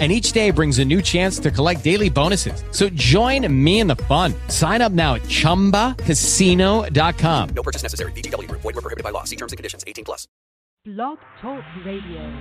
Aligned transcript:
and 0.00 0.10
each 0.10 0.32
day 0.32 0.50
brings 0.50 0.80
a 0.80 0.84
new 0.84 1.00
chance 1.00 1.38
to 1.38 1.52
collect 1.52 1.84
daily 1.84 2.10
bonuses. 2.10 2.64
So 2.72 2.88
join 2.88 3.46
me 3.64 3.78
in 3.78 3.86
the 3.86 3.96
fun. 3.96 4.34
Sign 4.48 4.82
up 4.82 4.90
now 4.90 5.14
at 5.14 5.22
ChumbaCasino.com. 5.22 7.48
No 7.54 7.62
purchase 7.62 7.84
necessary. 7.84 8.10
VGW. 8.12 8.50
Void 8.50 8.64
were 8.64 8.72
prohibited 8.72 9.04
by 9.04 9.10
law. 9.10 9.22
See 9.22 9.36
terms 9.36 9.52
and 9.52 9.56
conditions. 9.56 9.84
18 9.86 10.04
plus. 10.04 10.26
Blog 10.84 11.18
Talk 11.40 11.62
Radio. 11.86 12.36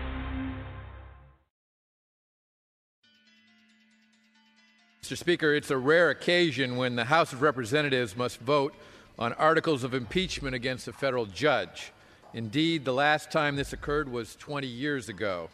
Mr. 5.03 5.17
Speaker, 5.17 5.53
it's 5.53 5.69
a 5.69 5.77
rare 5.77 6.09
occasion 6.09 6.77
when 6.77 6.95
the 6.95 7.03
House 7.03 7.33
of 7.33 7.41
Representatives 7.41 8.15
must 8.15 8.39
vote 8.39 8.73
on 9.19 9.33
articles 9.33 9.83
of 9.83 9.93
impeachment 9.93 10.55
against 10.55 10.87
a 10.87 10.93
federal 10.93 11.25
judge. 11.25 11.91
Indeed, 12.33 12.85
the 12.85 12.93
last 12.93 13.29
time 13.29 13.55
this 13.55 13.73
occurred 13.73 14.09
was 14.09 14.35
20 14.37 14.65
years 14.65 15.09
ago. 15.09 15.49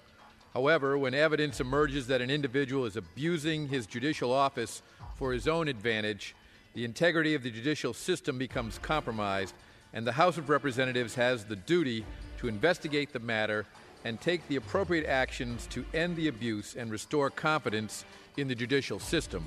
However, 0.54 0.98
when 0.98 1.14
evidence 1.14 1.60
emerges 1.60 2.08
that 2.08 2.22
an 2.22 2.32
individual 2.32 2.86
is 2.86 2.96
abusing 2.96 3.68
his 3.68 3.86
judicial 3.86 4.34
office 4.34 4.82
for 5.16 5.32
his 5.32 5.48
own 5.48 5.68
advantage, 5.68 6.36
the 6.74 6.86
integrity 6.86 7.36
of 7.36 7.44
the 7.44 7.52
judicial 7.52 7.94
system 7.94 8.38
becomes 8.38 8.80
compromised, 8.80 9.54
and 9.94 10.06
the 10.06 10.12
House 10.12 10.38
of 10.38 10.50
Representatives 10.50 11.16
has 11.16 11.46
the 11.46 11.56
duty 11.56 12.06
to 12.40 12.48
investigate 12.48 13.14
the 13.14 13.20
matter 13.20 13.66
and 14.06 14.20
take 14.20 14.48
the 14.48 14.56
appropriate 14.56 15.06
actions 15.06 15.68
to 15.68 15.86
end 15.94 16.16
the 16.16 16.28
abuse 16.28 16.76
and 16.76 16.92
restore 16.92 17.30
confidence 17.30 18.06
in 18.38 18.48
the 18.48 18.56
judicial 18.56 19.00
system. 19.00 19.44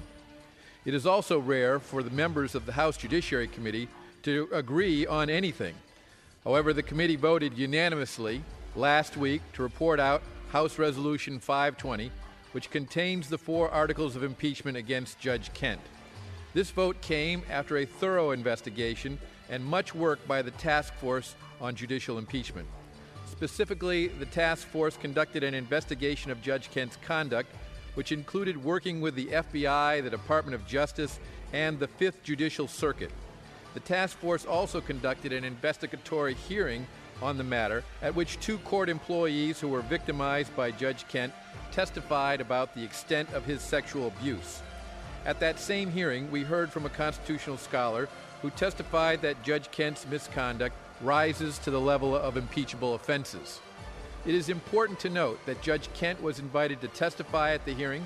It 0.85 0.95
is 0.95 1.07
also 1.07 1.39
rare 1.39 1.79
for 1.79 2.03
the 2.03 2.11
members 2.11 2.55
of 2.55 2.67
the 2.67 2.73
House 2.73 2.97
Judiciary 2.97 3.49
Committee 3.49 3.89
to 4.25 4.49
agree 4.53 5.07
on 5.07 5.31
anything. 5.31 5.75
However, 6.45 6.73
the 6.73 6.83
committee 6.83 7.17
voted 7.17 7.57
unanimously 7.57 8.43
last 8.75 9.17
week 9.17 9.43
to 9.55 9.63
report 9.63 10.01
out 10.01 10.23
House 10.53 10.79
Resolution 10.79 11.39
520, 11.39 12.13
which 12.53 12.69
contains 12.69 13.31
the 13.31 13.39
four 13.39 13.71
articles 13.71 14.17
of 14.17 14.23
impeachment 14.23 14.77
against 14.77 15.19
Judge 15.19 15.51
Kent. 15.55 15.81
This 16.53 16.71
vote 16.71 17.01
came 17.01 17.43
after 17.49 17.79
a 17.79 17.87
thorough 17.87 18.33
investigation 18.33 19.19
and 19.49 19.65
much 19.65 19.95
work 19.95 20.29
by 20.29 20.43
the 20.43 20.51
Task 20.51 20.93
Force 20.93 21.37
on 21.59 21.75
Judicial 21.75 22.19
Impeachment. 22.19 22.69
Specifically, 23.31 24.09
the 24.09 24.27
task 24.27 24.69
force 24.69 24.99
conducted 24.99 25.43
an 25.43 25.55
investigation 25.55 26.31
of 26.31 26.43
Judge 26.43 26.71
Kent's 26.71 26.99
conduct, 26.99 27.51
which 27.95 28.13
included 28.13 28.63
working 28.63 29.01
with 29.01 29.15
the 29.15 29.29
FBI, 29.29 30.03
the 30.03 30.11
Department 30.11 30.55
of 30.55 30.67
Justice, 30.67 31.19
and 31.55 31.79
the 31.79 31.89
Fifth 31.89 32.23
Judicial 32.23 32.69
Circuit. 32.69 33.11
The 33.73 33.81
task 33.81 34.19
force 34.19 34.45
also 34.45 34.83
conducted 34.83 35.33
an 35.33 35.45
investigatory 35.45 36.35
hearing 36.35 36.87
on 37.23 37.39
the 37.39 37.45
matter, 37.45 37.85
at 38.03 38.15
which 38.15 38.41
two 38.41 38.59
court 38.59 38.89
employees 38.89 39.61
who 39.61 39.69
were 39.69 39.83
victimized 39.83 40.55
by 40.57 40.71
Judge 40.71 41.07
Kent 41.09 41.33
testified 41.71 42.41
about 42.41 42.75
the 42.75 42.85
extent 42.85 43.33
of 43.33 43.45
his 43.45 43.63
sexual 43.63 44.09
abuse. 44.09 44.61
At 45.25 45.41
that 45.41 45.61
same 45.61 45.91
hearing, 45.91 46.31
we 46.31 46.43
heard 46.43 46.73
from 46.73 46.85
a 46.85 46.91
constitutional 46.91 47.57
scholar 47.57 48.09
who 48.43 48.51
testified 48.51 49.23
that 49.23 49.43
Judge 49.45 49.71
Kent's 49.71 50.07
misconduct 50.07 50.75
rises 51.01 51.59
to 51.61 51.71
the 51.71 51.81
level 51.81 52.15
of 52.15 52.37
impeachable 52.37 52.95
offenses. 52.95 53.61
It 54.25 54.35
is 54.35 54.49
important 54.49 55.01
to 55.01 55.11
note 55.11 55.45
that 55.47 55.63
Judge 55.63 55.93
Kent 55.95 56.23
was 56.23 56.39
invited 56.39 56.81
to 56.81 56.89
testify 56.89 57.55
at 57.55 57.65
the 57.65 57.75
hearing. 57.75 58.05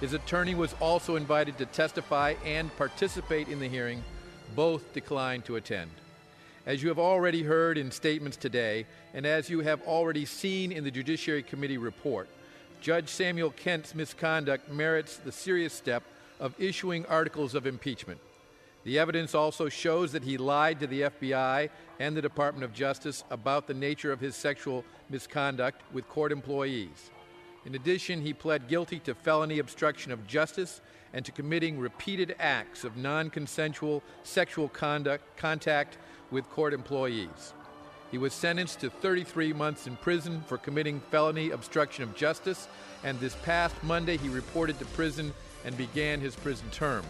His 0.00 0.12
attorney 0.12 0.54
was 0.54 0.74
also 0.80 1.16
invited 1.16 1.58
to 1.58 1.66
testify 1.66 2.34
and 2.44 2.76
participate 2.76 3.48
in 3.48 3.60
the 3.60 3.68
hearing. 3.68 4.02
Both 4.56 4.92
declined 4.92 5.44
to 5.44 5.56
attend. 5.56 5.90
As 6.64 6.80
you 6.80 6.90
have 6.90 6.98
already 7.00 7.42
heard 7.42 7.76
in 7.76 7.90
statements 7.90 8.36
today, 8.36 8.86
and 9.14 9.26
as 9.26 9.50
you 9.50 9.60
have 9.60 9.82
already 9.82 10.24
seen 10.24 10.70
in 10.70 10.84
the 10.84 10.92
Judiciary 10.92 11.42
Committee 11.42 11.78
report, 11.78 12.28
Judge 12.80 13.08
Samuel 13.08 13.50
Kent's 13.50 13.96
misconduct 13.96 14.70
merits 14.70 15.16
the 15.16 15.32
serious 15.32 15.72
step 15.72 16.04
of 16.38 16.54
issuing 16.60 17.04
articles 17.06 17.56
of 17.56 17.66
impeachment. 17.66 18.20
The 18.84 19.00
evidence 19.00 19.34
also 19.34 19.68
shows 19.68 20.12
that 20.12 20.22
he 20.22 20.36
lied 20.36 20.78
to 20.80 20.86
the 20.86 21.02
FBI 21.02 21.68
and 21.98 22.16
the 22.16 22.22
Department 22.22 22.64
of 22.64 22.72
Justice 22.72 23.24
about 23.30 23.66
the 23.66 23.74
nature 23.74 24.12
of 24.12 24.20
his 24.20 24.36
sexual 24.36 24.84
misconduct 25.10 25.82
with 25.92 26.08
court 26.08 26.30
employees. 26.30 27.10
In 27.64 27.74
addition, 27.74 28.22
he 28.22 28.32
pled 28.32 28.68
guilty 28.68 29.00
to 29.00 29.16
felony 29.16 29.58
obstruction 29.58 30.12
of 30.12 30.28
justice 30.28 30.80
and 31.12 31.24
to 31.24 31.32
committing 31.32 31.78
repeated 31.78 32.36
acts 32.38 32.84
of 32.84 32.96
non 32.96 33.30
consensual 33.30 34.02
sexual 34.22 34.68
conduct, 34.68 35.36
contact 35.36 35.98
with 36.32 36.50
court 36.50 36.74
employees. 36.74 37.52
He 38.10 38.18
was 38.18 38.32
sentenced 38.32 38.80
to 38.80 38.90
33 38.90 39.52
months 39.52 39.86
in 39.86 39.96
prison 39.96 40.42
for 40.46 40.58
committing 40.58 41.00
felony 41.10 41.50
obstruction 41.50 42.02
of 42.02 42.16
justice, 42.16 42.68
and 43.04 43.18
this 43.20 43.36
past 43.36 43.74
Monday 43.82 44.16
he 44.16 44.28
reported 44.28 44.78
to 44.80 44.84
prison 44.86 45.32
and 45.64 45.76
began 45.76 46.20
his 46.20 46.34
prison 46.34 46.68
term. 46.70 47.04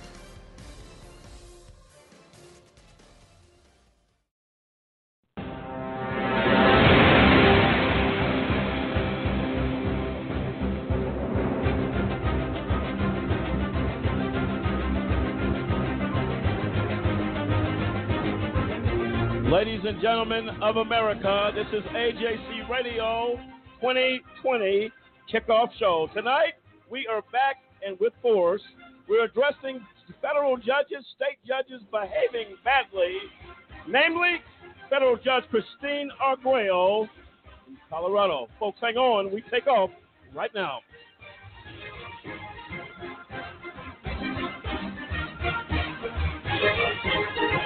Ladies 19.65 19.84
and 19.87 20.03
gentlemen 20.03 20.49
of 20.61 20.78
America, 20.78 21.53
this 21.55 21.69
is 21.69 21.84
AJC 21.84 22.69
Radio 22.69 23.37
2020 23.81 24.91
kickoff 25.33 25.69
show. 25.78 26.09
Tonight, 26.12 26.55
we 26.91 27.06
are 27.06 27.23
back 27.31 27.59
and 27.87 27.97
with 28.00 28.12
force. 28.21 28.61
We're 29.09 29.23
addressing 29.27 29.81
federal 30.21 30.56
judges, 30.56 31.06
state 31.15 31.39
judges 31.47 31.81
behaving 31.93 32.56
badly, 32.65 33.19
namely 33.87 34.43
federal 34.91 35.17
judge 35.17 35.45
Christine 35.49 36.11
Arguello 36.21 37.03
in 37.69 37.77
Colorado. 37.89 38.49
Folks, 38.59 38.81
hang 38.81 38.97
on. 38.97 39.33
We 39.33 39.44
take 39.49 39.69
off 39.69 39.91
right 40.34 40.50
now. 40.56 40.81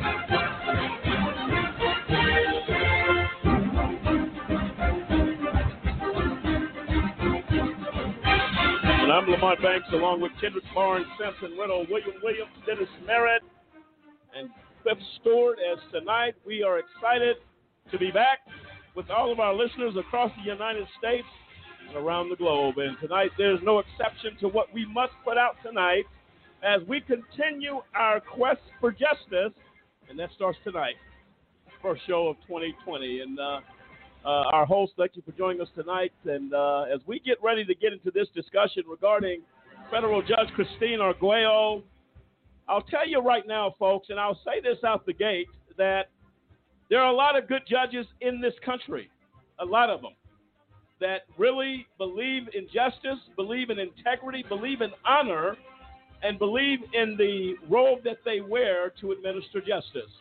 And 9.12 9.20
I'm 9.20 9.30
Lamont 9.30 9.62
Banks 9.62 9.88
along 9.92 10.22
with 10.22 10.32
Kendrick 10.40 10.64
Barnes, 10.74 11.06
Sampson 11.20 11.58
Riddle, 11.58 11.86
William 11.90 12.16
Williams, 12.24 12.56
Dennis 12.66 12.88
Merritt, 13.06 13.42
and 14.34 14.50
Cliff 14.84 14.98
Stewart. 15.20 15.58
As 15.60 15.80
tonight 15.92 16.36
we 16.48 16.64
are 16.64 16.80
excited 16.80 17.36
to 17.92 17.98
be 17.98 18.10
back 18.10 18.40
with 18.96 19.10
all 19.10 19.30
of 19.30 19.42
our 19.42 19.54
listeners 19.54 19.96
across 20.00 20.32
the 20.38 20.50
United 20.50 20.88
States 20.98 21.28
and 21.90 21.98
around 21.98 22.30
the 22.30 22.38
globe. 22.38 22.78
And 22.78 22.96
tonight 23.02 23.32
there's 23.38 23.60
no 23.64 23.80
exception 23.80 24.38
to 24.40 24.48
what 24.48 24.74
we 24.74 24.86
must 24.86 25.12
put 25.26 25.38
out 25.38 25.58
tonight 25.62 26.06
as 26.64 26.80
we 26.88 27.02
continue 27.02 27.82
our 27.94 28.22
quest 28.22 28.62
for 28.80 28.92
justice. 28.92 29.52
And 30.10 30.18
that 30.20 30.30
starts 30.38 30.58
tonight, 30.64 30.96
first 31.82 32.04
show 32.08 32.30
of 32.30 32.38
2020. 32.48 33.20
And 33.20 33.38
uh, 33.38 33.44
uh, 33.44 33.60
our 34.26 34.66
host. 34.66 34.94
Thank 34.98 35.16
you 35.16 35.22
for 35.26 35.32
joining 35.32 35.62
us 35.62 35.68
tonight. 35.76 36.12
And 36.26 36.54
uh, 36.54 36.86
as 36.94 37.00
we 37.08 37.20
get 37.20 37.38
ready 37.44 37.66
to 37.66 37.76
get 37.76 37.94
into 37.94 38.12
this 38.12 38.28
discussion 38.36 38.84
regarding 38.90 39.42
federal 39.90 40.22
judge 40.22 40.48
Christine 40.56 41.00
Arguello, 41.00 41.84
I'll 42.68 42.84
tell 42.84 43.08
you 43.08 43.20
right 43.20 43.46
now, 43.48 43.76
folks, 43.80 44.10
and 44.10 44.20
I'll 44.20 44.40
say 44.46 44.62
this 44.64 44.84
out 44.86 45.06
the 45.06 45.14
gate, 45.14 45.48
that 45.78 46.10
there 46.90 47.02
are 47.02 47.12
a 47.12 47.16
lot 47.16 47.38
of 47.38 47.48
good 47.48 47.64
judges 47.68 48.06
in 48.22 48.40
this 48.40 48.54
country, 48.64 49.10
a 49.60 49.66
lot 49.66 49.90
of 49.90 50.02
them, 50.02 50.14
that 51.00 51.22
really 51.38 51.88
believe 51.98 52.44
in 52.54 52.68
justice, 52.74 53.20
believe 53.36 53.70
in 53.70 53.80
integrity, 53.80 54.44
believe 54.48 54.82
in 54.82 54.92
honor, 55.06 55.58
and 56.24 56.38
believe 56.38 56.80
in 56.94 57.18
the 57.18 57.56
robe 57.70 58.04
that 58.04 58.18
they 58.24 58.42
wear 58.42 58.92
to 59.02 59.12
administer 59.12 59.60
justice. 59.60 60.12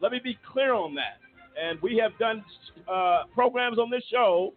Let 0.00 0.12
me 0.12 0.20
be 0.22 0.38
clear 0.50 0.72
on 0.72 0.94
that 0.94 1.18
and 1.60 1.80
we 1.82 1.96
have 1.96 2.16
done 2.18 2.44
uh, 2.92 3.24
programs 3.34 3.78
on 3.78 3.90
this 3.90 4.04
show 4.10 4.52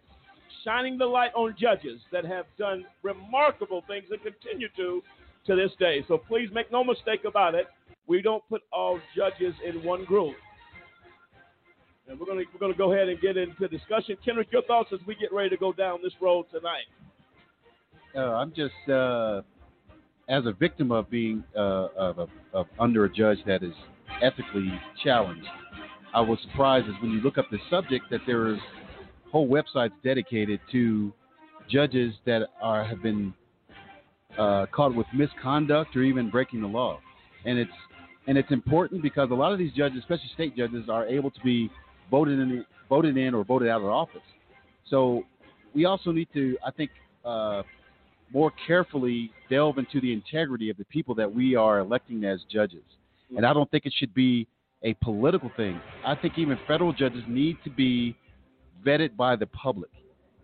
shining 0.64 0.96
the 0.98 1.06
light 1.06 1.30
on 1.34 1.54
judges 1.58 2.00
that 2.12 2.24
have 2.24 2.46
done 2.58 2.84
remarkable 3.02 3.82
things 3.86 4.04
and 4.10 4.20
continue 4.22 4.68
to 4.76 5.02
to 5.46 5.54
this 5.54 5.70
day. 5.78 6.02
So 6.08 6.16
please 6.16 6.48
make 6.52 6.72
no 6.72 6.82
mistake 6.82 7.24
about 7.26 7.54
it. 7.54 7.66
We 8.06 8.22
don't 8.22 8.42
put 8.48 8.62
all 8.72 8.98
judges 9.14 9.54
in 9.66 9.84
one 9.84 10.04
group. 10.04 10.34
And 12.08 12.18
we're 12.18 12.26
gonna 12.26 12.42
we're 12.52 12.60
gonna 12.60 12.74
go 12.74 12.92
ahead 12.92 13.08
and 13.08 13.20
get 13.20 13.36
into 13.36 13.68
discussion. 13.68 14.16
Kendrick, 14.24 14.48
your 14.52 14.62
thoughts 14.62 14.90
as 14.92 15.00
we 15.06 15.14
get 15.14 15.32
ready 15.32 15.50
to 15.50 15.56
go 15.56 15.72
down 15.72 16.00
this 16.02 16.12
road 16.20 16.46
tonight. 16.50 16.84
Uh, 18.16 18.34
I'm 18.34 18.52
just 18.54 18.88
uh, 18.88 19.42
as 20.28 20.46
a 20.46 20.52
victim 20.52 20.92
of 20.92 21.10
being 21.10 21.44
uh, 21.56 21.88
of, 21.96 22.18
of, 22.18 22.28
of 22.52 22.66
under 22.78 23.04
a 23.04 23.12
judge 23.12 23.38
that 23.46 23.62
is 23.62 23.74
ethically 24.22 24.72
challenged. 25.02 25.46
I 26.14 26.20
was 26.20 26.38
surprised 26.42 26.86
as 26.86 26.94
when 27.02 27.10
you 27.10 27.20
look 27.20 27.38
up 27.38 27.50
the 27.50 27.58
subject 27.68 28.04
that 28.10 28.20
there 28.26 28.48
is 28.48 28.58
whole 29.32 29.48
websites 29.48 29.90
dedicated 30.04 30.60
to 30.70 31.12
judges 31.68 32.14
that 32.24 32.48
are 32.62 32.84
have 32.84 33.02
been 33.02 33.34
uh, 34.38 34.66
caught 34.72 34.94
with 34.94 35.06
misconduct 35.12 35.96
or 35.96 36.02
even 36.02 36.30
breaking 36.30 36.60
the 36.60 36.68
law, 36.68 37.00
and 37.44 37.58
it's 37.58 37.70
and 38.28 38.38
it's 38.38 38.50
important 38.52 39.02
because 39.02 39.30
a 39.32 39.34
lot 39.34 39.52
of 39.52 39.58
these 39.58 39.72
judges, 39.72 39.98
especially 39.98 40.30
state 40.34 40.56
judges, 40.56 40.88
are 40.88 41.04
able 41.06 41.30
to 41.30 41.40
be 41.40 41.68
voted 42.10 42.38
in, 42.38 42.64
voted 42.88 43.16
in 43.16 43.34
or 43.34 43.44
voted 43.44 43.68
out 43.68 43.80
of 43.80 43.88
office. 43.88 44.22
So 44.88 45.24
we 45.74 45.84
also 45.84 46.12
need 46.12 46.28
to, 46.32 46.56
I 46.64 46.70
think, 46.70 46.90
uh, 47.24 47.62
more 48.32 48.52
carefully 48.66 49.30
delve 49.50 49.78
into 49.78 50.00
the 50.00 50.12
integrity 50.12 50.70
of 50.70 50.76
the 50.76 50.84
people 50.86 51.14
that 51.16 51.32
we 51.32 51.54
are 51.54 51.80
electing 51.80 52.24
as 52.24 52.40
judges. 52.50 52.82
And 53.36 53.44
I 53.44 53.52
don't 53.52 53.70
think 53.70 53.84
it 53.84 53.92
should 53.98 54.14
be 54.14 54.46
a 54.84 54.94
political 54.94 55.50
thing. 55.56 55.80
I 56.06 56.14
think 56.14 56.38
even 56.38 56.58
federal 56.68 56.92
judges 56.92 57.22
need 57.26 57.56
to 57.64 57.70
be 57.70 58.16
vetted 58.86 59.16
by 59.16 59.34
the 59.34 59.46
public, 59.46 59.90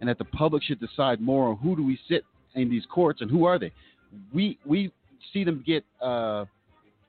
and 0.00 0.08
that 0.08 0.19
the 0.19 0.25
public 0.25 0.62
should 0.62 0.81
decide 0.81 1.20
more 1.20 1.48
on 1.48 1.56
who 1.58 1.76
do 1.76 1.84
we 1.84 1.98
sit 2.08 2.25
in 2.54 2.70
these 2.70 2.84
courts 2.90 3.20
and 3.20 3.31
who 3.31 3.44
are 3.44 3.58
they. 3.58 3.72
We 4.32 4.58
we 4.64 4.92
see 5.32 5.44
them 5.44 5.62
get 5.66 5.84
uh, 6.02 6.46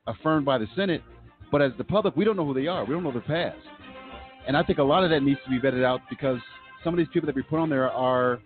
affirmed 0.05 0.45
by 0.45 0.57
the 0.57 0.67
Senate, 0.75 1.01
but 1.51 1.61
as 1.61 1.71
the 1.77 1.83
public, 1.83 2.15
we 2.15 2.25
don't 2.25 2.35
know 2.35 2.45
who 2.45 2.53
they 2.53 2.67
are. 2.67 2.85
We 2.85 2.93
don't 2.93 3.03
know 3.03 3.11
their 3.11 3.21
past, 3.21 3.57
and 4.47 4.55
I 4.55 4.63
think 4.63 4.79
a 4.79 4.83
lot 4.83 5.03
of 5.03 5.09
that 5.09 5.23
needs 5.23 5.39
to 5.45 5.49
be 5.49 5.59
vetted 5.59 5.83
out 5.83 6.01
because 6.09 6.39
some 6.83 6.93
of 6.93 6.97
these 6.97 7.07
people 7.13 7.27
that 7.27 7.35
we 7.35 7.43
put 7.43 7.59
on 7.59 7.69
there 7.69 7.89
are 7.89 8.39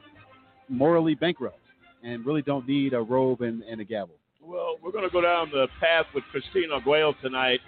morally 0.69 1.15
bankrupt 1.15 1.59
and 2.03 2.25
really 2.25 2.41
don't 2.41 2.67
need 2.67 2.93
a 2.93 3.01
robe 3.01 3.41
and, 3.41 3.63
and 3.63 3.81
a 3.81 3.83
gavel. 3.83 4.15
Well, 4.41 4.75
we're 4.81 4.91
going 4.91 5.03
to 5.03 5.09
go 5.09 5.21
down 5.21 5.49
the 5.51 5.67
path 5.79 6.05
with 6.13 6.23
Christina 6.31 6.75
Arguello 6.75 7.15
tonight. 7.21 7.59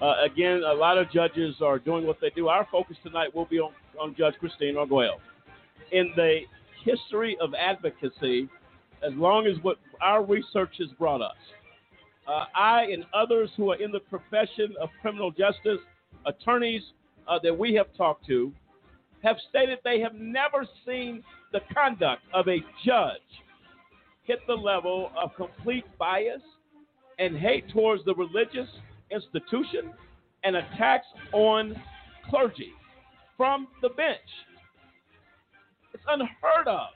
Uh, 0.00 0.14
again, 0.24 0.62
a 0.64 0.72
lot 0.72 0.96
of 0.96 1.10
judges 1.10 1.56
are 1.60 1.78
doing 1.78 2.06
what 2.06 2.18
they 2.20 2.30
do. 2.30 2.48
Our 2.48 2.66
focus 2.70 2.96
tonight 3.02 3.34
will 3.34 3.46
be 3.46 3.58
on, 3.58 3.72
on 4.00 4.14
Judge 4.16 4.34
Christine 4.38 4.76
Arguello. 4.76 5.18
In 5.90 6.12
the 6.14 6.40
history 6.84 7.36
of 7.40 7.52
advocacy, 7.54 8.48
as 9.02 9.12
long 9.14 9.46
as 9.46 9.62
what 9.62 9.78
our 10.00 10.24
research 10.24 10.74
has 10.78 10.88
brought 10.98 11.20
us, 11.20 11.36
uh, 12.28 12.44
I 12.54 12.82
and 12.92 13.04
others 13.12 13.50
who 13.56 13.72
are 13.72 13.76
in 13.82 13.90
the 13.90 14.00
profession 14.00 14.74
of 14.80 14.90
criminal 15.00 15.30
justice, 15.30 15.78
attorneys 16.26 16.82
uh, 17.26 17.38
that 17.42 17.56
we 17.56 17.74
have 17.74 17.86
talked 17.96 18.26
to, 18.26 18.52
have 19.24 19.36
stated 19.48 19.78
they 19.82 19.98
have 20.00 20.14
never 20.14 20.66
seen 20.86 21.24
the 21.52 21.60
conduct 21.74 22.22
of 22.34 22.46
a 22.48 22.58
judge 22.84 23.20
hit 24.24 24.40
the 24.46 24.54
level 24.54 25.10
of 25.20 25.34
complete 25.34 25.84
bias 25.98 26.42
and 27.18 27.36
hate 27.36 27.68
towards 27.70 28.04
the 28.04 28.14
religious 28.14 28.68
institution 29.10 29.92
and 30.44 30.56
attacks 30.56 31.06
on 31.32 31.80
clergy 32.28 32.72
from 33.36 33.68
the 33.82 33.88
bench. 33.90 34.18
It's 35.94 36.02
unheard 36.08 36.66
of. 36.66 36.88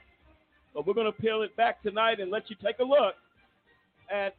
But 0.73 0.87
we're 0.87 0.93
going 0.93 1.11
to 1.11 1.21
peel 1.21 1.41
it 1.43 1.55
back 1.55 1.81
tonight 1.83 2.19
and 2.19 2.31
let 2.31 2.49
you 2.49 2.55
take 2.63 2.79
a 2.79 2.83
look 2.83 3.15
at 4.11 4.35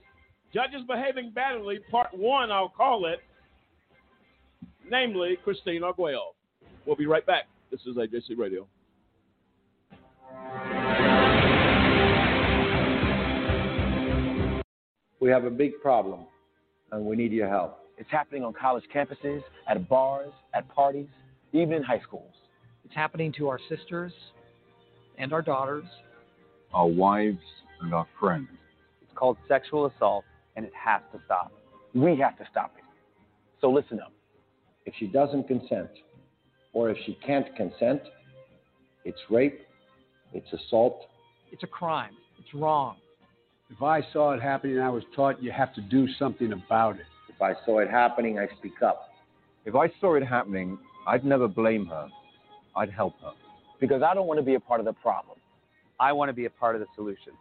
Judges 0.52 0.82
Behaving 0.86 1.32
Badly, 1.34 1.80
Part 1.90 2.08
1, 2.12 2.50
I'll 2.50 2.68
call 2.68 3.06
it, 3.06 3.20
namely 4.88 5.36
Christine 5.42 5.82
Arguello. 5.82 6.34
We'll 6.86 6.96
be 6.96 7.06
right 7.06 7.26
back. 7.26 7.44
This 7.70 7.80
is 7.86 7.96
AJC 7.96 8.36
Radio. 8.38 8.66
We 15.20 15.30
have 15.30 15.44
a 15.44 15.50
big 15.50 15.80
problem, 15.80 16.26
and 16.94 17.04
we 17.04 17.16
need 17.16 17.32
your 17.32 17.48
help. 17.48 17.80
It's 17.98 18.10
happening 18.10 18.44
on 18.44 18.52
college 18.52 18.84
campuses, 18.94 19.42
at 19.68 19.88
bars, 19.88 20.32
at 20.54 20.68
parties, 20.68 21.08
even 21.52 21.74
in 21.74 21.82
high 21.82 22.00
schools. 22.00 22.32
It's 22.84 22.94
happening 22.94 23.32
to 23.38 23.48
our 23.48 23.58
sisters 23.68 24.12
and 25.18 25.32
our 25.32 25.42
daughters. 25.42 25.84
Our 26.72 26.86
wives 26.86 27.38
and 27.80 27.92
our 27.94 28.06
friends. 28.18 28.48
It's 29.02 29.12
called 29.14 29.36
sexual 29.48 29.86
assault, 29.86 30.24
and 30.56 30.64
it 30.64 30.72
has 30.74 31.02
to 31.12 31.20
stop. 31.24 31.52
We 31.94 32.16
have 32.18 32.36
to 32.38 32.44
stop 32.50 32.72
it. 32.78 32.84
So 33.60 33.70
listen 33.70 34.00
up. 34.00 34.12
If 34.86 34.94
she 34.98 35.06
doesn't 35.06 35.48
consent, 35.48 35.90
or 36.72 36.90
if 36.90 36.96
she 37.06 37.18
can't 37.26 37.54
consent, 37.56 38.02
it's 39.04 39.18
rape, 39.30 39.60
it's 40.32 40.52
assault. 40.52 41.06
It's 41.52 41.62
a 41.62 41.68
crime. 41.68 42.12
It's 42.38 42.52
wrong. 42.54 42.96
If 43.70 43.82
I 43.82 44.02
saw 44.12 44.32
it 44.32 44.42
happening, 44.42 44.78
I 44.78 44.90
was 44.90 45.02
taught 45.16 45.42
you 45.42 45.50
have 45.50 45.74
to 45.74 45.80
do 45.80 46.06
something 46.18 46.52
about 46.52 46.96
it. 46.96 47.06
If 47.28 47.40
I 47.40 47.54
saw 47.64 47.80
it 47.80 47.90
happening, 47.90 48.38
I 48.38 48.46
speak 48.58 48.82
up. 48.82 49.08
If 49.64 49.74
I 49.74 49.88
saw 50.00 50.14
it 50.14 50.24
happening, 50.24 50.78
I'd 51.06 51.24
never 51.24 51.48
blame 51.48 51.86
her. 51.86 52.08
I'd 52.76 52.90
help 52.90 53.14
her. 53.22 53.32
Because 53.80 54.02
I 54.02 54.14
don't 54.14 54.26
want 54.26 54.38
to 54.38 54.44
be 54.44 54.54
a 54.54 54.60
part 54.60 54.80
of 54.80 54.86
the 54.86 54.92
problem. 54.92 55.38
I 55.98 56.12
want 56.12 56.28
to 56.28 56.32
be 56.32 56.44
a 56.44 56.50
part 56.50 56.74
of 56.74 56.80
the 56.80 56.86
solution. 56.94 57.32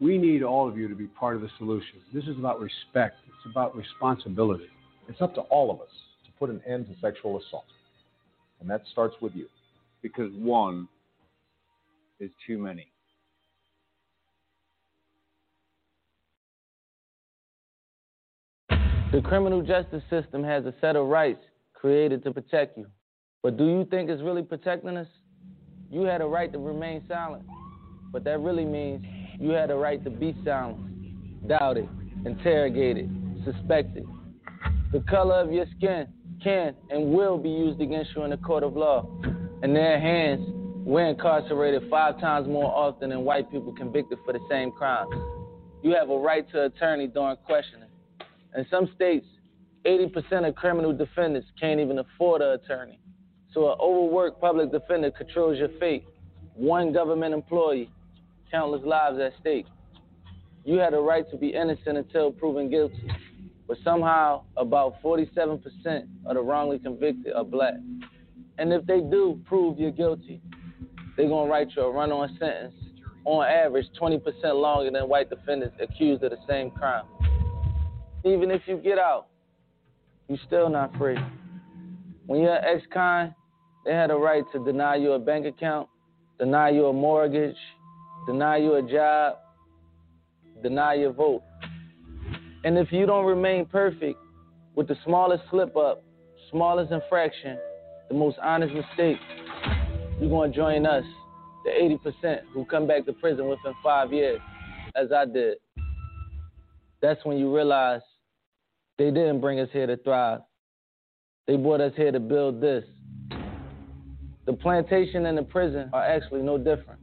We 0.00 0.18
need 0.18 0.42
all 0.42 0.68
of 0.68 0.76
you 0.76 0.88
to 0.88 0.94
be 0.94 1.06
part 1.06 1.36
of 1.36 1.42
the 1.42 1.50
solution. 1.58 2.00
This 2.12 2.24
is 2.24 2.38
about 2.38 2.60
respect, 2.60 3.16
it's 3.26 3.50
about 3.50 3.76
responsibility. 3.76 4.68
It's 5.08 5.20
up 5.20 5.34
to 5.36 5.40
all 5.42 5.70
of 5.70 5.80
us 5.80 5.88
to 6.26 6.32
put 6.38 6.50
an 6.50 6.60
end 6.66 6.86
to 6.88 6.94
sexual 7.00 7.38
assault. 7.38 7.64
And 8.60 8.68
that 8.68 8.82
starts 8.92 9.14
with 9.20 9.34
you. 9.34 9.46
Because 10.02 10.30
one 10.34 10.88
is 12.20 12.30
too 12.46 12.58
many. 12.58 12.88
The 19.10 19.22
criminal 19.22 19.62
justice 19.62 20.02
system 20.10 20.44
has 20.44 20.66
a 20.66 20.74
set 20.82 20.94
of 20.94 21.06
rights 21.06 21.40
created 21.72 22.22
to 22.24 22.30
protect 22.30 22.76
you. 22.76 22.86
But 23.42 23.56
do 23.56 23.64
you 23.64 23.86
think 23.90 24.10
it's 24.10 24.20
really 24.20 24.42
protecting 24.42 24.98
us? 24.98 25.06
You 25.90 26.02
had 26.02 26.20
a 26.20 26.26
right 26.26 26.52
to 26.52 26.58
remain 26.58 27.02
silent, 27.08 27.44
but 28.12 28.22
that 28.24 28.38
really 28.40 28.66
means 28.66 29.02
you 29.40 29.52
had 29.52 29.70
a 29.70 29.74
right 29.74 30.04
to 30.04 30.10
be 30.10 30.36
silent, 30.44 31.48
doubted, 31.48 31.88
interrogated, 32.26 33.10
suspected. 33.46 34.04
The 34.92 35.00
color 35.08 35.36
of 35.36 35.52
your 35.52 35.64
skin 35.78 36.08
can 36.44 36.74
and 36.90 37.10
will 37.10 37.38
be 37.38 37.48
used 37.48 37.80
against 37.80 38.10
you 38.14 38.24
in 38.24 38.30
the 38.30 38.36
court 38.36 38.62
of 38.62 38.76
law. 38.76 39.08
In 39.62 39.72
their 39.72 39.98
hands, 39.98 40.46
we're 40.84 41.06
incarcerated 41.06 41.88
five 41.88 42.20
times 42.20 42.46
more 42.46 42.70
often 42.70 43.08
than 43.08 43.24
white 43.24 43.50
people 43.50 43.72
convicted 43.72 44.18
for 44.26 44.34
the 44.34 44.40
same 44.50 44.70
crimes. 44.70 45.14
You 45.82 45.94
have 45.94 46.10
a 46.10 46.18
right 46.18 46.46
to 46.50 46.66
attorney 46.66 47.06
during 47.06 47.38
questioning. 47.46 47.87
In 48.56 48.66
some 48.70 48.90
states, 48.94 49.26
80% 49.84 50.48
of 50.48 50.54
criminal 50.54 50.92
defendants 50.92 51.48
can't 51.60 51.80
even 51.80 51.98
afford 51.98 52.42
an 52.42 52.52
attorney. 52.52 52.98
So 53.52 53.72
an 53.72 53.78
overworked 53.80 54.40
public 54.40 54.70
defender 54.70 55.10
controls 55.10 55.58
your 55.58 55.70
fate. 55.80 56.04
One 56.54 56.92
government 56.92 57.34
employee, 57.34 57.90
countless 58.50 58.82
lives 58.84 59.18
at 59.20 59.32
stake. 59.40 59.66
You 60.64 60.78
had 60.78 60.92
a 60.92 60.98
right 60.98 61.28
to 61.30 61.36
be 61.36 61.48
innocent 61.48 61.96
until 61.96 62.32
proven 62.32 62.68
guilty. 62.68 63.10
But 63.66 63.78
somehow, 63.84 64.44
about 64.56 65.02
47% 65.02 65.62
of 66.26 66.34
the 66.34 66.40
wrongly 66.40 66.78
convicted 66.78 67.34
are 67.34 67.44
black. 67.44 67.74
And 68.58 68.72
if 68.72 68.84
they 68.86 69.00
do 69.00 69.40
prove 69.46 69.78
you're 69.78 69.90
guilty, 69.90 70.40
they're 71.16 71.28
going 71.28 71.46
to 71.46 71.50
write 71.50 71.68
you 71.76 71.82
a 71.82 71.90
run 71.90 72.10
on 72.10 72.28
sentence, 72.38 72.74
on 73.24 73.46
average 73.46 73.86
20% 74.00 74.20
longer 74.54 74.90
than 74.90 75.08
white 75.08 75.30
defendants 75.30 75.76
accused 75.80 76.22
of 76.22 76.30
the 76.30 76.38
same 76.48 76.70
crime. 76.70 77.04
Even 78.24 78.50
if 78.50 78.62
you 78.66 78.76
get 78.78 78.98
out, 78.98 79.26
you're 80.28 80.38
still 80.46 80.68
not 80.68 80.96
free. 80.96 81.16
When 82.26 82.40
you're 82.40 82.56
an 82.56 82.64
ex 82.64 82.82
con, 82.92 83.34
they 83.84 83.92
had 83.92 84.10
a 84.10 84.16
right 84.16 84.44
to 84.52 84.64
deny 84.64 84.96
you 84.96 85.12
a 85.12 85.18
bank 85.18 85.46
account, 85.46 85.88
deny 86.38 86.70
you 86.70 86.86
a 86.86 86.92
mortgage, 86.92 87.56
deny 88.26 88.56
you 88.56 88.74
a 88.74 88.82
job, 88.82 89.36
deny 90.62 90.94
your 90.94 91.12
vote. 91.12 91.42
And 92.64 92.76
if 92.76 92.92
you 92.92 93.06
don't 93.06 93.24
remain 93.24 93.64
perfect 93.66 94.18
with 94.74 94.88
the 94.88 94.96
smallest 95.04 95.44
slip 95.50 95.76
up, 95.76 96.02
smallest 96.50 96.92
infraction, 96.92 97.56
the 98.08 98.14
most 98.14 98.36
honest 98.42 98.74
mistake, 98.74 99.16
you're 100.20 100.28
going 100.28 100.50
to 100.50 100.56
join 100.56 100.84
us, 100.86 101.04
the 101.64 101.98
80% 102.24 102.40
who 102.52 102.64
come 102.64 102.86
back 102.86 103.06
to 103.06 103.12
prison 103.12 103.48
within 103.48 103.72
five 103.82 104.12
years, 104.12 104.40
as 104.96 105.12
I 105.12 105.24
did. 105.24 105.58
That's 107.00 107.24
when 107.24 107.38
you 107.38 107.54
realize 107.54 108.00
they 108.96 109.10
didn't 109.10 109.40
bring 109.40 109.60
us 109.60 109.68
here 109.72 109.86
to 109.86 109.96
thrive. 109.96 110.40
They 111.46 111.56
brought 111.56 111.80
us 111.80 111.92
here 111.96 112.12
to 112.12 112.20
build 112.20 112.60
this. 112.60 112.84
The 114.46 114.52
plantation 114.52 115.26
and 115.26 115.36
the 115.36 115.42
prison 115.42 115.90
are 115.92 116.02
actually 116.02 116.42
no 116.42 116.58
different. 116.58 117.00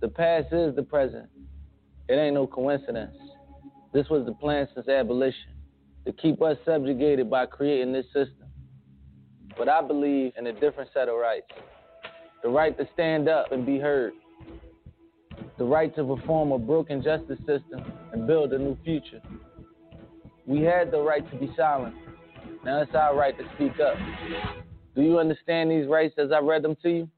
The 0.00 0.08
past 0.08 0.52
is 0.52 0.74
the 0.74 0.82
present. 0.82 1.28
It 2.08 2.14
ain't 2.14 2.34
no 2.34 2.46
coincidence. 2.46 3.16
This 3.92 4.08
was 4.08 4.26
the 4.26 4.32
plan 4.32 4.68
since 4.74 4.88
abolition 4.88 5.52
to 6.06 6.12
keep 6.12 6.42
us 6.42 6.56
subjugated 6.64 7.30
by 7.30 7.46
creating 7.46 7.92
this 7.92 8.06
system. 8.06 8.48
But 9.56 9.68
I 9.68 9.82
believe 9.82 10.32
in 10.36 10.46
a 10.46 10.52
different 10.52 10.90
set 10.92 11.08
of 11.08 11.16
rights 11.16 11.46
the 12.42 12.48
right 12.48 12.76
to 12.76 12.88
stand 12.92 13.28
up 13.28 13.52
and 13.52 13.64
be 13.64 13.78
heard, 13.78 14.12
the 15.62 15.68
right 15.68 15.94
to 15.94 16.02
reform 16.02 16.50
a 16.50 16.58
broken 16.58 17.00
justice 17.00 17.38
system 17.46 17.84
and 18.12 18.26
build 18.26 18.52
a 18.52 18.58
new 18.58 18.76
future. 18.84 19.20
We 20.44 20.62
had 20.62 20.90
the 20.90 21.00
right 21.00 21.22
to 21.30 21.36
be 21.36 21.54
silent. 21.56 21.94
Now 22.64 22.82
it's 22.82 22.92
our 22.96 23.16
right 23.16 23.38
to 23.38 23.44
speak 23.54 23.78
up. 23.78 23.94
Do 24.96 25.02
you 25.02 25.20
understand 25.20 25.70
these 25.70 25.86
rights 25.86 26.16
as 26.18 26.32
I 26.32 26.40
read 26.40 26.64
them 26.64 26.74
to 26.82 26.90
you? 26.90 27.08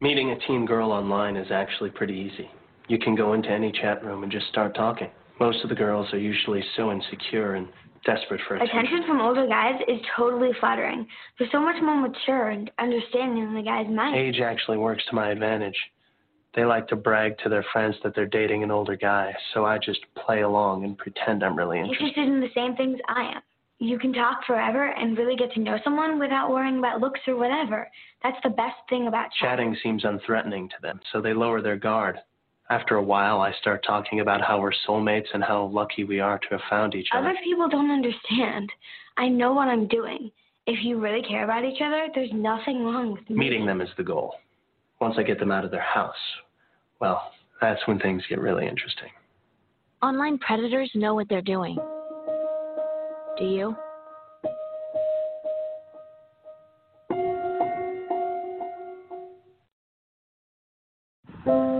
Meeting 0.00 0.30
a 0.30 0.46
teen 0.46 0.64
girl 0.64 0.92
online 0.92 1.36
is 1.36 1.48
actually 1.50 1.90
pretty 1.90 2.14
easy. 2.14 2.50
You 2.88 2.98
can 2.98 3.14
go 3.14 3.34
into 3.34 3.50
any 3.50 3.70
chat 3.70 4.02
room 4.02 4.22
and 4.22 4.32
just 4.32 4.46
start 4.46 4.74
talking. 4.74 5.10
Most 5.38 5.62
of 5.62 5.68
the 5.68 5.74
girls 5.74 6.10
are 6.14 6.18
usually 6.18 6.64
so 6.74 6.90
insecure 6.90 7.56
and 7.56 7.68
desperate 8.04 8.40
for 8.46 8.56
attention. 8.56 8.78
Attention 8.78 9.06
from 9.06 9.20
older 9.20 9.46
guys 9.46 9.80
is 9.88 10.00
totally 10.16 10.50
flattering. 10.60 11.06
They're 11.38 11.48
so 11.52 11.60
much 11.60 11.76
more 11.82 12.00
mature 12.00 12.50
and 12.50 12.70
understanding 12.78 13.44
than 13.44 13.54
the 13.54 13.62
guys 13.62 13.86
my 13.90 14.14
age. 14.16 14.36
Age 14.36 14.40
actually 14.40 14.78
works 14.78 15.02
to 15.10 15.14
my 15.14 15.30
advantage. 15.30 15.76
They 16.54 16.64
like 16.64 16.86
to 16.88 16.96
brag 16.96 17.36
to 17.38 17.48
their 17.48 17.64
friends 17.72 17.96
that 18.04 18.14
they're 18.14 18.26
dating 18.26 18.62
an 18.62 18.70
older 18.70 18.96
guy, 18.96 19.34
so 19.52 19.64
I 19.64 19.78
just 19.78 20.00
play 20.14 20.42
along 20.42 20.84
and 20.84 20.96
pretend 20.96 21.42
I'm 21.42 21.56
really 21.56 21.80
interested. 21.80 22.04
Interested 22.04 22.28
in 22.28 22.40
the 22.40 22.50
same 22.54 22.76
things 22.76 22.98
I 23.08 23.32
am. 23.34 23.42
You 23.80 23.98
can 23.98 24.12
talk 24.12 24.44
forever 24.46 24.92
and 24.92 25.18
really 25.18 25.34
get 25.34 25.52
to 25.54 25.60
know 25.60 25.78
someone 25.82 26.20
without 26.20 26.50
worrying 26.50 26.78
about 26.78 27.00
looks 27.00 27.20
or 27.26 27.36
whatever. 27.36 27.90
That's 28.22 28.36
the 28.44 28.50
best 28.50 28.76
thing 28.88 29.08
about 29.08 29.30
Chatting 29.40 29.76
seems 29.82 30.04
unthreatening 30.04 30.70
to 30.70 30.76
them, 30.80 31.00
so 31.12 31.20
they 31.20 31.34
lower 31.34 31.60
their 31.60 31.76
guard. 31.76 32.18
After 32.74 32.96
a 32.96 33.02
while, 33.02 33.40
I 33.40 33.52
start 33.60 33.84
talking 33.86 34.18
about 34.18 34.40
how 34.40 34.58
we're 34.60 34.72
soulmates 34.84 35.28
and 35.32 35.44
how 35.44 35.66
lucky 35.66 36.02
we 36.02 36.18
are 36.18 36.40
to 36.40 36.46
have 36.50 36.60
found 36.68 36.96
each 36.96 37.06
other. 37.14 37.28
Other 37.28 37.38
people 37.44 37.68
don't 37.68 37.88
understand. 37.88 38.68
I 39.16 39.28
know 39.28 39.52
what 39.52 39.68
I'm 39.68 39.86
doing. 39.86 40.32
If 40.66 40.84
you 40.84 40.98
really 40.98 41.22
care 41.22 41.44
about 41.44 41.64
each 41.64 41.80
other, 41.80 42.08
there's 42.16 42.32
nothing 42.32 42.84
wrong 42.84 43.12
with 43.12 43.30
me. 43.30 43.36
Meeting 43.36 43.64
them 43.64 43.80
is 43.80 43.90
the 43.96 44.02
goal. 44.02 44.34
Once 45.00 45.14
I 45.18 45.22
get 45.22 45.38
them 45.38 45.52
out 45.52 45.64
of 45.64 45.70
their 45.70 45.82
house, 45.82 46.16
well, 47.00 47.30
that's 47.60 47.80
when 47.86 48.00
things 48.00 48.24
get 48.28 48.40
really 48.40 48.66
interesting. 48.66 49.10
Online 50.02 50.36
predators 50.38 50.90
know 50.96 51.14
what 51.14 51.28
they're 51.28 51.42
doing. 51.42 51.78
Do 53.38 53.44
you? 53.44 53.76
I 61.46 61.73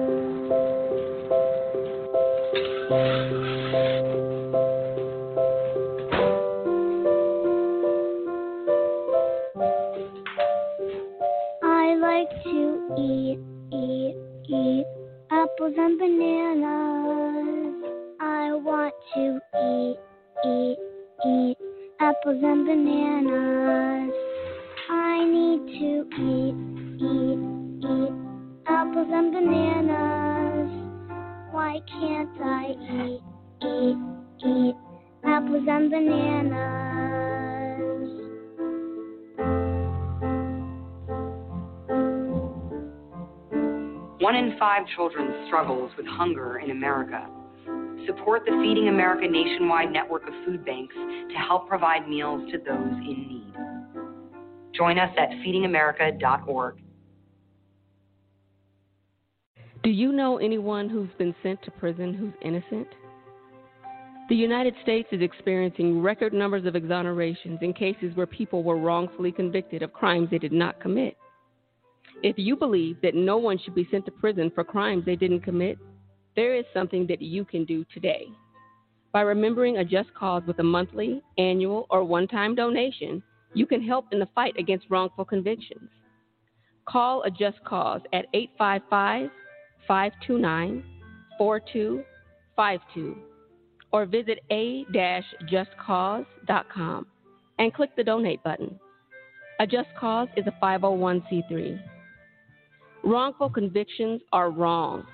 in 44.95 45.01
five 45.01 45.11
children 45.11 45.47
struggles 45.47 45.91
with 45.97 46.07
hunger 46.07 46.59
in 46.59 46.71
America. 46.71 47.27
Support 48.07 48.43
the 48.45 48.53
Feeding 48.63 48.89
America 48.89 49.27
nationwide 49.29 49.93
network 49.93 50.27
of 50.27 50.35
food 50.45 50.65
banks 50.65 50.95
to 50.95 51.37
help 51.37 51.69
provide 51.69 52.09
meals 52.09 52.51
to 52.53 52.59
those 52.59 52.93
in 52.99 53.27
need. 53.29 53.55
Join 54.75 54.99
us 54.99 55.11
at 55.17 55.31
feedingamerica.org. 55.45 56.77
Do 59.83 59.91
you 59.91 60.13
know 60.13 60.39
anyone 60.39 60.89
who's 60.89 61.11
been 61.19 61.35
sent 61.43 61.63
to 61.63 61.71
prison 61.71 62.15
who's 62.15 62.33
innocent? 62.43 62.89
The 64.31 64.35
United 64.35 64.75
States 64.83 65.09
is 65.13 65.21
experiencing 65.21 66.01
record 66.01 66.33
numbers 66.33 66.65
of 66.65 66.75
exonerations 66.75 67.63
in 67.63 67.75
cases 67.75 68.17
where 68.17 68.27
people 68.27 68.63
were 68.63 68.79
wrongfully 68.79 69.31
convicted 69.31 69.83
of 69.83 69.93
crimes 69.93 70.29
they 70.31 70.39
did 70.39 70.53
not 70.53 70.81
commit. 70.81 71.17
If 72.25 72.39
you 72.39 72.57
believe 72.57 73.03
that 73.03 73.15
no 73.15 73.37
one 73.37 73.59
should 73.59 73.75
be 73.75 73.87
sent 73.91 74.07
to 74.07 74.11
prison 74.11 74.51
for 74.55 74.65
crimes 74.65 75.05
they 75.05 75.15
didn't 75.15 75.43
commit, 75.43 75.77
there 76.35 76.55
is 76.55 76.65
something 76.73 77.07
that 77.09 77.21
you 77.21 77.45
can 77.45 77.67
do 77.67 77.85
today. 77.93 78.29
By 79.13 79.21
remembering 79.21 79.77
a 79.77 79.85
just 79.85 80.09
cause 80.15 80.43
with 80.47 80.59
a 80.59 80.63
monthly, 80.63 81.23
annual, 81.37 81.87
or 81.91 82.03
one 82.03 82.27
time 82.27 82.55
donation, 82.55 83.23
you 83.53 83.67
can 83.67 83.83
help 83.83 84.07
in 84.11 84.21
the 84.21 84.29
fight 84.35 84.55
against 84.59 84.87
wrongful 84.89 85.27
convictions. 85.27 85.91
Call 86.89 87.25
a 87.25 87.31
just 87.31 87.63
cause 87.63 88.01
at 88.15 88.25
855 88.33 89.29
529 89.87 90.83
4252 91.37 93.17
or 93.93 94.07
visit 94.07 94.39
a 94.51 94.87
justcause.com 95.53 97.07
and 97.59 97.75
click 97.75 97.95
the 97.97 98.03
donate 98.03 98.43
button. 98.43 98.81
A 99.61 99.67
Just 99.67 99.91
Cause 100.01 100.29
is 100.37 100.47
a 100.47 100.55
501c3. 100.65 101.94
Wrongful 103.07 103.51
convictions 103.51 104.23
are 104.33 104.51
wrong. 104.51 105.05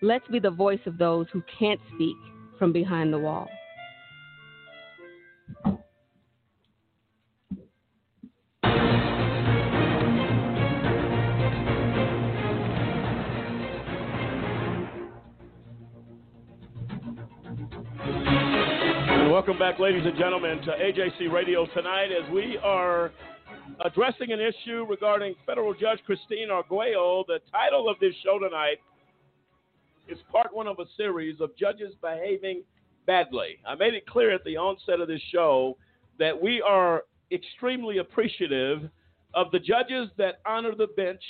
Let's 0.00 0.26
be 0.28 0.38
the 0.38 0.50
voice 0.50 0.80
of 0.86 0.96
those 0.96 1.26
who 1.30 1.42
can't 1.58 1.80
speak 1.94 2.16
from 2.58 2.72
behind 2.72 3.12
the 3.12 3.18
wall. 3.18 3.48
Welcome 19.30 19.58
back, 19.58 19.78
ladies 19.78 20.06
and 20.06 20.16
gentlemen, 20.16 20.62
to 20.62 20.70
AJC 20.70 21.30
Radio 21.30 21.66
tonight 21.74 22.08
as 22.10 22.30
we 22.32 22.58
are 22.62 23.12
addressing 23.84 24.32
an 24.32 24.40
issue 24.40 24.86
regarding 24.88 25.34
federal 25.46 25.74
judge 25.74 25.98
Christine 26.06 26.50
Arguello. 26.50 27.24
The 27.26 27.40
title 27.50 27.88
of 27.88 27.96
this 28.00 28.14
show 28.24 28.38
tonight 28.38 28.78
is 30.08 30.18
part 30.30 30.54
one 30.54 30.66
of 30.66 30.78
a 30.78 30.84
series 30.96 31.40
of 31.40 31.56
judges 31.56 31.94
behaving 32.00 32.62
badly. 33.06 33.58
I 33.66 33.74
made 33.74 33.94
it 33.94 34.06
clear 34.06 34.32
at 34.32 34.44
the 34.44 34.56
onset 34.56 35.00
of 35.00 35.08
this 35.08 35.22
show 35.32 35.76
that 36.18 36.40
we 36.40 36.62
are 36.62 37.04
extremely 37.30 37.98
appreciative 37.98 38.88
of 39.34 39.50
the 39.50 39.58
judges 39.58 40.08
that 40.18 40.40
honor 40.46 40.74
the 40.74 40.88
bench 40.88 41.22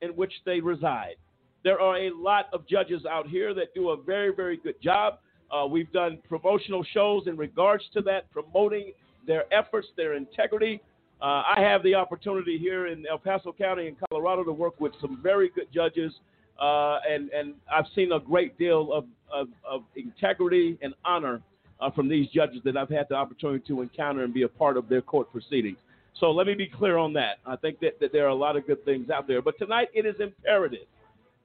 in 0.00 0.10
which 0.10 0.32
they 0.44 0.60
reside. 0.60 1.16
There 1.64 1.80
are 1.80 1.96
a 1.96 2.10
lot 2.10 2.46
of 2.52 2.66
judges 2.66 3.04
out 3.06 3.28
here 3.28 3.54
that 3.54 3.74
do 3.74 3.90
a 3.90 4.02
very, 4.02 4.34
very 4.34 4.56
good 4.56 4.80
job. 4.82 5.18
Uh, 5.50 5.66
we've 5.66 5.92
done 5.92 6.18
promotional 6.28 6.84
shows 6.92 7.24
in 7.26 7.36
regards 7.36 7.84
to 7.92 8.00
that, 8.02 8.30
promoting 8.30 8.92
their 9.26 9.44
efforts, 9.52 9.88
their 9.96 10.14
integrity. 10.14 10.80
Uh, 11.22 11.44
I 11.56 11.60
have 11.60 11.84
the 11.84 11.94
opportunity 11.94 12.58
here 12.58 12.88
in 12.88 13.06
El 13.08 13.18
Paso 13.18 13.52
County 13.52 13.86
in 13.86 13.96
Colorado 14.08 14.42
to 14.42 14.52
work 14.52 14.80
with 14.80 14.92
some 15.00 15.20
very 15.22 15.50
good 15.50 15.68
judges, 15.72 16.12
uh, 16.60 16.98
and 17.08 17.30
and 17.30 17.54
I've 17.72 17.84
seen 17.94 18.10
a 18.10 18.18
great 18.18 18.58
deal 18.58 18.92
of 18.92 19.04
of, 19.32 19.46
of 19.64 19.84
integrity 19.94 20.76
and 20.82 20.94
honor 21.04 21.40
uh, 21.80 21.92
from 21.92 22.08
these 22.08 22.28
judges 22.30 22.58
that 22.64 22.76
I've 22.76 22.90
had 22.90 23.06
the 23.08 23.14
opportunity 23.14 23.64
to 23.68 23.82
encounter 23.82 24.24
and 24.24 24.34
be 24.34 24.42
a 24.42 24.48
part 24.48 24.76
of 24.76 24.88
their 24.88 25.00
court 25.00 25.30
proceedings. 25.30 25.78
So 26.18 26.32
let 26.32 26.48
me 26.48 26.54
be 26.54 26.66
clear 26.66 26.98
on 26.98 27.12
that. 27.12 27.38
I 27.46 27.54
think 27.54 27.78
that, 27.80 28.00
that 28.00 28.12
there 28.12 28.24
are 28.26 28.30
a 28.30 28.34
lot 28.34 28.56
of 28.56 28.66
good 28.66 28.84
things 28.84 29.08
out 29.08 29.28
there, 29.28 29.40
but 29.40 29.56
tonight 29.58 29.88
it 29.94 30.04
is 30.04 30.16
imperative 30.18 30.86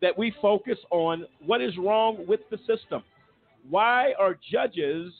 that 0.01 0.17
we 0.17 0.33
focus 0.41 0.77
on 0.89 1.25
what 1.45 1.61
is 1.61 1.77
wrong 1.77 2.25
with 2.27 2.41
the 2.49 2.57
system. 2.65 3.03
Why 3.69 4.13
are 4.19 4.37
judges 4.51 5.13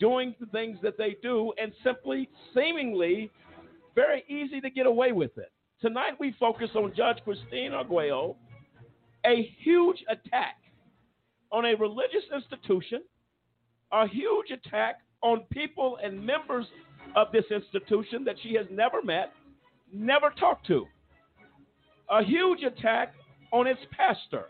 doing 0.00 0.34
the 0.40 0.46
things 0.46 0.78
that 0.82 0.98
they 0.98 1.16
do 1.22 1.52
and 1.62 1.72
simply 1.84 2.28
seemingly 2.54 3.30
very 3.94 4.24
easy 4.28 4.60
to 4.60 4.70
get 4.70 4.86
away 4.86 5.12
with 5.12 5.36
it? 5.38 5.52
Tonight 5.80 6.12
we 6.18 6.34
focus 6.38 6.70
on 6.74 6.92
Judge 6.96 7.18
Christine 7.24 7.72
Arguello, 7.72 8.36
a 9.26 9.52
huge 9.58 10.04
attack 10.08 10.56
on 11.50 11.64
a 11.66 11.74
religious 11.74 12.24
institution, 12.34 13.02
a 13.92 14.06
huge 14.08 14.50
attack 14.50 15.00
on 15.22 15.42
people 15.50 15.98
and 16.02 16.24
members 16.24 16.66
of 17.14 17.28
this 17.32 17.44
institution 17.50 18.24
that 18.24 18.36
she 18.42 18.54
has 18.54 18.66
never 18.70 19.02
met, 19.02 19.32
never 19.92 20.30
talked 20.30 20.66
to. 20.66 20.86
A 22.10 22.22
huge 22.24 22.62
attack 22.62 23.14
on 23.52 23.66
its 23.66 23.80
pastor, 23.96 24.46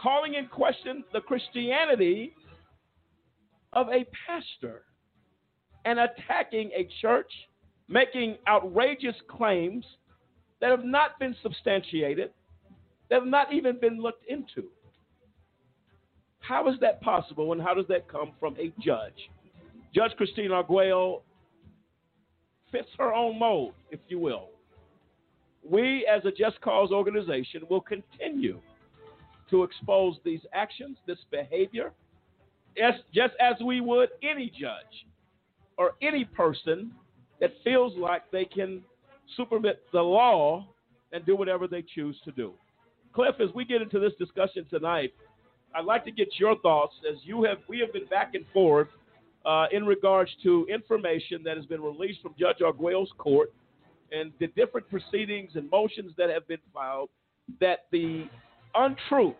calling 0.00 0.34
in 0.34 0.46
question 0.46 1.04
the 1.12 1.20
Christianity 1.20 2.34
of 3.72 3.88
a 3.88 4.04
pastor 4.26 4.82
and 5.84 5.98
attacking 5.98 6.70
a 6.76 6.88
church, 7.00 7.30
making 7.88 8.36
outrageous 8.48 9.16
claims 9.28 9.84
that 10.60 10.70
have 10.70 10.84
not 10.84 11.18
been 11.18 11.34
substantiated, 11.42 12.30
that 13.10 13.16
have 13.20 13.28
not 13.28 13.52
even 13.52 13.78
been 13.78 14.00
looked 14.00 14.24
into. 14.28 14.64
How 16.40 16.68
is 16.68 16.76
that 16.80 17.00
possible 17.00 17.52
and 17.52 17.60
how 17.60 17.74
does 17.74 17.86
that 17.88 18.08
come 18.08 18.32
from 18.40 18.56
a 18.58 18.72
judge? 18.80 19.30
Judge 19.94 20.12
Christine 20.16 20.52
Arguello 20.52 21.22
fits 22.70 22.88
her 22.98 23.12
own 23.12 23.38
mold, 23.38 23.74
if 23.90 24.00
you 24.08 24.18
will. 24.18 24.48
We, 25.68 26.06
as 26.06 26.24
a 26.24 26.32
Just 26.32 26.60
Cause 26.60 26.90
organization, 26.90 27.62
will 27.70 27.82
continue 27.82 28.60
to 29.50 29.62
expose 29.62 30.16
these 30.24 30.40
actions, 30.52 30.96
this 31.06 31.18
behavior, 31.30 31.92
as, 32.82 32.94
just 33.14 33.34
as 33.38 33.54
we 33.64 33.80
would 33.80 34.08
any 34.22 34.50
judge 34.58 35.06
or 35.76 35.92
any 36.00 36.24
person 36.24 36.92
that 37.42 37.50
feels 37.64 37.92
like 37.98 38.22
they 38.30 38.44
can 38.44 38.80
supermit 39.38 39.74
the 39.92 40.00
law 40.00 40.64
and 41.12 41.26
do 41.26 41.36
whatever 41.36 41.66
they 41.66 41.84
choose 41.94 42.16
to 42.24 42.30
do. 42.30 42.52
Cliff, 43.12 43.34
as 43.40 43.50
we 43.52 43.64
get 43.64 43.82
into 43.82 43.98
this 43.98 44.12
discussion 44.18 44.64
tonight, 44.70 45.12
I'd 45.74 45.84
like 45.84 46.04
to 46.04 46.12
get 46.12 46.28
your 46.38 46.56
thoughts 46.60 46.94
as 47.10 47.18
you 47.24 47.42
have 47.42 47.58
we 47.68 47.80
have 47.80 47.92
been 47.92 48.06
back 48.06 48.34
and 48.34 48.44
forth 48.52 48.88
uh, 49.44 49.66
in 49.72 49.84
regards 49.84 50.30
to 50.44 50.66
information 50.72 51.42
that 51.44 51.56
has 51.56 51.66
been 51.66 51.82
released 51.82 52.22
from 52.22 52.34
Judge 52.38 52.58
Arguello's 52.60 53.10
court 53.18 53.52
and 54.12 54.32
the 54.38 54.46
different 54.48 54.88
proceedings 54.88 55.50
and 55.56 55.68
motions 55.68 56.12
that 56.16 56.30
have 56.30 56.46
been 56.46 56.60
filed 56.72 57.10
that 57.60 57.86
the 57.90 58.26
untruth 58.76 59.34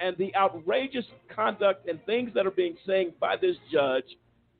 and 0.00 0.16
the 0.18 0.34
outrageous 0.34 1.04
conduct 1.34 1.88
and 1.88 2.04
things 2.06 2.30
that 2.34 2.44
are 2.44 2.50
being 2.50 2.76
said 2.84 3.12
by 3.20 3.36
this 3.36 3.56
judge 3.72 4.04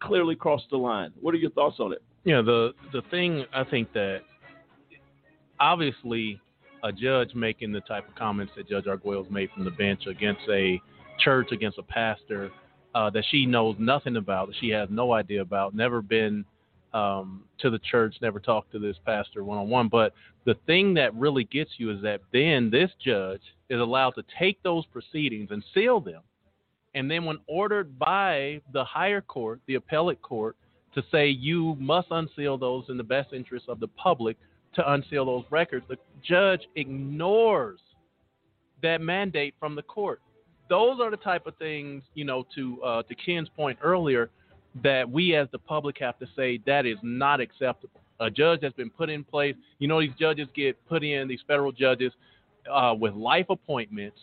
clearly 0.01 0.37
crossed 0.37 0.71
the 0.71 0.77
line. 0.77 1.11
What 1.21 1.35
are 1.35 1.39
your 1.39 1.51
thoughts 1.51 1.77
on 1.81 1.93
it? 1.93 2.03
Yeah, 2.25 2.41
the 2.41 2.73
the 2.93 3.03
thing 3.11 3.45
I 3.53 3.65
think 3.65 3.93
that 3.93 4.21
obviously 5.61 6.41
a 6.83 6.93
judge 6.93 7.35
making 7.35 7.73
the 7.73 7.81
type 7.83 8.09
of 8.09 8.15
comments 8.15 8.53
that 8.57 8.69
Judge 8.69 8.87
Arguello's 8.87 9.31
made 9.31 9.51
from 9.55 9.65
the 9.65 9.71
bench 9.71 10.07
against 10.07 10.43
a 10.51 10.81
church, 11.19 11.49
against 11.53 11.79
a 11.79 11.83
pastor 11.83 12.51
uh, 12.95 13.11
that 13.11 13.25
she 13.31 13.47
knows 13.47 13.77
nothing 13.79 14.17
about, 14.17 14.49
that 14.49 14.57
she 14.61 14.69
has 14.69 14.89
no 14.91 15.13
idea 15.13 15.41
about, 15.41 15.75
never 15.75 16.03
been 16.03 16.45
um, 16.93 17.45
to 17.59 17.71
the 17.71 17.79
church, 17.79 18.15
never 18.21 18.39
talked 18.39 18.71
to 18.73 18.79
this 18.79 18.97
pastor 19.05 19.45
one 19.45 19.59
on 19.59 19.69
one. 19.69 19.89
But 19.89 20.13
the 20.45 20.55
thing 20.67 20.95
that 20.95 21.15
really 21.15 21.45
gets 21.45 21.73
you 21.79 21.91
is 21.91 22.03
that 22.03 22.21
then 22.33 22.71
this 22.71 22.91
judge 23.05 23.43
is 23.69 23.81
allowed 23.81 24.11
to 24.13 24.23
take 24.39 24.63
those 24.63 24.87
proceedings 24.87 25.49
and 25.51 25.65
seal 25.75 26.01
them. 26.01 26.23
And 26.95 27.11
then, 27.11 27.25
when 27.25 27.39
ordered 27.49 27.99
by 27.99 28.61
the 28.73 28.85
higher 28.85 29.21
court, 29.21 29.61
the 29.67 29.75
appellate 29.75 30.23
court, 30.23 30.57
to 30.95 31.03
say 31.11 31.29
you 31.29 31.77
must 31.79 32.09
unseal 32.11 32.59
those 32.59 32.85
in 32.89 32.97
the 32.97 33.05
best 33.05 33.33
interest 33.33 33.67
of 33.69 33.81
the 33.81 33.89
public 33.89 34.37
to 34.75 34.93
unseal 34.93 35.25
those 35.25 35.45
records, 35.51 35.85
the 35.89 35.97
judge 36.23 36.63
ignores 36.77 37.81
that 38.83 39.01
mandate 39.01 39.55
from 39.59 39.75
the 39.75 39.83
court. 39.83 40.21
Those 40.69 40.99
are 41.01 41.11
the 41.11 41.17
type 41.17 41.47
of 41.47 41.57
things, 41.57 42.03
you 42.15 42.25
know, 42.25 42.45
to 42.55 42.83
uh, 42.83 43.03
to 43.05 43.15
Ken's 43.15 43.49
point 43.51 43.79
earlier, 43.83 44.31
that 44.83 45.09
we 45.09 45.37
as 45.37 45.49
the 45.53 45.59
public 45.59 45.99
have 46.01 46.19
to 46.19 46.27
say 46.35 46.61
that 46.67 46.87
is 46.87 46.99
not 47.03 47.41
acceptable. 47.41 48.01
A 48.21 48.31
judge 48.31 48.61
that's 48.63 48.75
been 48.75 48.91
put 48.91 49.11
in 49.11 49.25
place, 49.25 49.55
you 49.79 49.89
know, 49.89 50.01
these 50.01 50.15
judges 50.19 50.49
get 50.55 50.77
put 50.89 51.03
in, 51.05 51.29
these 51.29 51.41
federal 51.47 51.73
judges, 51.73 52.13
uh, 52.73 52.95
with 52.99 53.15
life 53.15 53.47
appointments, 53.51 54.19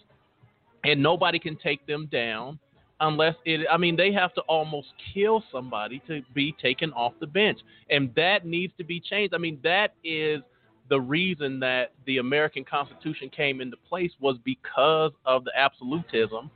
and 0.84 1.02
nobody 1.02 1.40
can 1.40 1.56
take 1.58 1.86
them 1.86 2.08
down 2.12 2.58
unless 3.02 3.36
it 3.46 3.68
I 3.70 3.78
mean 3.78 3.96
they 3.96 4.14
have 4.14 4.34
to 4.36 4.42
almost 4.42 4.88
kill 5.14 5.44
somebody 5.52 6.02
to 6.08 6.22
be 6.34 6.56
taken 6.62 6.94
off 6.94 7.14
the 7.20 7.28
bench. 7.28 7.60
And 7.90 8.14
that 8.16 8.46
needs 8.46 8.74
to 8.78 8.84
be 8.84 9.00
changed. 9.00 9.34
I 9.34 9.38
mean 9.38 9.60
that 9.64 9.96
is 10.04 10.42
the 10.90 11.00
reason 11.00 11.60
that 11.62 11.94
the 12.06 12.18
American 12.18 12.64
Constitution 12.64 13.30
came 13.30 13.62
into 13.62 13.78
place 13.78 14.12
was 14.20 14.38
because 14.44 15.12
of 15.26 15.44
the 15.46 15.52
absolutism 15.58 16.50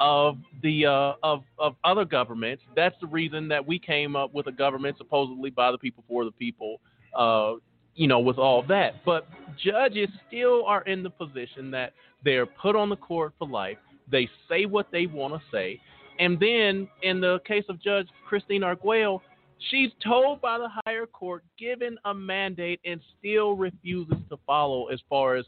of 0.00 0.36
the 0.62 0.86
uh, 0.86 1.12
of 1.22 1.42
of 1.58 1.76
other 1.84 2.04
governments. 2.04 2.62
That's 2.74 2.96
the 3.00 3.06
reason 3.06 3.48
that 3.48 3.66
we 3.66 3.78
came 3.78 4.16
up 4.16 4.34
with 4.34 4.46
a 4.46 4.52
government 4.52 4.98
supposedly 4.98 5.50
by 5.50 5.70
the 5.70 5.78
people 5.78 6.04
for 6.08 6.24
the 6.24 6.32
people. 6.32 6.80
Uh, 7.16 7.54
you 7.94 8.06
know, 8.06 8.18
with 8.18 8.36
all 8.36 8.62
that, 8.68 9.02
but 9.06 9.26
judges 9.64 10.10
still 10.28 10.66
are 10.66 10.82
in 10.82 11.02
the 11.02 11.08
position 11.08 11.70
that 11.70 11.94
they're 12.24 12.44
put 12.44 12.76
on 12.76 12.90
the 12.90 12.96
court 12.96 13.32
for 13.38 13.48
life. 13.48 13.78
They 14.10 14.28
say 14.50 14.66
what 14.66 14.88
they 14.92 15.06
want 15.06 15.32
to 15.32 15.40
say, 15.50 15.80
and 16.18 16.38
then 16.40 16.88
in 17.02 17.20
the 17.20 17.40
case 17.46 17.64
of 17.68 17.80
Judge 17.80 18.08
Christine 18.26 18.62
Arguello, 18.62 19.22
she's 19.70 19.90
told 20.02 20.40
by 20.40 20.58
the 20.58 20.68
higher 20.84 21.06
court, 21.06 21.44
given 21.58 21.98
a 22.04 22.14
mandate, 22.14 22.80
and 22.84 23.00
still 23.18 23.54
refuses 23.54 24.18
to 24.30 24.38
follow 24.46 24.86
as 24.86 25.00
far 25.08 25.36
as 25.36 25.44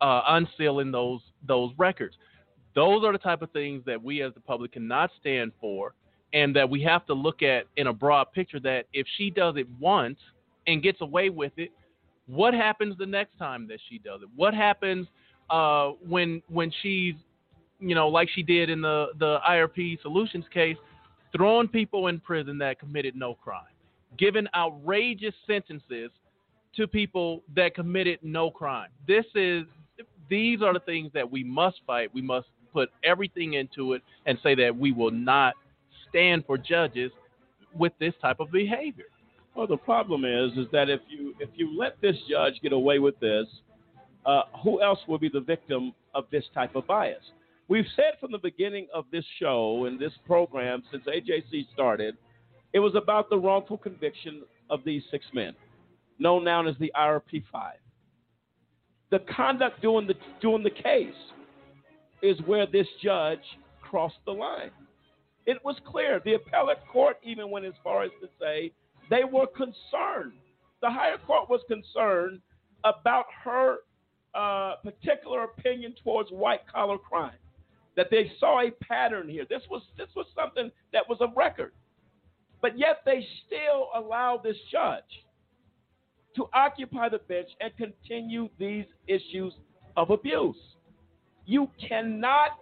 uh, 0.00 0.22
unsealing 0.28 0.90
those 0.90 1.20
those 1.46 1.72
records. 1.78 2.16
Those 2.74 3.04
are 3.04 3.12
the 3.12 3.18
type 3.18 3.42
of 3.42 3.50
things 3.52 3.82
that 3.86 4.02
we 4.02 4.22
as 4.22 4.34
the 4.34 4.40
public 4.40 4.72
cannot 4.72 5.10
stand 5.20 5.52
for, 5.60 5.94
and 6.32 6.54
that 6.56 6.68
we 6.68 6.82
have 6.82 7.06
to 7.06 7.14
look 7.14 7.42
at 7.42 7.66
in 7.76 7.86
a 7.86 7.92
broad 7.92 8.32
picture. 8.32 8.60
That 8.60 8.86
if 8.92 9.06
she 9.16 9.30
does 9.30 9.56
it 9.56 9.66
once 9.80 10.18
and 10.66 10.82
gets 10.82 11.00
away 11.00 11.30
with 11.30 11.52
it, 11.56 11.70
what 12.26 12.54
happens 12.54 12.96
the 12.98 13.06
next 13.06 13.38
time 13.38 13.68
that 13.68 13.78
she 13.88 13.98
does 13.98 14.22
it? 14.22 14.28
What 14.34 14.54
happens 14.54 15.06
uh, 15.50 15.90
when 16.06 16.42
when 16.48 16.72
she's 16.82 17.14
you 17.88 17.94
know 17.94 18.08
like 18.08 18.28
she 18.34 18.42
did 18.42 18.70
in 18.70 18.80
the 18.80 19.08
the 19.18 19.38
IRP 19.48 20.00
Solutions 20.02 20.44
case, 20.52 20.76
throwing 21.36 21.68
people 21.68 22.08
in 22.08 22.20
prison 22.20 22.58
that 22.58 22.78
committed 22.78 23.14
no 23.16 23.34
crime, 23.34 23.64
giving 24.18 24.46
outrageous 24.54 25.34
sentences 25.46 26.10
to 26.76 26.86
people 26.86 27.42
that 27.54 27.74
committed 27.74 28.18
no 28.22 28.50
crime. 28.50 28.88
This 29.06 29.24
is 29.34 29.64
these 30.28 30.62
are 30.62 30.72
the 30.72 30.80
things 30.80 31.10
that 31.14 31.30
we 31.30 31.44
must 31.44 31.80
fight. 31.86 32.12
We 32.14 32.22
must 32.22 32.48
put 32.72 32.90
everything 33.04 33.54
into 33.54 33.92
it 33.92 34.02
and 34.26 34.38
say 34.42 34.54
that 34.56 34.76
we 34.76 34.92
will 34.92 35.10
not 35.10 35.54
stand 36.08 36.44
for 36.46 36.58
judges 36.58 37.12
with 37.74 37.92
this 38.00 38.14
type 38.20 38.40
of 38.40 38.50
behavior. 38.50 39.06
Well, 39.54 39.66
the 39.66 39.76
problem 39.76 40.24
is, 40.24 40.52
is 40.58 40.66
that 40.72 40.90
if 40.90 41.00
you 41.08 41.34
if 41.38 41.50
you 41.54 41.78
let 41.78 42.00
this 42.00 42.16
judge 42.28 42.54
get 42.62 42.72
away 42.72 42.98
with 42.98 43.18
this, 43.20 43.46
uh, 44.26 44.42
who 44.62 44.82
else 44.82 44.98
will 45.06 45.18
be 45.18 45.28
the 45.28 45.40
victim 45.40 45.92
of 46.14 46.24
this 46.32 46.44
type 46.54 46.74
of 46.74 46.86
bias? 46.86 47.22
We've 47.68 47.86
said 47.96 48.18
from 48.20 48.30
the 48.30 48.38
beginning 48.38 48.88
of 48.92 49.06
this 49.10 49.24
show 49.38 49.86
and 49.86 49.98
this 49.98 50.12
program 50.26 50.82
since 50.90 51.04
AJC 51.04 51.72
started, 51.72 52.16
it 52.74 52.78
was 52.78 52.94
about 52.94 53.30
the 53.30 53.38
wrongful 53.38 53.78
conviction 53.78 54.42
of 54.68 54.80
these 54.84 55.02
six 55.10 55.24
men, 55.32 55.54
known 56.18 56.44
now 56.44 56.66
as 56.66 56.76
the 56.78 56.92
IRP 56.94 57.44
five. 57.50 57.78
The 59.10 59.20
conduct 59.34 59.80
during 59.80 60.06
the 60.06 60.14
during 60.40 60.62
the 60.62 60.70
case 60.70 61.14
is 62.22 62.36
where 62.46 62.66
this 62.66 62.86
judge 63.02 63.38
crossed 63.80 64.18
the 64.26 64.32
line. 64.32 64.70
It 65.46 65.58
was 65.64 65.76
clear. 65.86 66.20
The 66.24 66.34
appellate 66.34 66.86
court 66.90 67.18
even 67.22 67.50
went 67.50 67.64
as 67.64 67.74
far 67.82 68.02
as 68.02 68.10
to 68.20 68.28
say 68.40 68.72
they 69.08 69.24
were 69.24 69.46
concerned. 69.46 70.32
The 70.82 70.90
higher 70.90 71.18
court 71.26 71.48
was 71.48 71.60
concerned 71.68 72.40
about 72.82 73.26
her 73.42 73.76
uh, 74.34 74.76
particular 74.82 75.44
opinion 75.44 75.94
towards 76.02 76.30
white 76.30 76.60
collar 76.72 76.98
crime. 76.98 77.32
That 77.96 78.08
they 78.10 78.32
saw 78.40 78.60
a 78.60 78.70
pattern 78.82 79.28
here. 79.28 79.44
This 79.48 79.62
was 79.70 79.82
this 79.96 80.08
was 80.16 80.26
something 80.34 80.70
that 80.92 81.08
was 81.08 81.18
a 81.20 81.28
record, 81.36 81.72
but 82.60 82.78
yet 82.78 83.02
they 83.04 83.24
still 83.46 83.88
allow 83.94 84.40
this 84.42 84.56
judge 84.70 85.02
to 86.36 86.48
occupy 86.52 87.08
the 87.08 87.18
bench 87.18 87.48
and 87.60 87.72
continue 87.76 88.48
these 88.58 88.86
issues 89.06 89.54
of 89.96 90.10
abuse. 90.10 90.56
You 91.46 91.70
cannot 91.88 92.58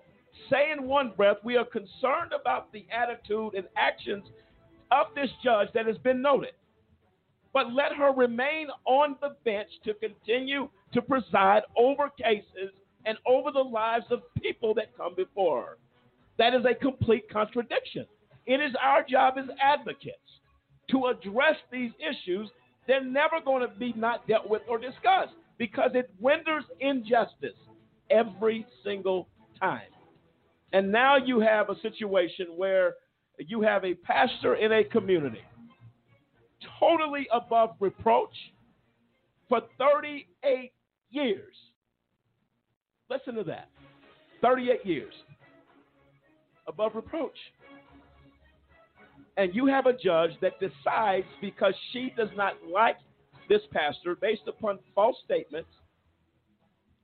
say 0.50 0.72
in 0.72 0.86
one 0.86 1.12
breath 1.16 1.38
we 1.44 1.56
are 1.56 1.64
concerned 1.64 2.32
about 2.38 2.72
the 2.72 2.84
attitude 2.92 3.54
and 3.54 3.66
actions 3.76 4.24
of 4.90 5.06
this 5.14 5.30
judge 5.42 5.68
that 5.74 5.86
has 5.86 5.96
been 5.98 6.20
noted. 6.20 6.52
But 7.52 7.72
let 7.72 7.92
her 7.92 8.12
remain 8.12 8.68
on 8.84 9.16
the 9.20 9.36
bench 9.44 9.68
to 9.84 9.94
continue 9.94 10.68
to 10.92 11.02
preside 11.02 11.62
over 11.76 12.10
cases 12.10 12.70
and 13.06 13.18
over 13.26 13.50
the 13.50 13.60
lives 13.60 14.06
of 14.10 14.20
people 14.40 14.74
that 14.74 14.96
come 14.96 15.14
before. 15.14 15.78
That 16.38 16.54
is 16.54 16.62
a 16.64 16.74
complete 16.74 17.30
contradiction. 17.30 18.06
It 18.46 18.60
is 18.60 18.74
our 18.80 19.04
job 19.08 19.34
as 19.38 19.46
advocates 19.62 20.16
to 20.90 21.06
address 21.06 21.56
these 21.70 21.90
issues. 21.98 22.48
They're 22.86 23.04
never 23.04 23.40
going 23.44 23.62
to 23.62 23.74
be 23.74 23.92
not 23.94 24.26
dealt 24.26 24.48
with 24.48 24.62
or 24.68 24.78
discussed 24.78 25.34
because 25.58 25.90
it 25.94 26.10
renders 26.20 26.64
injustice 26.80 27.58
every 28.10 28.66
single 28.84 29.28
time. 29.60 29.82
And 30.72 30.90
now 30.90 31.16
you 31.16 31.40
have 31.40 31.70
a 31.70 31.80
situation 31.80 32.46
where 32.56 32.94
you 33.38 33.62
have 33.62 33.84
a 33.84 33.94
pastor 33.94 34.54
in 34.54 34.72
a 34.72 34.84
community 34.84 35.42
totally 36.78 37.26
above 37.32 37.70
reproach 37.80 38.34
for 39.48 39.62
38 39.78 40.72
years. 41.10 41.54
Listen 43.12 43.34
to 43.34 43.44
that. 43.44 43.68
38 44.40 44.86
years 44.86 45.12
above 46.66 46.92
reproach. 46.94 47.36
And 49.36 49.54
you 49.54 49.66
have 49.66 49.86
a 49.86 49.92
judge 49.92 50.30
that 50.40 50.52
decides 50.60 51.26
because 51.40 51.74
she 51.92 52.12
does 52.16 52.28
not 52.36 52.54
like 52.70 52.96
this 53.48 53.60
pastor 53.72 54.14
based 54.14 54.42
upon 54.46 54.78
false 54.94 55.16
statements 55.24 55.68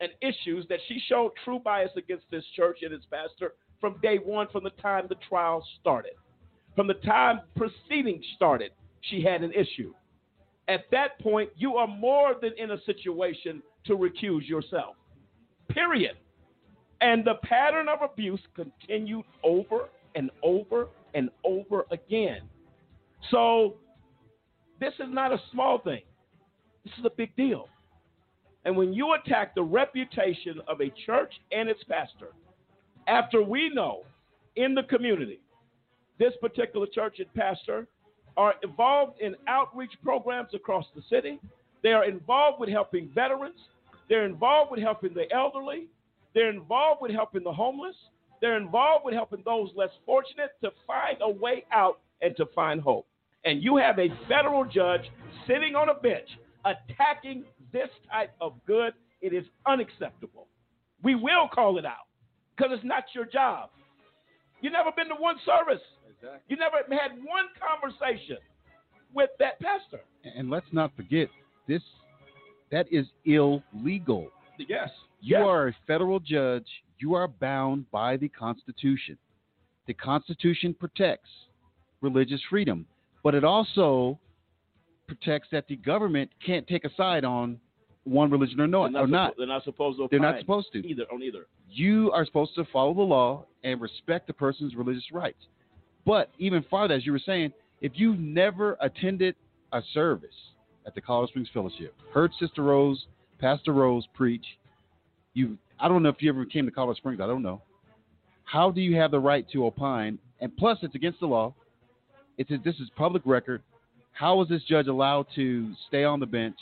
and 0.00 0.10
issues 0.22 0.66
that 0.68 0.78
she 0.88 1.00
showed 1.08 1.32
true 1.44 1.58
bias 1.58 1.90
against 1.96 2.24
this 2.30 2.44
church 2.56 2.78
and 2.82 2.92
its 2.92 3.04
pastor 3.10 3.54
from 3.80 3.98
day 4.02 4.16
one, 4.16 4.46
from 4.50 4.64
the 4.64 4.70
time 4.70 5.06
the 5.08 5.16
trial 5.28 5.64
started. 5.80 6.12
From 6.74 6.86
the 6.86 6.94
time 6.94 7.40
proceedings 7.56 8.24
started, 8.36 8.70
she 9.02 9.22
had 9.22 9.42
an 9.42 9.52
issue. 9.52 9.92
At 10.68 10.84
that 10.90 11.18
point, 11.20 11.50
you 11.56 11.76
are 11.76 11.86
more 11.86 12.34
than 12.40 12.52
in 12.56 12.70
a 12.70 12.82
situation 12.84 13.62
to 13.86 13.96
recuse 13.96 14.46
yourself. 14.46 14.96
Period. 15.70 16.16
And 17.00 17.24
the 17.24 17.34
pattern 17.44 17.88
of 17.88 18.02
abuse 18.02 18.40
continued 18.54 19.24
over 19.44 19.88
and 20.14 20.30
over 20.42 20.88
and 21.14 21.30
over 21.44 21.86
again. 21.90 22.40
So, 23.30 23.74
this 24.80 24.94
is 24.94 25.08
not 25.08 25.32
a 25.32 25.40
small 25.52 25.78
thing, 25.78 26.02
this 26.84 26.92
is 26.98 27.04
a 27.04 27.10
big 27.10 27.34
deal. 27.36 27.68
And 28.64 28.76
when 28.76 28.92
you 28.92 29.14
attack 29.14 29.54
the 29.54 29.62
reputation 29.62 30.60
of 30.68 30.80
a 30.80 30.90
church 31.06 31.32
and 31.52 31.68
its 31.68 31.82
pastor, 31.84 32.32
after 33.06 33.42
we 33.42 33.70
know 33.70 34.02
in 34.56 34.74
the 34.74 34.82
community, 34.82 35.40
this 36.18 36.32
particular 36.40 36.86
church 36.86 37.18
and 37.18 37.32
pastor 37.34 37.86
are 38.36 38.54
involved 38.62 39.20
in 39.20 39.34
outreach 39.48 39.92
programs 40.04 40.50
across 40.54 40.84
the 40.94 41.02
city. 41.08 41.40
They 41.82 41.92
are 41.92 42.04
involved 42.04 42.60
with 42.60 42.68
helping 42.68 43.10
veterans. 43.14 43.58
They're 44.08 44.24
involved 44.24 44.70
with 44.70 44.80
helping 44.80 45.14
the 45.14 45.30
elderly. 45.34 45.86
They're 46.34 46.50
involved 46.50 47.02
with 47.02 47.12
helping 47.12 47.44
the 47.44 47.52
homeless. 47.52 47.96
They're 48.40 48.56
involved 48.56 49.04
with 49.04 49.14
helping 49.14 49.42
those 49.44 49.70
less 49.74 49.90
fortunate 50.06 50.50
to 50.62 50.70
find 50.86 51.18
a 51.20 51.30
way 51.30 51.64
out 51.72 52.00
and 52.22 52.36
to 52.36 52.46
find 52.54 52.80
hope. 52.80 53.06
And 53.44 53.62
you 53.62 53.76
have 53.76 53.98
a 53.98 54.08
federal 54.28 54.64
judge 54.64 55.02
sitting 55.46 55.74
on 55.74 55.88
a 55.88 55.94
bench 55.94 56.28
attacking 56.64 57.44
this 57.72 57.88
type 58.10 58.32
of 58.40 58.54
good. 58.66 58.92
It 59.20 59.32
is 59.32 59.44
unacceptable. 59.66 60.46
We 61.02 61.14
will 61.14 61.48
call 61.52 61.78
it 61.78 61.84
out 61.84 62.06
because 62.56 62.72
it's 62.74 62.84
not 62.84 63.04
your 63.14 63.24
job. 63.24 63.70
You've 64.60 64.72
never 64.72 64.90
been 64.94 65.08
to 65.08 65.14
one 65.14 65.36
service. 65.46 65.82
Exactly. 66.08 66.40
You 66.48 66.56
never 66.56 66.76
had 66.90 67.12
one 67.22 67.46
conversation 67.58 68.38
with 69.14 69.30
that 69.38 69.60
pastor. 69.60 70.00
And 70.24 70.50
let's 70.50 70.66
not 70.72 70.94
forget 70.96 71.28
this 71.66 71.82
that 72.70 72.86
is 72.90 73.06
illegal. 73.24 74.30
Yes. 74.58 74.90
You 75.20 75.38
yes. 75.38 75.44
are 75.44 75.68
a 75.68 75.76
federal 75.86 76.20
judge. 76.20 76.66
You 76.98 77.14
are 77.14 77.28
bound 77.28 77.90
by 77.90 78.16
the 78.16 78.28
Constitution. 78.28 79.16
The 79.86 79.94
Constitution 79.94 80.74
protects 80.74 81.30
religious 82.00 82.40
freedom, 82.50 82.86
but 83.22 83.34
it 83.34 83.44
also 83.44 84.18
protects 85.06 85.48
that 85.50 85.66
the 85.68 85.76
government 85.76 86.30
can't 86.44 86.66
take 86.66 86.84
a 86.84 86.90
side 86.96 87.24
on 87.24 87.58
one 88.04 88.30
religion 88.30 88.60
or, 88.60 88.66
no, 88.66 88.84
they're 88.84 88.92
not, 88.92 89.02
or 89.02 89.06
not. 89.06 89.34
They're 89.38 89.46
not 89.46 89.64
supposed 89.64 89.98
to. 89.98 90.08
They're 90.10 90.20
not 90.20 90.40
supposed 90.40 90.68
to. 90.72 90.86
Either 90.86 91.04
on 91.12 91.22
either. 91.22 91.46
You 91.70 92.10
are 92.12 92.24
supposed 92.24 92.54
to 92.54 92.64
follow 92.72 92.94
the 92.94 93.02
law 93.02 93.44
and 93.64 93.80
respect 93.80 94.26
the 94.26 94.32
person's 94.32 94.74
religious 94.74 95.04
rights. 95.12 95.46
But 96.06 96.30
even 96.38 96.64
farther, 96.70 96.94
as 96.94 97.04
you 97.04 97.12
were 97.12 97.20
saying, 97.24 97.52
if 97.80 97.92
you 97.94 98.14
never 98.16 98.76
attended 98.80 99.34
a 99.72 99.82
service 99.92 100.30
at 100.88 100.94
the 100.94 101.00
Colorado 101.02 101.28
Springs 101.28 101.48
Fellowship, 101.52 101.94
heard 102.14 102.32
Sister 102.40 102.62
Rose, 102.62 103.06
Pastor 103.38 103.74
Rose 103.74 104.06
preach, 104.14 104.44
you 105.34 105.58
I 105.78 105.86
don't 105.86 106.02
know 106.02 106.08
if 106.08 106.16
you 106.20 106.30
ever 106.30 106.46
came 106.46 106.64
to 106.64 106.72
Colorado 106.72 106.96
Springs, 106.96 107.20
I 107.20 107.26
don't 107.26 107.42
know. 107.42 107.60
How 108.44 108.70
do 108.70 108.80
you 108.80 108.96
have 108.96 109.10
the 109.10 109.20
right 109.20 109.46
to 109.52 109.66
opine? 109.66 110.18
And 110.40 110.56
plus, 110.56 110.78
it's 110.80 110.94
against 110.94 111.20
the 111.20 111.26
law. 111.26 111.54
It's 112.38 112.50
a, 112.50 112.56
this 112.64 112.76
is 112.76 112.88
public 112.96 113.22
record. 113.26 113.62
How 114.12 114.36
was 114.36 114.48
this 114.48 114.62
judge 114.66 114.86
allowed 114.86 115.26
to 115.34 115.72
stay 115.88 116.04
on 116.04 116.20
the 116.20 116.26
bench 116.26 116.56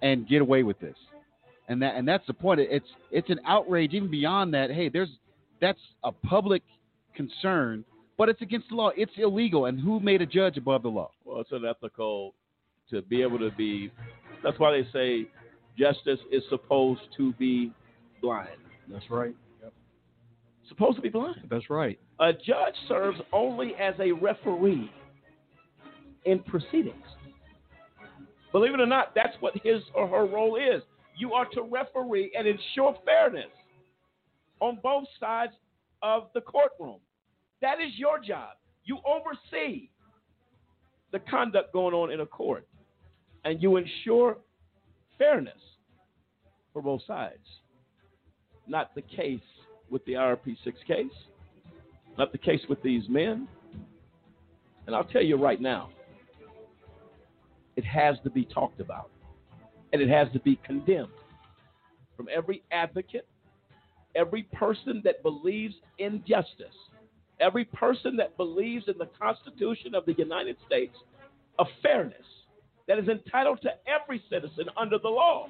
and 0.00 0.28
get 0.28 0.40
away 0.40 0.62
with 0.62 0.78
this? 0.78 0.96
And 1.68 1.82
that 1.82 1.96
and 1.96 2.06
that's 2.06 2.26
the 2.28 2.34
point. 2.34 2.60
It's 2.60 2.86
it's 3.10 3.28
an 3.28 3.40
outrage 3.44 3.92
even 3.92 4.10
beyond 4.10 4.54
that. 4.54 4.70
Hey, 4.70 4.88
there's 4.88 5.08
that's 5.60 5.80
a 6.04 6.12
public 6.12 6.62
concern, 7.16 7.84
but 8.16 8.28
it's 8.28 8.40
against 8.40 8.68
the 8.68 8.76
law. 8.76 8.90
It's 8.96 9.12
illegal. 9.16 9.66
And 9.66 9.80
who 9.80 9.98
made 9.98 10.22
a 10.22 10.26
judge 10.26 10.56
above 10.58 10.82
the 10.82 10.88
law? 10.88 11.10
Well, 11.24 11.40
it's 11.40 11.50
unethical 11.50 12.34
to 12.90 13.02
be 13.02 13.22
able 13.22 13.38
to 13.38 13.50
be. 13.56 13.90
That's 14.42 14.58
why 14.58 14.72
they 14.72 14.86
say 14.92 15.28
justice 15.78 16.20
is 16.30 16.42
supposed 16.48 17.00
to 17.16 17.32
be 17.34 17.72
blind. 18.20 18.48
That's 18.90 19.10
right. 19.10 19.34
Yep. 19.62 19.72
Supposed 20.68 20.96
to 20.96 21.02
be 21.02 21.08
blind. 21.08 21.46
That's 21.50 21.68
right. 21.70 21.98
A 22.20 22.32
judge 22.32 22.74
serves 22.88 23.18
only 23.32 23.74
as 23.76 23.94
a 23.98 24.12
referee 24.12 24.90
in 26.24 26.38
proceedings. 26.40 26.94
Believe 28.52 28.74
it 28.74 28.80
or 28.80 28.86
not, 28.86 29.14
that's 29.14 29.36
what 29.40 29.54
his 29.64 29.82
or 29.94 30.06
her 30.06 30.26
role 30.26 30.56
is. 30.56 30.82
You 31.16 31.32
are 31.32 31.46
to 31.54 31.62
referee 31.62 32.32
and 32.36 32.46
ensure 32.46 32.96
fairness 33.04 33.50
on 34.60 34.78
both 34.82 35.04
sides 35.18 35.52
of 36.02 36.28
the 36.34 36.40
courtroom. 36.40 36.98
That 37.62 37.80
is 37.80 37.92
your 37.96 38.20
job. 38.20 38.50
You 38.84 38.98
oversee 39.06 39.90
the 41.12 41.18
conduct 41.20 41.72
going 41.72 41.94
on 41.94 42.12
in 42.12 42.20
a 42.20 42.26
court 42.26 42.66
and 43.44 43.62
you 43.62 43.76
ensure 43.76 44.38
fairness 45.18 45.60
for 46.72 46.82
both 46.82 47.02
sides. 47.06 47.46
Not 48.66 48.94
the 48.94 49.02
case 49.02 49.40
with 49.90 50.04
the 50.06 50.12
IRP 50.14 50.56
6 50.64 50.78
case, 50.86 51.06
not 52.18 52.32
the 52.32 52.38
case 52.38 52.62
with 52.68 52.82
these 52.82 53.08
men. 53.08 53.46
And 54.86 54.94
I'll 54.94 55.04
tell 55.04 55.22
you 55.22 55.36
right 55.36 55.60
now, 55.60 55.90
it 57.76 57.84
has 57.84 58.16
to 58.24 58.30
be 58.30 58.44
talked 58.44 58.80
about 58.80 59.10
and 59.92 60.00
it 60.00 60.08
has 60.08 60.28
to 60.32 60.40
be 60.40 60.58
condemned 60.64 61.08
from 62.16 62.28
every 62.34 62.62
advocate, 62.70 63.26
every 64.14 64.44
person 64.54 65.00
that 65.04 65.22
believes 65.22 65.74
in 65.98 66.22
justice, 66.26 66.74
every 67.40 67.64
person 67.64 68.16
that 68.16 68.36
believes 68.36 68.86
in 68.88 68.94
the 68.98 69.08
Constitution 69.20 69.94
of 69.94 70.06
the 70.06 70.14
United 70.14 70.56
States 70.66 70.96
of 71.58 71.66
fairness 71.82 72.26
that 72.88 72.98
is 72.98 73.08
entitled 73.08 73.60
to 73.62 73.70
every 73.86 74.22
citizen 74.30 74.66
under 74.76 74.98
the 74.98 75.08
law. 75.08 75.48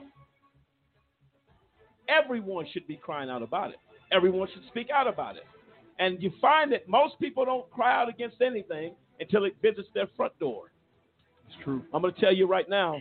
Everyone 2.08 2.66
should 2.72 2.86
be 2.86 2.96
crying 2.96 3.30
out 3.30 3.42
about 3.42 3.70
it. 3.70 3.76
Everyone 4.12 4.48
should 4.52 4.66
speak 4.68 4.90
out 4.90 5.06
about 5.06 5.36
it. 5.36 5.44
And 5.98 6.22
you 6.22 6.32
find 6.40 6.72
that 6.72 6.88
most 6.88 7.18
people 7.18 7.44
don't 7.44 7.68
cry 7.70 8.00
out 8.00 8.08
against 8.08 8.40
anything 8.40 8.94
until 9.20 9.44
it 9.44 9.56
visits 9.62 9.88
their 9.94 10.08
front 10.16 10.38
door. 10.38 10.72
It's 11.46 11.56
true. 11.64 11.82
I'm 11.92 12.02
going 12.02 12.14
to 12.14 12.20
tell 12.20 12.34
you 12.34 12.46
right 12.46 12.68
now, 12.68 13.00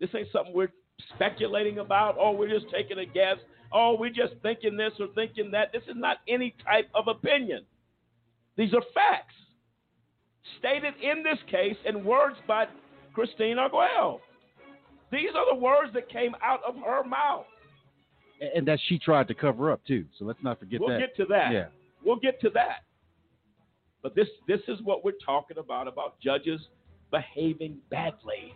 this 0.00 0.10
ain't 0.14 0.28
something 0.32 0.54
we're 0.54 0.72
speculating 1.14 1.78
about. 1.78 2.16
Oh, 2.18 2.32
we're 2.32 2.48
just 2.48 2.70
taking 2.72 2.98
a 2.98 3.06
guess. 3.06 3.36
Oh, 3.72 3.96
we're 3.98 4.10
just 4.10 4.34
thinking 4.42 4.76
this 4.76 4.92
or 4.98 5.08
thinking 5.14 5.50
that. 5.52 5.72
This 5.72 5.82
is 5.82 5.94
not 5.96 6.18
any 6.28 6.54
type 6.64 6.88
of 6.94 7.08
opinion. 7.08 7.64
These 8.56 8.74
are 8.74 8.82
facts 8.94 9.34
stated 10.58 10.94
in 11.02 11.22
this 11.22 11.38
case 11.50 11.76
in 11.86 12.04
words 12.04 12.36
by 12.48 12.66
Christine 13.14 13.56
Arguelles. 13.56 14.20
These 15.10 15.30
are 15.36 15.54
the 15.54 15.60
words 15.60 15.92
that 15.94 16.08
came 16.08 16.34
out 16.42 16.60
of 16.66 16.76
her 16.76 17.02
mouth. 17.04 17.46
And 18.54 18.66
that 18.66 18.78
she 18.88 18.98
tried 18.98 19.28
to 19.28 19.34
cover 19.34 19.70
up 19.70 19.84
too. 19.86 20.04
So 20.18 20.24
let's 20.24 20.38
not 20.42 20.58
forget 20.58 20.80
we'll 20.80 20.90
that. 20.90 20.98
We'll 20.98 21.06
get 21.06 21.16
to 21.16 21.24
that. 21.26 21.52
Yeah. 21.52 21.66
We'll 22.04 22.16
get 22.16 22.40
to 22.42 22.50
that. 22.50 22.84
But 24.02 24.14
this 24.14 24.28
this 24.48 24.60
is 24.66 24.78
what 24.82 25.04
we're 25.04 25.18
talking 25.24 25.58
about 25.58 25.86
about 25.86 26.18
judges 26.20 26.60
behaving 27.10 27.76
badly, 27.90 28.54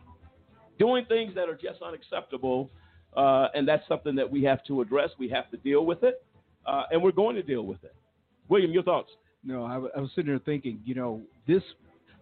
doing 0.78 1.04
things 1.06 1.34
that 1.34 1.48
are 1.48 1.54
just 1.54 1.82
unacceptable, 1.82 2.70
uh, 3.16 3.48
and 3.54 3.68
that's 3.68 3.86
something 3.86 4.14
that 4.14 4.30
we 4.30 4.42
have 4.44 4.64
to 4.64 4.80
address. 4.80 5.10
We 5.18 5.28
have 5.30 5.50
to 5.50 5.58
deal 5.58 5.84
with 5.84 6.02
it, 6.02 6.24
uh, 6.66 6.84
and 6.90 7.02
we're 7.02 7.12
going 7.12 7.36
to 7.36 7.42
deal 7.42 7.62
with 7.62 7.82
it. 7.84 7.94
William, 8.48 8.70
your 8.70 8.84
thoughts? 8.84 9.10
No, 9.42 9.64
I, 9.64 9.74
I 9.96 10.00
was 10.00 10.10
sitting 10.14 10.30
there 10.30 10.38
thinking, 10.38 10.80
you 10.84 10.94
know, 10.94 11.20
this 11.46 11.62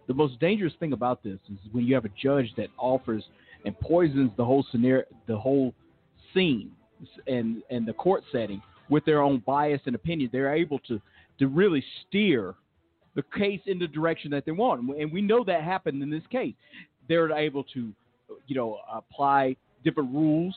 the 0.07 0.13
most 0.13 0.39
dangerous 0.39 0.73
thing 0.79 0.93
about 0.93 1.23
this 1.23 1.39
is 1.49 1.57
when 1.71 1.85
you 1.85 1.95
have 1.95 2.05
a 2.05 2.11
judge 2.21 2.51
that 2.57 2.67
offers 2.77 3.23
and 3.65 3.77
poisons 3.79 4.31
the 4.37 4.43
whole 4.43 4.65
scenario, 4.71 5.05
the 5.27 5.37
whole 5.37 5.73
scene, 6.33 6.71
and 7.27 7.63
and 7.69 7.85
the 7.85 7.93
court 7.93 8.23
setting 8.31 8.61
with 8.89 9.05
their 9.05 9.21
own 9.21 9.41
bias 9.45 9.81
and 9.85 9.95
opinion. 9.95 10.29
They're 10.31 10.53
able 10.53 10.79
to 10.79 11.01
to 11.39 11.47
really 11.47 11.83
steer 12.07 12.55
the 13.15 13.23
case 13.37 13.61
in 13.65 13.79
the 13.79 13.87
direction 13.87 14.31
that 14.31 14.45
they 14.45 14.51
want, 14.51 14.81
and 14.97 15.11
we 15.11 15.21
know 15.21 15.43
that 15.43 15.63
happened 15.63 16.01
in 16.01 16.09
this 16.09 16.23
case. 16.31 16.55
They're 17.07 17.31
able 17.31 17.63
to, 17.75 17.91
you 18.47 18.55
know, 18.55 18.79
apply 18.91 19.55
different 19.83 20.13
rules 20.13 20.55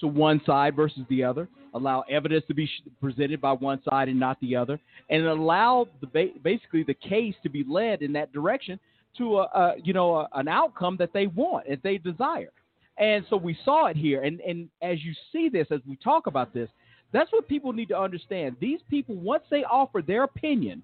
to 0.00 0.06
one 0.06 0.40
side 0.44 0.76
versus 0.76 1.02
the 1.08 1.24
other, 1.24 1.48
allow 1.74 2.04
evidence 2.10 2.44
to 2.48 2.54
be 2.54 2.68
presented 3.00 3.40
by 3.40 3.52
one 3.52 3.80
side 3.88 4.08
and 4.08 4.20
not 4.20 4.38
the 4.40 4.54
other, 4.56 4.78
and 5.10 5.24
allow 5.26 5.86
the 6.00 6.32
basically 6.42 6.82
the 6.82 6.94
case 6.94 7.34
to 7.42 7.48
be 7.48 7.64
led 7.68 8.02
in 8.02 8.12
that 8.12 8.32
direction 8.32 8.78
to 9.16 9.38
a, 9.38 9.42
a 9.42 9.74
you 9.82 9.92
know 9.92 10.16
a, 10.16 10.28
an 10.34 10.48
outcome 10.48 10.96
that 10.98 11.12
they 11.12 11.26
want 11.28 11.66
and 11.66 11.80
they 11.82 11.98
desire. 11.98 12.52
And 12.98 13.24
so 13.28 13.36
we 13.36 13.56
saw 13.64 13.86
it 13.86 13.96
here, 13.96 14.22
and 14.22 14.40
and 14.40 14.68
as 14.82 15.02
you 15.04 15.14
see 15.32 15.48
this, 15.48 15.66
as 15.70 15.80
we 15.86 15.96
talk 15.96 16.26
about 16.26 16.52
this, 16.52 16.68
That's 17.12 17.32
what 17.32 17.48
people 17.48 17.72
need 17.72 17.88
to 17.88 17.98
understand. 17.98 18.56
These 18.60 18.80
people, 18.90 19.14
once 19.14 19.44
they 19.50 19.64
offer 19.64 20.02
their 20.02 20.24
opinion 20.24 20.82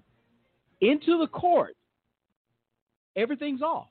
into 0.81 1.19
the 1.19 1.27
court, 1.27 1.75
everything's 3.15 3.61
off. 3.61 3.87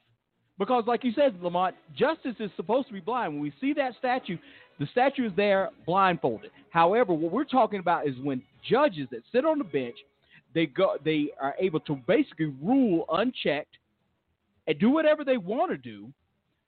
Because, 0.58 0.84
like 0.86 1.02
you 1.02 1.12
said, 1.12 1.42
Lamont, 1.42 1.74
justice 1.96 2.36
is 2.38 2.50
supposed 2.56 2.86
to 2.88 2.92
be 2.92 3.00
blind. 3.00 3.32
When 3.32 3.42
we 3.42 3.52
see 3.60 3.72
that 3.74 3.94
statue, 3.98 4.36
the 4.78 4.86
statue 4.86 5.26
is 5.26 5.32
there 5.36 5.70
blindfolded. 5.86 6.50
However, 6.70 7.12
what 7.12 7.32
we're 7.32 7.44
talking 7.44 7.80
about 7.80 8.06
is 8.06 8.14
when 8.22 8.42
judges 8.68 9.08
that 9.10 9.22
sit 9.32 9.44
on 9.44 9.58
the 9.58 9.64
bench, 9.64 9.96
they 10.54 10.66
go, 10.66 10.96
they 11.04 11.30
are 11.40 11.54
able 11.58 11.80
to 11.80 11.96
basically 12.06 12.54
rule 12.62 13.06
unchecked 13.10 13.78
and 14.66 14.78
do 14.78 14.90
whatever 14.90 15.24
they 15.24 15.38
want 15.38 15.70
to 15.70 15.78
do, 15.78 16.12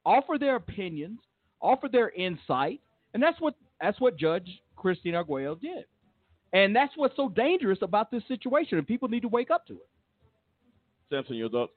offer 0.05 0.39
their 0.39 0.57
opinions, 0.57 1.21
offer 1.61 1.89
their 1.89 2.11
insight, 2.11 2.81
and 3.13 3.23
that's 3.23 3.41
what 3.41 3.55
that's 3.81 4.01
what 4.01 4.17
Judge 4.17 4.63
Christine 4.77 5.15
Arguello 5.15 5.55
did. 5.57 5.85
And 6.53 6.75
that's 6.75 6.93
what's 6.97 7.17
so 7.17 7.29
dangerous 7.29 7.79
about 7.83 8.11
this 8.11 8.23
situation, 8.29 8.79
and 8.79 8.87
people 8.87 9.09
need 9.09 9.23
to 9.23 9.29
wake 9.29 9.51
up 9.51 9.67
to 9.67 9.75
it. 9.75 9.89
Samson, 11.11 11.37
your 11.37 11.51
thoughts? 11.51 11.73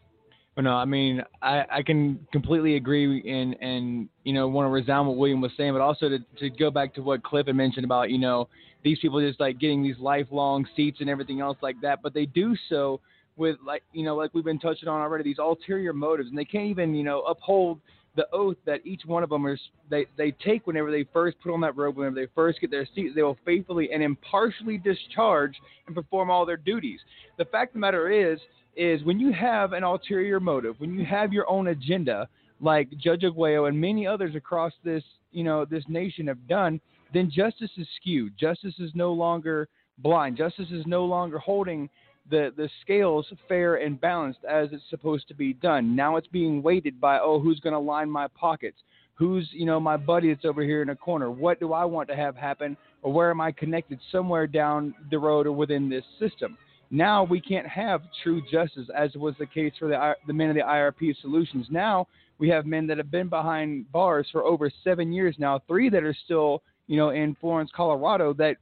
No, 0.59 0.71
I 0.71 0.85
mean, 0.85 1.21
I, 1.41 1.65
I 1.71 1.83
can 1.83 2.25
completely 2.31 2.77
agree 2.77 3.23
and 3.29 3.55
and 3.61 4.09
you 4.23 4.33
know 4.33 4.47
want 4.47 4.65
to 4.65 4.71
resound 4.71 5.07
what 5.07 5.17
William 5.17 5.39
was 5.39 5.51
saying, 5.55 5.73
but 5.73 5.81
also 5.81 6.09
to 6.09 6.19
to 6.39 6.49
go 6.49 6.71
back 6.71 6.95
to 6.95 7.01
what 7.01 7.23
Cliff 7.23 7.45
had 7.45 7.55
mentioned 7.55 7.85
about 7.85 8.09
you 8.09 8.17
know 8.17 8.49
these 8.83 8.97
people 8.99 9.19
just 9.19 9.39
like 9.39 9.59
getting 9.59 9.83
these 9.83 9.97
lifelong 9.99 10.65
seats 10.75 10.97
and 10.99 11.09
everything 11.09 11.41
else 11.41 11.57
like 11.61 11.79
that, 11.81 12.01
but 12.01 12.13
they 12.13 12.25
do 12.25 12.55
so 12.69 12.99
with 13.35 13.57
like 13.63 13.83
you 13.93 14.03
know 14.03 14.15
like 14.15 14.33
we've 14.33 14.43
been 14.43 14.59
touching 14.59 14.87
on 14.87 14.99
already 14.99 15.23
these 15.23 15.37
ulterior 15.37 15.93
motives, 15.93 16.29
and 16.29 16.37
they 16.37 16.45
can't 16.45 16.65
even 16.65 16.95
you 16.95 17.03
know 17.03 17.21
uphold 17.21 17.79
the 18.15 18.27
oath 18.33 18.57
that 18.65 18.79
each 18.83 19.03
one 19.05 19.21
of 19.21 19.29
them 19.29 19.45
is 19.45 19.59
they 19.91 20.07
they 20.17 20.31
take 20.43 20.65
whenever 20.65 20.89
they 20.89 21.05
first 21.13 21.37
put 21.43 21.53
on 21.53 21.61
that 21.61 21.77
robe, 21.77 21.97
whenever 21.97 22.15
they 22.15 22.27
first 22.33 22.59
get 22.59 22.71
their 22.71 22.87
seat, 22.95 23.11
they 23.13 23.21
will 23.21 23.37
faithfully 23.45 23.89
and 23.93 24.01
impartially 24.01 24.79
discharge 24.79 25.55
and 25.85 25.95
perform 25.95 26.31
all 26.31 26.47
their 26.47 26.57
duties. 26.57 26.99
The 27.37 27.45
fact 27.45 27.71
of 27.71 27.73
the 27.73 27.79
matter 27.79 28.09
is 28.09 28.39
is 28.77 29.03
when 29.03 29.19
you 29.19 29.33
have 29.33 29.73
an 29.73 29.83
ulterior 29.83 30.39
motive, 30.39 30.75
when 30.79 30.93
you 30.97 31.05
have 31.05 31.33
your 31.33 31.49
own 31.49 31.67
agenda, 31.67 32.29
like 32.61 32.89
Judge 32.97 33.23
Arguello 33.23 33.65
and 33.65 33.79
many 33.79 34.07
others 34.07 34.35
across 34.35 34.73
this, 34.83 35.03
you 35.31 35.43
know, 35.43 35.65
this 35.65 35.83
nation 35.87 36.27
have 36.27 36.47
done, 36.47 36.79
then 37.13 37.29
justice 37.29 37.71
is 37.77 37.87
skewed. 37.99 38.33
Justice 38.39 38.75
is 38.79 38.91
no 38.93 39.13
longer 39.13 39.67
blind. 39.99 40.37
Justice 40.37 40.69
is 40.71 40.85
no 40.85 41.05
longer 41.05 41.39
holding 41.39 41.89
the, 42.29 42.53
the 42.57 42.69
scales 42.81 43.25
fair 43.47 43.75
and 43.75 43.99
balanced 43.99 44.43
as 44.49 44.69
it's 44.71 44.83
supposed 44.89 45.27
to 45.29 45.33
be 45.33 45.53
done. 45.53 45.95
Now 45.95 46.17
it's 46.17 46.27
being 46.27 46.61
weighted 46.61 46.99
by, 46.99 47.19
oh, 47.19 47.39
who's 47.39 47.59
going 47.59 47.73
to 47.73 47.79
line 47.79 48.09
my 48.09 48.27
pockets? 48.27 48.77
Who's, 49.15 49.47
you 49.51 49.65
know, 49.65 49.79
my 49.79 49.97
buddy 49.97 50.33
that's 50.33 50.45
over 50.45 50.61
here 50.61 50.81
in 50.81 50.89
a 50.89 50.95
corner? 50.95 51.31
What 51.31 51.59
do 51.59 51.73
I 51.73 51.85
want 51.85 52.09
to 52.09 52.15
have 52.15 52.35
happen? 52.35 52.77
Or 53.01 53.11
where 53.11 53.31
am 53.31 53.41
I 53.41 53.51
connected 53.51 53.99
somewhere 54.11 54.45
down 54.45 54.93
the 55.09 55.17
road 55.17 55.47
or 55.47 55.53
within 55.53 55.89
this 55.89 56.03
system? 56.19 56.57
Now 56.89 57.23
we 57.23 57.41
can't 57.41 57.67
have 57.67 58.01
true 58.23 58.41
justice, 58.49 58.87
as 58.95 59.13
was 59.15 59.35
the 59.39 59.45
case 59.45 59.73
for 59.77 59.89
the 59.89 60.15
the 60.25 60.33
men 60.33 60.49
of 60.49 60.55
the 60.55 60.61
IRP 60.61 61.19
solutions. 61.21 61.67
Now 61.69 62.07
we 62.39 62.49
have 62.49 62.65
men 62.65 62.87
that 62.87 62.97
have 62.97 63.11
been 63.11 63.27
behind 63.27 63.91
bars 63.91 64.27
for 64.31 64.43
over 64.43 64.71
seven 64.83 65.11
years 65.11 65.35
now, 65.37 65.59
three 65.67 65.89
that 65.89 66.03
are 66.03 66.15
still, 66.25 66.61
you 66.87 66.95
know, 66.95 67.09
in 67.09 67.35
Florence, 67.41 67.71
Colorado, 67.75 68.33
that 68.33 68.57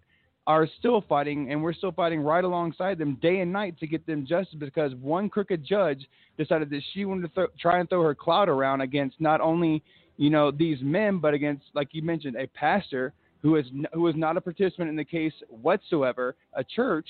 are 0.47 0.67
still 0.79 1.01
fighting, 1.01 1.51
and 1.51 1.61
we're 1.61 1.73
still 1.73 1.91
fighting 1.91 2.21
right 2.21 2.43
alongside 2.43 2.97
them 2.97 3.17
day 3.21 3.39
and 3.39 3.51
night 3.51 3.77
to 3.79 3.88
get 3.88 4.05
them 4.05 4.25
justice 4.25 4.55
because 4.59 4.93
one 4.95 5.27
crooked 5.27 5.63
judge 5.65 6.07
decided 6.38 6.69
that 6.69 6.81
she 6.93 7.05
wanted 7.05 7.23
to 7.23 7.35
th- 7.35 7.59
try 7.59 7.79
and 7.79 7.89
throw 7.89 8.03
her 8.03 8.13
clout 8.13 8.47
around 8.47 8.81
against 8.81 9.19
not 9.19 9.41
only, 9.41 9.83
you 10.17 10.29
know, 10.29 10.51
these 10.51 10.77
men, 10.81 11.17
but 11.17 11.33
against, 11.33 11.63
like 11.73 11.89
you 11.93 12.01
mentioned, 12.03 12.35
a 12.35 12.47
pastor 12.47 13.13
who 13.41 13.55
is 13.55 13.65
who 13.93 14.07
is 14.07 14.15
not 14.15 14.38
a 14.38 14.41
participant 14.41 14.89
in 14.89 14.95
the 14.95 15.05
case 15.05 15.33
whatsoever, 15.49 16.35
a 16.53 16.63
church 16.63 17.07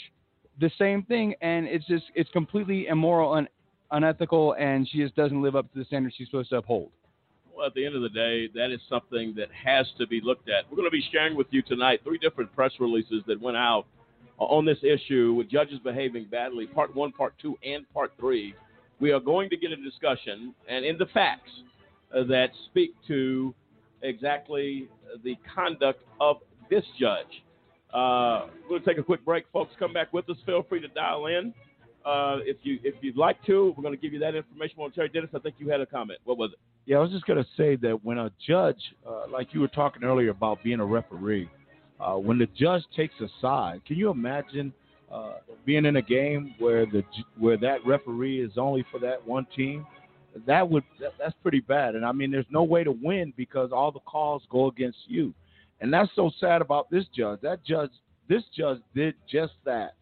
the 0.59 0.71
same 0.77 1.03
thing, 1.03 1.35
and 1.41 1.67
it's 1.67 1.85
just 1.85 2.05
it's 2.15 2.29
completely 2.31 2.87
immoral 2.87 3.35
and 3.35 3.47
unethical, 3.91 4.53
and 4.53 4.87
she 4.87 4.99
just 4.99 5.15
doesn't 5.15 5.41
live 5.41 5.55
up 5.55 5.71
to 5.73 5.79
the 5.79 5.85
standards 5.85 6.15
she's 6.17 6.27
supposed 6.27 6.49
to 6.49 6.57
uphold. 6.57 6.89
Well, 7.55 7.67
at 7.67 7.73
the 7.73 7.85
end 7.85 7.95
of 7.95 8.01
the 8.01 8.09
day, 8.09 8.49
that 8.53 8.71
is 8.71 8.81
something 8.89 9.33
that 9.37 9.47
has 9.51 9.87
to 9.97 10.07
be 10.07 10.19
looked 10.21 10.49
at. 10.49 10.69
We're 10.69 10.75
going 10.75 10.87
to 10.87 10.91
be 10.91 11.03
sharing 11.11 11.37
with 11.37 11.47
you 11.51 11.61
tonight 11.61 12.01
three 12.03 12.17
different 12.17 12.53
press 12.53 12.71
releases 12.79 13.23
that 13.27 13.39
went 13.39 13.55
out 13.55 13.85
on 14.37 14.65
this 14.65 14.79
issue 14.83 15.33
with 15.37 15.49
judges 15.49 15.79
behaving 15.79 16.25
badly, 16.29 16.67
part 16.67 16.93
one, 16.93 17.13
part 17.13 17.33
two, 17.41 17.55
and 17.63 17.89
part 17.93 18.11
three. 18.19 18.53
We 18.99 19.11
are 19.11 19.21
going 19.21 19.49
to 19.49 19.57
get 19.57 19.71
a 19.71 19.77
discussion 19.77 20.53
and 20.67 20.83
in 20.83 20.97
the 20.97 21.05
facts 21.07 21.49
uh, 22.13 22.23
that 22.25 22.49
speak 22.65 22.93
to 23.07 23.53
exactly 24.01 24.89
the 25.23 25.37
conduct 25.53 26.03
of 26.19 26.37
this 26.69 26.83
judge. 26.99 27.43
We're 27.93 28.49
going 28.69 28.81
to 28.81 28.87
take 28.87 28.97
a 28.97 29.03
quick 29.03 29.23
break, 29.23 29.45
folks. 29.53 29.73
Come 29.79 29.93
back 29.93 30.13
with 30.13 30.29
us. 30.29 30.37
Feel 30.45 30.63
free 30.63 30.81
to 30.81 30.87
dial 30.89 31.27
in. 31.27 31.53
Uh, 32.05 32.37
if 32.41 32.57
you 32.61 32.77
if 32.83 32.93
you'd 33.01 33.17
like 33.17 33.43
to, 33.45 33.73
we're 33.75 33.81
going 33.81 33.95
to 33.95 33.99
give 33.99 34.13
you 34.13 34.19
that 34.19 34.35
information 34.35 34.75
momentarily. 34.77 35.11
Dennis, 35.11 35.31
I 35.33 35.39
think 35.39 35.55
you 35.57 35.69
had 35.69 35.81
a 35.81 35.87
comment. 35.87 36.19
What 36.23 36.37
was 36.37 36.51
it? 36.51 36.59
Yeah, 36.85 36.97
I 36.97 36.99
was 36.99 37.09
just 37.09 37.25
going 37.25 37.43
to 37.43 37.49
say 37.57 37.75
that 37.77 38.05
when 38.05 38.19
a 38.19 38.31
judge, 38.47 38.77
uh, 39.07 39.23
like 39.31 39.55
you 39.55 39.59
were 39.59 39.67
talking 39.67 40.03
earlier 40.03 40.29
about 40.29 40.63
being 40.63 40.79
a 40.79 40.85
referee, 40.85 41.49
uh, 41.99 42.13
when 42.13 42.37
the 42.37 42.47
judge 42.55 42.83
takes 42.95 43.15
a 43.21 43.27
side, 43.41 43.81
can 43.87 43.95
you 43.97 44.11
imagine 44.11 44.71
uh, 45.11 45.37
being 45.65 45.85
in 45.85 45.95
a 45.95 46.01
game 46.01 46.53
where 46.59 46.85
the 46.85 47.03
where 47.39 47.57
that 47.57 47.83
referee 47.87 48.39
is 48.39 48.51
only 48.57 48.85
for 48.91 48.99
that 48.99 49.25
one 49.25 49.47
team? 49.55 49.83
That 50.45 50.69
would 50.69 50.83
that, 50.99 51.13
that's 51.17 51.35
pretty 51.41 51.61
bad. 51.61 51.95
And 51.95 52.05
I 52.05 52.11
mean, 52.11 52.29
there's 52.29 52.45
no 52.51 52.61
way 52.61 52.83
to 52.83 52.91
win 52.91 53.33
because 53.35 53.71
all 53.71 53.91
the 53.91 54.01
calls 54.01 54.43
go 54.51 54.67
against 54.67 54.99
you. 55.07 55.33
And 55.81 55.93
that's 55.93 56.11
so 56.15 56.31
sad 56.39 56.61
about 56.61 56.89
this 56.89 57.05
judge. 57.15 57.41
That 57.41 57.63
judge, 57.63 57.91
this 58.27 58.43
judge 58.55 58.79
did 58.93 59.15
just 59.29 59.53
that. 59.65 59.95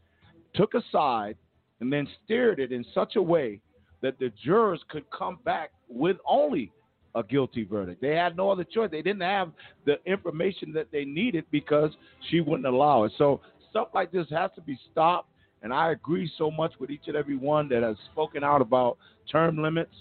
Took 0.55 0.73
a 0.75 0.83
side 0.91 1.35
and 1.79 1.91
then 1.91 2.07
steered 2.23 2.59
it 2.59 2.71
in 2.71 2.85
such 2.93 3.15
a 3.15 3.21
way 3.21 3.59
that 4.01 4.19
the 4.19 4.31
jurors 4.43 4.81
could 4.89 5.09
come 5.09 5.39
back 5.43 5.71
with 5.87 6.17
only 6.27 6.71
a 7.15 7.23
guilty 7.23 7.63
verdict. 7.63 8.01
They 8.01 8.15
had 8.15 8.35
no 8.35 8.49
other 8.49 8.63
choice. 8.63 8.89
They 8.91 9.01
didn't 9.01 9.21
have 9.21 9.51
the 9.85 9.95
information 10.05 10.73
that 10.73 10.87
they 10.91 11.05
needed 11.05 11.45
because 11.51 11.91
she 12.29 12.41
wouldn't 12.41 12.67
allow 12.67 13.03
it. 13.03 13.13
So 13.17 13.41
stuff 13.69 13.89
like 13.93 14.11
this 14.11 14.27
has 14.31 14.51
to 14.55 14.61
be 14.61 14.77
stopped. 14.91 15.29
And 15.61 15.73
I 15.73 15.91
agree 15.91 16.29
so 16.37 16.51
much 16.51 16.73
with 16.79 16.89
each 16.89 17.07
and 17.07 17.15
every 17.15 17.37
one 17.37 17.69
that 17.69 17.83
has 17.83 17.95
spoken 18.11 18.43
out 18.43 18.61
about 18.61 18.97
term 19.31 19.61
limits. 19.61 19.93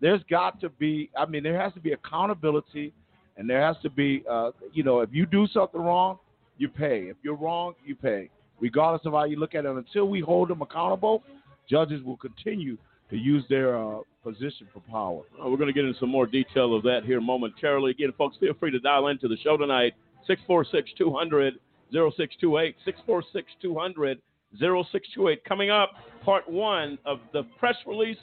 There's 0.00 0.22
got 0.30 0.60
to 0.60 0.68
be, 0.68 1.10
I 1.16 1.26
mean, 1.26 1.42
there 1.42 1.60
has 1.60 1.72
to 1.74 1.80
be 1.80 1.92
accountability 1.92 2.92
and 3.36 3.48
there 3.48 3.62
has 3.62 3.76
to 3.82 3.90
be, 3.90 4.24
uh, 4.30 4.50
you 4.72 4.82
know, 4.82 5.00
if 5.00 5.10
you 5.12 5.26
do 5.26 5.46
something 5.48 5.80
wrong, 5.80 6.18
you 6.58 6.68
pay. 6.68 7.04
If 7.04 7.16
you're 7.22 7.36
wrong, 7.36 7.74
you 7.84 7.94
pay, 7.94 8.30
regardless 8.60 9.06
of 9.06 9.12
how 9.12 9.24
you 9.24 9.38
look 9.38 9.54
at 9.54 9.64
it. 9.64 9.70
Until 9.70 10.08
we 10.08 10.20
hold 10.20 10.48
them 10.48 10.62
accountable, 10.62 11.22
judges 11.68 12.02
will 12.02 12.16
continue 12.16 12.76
to 13.10 13.16
use 13.16 13.44
their 13.48 13.76
uh, 13.76 14.00
position 14.22 14.68
for 14.72 14.80
power. 14.90 15.22
Uh, 15.40 15.48
we're 15.48 15.56
going 15.56 15.66
to 15.68 15.72
get 15.72 15.84
into 15.84 15.98
some 15.98 16.08
more 16.08 16.26
detail 16.26 16.74
of 16.76 16.82
that 16.84 17.00
here 17.04 17.20
momentarily. 17.20 17.90
Again, 17.90 18.12
folks, 18.16 18.36
feel 18.38 18.54
free 18.58 18.70
to 18.70 18.78
dial 18.78 19.08
into 19.08 19.28
the 19.28 19.36
show 19.42 19.56
tonight, 19.56 19.94
646 20.26 20.90
200 20.98 21.54
0628. 21.92 22.76
646 22.84 23.52
200 23.60 24.18
0628. 24.58 25.44
Coming 25.44 25.70
up, 25.70 25.90
part 26.24 26.48
one 26.48 26.98
of 27.04 27.20
the 27.32 27.42
press 27.58 27.76
release 27.86 28.16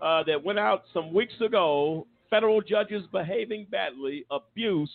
uh, 0.00 0.22
that 0.24 0.42
went 0.42 0.58
out 0.58 0.84
some 0.92 1.12
weeks 1.12 1.34
ago 1.44 2.06
federal 2.32 2.62
judges 2.62 3.02
behaving 3.12 3.66
badly, 3.70 4.24
abuse 4.30 4.90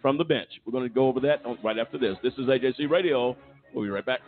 from 0.00 0.16
the 0.16 0.24
bench. 0.24 0.48
We're 0.64 0.72
going 0.72 0.88
to 0.88 0.94
go 0.94 1.06
over 1.06 1.20
that 1.20 1.42
right 1.62 1.78
after 1.78 1.98
this. 1.98 2.16
This 2.22 2.32
is 2.38 2.46
AJC 2.46 2.88
Radio. 2.88 3.36
We'll 3.74 3.84
be 3.84 3.90
right 3.90 4.04
back. 4.06 4.20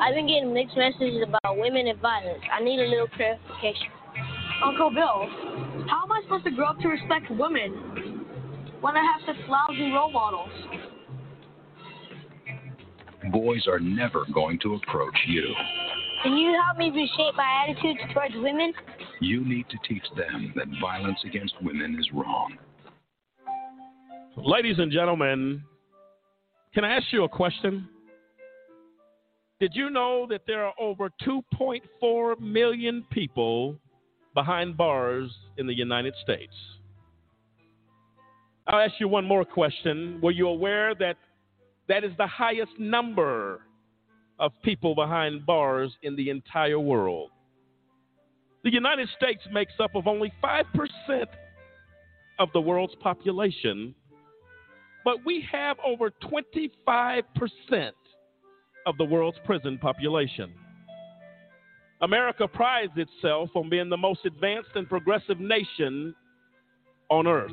I've 0.00 0.14
been 0.14 0.28
getting 0.28 0.54
mixed 0.54 0.78
messages 0.78 1.24
about 1.28 1.58
women 1.58 1.88
and 1.88 2.00
violence. 2.00 2.40
I 2.50 2.64
need 2.64 2.80
a 2.80 2.88
little 2.88 3.08
clarification. 3.08 3.88
Uncle 4.64 4.88
Bill, 4.90 5.28
how 5.88 6.04
am 6.04 6.12
I 6.12 6.22
supposed 6.22 6.44
to 6.44 6.52
grow 6.52 6.68
up 6.68 6.78
to 6.78 6.88
respect 6.88 7.30
women? 7.30 8.05
When 8.86 8.96
I 8.96 9.02
have 9.02 9.20
such 9.26 9.48
lousy 9.48 9.90
role 9.90 10.12
models? 10.12 10.48
Boys 13.32 13.66
are 13.66 13.80
never 13.80 14.24
going 14.32 14.60
to 14.60 14.74
approach 14.74 15.16
you. 15.26 15.42
Can 16.22 16.36
you 16.36 16.56
help 16.64 16.78
me 16.78 16.90
reshape 16.90 17.34
my 17.36 17.64
attitude 17.64 17.96
towards 18.14 18.34
women? 18.36 18.72
You 19.20 19.44
need 19.44 19.66
to 19.70 19.76
teach 19.88 20.04
them 20.16 20.52
that 20.54 20.66
violence 20.80 21.18
against 21.24 21.54
women 21.60 21.96
is 21.98 22.08
wrong. 22.14 22.56
Ladies 24.36 24.78
and 24.78 24.92
gentlemen, 24.92 25.62
can 26.72 26.84
I 26.84 26.96
ask 26.96 27.06
you 27.10 27.24
a 27.24 27.28
question? 27.28 27.88
Did 29.58 29.72
you 29.74 29.90
know 29.90 30.28
that 30.30 30.42
there 30.46 30.64
are 30.64 30.74
over 30.78 31.10
2.4 31.26 32.38
million 32.38 33.04
people 33.10 33.80
behind 34.32 34.76
bars 34.76 35.28
in 35.56 35.66
the 35.66 35.74
United 35.74 36.14
States? 36.22 36.52
I'll 38.68 38.80
ask 38.80 38.94
you 38.98 39.08
one 39.08 39.24
more 39.24 39.44
question. 39.44 40.18
Were 40.20 40.32
you 40.32 40.48
aware 40.48 40.94
that 40.96 41.16
that 41.88 42.04
is 42.04 42.12
the 42.18 42.26
highest 42.26 42.72
number 42.78 43.60
of 44.38 44.52
people 44.62 44.94
behind 44.94 45.46
bars 45.46 45.92
in 46.02 46.16
the 46.16 46.30
entire 46.30 46.78
world. 46.78 47.30
The 48.64 48.72
United 48.72 49.08
States 49.16 49.42
makes 49.52 49.74
up 49.80 49.94
of 49.94 50.06
only 50.06 50.32
5% 50.42 50.64
of 52.38 52.48
the 52.52 52.60
world's 52.60 52.94
population, 52.96 53.94
but 55.04 55.24
we 55.24 55.46
have 55.50 55.76
over 55.84 56.10
25% 56.10 57.22
of 58.86 58.96
the 58.98 59.04
world's 59.04 59.38
prison 59.44 59.78
population. 59.78 60.52
America 62.02 62.46
prides 62.46 62.92
itself 62.96 63.48
on 63.54 63.70
being 63.70 63.88
the 63.88 63.96
most 63.96 64.26
advanced 64.26 64.70
and 64.74 64.88
progressive 64.88 65.40
nation 65.40 66.14
on 67.08 67.26
earth. 67.26 67.52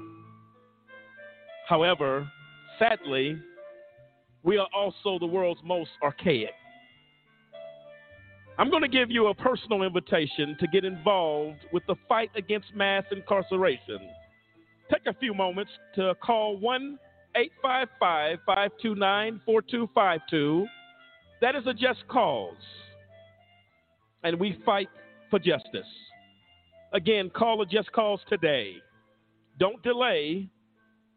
However, 1.68 2.30
sadly, 2.80 3.38
we 4.44 4.58
are 4.58 4.68
also 4.76 5.18
the 5.20 5.26
world's 5.26 5.62
most 5.64 5.92
archaic. 6.02 6.52
I'm 8.60 8.70
going 8.70 8.84
to 8.84 8.88
give 8.88 9.10
you 9.10 9.28
a 9.28 9.34
personal 9.34 9.82
invitation 9.82 10.56
to 10.60 10.68
get 10.68 10.86
involved 10.86 11.66
with 11.72 11.84
the 11.88 11.96
fight 12.08 12.30
against 12.36 12.68
mass 12.76 13.04
incarceration. 13.12 14.00
Take 14.92 15.08
a 15.08 15.14
few 15.18 15.34
moments 15.34 15.72
to 15.96 16.14
call 16.22 16.58
1 16.58 17.00
855 17.36 18.40
529 18.46 19.42
4252. 19.46 20.68
That 21.42 21.56
is 21.56 21.66
a 21.66 21.74
just 21.74 22.08
cause. 22.08 22.56
And 24.24 24.40
we 24.40 24.60
fight 24.64 24.90
for 25.30 25.40
justice. 25.40 25.88
Again, 26.94 27.32
call 27.32 27.62
a 27.64 27.66
just 27.66 27.92
cause 27.92 28.20
today. 28.30 28.76
Don't 29.60 29.82
delay. 29.82 30.48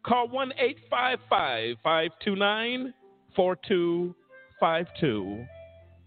Call 0.07 0.29
1 0.29 0.53
855 0.57 1.75
529 1.83 2.93
4252. 3.35 5.45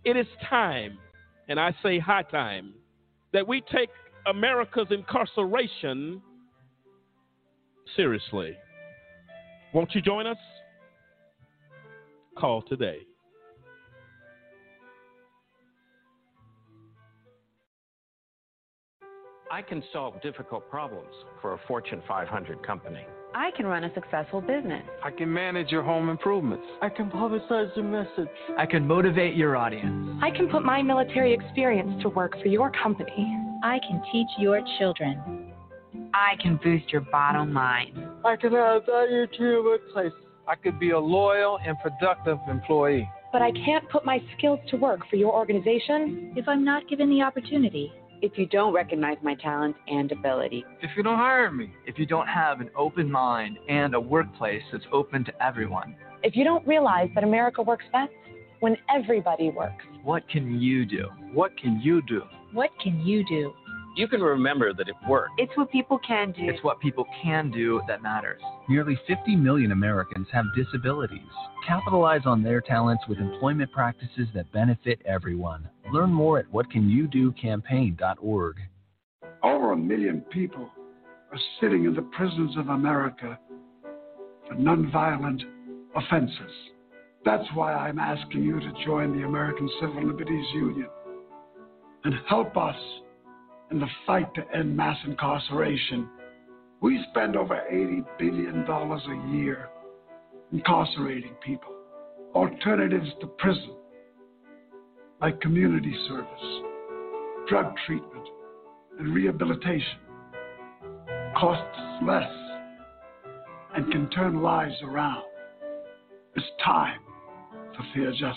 It 0.04 0.16
is 0.16 0.26
time, 0.48 0.96
and 1.48 1.60
I 1.60 1.74
say 1.82 1.98
high 1.98 2.22
time, 2.22 2.72
that 3.34 3.46
we 3.46 3.60
take 3.70 3.90
America's 4.26 4.86
incarceration 4.90 6.22
seriously. 7.94 8.56
Won't 9.74 9.94
you 9.94 10.00
join 10.00 10.26
us? 10.26 10.38
Call 12.38 12.62
today. 12.62 13.00
I 19.52 19.60
can 19.60 19.82
solve 19.92 20.22
difficult 20.22 20.70
problems 20.70 21.12
for 21.42 21.52
a 21.52 21.58
Fortune 21.68 22.00
500 22.08 22.66
company. 22.66 23.04
I 23.34 23.50
can 23.56 23.66
run 23.66 23.84
a 23.84 23.94
successful 23.94 24.40
business. 24.40 24.82
I 25.04 25.10
can 25.10 25.32
manage 25.32 25.70
your 25.70 25.82
home 25.82 26.08
improvements. 26.08 26.64
I 26.82 26.88
can 26.88 27.08
publicize 27.10 27.74
your 27.76 27.84
message. 27.84 28.28
I 28.58 28.66
can 28.66 28.86
motivate 28.86 29.36
your 29.36 29.56
audience. 29.56 30.18
I 30.20 30.30
can 30.30 30.48
put 30.48 30.64
my 30.64 30.82
military 30.82 31.32
experience 31.32 32.02
to 32.02 32.08
work 32.08 32.32
for 32.42 32.48
your 32.48 32.72
company. 32.72 33.36
I 33.62 33.78
can 33.86 34.02
teach 34.10 34.26
your 34.38 34.60
children. 34.78 35.52
I 36.12 36.34
can 36.42 36.58
boost 36.62 36.90
your 36.90 37.02
bottom 37.02 37.54
line. 37.54 38.08
I 38.24 38.34
can 38.34 38.52
add 38.54 38.86
value 38.86 39.26
to 39.26 39.42
your 39.42 39.64
workplace. 39.64 40.12
I 40.48 40.56
could 40.56 40.80
be 40.80 40.90
a 40.90 40.98
loyal 40.98 41.58
and 41.64 41.76
productive 41.78 42.38
employee. 42.48 43.08
But 43.32 43.42
I 43.42 43.52
can't 43.52 43.88
put 43.90 44.04
my 44.04 44.20
skills 44.36 44.58
to 44.70 44.76
work 44.76 45.00
for 45.08 45.14
your 45.14 45.32
organization 45.32 46.32
if 46.36 46.48
I'm 46.48 46.64
not 46.64 46.88
given 46.88 47.08
the 47.08 47.22
opportunity. 47.22 47.92
If 48.22 48.36
you 48.36 48.44
don't 48.44 48.74
recognize 48.74 49.16
my 49.22 49.34
talent 49.34 49.76
and 49.86 50.12
ability. 50.12 50.62
If 50.82 50.90
you 50.94 51.02
don't 51.02 51.16
hire 51.16 51.50
me. 51.50 51.72
If 51.86 51.98
you 51.98 52.04
don't 52.04 52.26
have 52.26 52.60
an 52.60 52.68
open 52.76 53.10
mind 53.10 53.58
and 53.66 53.94
a 53.94 54.00
workplace 54.00 54.62
that's 54.70 54.84
open 54.92 55.24
to 55.24 55.42
everyone. 55.42 55.96
If 56.22 56.36
you 56.36 56.44
don't 56.44 56.66
realize 56.66 57.08
that 57.14 57.24
America 57.24 57.62
works 57.62 57.86
best 57.92 58.12
when 58.60 58.76
everybody 58.94 59.48
works. 59.48 59.82
What 60.02 60.28
can 60.28 60.60
you 60.60 60.84
do? 60.84 61.06
What 61.32 61.56
can 61.56 61.80
you 61.82 62.02
do? 62.02 62.22
What 62.52 62.68
can 62.82 63.00
you 63.00 63.24
do? 63.26 63.54
You 63.96 64.06
can 64.06 64.20
remember 64.20 64.74
that 64.74 64.88
it 64.88 64.94
works. 65.08 65.32
It's 65.38 65.56
what 65.56 65.70
people 65.72 65.98
can 66.06 66.32
do. 66.32 66.42
It's 66.42 66.62
what 66.62 66.78
people 66.78 67.06
can 67.22 67.50
do 67.50 67.80
that 67.88 68.02
matters. 68.02 68.42
Nearly 68.68 68.98
50 69.08 69.34
million 69.34 69.72
Americans 69.72 70.28
have 70.30 70.44
disabilities. 70.54 71.20
Capitalize 71.66 72.22
on 72.26 72.42
their 72.42 72.60
talents 72.60 73.04
with 73.08 73.18
employment 73.18 73.72
practices 73.72 74.28
that 74.34 74.52
benefit 74.52 75.00
everyone. 75.06 75.68
Learn 75.92 76.12
more 76.12 76.38
at 76.38 76.46
whatcanyoudocampaign.org. 76.52 78.56
Over 79.42 79.72
a 79.72 79.76
million 79.76 80.20
people 80.32 80.70
are 81.32 81.38
sitting 81.60 81.84
in 81.84 81.94
the 81.94 82.02
prisons 82.02 82.56
of 82.56 82.68
America 82.68 83.36
for 84.46 84.54
nonviolent 84.54 85.42
offenses. 85.96 86.52
That's 87.24 87.46
why 87.54 87.74
I'm 87.74 87.98
asking 87.98 88.44
you 88.44 88.60
to 88.60 88.72
join 88.84 89.18
the 89.18 89.26
American 89.26 89.68
Civil 89.80 90.06
Liberties 90.06 90.46
Union 90.54 90.88
and 92.04 92.14
help 92.28 92.56
us 92.56 92.76
in 93.70 93.80
the 93.80 93.88
fight 94.06 94.32
to 94.34 94.56
end 94.56 94.76
mass 94.76 94.96
incarceration. 95.04 96.08
We 96.80 97.04
spend 97.10 97.36
over 97.36 97.60
$80 97.70 98.06
billion 98.18 98.64
a 98.68 99.34
year 99.34 99.68
incarcerating 100.52 101.34
people. 101.44 101.74
Alternatives 102.34 103.10
to 103.20 103.26
prison, 103.26 103.74
like 105.20 105.40
community 105.40 105.94
service, 106.08 106.62
drug 107.48 107.74
treatment, 107.86 108.26
and 108.98 109.14
rehabilitation, 109.14 109.98
costs 111.38 111.78
less 112.06 112.32
and 113.74 113.90
can 113.92 114.08
turn 114.10 114.42
lives 114.42 114.74
around. 114.82 115.22
It's 116.34 116.46
time 116.64 117.00
for 117.76 117.84
fair 117.94 118.10
justice. 118.12 118.36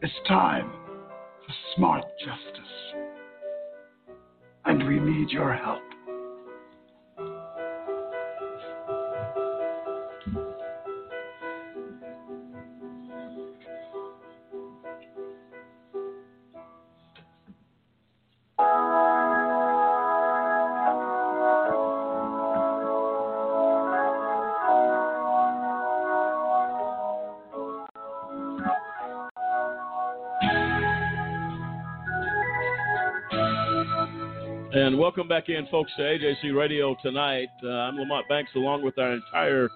It's 0.00 0.12
time 0.26 0.70
for 1.46 1.54
smart 1.76 2.04
justice. 2.24 2.72
And 4.64 4.88
we 4.88 4.98
need 4.98 5.30
your 5.30 5.52
help. 5.52 5.82
And 34.92 35.00
welcome 35.00 35.26
back 35.26 35.48
in, 35.48 35.66
folks, 35.70 35.90
to 35.96 36.02
AJC 36.02 36.54
Radio 36.54 36.94
tonight. 37.02 37.48
Uh, 37.64 37.68
I'm 37.70 37.96
Lamont 37.96 38.28
Banks, 38.28 38.50
along 38.54 38.84
with 38.84 38.98
our 38.98 39.14
entire 39.14 39.70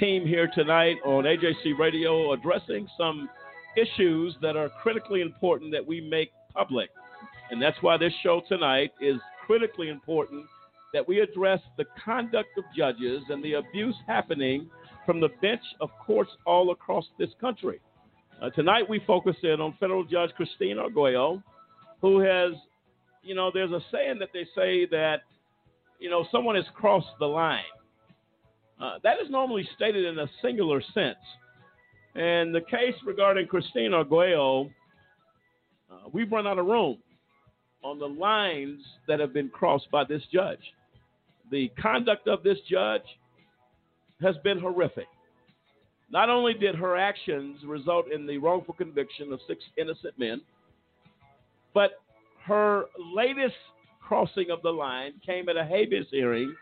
team 0.00 0.26
here 0.26 0.48
tonight 0.54 0.96
on 1.04 1.24
AJC 1.24 1.78
Radio, 1.78 2.32
addressing 2.32 2.88
some 2.96 3.28
issues 3.76 4.34
that 4.40 4.56
are 4.56 4.70
critically 4.82 5.20
important 5.20 5.72
that 5.72 5.86
we 5.86 6.00
make 6.00 6.30
public. 6.54 6.88
And 7.50 7.60
that's 7.60 7.76
why 7.82 7.98
this 7.98 8.14
show 8.22 8.40
tonight 8.48 8.92
is 8.98 9.16
critically 9.44 9.90
important 9.90 10.46
that 10.94 11.06
we 11.06 11.20
address 11.20 11.60
the 11.76 11.84
conduct 12.02 12.56
of 12.56 12.64
judges 12.74 13.24
and 13.28 13.44
the 13.44 13.54
abuse 13.54 13.96
happening 14.06 14.70
from 15.04 15.20
the 15.20 15.28
bench 15.42 15.60
of 15.82 15.90
courts 16.06 16.30
all 16.46 16.70
across 16.70 17.04
this 17.18 17.30
country. 17.42 17.78
Uh, 18.40 18.48
tonight, 18.48 18.88
we 18.88 19.02
focus 19.06 19.36
in 19.42 19.60
on 19.60 19.76
federal 19.78 20.02
judge 20.02 20.30
Christine 20.34 20.78
Arguello, 20.78 21.42
who 22.00 22.20
has 22.20 22.52
you 23.26 23.34
know, 23.34 23.50
there's 23.52 23.72
a 23.72 23.80
saying 23.92 24.18
that 24.20 24.28
they 24.32 24.44
say 24.54 24.86
that, 24.86 25.22
you 25.98 26.08
know, 26.08 26.26
someone 26.30 26.54
has 26.54 26.64
crossed 26.74 27.08
the 27.18 27.26
line. 27.26 27.62
Uh, 28.80 28.98
that 29.02 29.16
is 29.22 29.30
normally 29.30 29.68
stated 29.74 30.04
in 30.04 30.18
a 30.18 30.28
singular 30.42 30.80
sense. 30.94 31.16
And 32.14 32.54
the 32.54 32.60
case 32.60 32.94
regarding 33.04 33.48
Christine 33.48 33.92
Arguello, 33.92 34.70
uh, 35.90 36.08
we've 36.12 36.30
run 36.30 36.46
out 36.46 36.58
of 36.58 36.66
room 36.66 36.98
on 37.82 37.98
the 37.98 38.06
lines 38.06 38.80
that 39.08 39.18
have 39.18 39.32
been 39.34 39.48
crossed 39.48 39.90
by 39.90 40.04
this 40.04 40.22
judge. 40.32 40.60
The 41.50 41.70
conduct 41.80 42.28
of 42.28 42.42
this 42.42 42.58
judge 42.70 43.02
has 44.22 44.36
been 44.44 44.58
horrific. 44.58 45.06
Not 46.10 46.30
only 46.30 46.54
did 46.54 46.76
her 46.76 46.96
actions 46.96 47.58
result 47.64 48.06
in 48.12 48.26
the 48.26 48.38
wrongful 48.38 48.74
conviction 48.74 49.32
of 49.32 49.40
six 49.48 49.62
innocent 49.76 50.18
men, 50.18 50.40
but 51.74 52.00
her 52.46 52.84
latest 53.14 53.54
crossing 54.00 54.50
of 54.50 54.62
the 54.62 54.70
line 54.70 55.12
came 55.24 55.48
at 55.48 55.56
a 55.56 55.64
habeas 55.64 56.06
hearing 56.10 56.54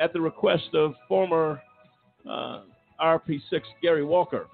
at 0.00 0.12
the 0.12 0.20
request 0.20 0.68
of 0.74 0.94
former 1.06 1.60
uh, 2.28 2.62
RP6 3.00 3.60
Gary 3.82 4.04
Walker 4.04 4.46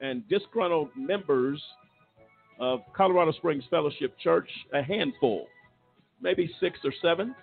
and 0.00 0.28
disgruntled 0.28 0.90
members 0.96 1.62
of 2.60 2.80
Colorado 2.96 3.32
Springs 3.32 3.64
Fellowship 3.70 4.18
Church, 4.18 4.48
a 4.72 4.82
handful, 4.82 5.46
maybe 6.20 6.50
six 6.60 6.78
or 6.84 6.92
seven, 7.00 7.34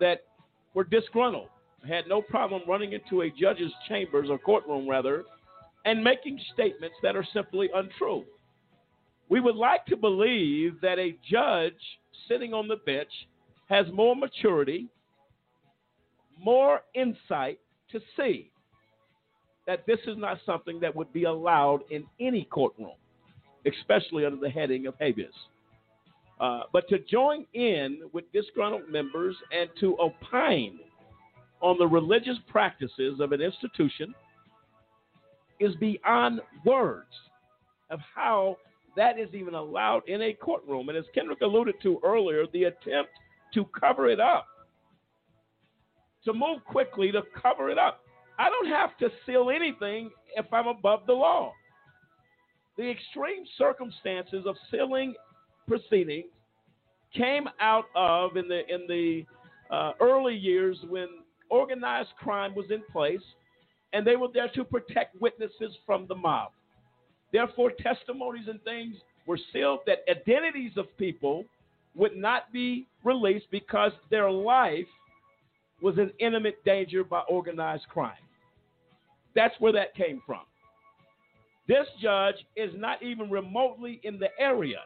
that 0.00 0.24
were 0.74 0.84
disgruntled, 0.84 1.48
had 1.86 2.08
no 2.08 2.20
problem 2.20 2.62
running 2.66 2.92
into 2.92 3.22
a 3.22 3.30
judge's 3.30 3.72
chambers 3.88 4.28
or 4.30 4.38
courtroom 4.38 4.88
rather, 4.88 5.24
and 5.84 6.02
making 6.02 6.38
statements 6.52 6.96
that 7.02 7.16
are 7.16 7.26
simply 7.32 7.68
untrue. 7.74 8.24
We 9.28 9.40
would 9.40 9.56
like 9.56 9.84
to 9.86 9.96
believe 9.96 10.80
that 10.80 10.98
a 10.98 11.16
judge 11.30 11.74
sitting 12.28 12.54
on 12.54 12.68
the 12.68 12.76
bench 12.76 13.10
has 13.68 13.86
more 13.92 14.16
maturity, 14.16 14.88
more 16.42 16.80
insight 16.94 17.58
to 17.92 18.00
see 18.16 18.50
that 19.66 19.84
this 19.86 19.98
is 20.06 20.16
not 20.16 20.38
something 20.46 20.80
that 20.80 20.96
would 20.96 21.12
be 21.12 21.24
allowed 21.24 21.80
in 21.90 22.04
any 22.18 22.44
courtroom, 22.44 22.92
especially 23.66 24.24
under 24.24 24.40
the 24.40 24.48
heading 24.48 24.86
of 24.86 24.94
habeas. 24.98 25.34
Uh, 26.40 26.60
but 26.72 26.88
to 26.88 26.98
join 27.00 27.44
in 27.52 28.00
with 28.12 28.24
disgruntled 28.32 28.88
members 28.88 29.36
and 29.52 29.68
to 29.80 29.96
opine 30.00 30.78
on 31.60 31.76
the 31.78 31.86
religious 31.86 32.36
practices 32.48 33.20
of 33.20 33.32
an 33.32 33.40
institution 33.42 34.14
is 35.60 35.74
beyond 35.76 36.40
words 36.64 37.08
of 37.90 37.98
how 38.14 38.56
that 38.96 39.18
is 39.18 39.28
even 39.32 39.54
allowed 39.54 40.02
in 40.08 40.22
a 40.22 40.32
courtroom. 40.32 40.88
And 40.88 40.98
as 40.98 41.04
Kendrick 41.14 41.40
alluded 41.40 41.76
to 41.82 42.00
earlier, 42.04 42.44
the 42.52 42.64
attempt 42.64 43.10
to 43.54 43.64
cover 43.78 44.08
it 44.08 44.20
up, 44.20 44.46
to 46.24 46.32
move 46.32 46.64
quickly 46.64 47.12
to 47.12 47.22
cover 47.40 47.70
it 47.70 47.78
up. 47.78 48.00
I 48.38 48.48
don't 48.50 48.68
have 48.68 48.96
to 48.98 49.08
seal 49.26 49.50
anything 49.50 50.10
if 50.36 50.46
I'm 50.52 50.66
above 50.66 51.00
the 51.06 51.12
law. 51.12 51.52
The 52.76 52.88
extreme 52.88 53.44
circumstances 53.56 54.44
of 54.46 54.56
sealing 54.70 55.14
proceedings 55.66 56.26
came 57.14 57.48
out 57.60 57.86
of 57.96 58.36
in 58.36 58.48
the 58.48 58.60
in 58.72 58.86
the 58.86 59.24
uh, 59.74 59.92
early 60.00 60.36
years 60.36 60.78
when 60.88 61.08
organized 61.50 62.10
crime 62.18 62.54
was 62.54 62.66
in 62.70 62.82
place, 62.92 63.22
and 63.92 64.06
they 64.06 64.16
were 64.16 64.28
there 64.32 64.48
to 64.54 64.64
protect 64.64 65.20
witnesses 65.20 65.76
from 65.84 66.06
the 66.08 66.14
mob. 66.14 66.50
Therefore, 67.32 67.72
testimonies 67.78 68.48
and 68.48 68.62
things 68.62 68.96
were 69.26 69.38
sealed 69.52 69.80
that 69.86 69.98
identities 70.10 70.72
of 70.76 70.86
people 70.96 71.44
would 71.94 72.16
not 72.16 72.52
be 72.52 72.86
released 73.04 73.46
because 73.50 73.92
their 74.10 74.30
life 74.30 74.86
was 75.82 75.98
in 75.98 76.10
imminent 76.18 76.56
danger 76.64 77.04
by 77.04 77.20
organized 77.28 77.86
crime. 77.88 78.12
That's 79.34 79.54
where 79.60 79.72
that 79.72 79.94
came 79.94 80.22
from. 80.26 80.40
This 81.66 81.86
judge 82.00 82.36
is 82.56 82.72
not 82.76 83.02
even 83.02 83.30
remotely 83.30 84.00
in 84.02 84.18
the 84.18 84.30
area 84.40 84.78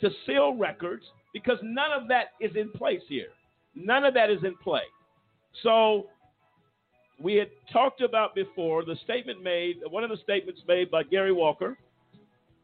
to 0.00 0.10
seal 0.26 0.56
records 0.56 1.04
because 1.32 1.58
none 1.62 1.92
of 1.92 2.08
that 2.08 2.32
is 2.40 2.50
in 2.56 2.70
place 2.72 3.02
here. 3.08 3.28
None 3.76 4.04
of 4.04 4.14
that 4.14 4.30
is 4.30 4.42
in 4.42 4.56
play. 4.56 4.82
So 5.62 6.08
we 7.20 7.34
had 7.34 7.48
talked 7.72 8.00
about 8.00 8.34
before 8.34 8.84
the 8.84 8.96
statement 9.04 9.42
made, 9.42 9.76
one 9.90 10.04
of 10.04 10.10
the 10.10 10.16
statements 10.22 10.62
made 10.66 10.90
by 10.90 11.02
Gary 11.02 11.32
Walker 11.32 11.76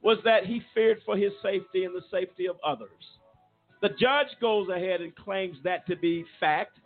was 0.02 0.18
that 0.24 0.46
he 0.46 0.62
feared 0.74 0.98
for 1.04 1.16
his 1.16 1.32
safety 1.42 1.84
and 1.84 1.94
the 1.94 2.04
safety 2.10 2.46
of 2.46 2.56
others. 2.64 2.88
The 3.82 3.90
judge 3.90 4.28
goes 4.40 4.68
ahead 4.68 5.00
and 5.00 5.14
claims 5.14 5.58
that 5.64 5.86
to 5.88 5.96
be 5.96 6.24
fact 6.40 6.78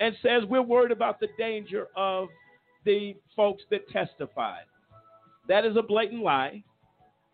and 0.00 0.14
says 0.22 0.42
we're 0.48 0.62
worried 0.62 0.92
about 0.92 1.18
the 1.18 1.28
danger 1.38 1.86
of 1.96 2.28
the 2.84 3.16
folks 3.34 3.62
that 3.70 3.88
testified. 3.88 4.64
That 5.48 5.64
is 5.64 5.76
a 5.76 5.82
blatant 5.82 6.22
lie. 6.22 6.62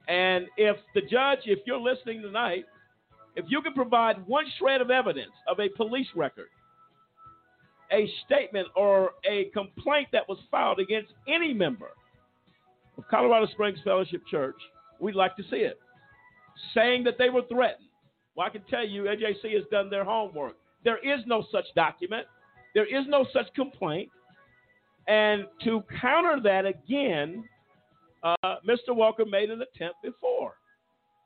And 0.09 0.47
if 0.57 0.77
the 0.95 1.01
judge, 1.01 1.41
if 1.47 1.61
you're 1.66 1.81
listening 1.81 2.22
tonight, 2.22 2.64
if 3.37 3.47
you 3.49 3.61
can 3.62 3.72
provide 3.72 4.25
one 4.27 4.45
shred 4.59 4.81
of 4.81 4.91
evidence 4.91 5.33
of 5.49 5.59
a 5.59 5.68
police 5.70 6.07
record, 6.14 6.49
a 7.95 8.11
statement 8.26 8.68
or 8.74 9.12
a 9.24 9.45
complaint 9.55 10.09
that 10.12 10.28
was 10.28 10.38
filed 10.51 10.80
against 10.80 11.12
any 11.28 11.55
member 11.55 11.90
of 12.99 13.05
Colorado 13.09 13.47
Springs 13.47 13.78
Fellowship 13.84 14.22
Church, 14.30 14.57
we'd 15.01 15.14
like 15.14 15.36
to 15.36 15.42
see 15.45 15.57
it. 15.57 15.78
Saying 16.74 17.05
that 17.05 17.14
they 17.18 17.30
were 17.30 17.42
threatened. 17.49 17.88
Well, 18.34 18.47
I 18.47 18.51
can 18.51 18.62
tell 18.68 18.86
you, 18.86 19.05
AJC 19.05 19.55
has 19.55 19.64
done 19.70 19.90
their 19.90 20.05
homework. 20.05 20.57
There 20.82 20.99
is 20.99 21.20
no 21.26 21.45
such 21.51 21.64
document, 21.76 22.26
there 22.74 22.86
is 22.86 23.07
no 23.09 23.26
such 23.32 23.47
complaint. 23.55 24.11
And 25.07 25.45
to 25.64 25.84
counter 26.01 26.40
that 26.42 26.64
again, 26.66 27.45
uh, 28.22 28.57
Mr. 28.66 28.95
Walker 28.95 29.24
made 29.24 29.51
an 29.51 29.62
attempt 29.62 29.97
before 30.03 30.55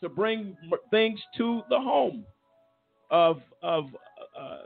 to 0.03 0.09
bring 0.09 0.57
things 0.91 1.19
to 1.37 1.63
the 1.71 1.79
home 1.79 2.25
of 3.11 3.41
of 3.63 3.85
uh, 4.39 4.59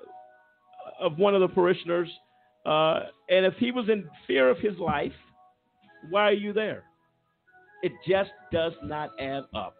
of 1.02 1.18
one 1.18 1.34
of 1.34 1.40
the 1.40 1.48
parishioners. 1.48 2.08
Uh, 2.64 3.00
and 3.28 3.44
if 3.44 3.54
he 3.58 3.72
was 3.72 3.88
in 3.88 4.08
fear 4.26 4.48
of 4.48 4.58
his 4.58 4.78
life, 4.78 5.12
why 6.10 6.28
are 6.28 6.32
you 6.32 6.52
there? 6.52 6.84
It 7.82 7.92
just 8.08 8.30
does 8.52 8.72
not 8.84 9.10
add 9.20 9.44
up. 9.54 9.74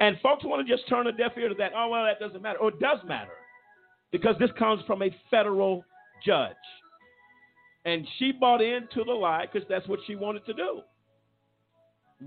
And 0.00 0.16
folks 0.22 0.44
want 0.44 0.66
to 0.66 0.76
just 0.76 0.88
turn 0.88 1.06
a 1.06 1.12
deaf 1.12 1.32
ear 1.36 1.48
to 1.48 1.54
that. 1.56 1.72
Oh, 1.76 1.88
well, 1.88 2.04
that 2.04 2.18
doesn't 2.18 2.42
matter. 2.42 2.58
Or 2.58 2.70
it 2.70 2.80
does 2.80 2.98
matter 3.06 3.32
because 4.10 4.34
this 4.38 4.50
comes 4.58 4.82
from 4.86 5.02
a 5.02 5.14
federal 5.30 5.84
judge. 6.24 6.56
And 7.84 8.06
she 8.18 8.32
bought 8.32 8.62
into 8.62 9.04
the 9.04 9.12
lie 9.12 9.46
because 9.50 9.68
that's 9.68 9.86
what 9.88 10.00
she 10.06 10.16
wanted 10.16 10.46
to 10.46 10.54
do. 10.54 10.80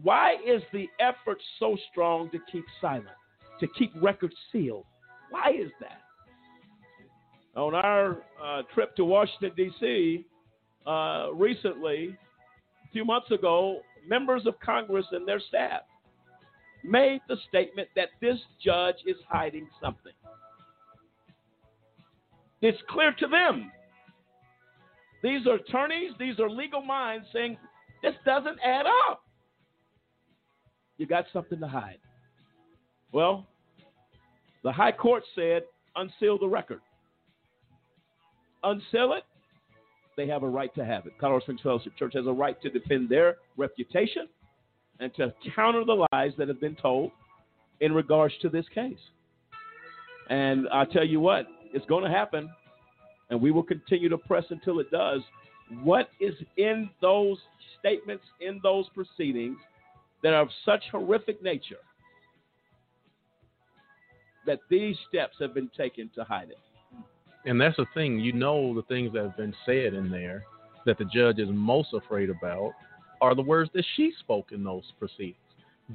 Why 0.04 0.36
is 0.46 0.62
the 0.74 0.88
effort 1.00 1.38
so 1.60 1.78
strong 1.92 2.30
to 2.32 2.40
keep 2.52 2.66
silent, 2.82 3.08
to 3.60 3.68
keep 3.78 3.92
records 4.02 4.36
sealed? 4.52 4.86
Why 5.30 5.52
is 5.52 5.72
that? 5.80 6.02
On 7.56 7.74
our 7.74 8.24
uh, 8.44 8.64
trip 8.74 8.96
to 8.98 9.06
Washington, 9.06 9.52
D.C., 9.56 10.26
uh, 10.86 11.30
recently, 11.34 12.18
a 12.84 12.92
few 12.92 13.06
months 13.06 13.32
ago, 13.32 13.82
members 14.08 14.46
of 14.46 14.60
Congress 14.60 15.06
and 15.12 15.28
their 15.28 15.40
staff 15.40 15.82
made 16.84 17.22
the 17.28 17.38
statement 17.50 17.88
that 17.96 18.10
this 18.22 18.38
judge 18.64 18.96
is 19.06 19.16
hiding 19.28 19.68
something. 19.82 20.14
It's 22.62 22.78
clear 22.90 23.14
to 23.20 23.28
them. 23.28 23.72
These 25.24 25.48
are 25.48 25.56
attorneys, 25.56 26.12
these 26.20 26.40
are 26.40 26.50
legal 26.50 26.82
minds 26.82 27.26
saying 27.34 27.58
this 28.04 28.14
doesn't 28.26 28.60
add 28.64 28.86
up. 29.10 29.24
You 30.98 31.08
got 31.08 31.26
something 31.34 31.60
to 31.60 31.68
hide. 31.68 31.98
Well, 33.12 33.48
the 34.64 34.72
High 34.72 34.92
Court 34.92 35.24
said 35.34 35.64
unseal 35.96 36.38
the 36.38 36.48
record. 36.48 36.82
Unseal 38.66 39.14
it, 39.14 39.24
they 40.18 40.28
have 40.28 40.44
a 40.44 40.48
right 40.48 40.74
to 40.76 40.84
have 40.84 41.06
it. 41.06 41.14
Colorado 41.20 41.44
Springs 41.44 41.62
Fellowship 41.62 41.94
Church 41.98 42.14
has 42.16 42.26
a 42.26 42.32
right 42.32 42.60
to 42.62 42.70
defend 42.70 43.10
their 43.10 43.36
reputation 43.58 44.28
and 45.00 45.14
to 45.16 45.34
counter 45.56 45.84
the 45.86 46.06
lies 46.12 46.32
that 46.38 46.48
have 46.48 46.60
been 46.60 46.76
told 46.76 47.12
in 47.80 47.94
regards 47.94 48.34
to 48.42 48.50
this 48.50 48.66
case. 48.74 48.98
And 50.30 50.68
I 50.74 50.86
tell 50.86 51.06
you 51.06 51.20
what, 51.20 51.46
it's 51.74 51.86
going 51.86 52.04
to 52.04 52.10
happen, 52.10 52.50
and 53.30 53.40
we 53.40 53.52
will 53.52 53.64
continue 53.64 54.10
to 54.10 54.18
press 54.18 54.46
until 54.50 54.80
it 54.80 54.90
does. 54.90 55.22
What 55.84 56.10
is 56.20 56.34
in 56.58 56.90
those 57.02 57.38
statements, 57.80 58.24
in 58.42 58.60
those 58.64 58.86
proceedings, 58.96 59.58
that 60.24 60.34
are 60.34 60.42
of 60.42 60.50
such 60.66 60.84
horrific 60.92 61.44
nature 61.44 61.76
that 64.48 64.60
these 64.70 64.96
steps 65.10 65.36
have 65.40 65.54
been 65.54 65.70
taken 65.78 66.10
to 66.16 66.24
hide 66.24 66.50
it. 66.50 66.58
And 67.46 67.60
that's 67.62 67.78
the 67.78 67.86
thing, 67.94 68.20
you 68.20 68.34
know, 68.34 68.74
the 68.74 68.82
things 68.84 69.14
that 69.14 69.24
have 69.24 69.38
been 69.38 69.54
said 69.66 69.94
in 69.94 70.10
there 70.10 70.44
that 70.86 70.98
the 70.98 71.06
judge 71.06 71.40
is 71.40 71.50
most 71.52 71.94
afraid 71.94 72.30
about 72.30 72.72
are 73.22 73.36
the 73.36 73.42
words 73.42 73.70
that 73.74 73.86
she 73.96 74.12
spoke 74.20 74.52
in 74.52 74.64
those 74.64 74.84
proceedings. 75.00 75.38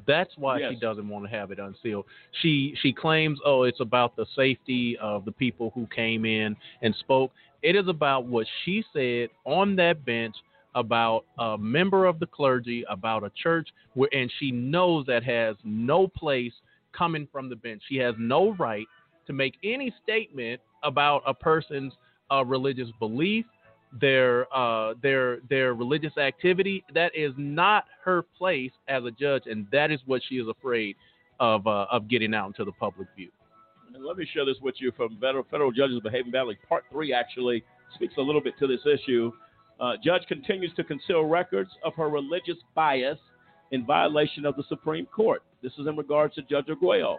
That's 0.07 0.31
why 0.37 0.59
Yes. 0.61 0.71
she 0.75 0.77
doesn't 0.81 1.09
want 1.09 1.25
to 1.25 1.31
have 1.31 1.51
it 1.51 1.59
unsealed. 1.59 2.05
She 2.41 2.77
she 2.81 2.93
claims, 2.93 3.41
oh, 3.45 3.65
it's 3.65 3.81
about 3.81 4.15
the 4.15 4.27
safety 4.37 4.97
of 4.99 5.25
the 5.25 5.33
people 5.33 5.71
who 5.75 5.87
came 5.89 6.25
in 6.25 6.57
and 6.83 6.95
spoke. 6.97 7.33
It 7.63 7.75
is 7.75 7.89
about 7.89 8.27
what 8.27 8.47
she 8.65 8.85
said 8.93 9.31
on 9.45 9.75
that 9.77 10.05
bench 10.05 10.37
about 10.77 11.25
a 11.39 11.59
member 11.59 12.07
of 12.07 12.21
the 12.21 12.27
clergy, 12.27 12.85
about 12.89 13.25
a 13.25 13.31
church, 13.31 13.69
where, 13.95 14.09
and 14.15 14.31
she 14.39 14.53
knows 14.53 15.05
that 15.07 15.25
has 15.25 15.57
no 15.65 16.07
place 16.07 16.53
coming 16.93 17.27
from 17.33 17.49
the 17.49 17.57
bench. 17.57 17.83
She 17.89 17.97
has 17.97 18.15
no 18.19 18.53
right 18.53 18.87
to 19.27 19.33
make 19.33 19.57
any 19.65 19.93
statement 20.03 20.61
about 20.83 21.23
a 21.27 21.35
person's 21.35 21.93
uh, 22.31 22.45
religious 22.45 22.89
belief, 22.99 23.45
their 24.01 24.53
uh, 24.55 24.95
their 25.03 25.39
their 25.49 25.75
religious 25.75 26.17
activity. 26.17 26.85
That 26.95 27.13
is 27.15 27.33
not 27.37 27.85
her 28.05 28.23
place 28.23 28.73
as 28.89 29.05
a 29.05 29.11
judge, 29.11 29.45
and 29.47 29.67
that 29.73 29.91
is 29.91 30.01
what 30.07 30.23
she 30.29 30.37
is 30.37 30.49
afraid 30.49 30.97
of 31.39 31.67
uh, 31.67 31.87
of 31.91 32.09
getting 32.09 32.35
out 32.35 32.49
into 32.49 32.65
the 32.65 32.73
public 32.73 33.09
view. 33.17 33.31
And 33.95 34.05
let 34.05 34.17
me 34.17 34.27
share 34.33 34.45
this 34.45 34.57
with 34.63 34.77
you 34.79 34.93
from 34.97 35.19
Federal, 35.21 35.45
Federal 35.51 35.73
Judges 35.73 36.01
Behaving 36.01 36.31
Badly. 36.31 36.57
Part 36.69 36.85
three 36.91 37.13
actually 37.13 37.65
speaks 37.95 38.15
a 38.19 38.21
little 38.21 38.41
bit 38.41 38.55
to 38.61 38.67
this 38.67 38.81
issue. 38.87 39.33
Uh, 39.81 39.95
judge 40.05 40.23
continues 40.29 40.73
to 40.77 40.85
conceal 40.85 41.25
records 41.25 41.71
of 41.85 41.95
her 41.95 42.09
religious 42.09 42.57
bias 42.75 43.19
in 43.73 43.85
violation 43.85 44.45
of 44.45 44.55
the 44.57 44.63
Supreme 44.69 45.07
Court. 45.07 45.43
This 45.63 45.73
is 45.79 45.87
in 45.87 45.97
regards 45.97 46.35
to 46.37 46.43
Judge 46.43 46.69
Arguello. 46.69 47.19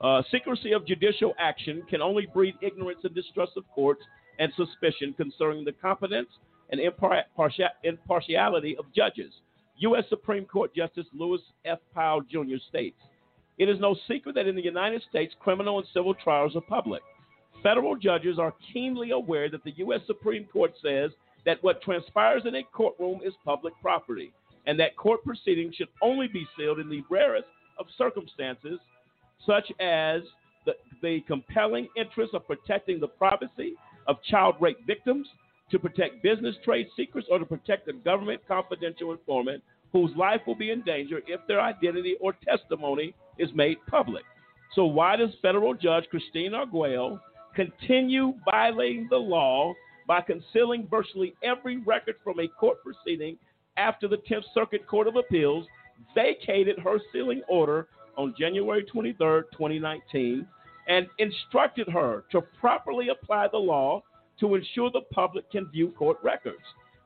Uh, 0.00 0.22
secrecy 0.30 0.72
of 0.72 0.86
judicial 0.86 1.34
action 1.38 1.82
can 1.88 2.02
only 2.02 2.26
breed 2.26 2.54
ignorance 2.62 3.00
and 3.04 3.14
distrust 3.14 3.52
of 3.56 3.64
courts 3.74 4.02
and 4.38 4.52
suspicion 4.56 5.14
concerning 5.16 5.64
the 5.64 5.72
competence 5.72 6.28
and 6.70 6.80
impartiality 6.80 8.76
of 8.76 8.84
judges. 8.94 9.32
U.S. 9.78 10.04
Supreme 10.08 10.44
Court 10.44 10.74
Justice 10.74 11.06
Lewis 11.12 11.40
F. 11.64 11.78
Powell 11.94 12.22
Jr. 12.22 12.56
states 12.68 13.00
It 13.58 13.68
is 13.68 13.80
no 13.80 13.96
secret 14.08 14.34
that 14.34 14.46
in 14.46 14.56
the 14.56 14.64
United 14.64 15.02
States, 15.08 15.34
criminal 15.40 15.78
and 15.78 15.86
civil 15.92 16.14
trials 16.14 16.56
are 16.56 16.60
public. 16.62 17.02
Federal 17.62 17.96
judges 17.96 18.38
are 18.38 18.54
keenly 18.72 19.10
aware 19.10 19.48
that 19.50 19.64
the 19.64 19.74
U.S. 19.78 20.00
Supreme 20.06 20.44
Court 20.52 20.72
says 20.82 21.10
that 21.44 21.62
what 21.62 21.82
transpires 21.82 22.42
in 22.46 22.54
a 22.56 22.62
courtroom 22.62 23.20
is 23.24 23.34
public 23.44 23.74
property, 23.80 24.32
and 24.66 24.78
that 24.78 24.96
court 24.96 25.24
proceedings 25.24 25.74
should 25.74 25.88
only 26.02 26.28
be 26.28 26.46
sealed 26.56 26.78
in 26.78 26.88
the 26.88 27.02
rarest 27.10 27.48
of 27.78 27.86
circumstances, 27.96 28.78
such 29.46 29.70
as 29.80 30.22
the, 30.66 30.72
the 31.02 31.20
compelling 31.26 31.88
interest 31.96 32.34
of 32.34 32.46
protecting 32.46 33.00
the 33.00 33.08
privacy 33.08 33.74
of 34.06 34.16
child 34.22 34.56
rape 34.60 34.78
victims, 34.86 35.26
to 35.70 35.78
protect 35.78 36.22
business 36.22 36.54
trade 36.64 36.86
secrets, 36.94 37.26
or 37.30 37.38
to 37.38 37.46
protect 37.46 37.88
a 37.88 37.92
government 37.92 38.40
confidential 38.46 39.12
informant 39.12 39.62
whose 39.92 40.10
life 40.16 40.40
will 40.46 40.54
be 40.54 40.70
in 40.70 40.82
danger 40.82 41.20
if 41.26 41.40
their 41.48 41.60
identity 41.60 42.16
or 42.20 42.34
testimony 42.46 43.14
is 43.38 43.48
made 43.54 43.78
public. 43.88 44.24
So, 44.74 44.84
why 44.84 45.16
does 45.16 45.30
federal 45.40 45.72
judge 45.74 46.04
Christine 46.10 46.52
Arguello 46.52 47.20
continue 47.54 48.34
violating 48.44 49.06
the 49.08 49.16
law 49.16 49.72
by 50.06 50.20
concealing 50.20 50.86
virtually 50.90 51.34
every 51.42 51.78
record 51.78 52.16
from 52.22 52.40
a 52.40 52.48
court 52.48 52.78
proceeding 52.82 53.38
after 53.76 54.08
the 54.08 54.18
10th 54.30 54.44
Circuit 54.52 54.86
Court 54.86 55.06
of 55.06 55.16
Appeals 55.16 55.66
vacated 56.14 56.78
her 56.78 56.98
sealing 57.12 57.42
order 57.48 57.88
on 58.16 58.34
January 58.38 58.84
23, 58.84 59.16
2019, 59.52 60.46
and 60.88 61.06
instructed 61.18 61.88
her 61.88 62.24
to 62.30 62.40
properly 62.60 63.08
apply 63.08 63.48
the 63.48 63.58
law 63.58 64.02
to 64.40 64.54
ensure 64.54 64.90
the 64.90 65.00
public 65.12 65.50
can 65.50 65.70
view 65.70 65.92
court 65.96 66.18
records. 66.22 66.62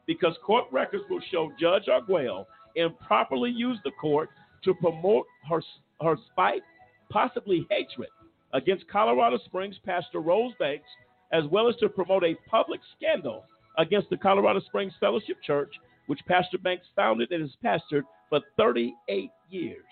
Because 0.07 0.35
court 0.45 0.65
records 0.73 1.05
will 1.11 1.21
show 1.31 1.53
Judge 1.61 1.89
Arguello 1.89 2.47
improperly 2.77 3.51
used 3.51 3.81
the 3.85 3.91
court 3.93 4.31
to 4.65 4.75
promote 4.75 5.27
her, 5.49 5.63
her 6.01 6.17
spite, 6.31 6.63
possibly 7.11 7.67
hatred, 7.71 8.09
against 8.55 8.89
Colorado 8.89 9.39
Springs 9.45 9.77
Pastor 9.85 10.21
Rose 10.21 10.53
Banks, 10.59 10.89
as 11.33 11.45
well 11.51 11.69
as 11.69 11.77
to 11.77 11.89
promote 11.89 12.25
a 12.25 12.37
public 12.49 12.81
scandal 12.97 13.45
against 13.77 14.09
the 14.11 14.17
Colorado 14.17 14.61
Springs 14.61 14.95
Fellowship 14.99 15.37
Church, 15.47 15.73
which 16.07 16.21
Pastor 16.27 16.59
Banks 16.59 16.87
founded 16.97 17.31
and 17.31 17.43
has 17.43 17.51
pastored 17.63 18.03
for 18.31 18.41
38 18.57 19.31
years. 19.51 19.85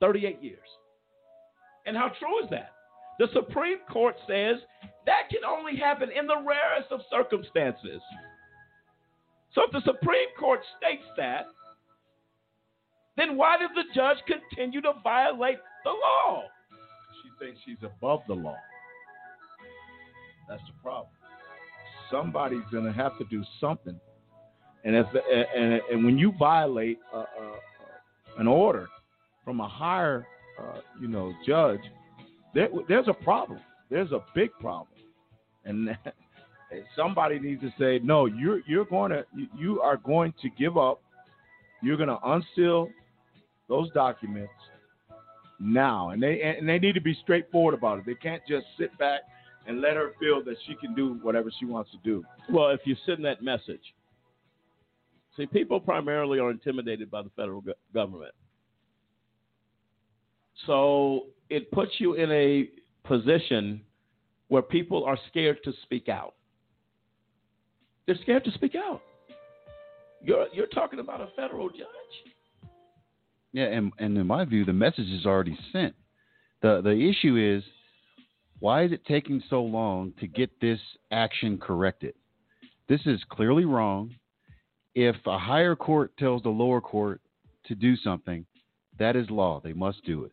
38 0.00 0.42
years. 0.42 0.58
And 1.86 1.96
how 1.96 2.10
true 2.18 2.42
is 2.44 2.50
that? 2.50 2.72
The 3.18 3.28
Supreme 3.32 3.78
Court 3.90 4.16
says 4.26 4.56
that 5.06 5.28
can 5.30 5.44
only 5.46 5.76
happen 5.76 6.10
in 6.10 6.26
the 6.26 6.36
rarest 6.36 6.90
of 6.90 7.00
circumstances. 7.10 8.00
So 9.54 9.62
if 9.64 9.72
the 9.72 9.82
Supreme 9.84 10.28
Court 10.38 10.60
states 10.78 11.04
that, 11.16 11.46
then 13.16 13.36
why 13.36 13.58
does 13.58 13.70
the 13.74 13.82
judge 13.94 14.18
continue 14.26 14.80
to 14.82 14.92
violate 15.02 15.58
the 15.84 15.90
law? 15.90 16.44
She 17.22 17.44
thinks 17.44 17.60
she's 17.66 17.82
above 17.82 18.20
the 18.28 18.34
law. 18.34 18.56
That's 20.48 20.62
the 20.62 20.82
problem. 20.82 21.12
Somebody's 22.10 22.64
going 22.72 22.84
to 22.84 22.92
have 22.92 23.18
to 23.18 23.24
do 23.24 23.44
something. 23.60 23.98
And 24.84 24.96
if 24.96 25.06
and, 25.54 25.80
and 25.90 26.04
when 26.04 26.16
you 26.16 26.32
violate 26.38 26.98
an 28.38 28.46
order 28.46 28.88
from 29.50 29.58
a 29.58 29.68
higher, 29.68 30.28
uh, 30.60 30.78
you 31.00 31.08
know, 31.08 31.32
judge, 31.44 31.80
there, 32.54 32.68
there's 32.88 33.08
a 33.08 33.12
problem. 33.12 33.58
There's 33.90 34.12
a 34.12 34.20
big 34.32 34.50
problem, 34.60 34.86
and 35.64 35.88
somebody 36.96 37.40
needs 37.40 37.60
to 37.62 37.74
say, 37.76 37.98
no, 38.00 38.26
you're 38.26 38.60
you're 38.68 38.84
going 38.84 39.10
to 39.10 39.24
you 39.58 39.80
are 39.80 39.96
going 39.96 40.32
to 40.40 40.48
give 40.50 40.78
up. 40.78 41.02
You're 41.82 41.96
going 41.96 42.10
to 42.10 42.18
unseal 42.24 42.90
those 43.68 43.90
documents 43.90 44.52
now, 45.58 46.10
and 46.10 46.22
they 46.22 46.40
and 46.42 46.68
they 46.68 46.78
need 46.78 46.94
to 46.94 47.00
be 47.00 47.18
straightforward 47.20 47.74
about 47.74 47.98
it. 47.98 48.06
They 48.06 48.14
can't 48.14 48.42
just 48.48 48.66
sit 48.78 48.96
back 48.98 49.22
and 49.66 49.80
let 49.80 49.96
her 49.96 50.12
feel 50.20 50.44
that 50.44 50.58
she 50.68 50.76
can 50.76 50.94
do 50.94 51.18
whatever 51.22 51.50
she 51.58 51.64
wants 51.64 51.90
to 51.90 51.98
do. 52.04 52.24
Well, 52.52 52.68
if 52.68 52.82
you 52.84 52.94
send 53.04 53.24
that 53.24 53.42
message, 53.42 53.82
see, 55.36 55.46
people 55.46 55.80
primarily 55.80 56.38
are 56.38 56.52
intimidated 56.52 57.10
by 57.10 57.22
the 57.22 57.30
federal 57.30 57.62
go- 57.62 57.74
government. 57.92 58.30
So 60.66 61.26
it 61.48 61.70
puts 61.70 61.92
you 61.98 62.14
in 62.14 62.30
a 62.30 62.68
position 63.06 63.80
where 64.48 64.62
people 64.62 65.04
are 65.04 65.18
scared 65.28 65.58
to 65.64 65.72
speak 65.82 66.08
out. 66.08 66.34
They're 68.06 68.18
scared 68.22 68.44
to 68.44 68.50
speak 68.52 68.74
out. 68.74 69.02
You're 70.22 70.46
you're 70.52 70.66
talking 70.66 70.98
about 70.98 71.20
a 71.20 71.28
federal 71.36 71.68
judge. 71.68 71.86
Yeah, 73.52 73.66
and 73.66 73.92
and 73.98 74.16
in 74.18 74.26
my 74.26 74.44
view, 74.44 74.64
the 74.64 74.72
message 74.72 75.08
is 75.08 75.26
already 75.26 75.58
sent. 75.72 75.94
the 76.62 76.80
The 76.82 76.90
issue 76.90 77.36
is 77.36 77.64
why 78.58 78.84
is 78.84 78.92
it 78.92 79.04
taking 79.06 79.42
so 79.48 79.62
long 79.62 80.12
to 80.20 80.26
get 80.26 80.50
this 80.60 80.80
action 81.10 81.58
corrected? 81.58 82.14
This 82.88 83.00
is 83.06 83.20
clearly 83.30 83.64
wrong. 83.64 84.14
If 84.94 85.16
a 85.26 85.38
higher 85.38 85.76
court 85.76 86.16
tells 86.18 86.42
the 86.42 86.50
lower 86.50 86.80
court 86.80 87.20
to 87.66 87.74
do 87.74 87.96
something, 87.96 88.44
that 88.98 89.16
is 89.16 89.30
law. 89.30 89.60
They 89.62 89.72
must 89.72 90.04
do 90.04 90.24
it. 90.24 90.32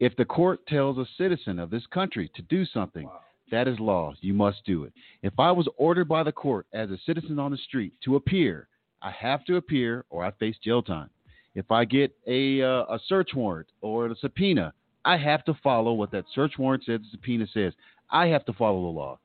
If 0.00 0.16
the 0.16 0.24
court 0.24 0.66
tells 0.66 0.96
a 0.96 1.06
citizen 1.18 1.58
of 1.58 1.70
this 1.70 1.86
country 1.92 2.30
to 2.34 2.42
do 2.42 2.64
something, 2.64 3.04
wow. 3.04 3.20
that 3.50 3.68
is 3.68 3.78
law. 3.78 4.14
You 4.22 4.32
must 4.32 4.64
do 4.64 4.84
it. 4.84 4.94
If 5.22 5.34
I 5.38 5.52
was 5.52 5.68
ordered 5.76 6.08
by 6.08 6.22
the 6.22 6.32
court 6.32 6.66
as 6.72 6.90
a 6.90 6.98
citizen 7.04 7.38
on 7.38 7.50
the 7.50 7.58
street 7.58 7.92
to 8.04 8.16
appear, 8.16 8.68
I 9.02 9.10
have 9.10 9.44
to 9.44 9.56
appear 9.56 10.06
or 10.08 10.24
I 10.24 10.30
face 10.32 10.56
jail 10.64 10.82
time. 10.82 11.10
If 11.54 11.70
I 11.70 11.84
get 11.84 12.14
a, 12.26 12.62
uh, 12.62 12.84
a 12.94 12.98
search 13.08 13.30
warrant 13.34 13.68
or 13.82 14.06
a 14.06 14.16
subpoena, 14.16 14.72
I 15.04 15.18
have 15.18 15.44
to 15.44 15.54
follow 15.62 15.92
what 15.92 16.10
that 16.12 16.24
search 16.34 16.54
warrant 16.58 16.84
says, 16.84 17.00
the 17.00 17.08
subpoena 17.12 17.46
says. 17.52 17.74
I 18.10 18.26
have 18.28 18.44
to 18.46 18.52
follow 18.54 18.82
the 18.82 18.98
law. 18.98 19.18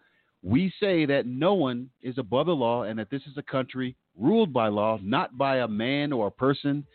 We 0.43 0.73
say 0.79 1.05
that 1.05 1.25
no 1.25 1.53
one 1.53 1.89
is 2.01 2.17
above 2.17 2.47
the 2.47 2.55
law 2.55 2.83
and 2.83 2.99
that 2.99 3.09
this 3.09 3.23
is 3.23 3.37
a 3.37 3.43
country 3.43 3.95
ruled 4.17 4.51
by 4.51 4.67
law, 4.67 4.99
not 5.01 5.37
by 5.37 5.57
a 5.57 5.67
man 5.67 6.11
or 6.11 6.27
a 6.27 6.31
person. 6.31 6.85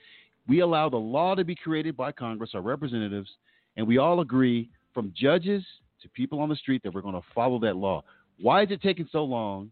We 0.46 0.60
allow 0.60 0.88
the 0.88 0.96
law 0.96 1.34
to 1.34 1.44
be 1.44 1.54
created 1.54 1.96
by 1.96 2.12
Congress, 2.12 2.50
our 2.54 2.60
representatives, 2.60 3.30
and 3.76 3.86
we 3.86 3.98
all 3.98 4.20
agree 4.20 4.70
from 4.92 5.12
judges 5.16 5.64
to 6.02 6.08
people 6.10 6.40
on 6.40 6.48
the 6.48 6.56
street 6.56 6.82
that 6.82 6.92
we're 6.92 7.02
going 7.02 7.14
to 7.14 7.26
follow 7.34 7.58
that 7.60 7.76
law. 7.76 8.02
Why 8.40 8.62
is 8.62 8.70
it 8.70 8.82
taking 8.82 9.08
so 9.10 9.24
long 9.24 9.70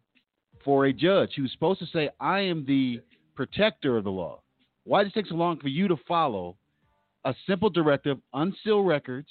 for 0.65 0.87
a 0.87 0.93
judge 0.93 1.33
who's 1.37 1.53
supposed 1.53 1.81
to 1.81 1.87
say, 1.87 2.11
I 2.21 2.41
am 2.41 2.65
the 2.67 3.01
protector 3.35 3.97
of 3.97 4.05
the 4.05 4.11
law? 4.11 4.41
Why 4.85 5.03
does 5.03 5.13
it 5.13 5.21
take 5.21 5.29
so 5.29 5.35
long 5.35 5.59
for 5.59 5.69
you 5.69 5.89
to 5.89 5.97
follow 6.07 6.57
a 7.25 7.35
simple 7.47 7.71
directive, 7.71 8.19
unseal 8.33 8.83
records, 8.83 9.29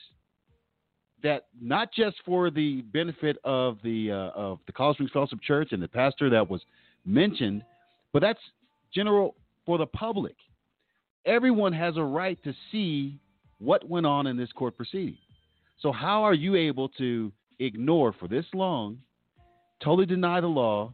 that 1.23 1.47
not 1.59 1.91
just 1.91 2.17
for 2.25 2.51
the 2.51 2.81
benefit 2.93 3.37
of 3.43 3.77
the 3.83 4.11
uh, 4.11 4.39
of 4.39 4.59
the 4.67 4.71
Colorado 4.71 4.95
Springs 4.95 5.11
Fellowship 5.11 5.41
Church 5.41 5.71
and 5.71 5.81
the 5.81 5.87
pastor 5.87 6.29
that 6.29 6.47
was 6.47 6.61
mentioned, 7.05 7.63
but 8.13 8.21
that's 8.21 8.39
general 8.93 9.35
for 9.65 9.77
the 9.77 9.85
public. 9.87 10.35
Everyone 11.25 11.73
has 11.73 11.97
a 11.97 12.03
right 12.03 12.41
to 12.43 12.53
see 12.71 13.19
what 13.59 13.87
went 13.87 14.05
on 14.05 14.27
in 14.27 14.37
this 14.37 14.51
court 14.51 14.77
proceeding. 14.77 15.17
So 15.79 15.91
how 15.91 16.23
are 16.23 16.33
you 16.33 16.55
able 16.55 16.89
to 16.89 17.31
ignore 17.59 18.13
for 18.13 18.27
this 18.27 18.45
long, 18.53 18.99
totally 19.83 20.05
deny 20.05 20.41
the 20.41 20.47
law, 20.47 20.93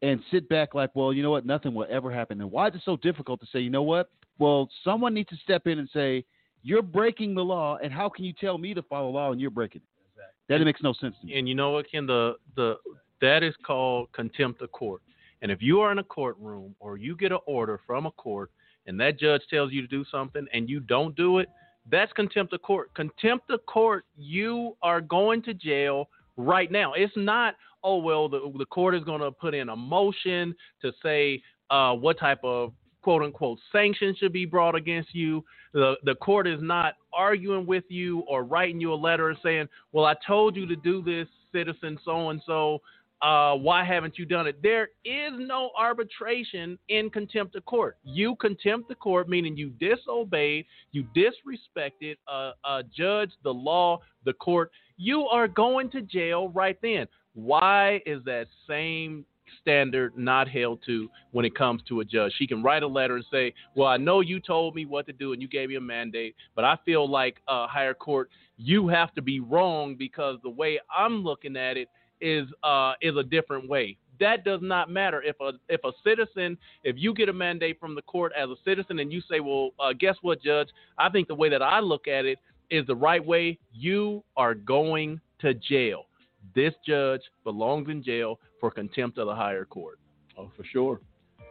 and 0.00 0.20
sit 0.30 0.48
back 0.48 0.74
like, 0.74 0.90
well, 0.94 1.12
you 1.12 1.22
know 1.22 1.30
what, 1.30 1.44
nothing 1.44 1.74
will 1.74 1.86
ever 1.90 2.12
happen? 2.12 2.40
And 2.40 2.50
why 2.50 2.68
is 2.68 2.74
it 2.74 2.82
so 2.84 2.96
difficult 2.96 3.40
to 3.40 3.46
say, 3.52 3.60
you 3.60 3.70
know 3.70 3.82
what, 3.82 4.10
well, 4.38 4.68
someone 4.84 5.12
needs 5.12 5.28
to 5.30 5.36
step 5.36 5.66
in 5.66 5.78
and 5.78 5.88
say, 5.92 6.24
you're 6.62 6.82
breaking 6.82 7.34
the 7.34 7.44
law, 7.44 7.78
and 7.82 7.92
how 7.92 8.08
can 8.08 8.24
you 8.24 8.32
tell 8.32 8.58
me 8.58 8.74
to 8.74 8.82
follow 8.82 9.10
law 9.10 9.32
and 9.32 9.40
you're 9.40 9.50
breaking 9.50 9.80
it? 9.82 9.88
Exactly. 10.12 10.58
That 10.58 10.64
makes 10.64 10.82
no 10.82 10.92
sense 10.92 11.16
to 11.20 11.26
me. 11.26 11.38
And 11.38 11.48
you 11.48 11.54
know 11.54 11.70
what, 11.70 11.90
Ken? 11.90 12.06
The 12.06 12.34
the 12.56 12.76
that 13.20 13.42
is 13.42 13.54
called 13.64 14.10
contempt 14.12 14.62
of 14.62 14.70
court. 14.72 15.02
And 15.42 15.50
if 15.52 15.62
you 15.62 15.80
are 15.80 15.92
in 15.92 15.98
a 15.98 16.04
courtroom 16.04 16.74
or 16.80 16.96
you 16.96 17.16
get 17.16 17.32
an 17.32 17.38
order 17.46 17.80
from 17.86 18.06
a 18.06 18.10
court 18.12 18.50
and 18.86 18.98
that 19.00 19.18
judge 19.18 19.42
tells 19.50 19.72
you 19.72 19.80
to 19.82 19.88
do 19.88 20.04
something 20.10 20.46
and 20.52 20.68
you 20.68 20.80
don't 20.80 21.14
do 21.16 21.38
it, 21.38 21.48
that's 21.90 22.12
contempt 22.12 22.52
of 22.52 22.62
court. 22.62 22.92
Contempt 22.94 23.50
of 23.50 23.64
court, 23.66 24.04
you 24.16 24.76
are 24.82 25.00
going 25.00 25.42
to 25.42 25.54
jail 25.54 26.08
right 26.36 26.70
now. 26.70 26.92
It's 26.94 27.12
not, 27.16 27.54
oh 27.82 27.98
well, 27.98 28.28
the 28.28 28.52
the 28.58 28.66
court 28.66 28.94
is 28.94 29.04
going 29.04 29.20
to 29.20 29.30
put 29.30 29.54
in 29.54 29.68
a 29.68 29.76
motion 29.76 30.54
to 30.82 30.92
say 31.02 31.42
uh, 31.70 31.94
what 31.94 32.18
type 32.18 32.40
of 32.42 32.72
quote 33.02 33.22
unquote 33.22 33.58
sanctions 33.72 34.18
should 34.18 34.32
be 34.32 34.44
brought 34.44 34.74
against 34.74 35.14
you. 35.14 35.44
The 35.72 35.94
the 36.04 36.14
court 36.16 36.46
is 36.46 36.60
not 36.60 36.94
arguing 37.12 37.66
with 37.66 37.84
you 37.88 38.20
or 38.20 38.44
writing 38.44 38.80
you 38.80 38.92
a 38.92 38.94
letter 38.94 39.28
and 39.28 39.38
saying, 39.42 39.68
"Well, 39.92 40.04
I 40.04 40.14
told 40.26 40.56
you 40.56 40.66
to 40.66 40.76
do 40.76 41.02
this, 41.02 41.28
citizen 41.52 41.98
so 42.04 42.30
and 42.30 42.40
so. 42.46 42.80
Uh, 43.20 43.54
why 43.54 43.84
haven't 43.84 44.18
you 44.18 44.24
done 44.24 44.46
it?" 44.46 44.62
There 44.62 44.90
is 45.04 45.32
no 45.36 45.70
arbitration 45.76 46.78
in 46.88 47.10
contempt 47.10 47.56
of 47.56 47.64
court. 47.64 47.96
You 48.04 48.36
contempt 48.36 48.88
the 48.88 48.94
court, 48.94 49.28
meaning 49.28 49.56
you 49.56 49.70
disobeyed, 49.70 50.66
you 50.92 51.04
disrespected 51.16 52.16
a, 52.28 52.52
a 52.64 52.82
judge, 52.96 53.30
the 53.42 53.52
law, 53.52 54.00
the 54.24 54.34
court. 54.34 54.70
You 54.96 55.26
are 55.26 55.48
going 55.48 55.90
to 55.90 56.02
jail 56.02 56.48
right 56.50 56.78
then. 56.82 57.06
Why 57.34 58.02
is 58.04 58.22
that 58.24 58.48
same 58.66 59.24
standard 59.60 60.16
not 60.16 60.48
held 60.48 60.80
to 60.86 61.10
when 61.32 61.44
it 61.44 61.54
comes 61.54 61.82
to 61.88 62.00
a 62.00 62.04
judge. 62.04 62.32
She 62.38 62.46
can 62.46 62.62
write 62.62 62.82
a 62.82 62.86
letter 62.86 63.16
and 63.16 63.24
say, 63.30 63.54
"Well, 63.74 63.88
I 63.88 63.96
know 63.96 64.20
you 64.20 64.40
told 64.40 64.74
me 64.74 64.84
what 64.84 65.06
to 65.06 65.12
do 65.12 65.32
and 65.32 65.42
you 65.42 65.48
gave 65.48 65.68
me 65.68 65.76
a 65.76 65.80
mandate, 65.80 66.34
but 66.54 66.64
I 66.64 66.76
feel 66.84 67.08
like 67.08 67.40
uh, 67.48 67.66
higher 67.66 67.94
court, 67.94 68.30
you 68.56 68.88
have 68.88 69.14
to 69.14 69.22
be 69.22 69.40
wrong 69.40 69.94
because 69.96 70.38
the 70.42 70.50
way 70.50 70.80
I'm 70.94 71.22
looking 71.22 71.56
at 71.56 71.76
it 71.76 71.88
is 72.20 72.48
uh, 72.62 72.94
is 73.00 73.16
a 73.16 73.22
different 73.22 73.68
way." 73.68 73.96
That 74.20 74.44
does 74.44 74.60
not 74.62 74.90
matter 74.90 75.22
if 75.22 75.36
a 75.40 75.52
if 75.68 75.80
a 75.84 75.92
citizen, 76.04 76.58
if 76.84 76.96
you 76.98 77.14
get 77.14 77.28
a 77.28 77.32
mandate 77.32 77.78
from 77.78 77.94
the 77.94 78.02
court 78.02 78.32
as 78.36 78.48
a 78.48 78.56
citizen 78.64 78.98
and 78.98 79.12
you 79.12 79.20
say, 79.30 79.40
"Well, 79.40 79.70
uh, 79.78 79.92
guess 79.98 80.16
what, 80.22 80.42
judge? 80.42 80.68
I 80.98 81.08
think 81.08 81.28
the 81.28 81.34
way 81.34 81.48
that 81.48 81.62
I 81.62 81.80
look 81.80 82.08
at 82.08 82.24
it 82.24 82.38
is 82.70 82.86
the 82.86 82.96
right 82.96 83.24
way." 83.24 83.58
You 83.72 84.24
are 84.36 84.54
going 84.54 85.20
to 85.40 85.54
jail. 85.54 86.06
This 86.54 86.74
judge 86.86 87.22
belongs 87.44 87.88
in 87.88 88.02
jail 88.02 88.40
for 88.60 88.70
contempt 88.70 89.18
of 89.18 89.26
the 89.26 89.34
higher 89.34 89.64
court. 89.64 89.98
Oh, 90.36 90.50
for 90.56 90.64
sure. 90.64 91.00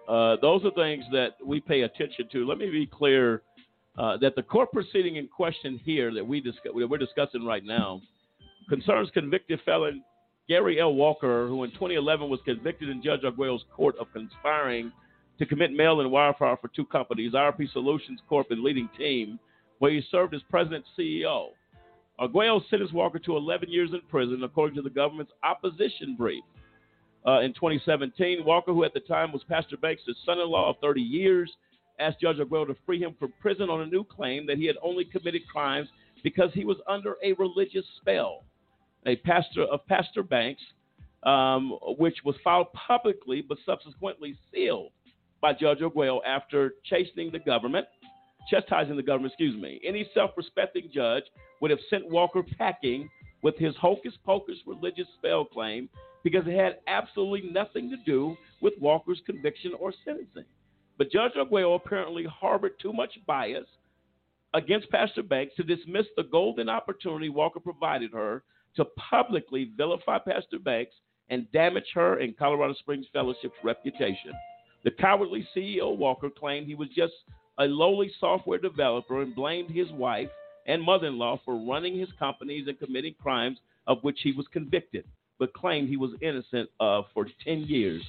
Uh, 0.07 0.38
those 0.41 0.63
are 0.63 0.72
things 0.72 1.03
that 1.11 1.32
we 1.45 1.59
pay 1.59 1.82
attention 1.82 2.28
to. 2.32 2.45
Let 2.45 2.57
me 2.57 2.70
be 2.70 2.86
clear 2.86 3.41
uh, 3.97 4.18
that 4.18 4.36
the 4.36 4.43
court 4.43 4.72
proceeding 4.72 5.18
in 5.18 5.28
question 5.28 5.80
here 5.84 6.13
that 6.13 6.26
we 6.26 6.39
discuss, 6.39 6.72
we're 6.74 6.97
discussing 6.97 7.45
right 7.45 7.63
now 7.63 8.01
concerns 8.70 9.09
convicted 9.13 9.59
felon 9.65 10.03
Gary 10.47 10.79
L. 10.79 10.93
Walker, 10.93 11.47
who 11.47 11.65
in 11.65 11.71
2011 11.71 12.29
was 12.29 12.39
convicted 12.45 12.89
in 12.89 13.03
Judge 13.03 13.23
Arguello's 13.25 13.65
court 13.75 13.95
of 13.99 14.11
conspiring 14.13 14.91
to 15.39 15.45
commit 15.45 15.73
mail 15.73 15.99
and 15.99 16.09
wire 16.09 16.33
fraud 16.37 16.57
for 16.61 16.69
two 16.69 16.85
companies, 16.85 17.33
IRP 17.33 17.71
Solutions 17.73 18.21
Corp. 18.29 18.47
and 18.49 18.63
Leading 18.63 18.89
Team, 18.97 19.39
where 19.79 19.91
he 19.91 20.01
served 20.09 20.33
as 20.33 20.41
president 20.49 20.85
CEO. 20.97 21.49
Arguello 22.17 22.61
sentenced 22.69 22.93
Walker 22.93 23.19
to 23.19 23.35
11 23.35 23.69
years 23.69 23.91
in 23.91 24.01
prison, 24.09 24.41
according 24.43 24.75
to 24.77 24.81
the 24.81 24.89
government's 24.89 25.33
opposition 25.43 26.15
brief. 26.17 26.43
Uh, 27.27 27.41
in 27.41 27.53
2017, 27.53 28.45
Walker, 28.45 28.73
who 28.73 28.85
at 28.85 28.93
the 28.93 29.01
time 29.01 29.33
was 29.33 29.43
Pastor 29.49 29.75
Banks' 29.75 30.03
son-in-law 30.25 30.69
of 30.69 30.77
30 30.81 31.01
years, 31.01 31.51
asked 31.99 32.21
Judge 32.21 32.39
Arguello 32.39 32.65
to 32.65 32.75
free 32.85 32.99
him 32.99 33.15
from 33.19 33.33
prison 33.41 33.69
on 33.69 33.81
a 33.81 33.85
new 33.85 34.03
claim 34.03 34.47
that 34.47 34.57
he 34.57 34.65
had 34.65 34.77
only 34.81 35.03
committed 35.03 35.41
crimes 35.47 35.89
because 36.23 36.51
he 36.53 36.63
was 36.63 36.77
under 36.87 37.15
a 37.23 37.33
religious 37.33 37.85
spell. 37.99 38.43
A 39.07 39.15
pastor 39.15 39.63
of 39.63 39.85
Pastor 39.87 40.21
Banks, 40.21 40.61
um, 41.23 41.77
which 41.97 42.17
was 42.25 42.35
filed 42.43 42.67
publicly 42.73 43.41
but 43.41 43.57
subsequently 43.65 44.37
sealed 44.53 44.91
by 45.41 45.53
Judge 45.53 45.81
Arguello 45.81 46.21
after 46.25 46.73
chastening 46.83 47.31
the 47.31 47.39
government, 47.39 47.87
chastising 48.49 48.97
the 48.97 49.03
government, 49.03 49.33
excuse 49.33 49.59
me. 49.59 49.79
Any 49.85 50.09
self-respecting 50.13 50.89
judge 50.93 51.23
would 51.61 51.71
have 51.71 51.79
sent 51.89 52.09
Walker 52.09 52.43
packing 52.57 53.09
with 53.43 53.55
his 53.57 53.75
hocus 53.77 54.13
pocus 54.25 54.57
religious 54.65 55.07
spell 55.17 55.45
claim 55.45 55.89
because 56.23 56.45
it 56.45 56.59
had 56.59 56.79
absolutely 56.87 57.49
nothing 57.49 57.89
to 57.89 57.97
do 58.05 58.35
with 58.61 58.73
Walker's 58.79 59.21
conviction 59.25 59.71
or 59.79 59.93
sentencing. 60.03 60.43
But 60.97 61.11
Judge 61.11 61.33
Arguello 61.37 61.75
apparently 61.75 62.25
harbored 62.25 62.79
too 62.81 62.91
much 62.91 63.11
bias 63.25 63.67
against 64.53 64.89
Pastor 64.89 65.23
Banks 65.23 65.55
to 65.55 65.63
dismiss 65.63 66.07
the 66.17 66.23
golden 66.23 66.67
opportunity 66.67 67.29
Walker 67.29 67.59
provided 67.59 68.11
her 68.11 68.43
to 68.78 68.86
publicly 68.86 69.71
vilify 69.75 70.17
Pastor 70.17 70.59
Banks 70.59 70.93
and 71.30 71.51
damage 71.51 71.91
her 71.93 72.19
and 72.19 72.38
Colorado 72.38 72.73
Springs 72.75 73.05
Fellowship's 73.11 73.55
reputation. 73.63 74.32
The 74.84 74.91
cowardly 74.91 75.47
CEO 75.55 75.95
Walker 75.95 76.30
claimed 76.30 76.67
he 76.67 76.75
was 76.75 76.89
just 76.95 77.13
a 77.57 77.65
lowly 77.65 78.11
software 78.19 78.59
developer 78.59 79.21
and 79.21 79.36
blamed 79.36 79.69
his 79.71 79.91
wife 79.91 80.30
and 80.67 80.82
mother 80.82 81.07
in 81.07 81.17
law 81.17 81.39
for 81.43 81.55
running 81.67 81.97
his 81.97 82.09
companies 82.17 82.67
and 82.67 82.80
committing 82.80 83.15
crimes 83.21 83.57
of 83.88 83.97
which 84.03 84.19
he 84.21 84.32
was 84.32 84.45
convicted, 84.53 85.05
but 85.39 85.53
claimed 85.53 85.89
he 85.89 85.97
was 85.97 86.11
innocent 86.21 86.69
of 86.80 87.05
for 87.13 87.28
10 87.43 87.61
years. 87.61 88.03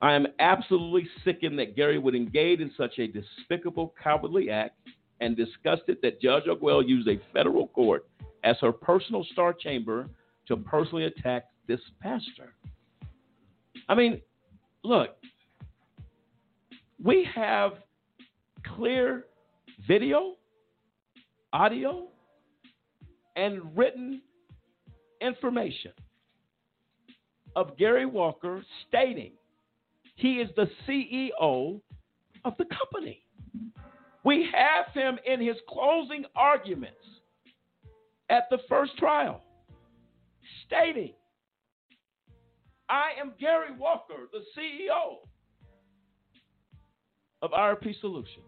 I 0.00 0.12
am 0.12 0.26
absolutely 0.38 1.08
sickened 1.24 1.58
that 1.58 1.76
Gary 1.76 1.98
would 1.98 2.14
engage 2.14 2.60
in 2.60 2.70
such 2.76 2.98
a 2.98 3.06
despicable, 3.06 3.94
cowardly 4.02 4.50
act 4.50 4.78
and 5.20 5.36
disgusted 5.36 5.98
that 6.02 6.20
Judge 6.20 6.44
Arguello 6.48 6.80
used 6.80 7.08
a 7.08 7.20
federal 7.32 7.68
court 7.68 8.06
as 8.46 8.56
her 8.60 8.70
personal 8.70 9.26
star 9.32 9.52
chamber 9.52 10.08
to 10.46 10.56
personally 10.56 11.04
attack 11.04 11.46
this 11.66 11.80
pastor. 12.00 12.54
I 13.88 13.94
mean, 13.96 14.22
look, 14.84 15.10
we 17.02 17.28
have 17.34 17.72
clear 18.76 19.24
video, 19.86 20.34
audio, 21.52 22.06
and 23.34 23.76
written 23.76 24.22
information 25.20 25.92
of 27.56 27.76
Gary 27.76 28.06
Walker 28.06 28.64
stating 28.86 29.32
he 30.14 30.34
is 30.34 30.48
the 30.56 30.70
CEO 30.88 31.80
of 32.44 32.54
the 32.58 32.64
company. 32.64 33.22
We 34.24 34.48
have 34.54 34.94
him 34.94 35.18
in 35.26 35.40
his 35.40 35.56
closing 35.68 36.24
arguments 36.36 36.96
at 38.30 38.44
the 38.50 38.58
first 38.68 38.96
trial 38.98 39.42
stating, 40.66 41.12
I 42.88 43.10
am 43.20 43.32
Gary 43.38 43.76
Walker, 43.78 44.28
the 44.32 44.40
CEO 44.56 45.16
of 47.42 47.50
IRP 47.50 48.00
Solutions. 48.00 48.44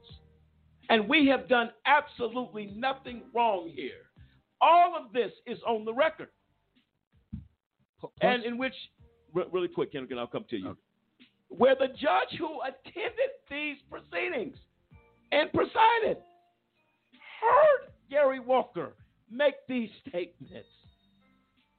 And 0.90 1.08
we 1.08 1.26
have 1.26 1.48
done 1.48 1.70
absolutely 1.86 2.72
nothing 2.74 3.22
wrong 3.34 3.70
here. 3.74 4.06
All 4.60 4.96
of 4.96 5.12
this 5.12 5.32
is 5.46 5.58
on 5.66 5.84
the 5.84 5.92
record. 5.92 6.28
Plus, 8.00 8.12
and 8.20 8.44
in 8.44 8.58
which, 8.58 8.74
really 9.34 9.68
quick, 9.68 9.92
Ken, 9.92 10.08
I'll 10.18 10.26
come 10.26 10.44
to 10.50 10.56
you. 10.56 10.68
Okay. 10.68 10.80
Where 11.48 11.74
the 11.74 11.88
judge 11.88 12.38
who 12.38 12.60
attended 12.62 13.30
these 13.50 13.76
proceedings 13.90 14.56
and 15.32 15.52
presided 15.52 16.18
heard 17.40 17.90
Gary 18.10 18.40
Walker 18.40 18.94
make 19.30 19.54
these 19.68 19.90
statements. 20.08 20.68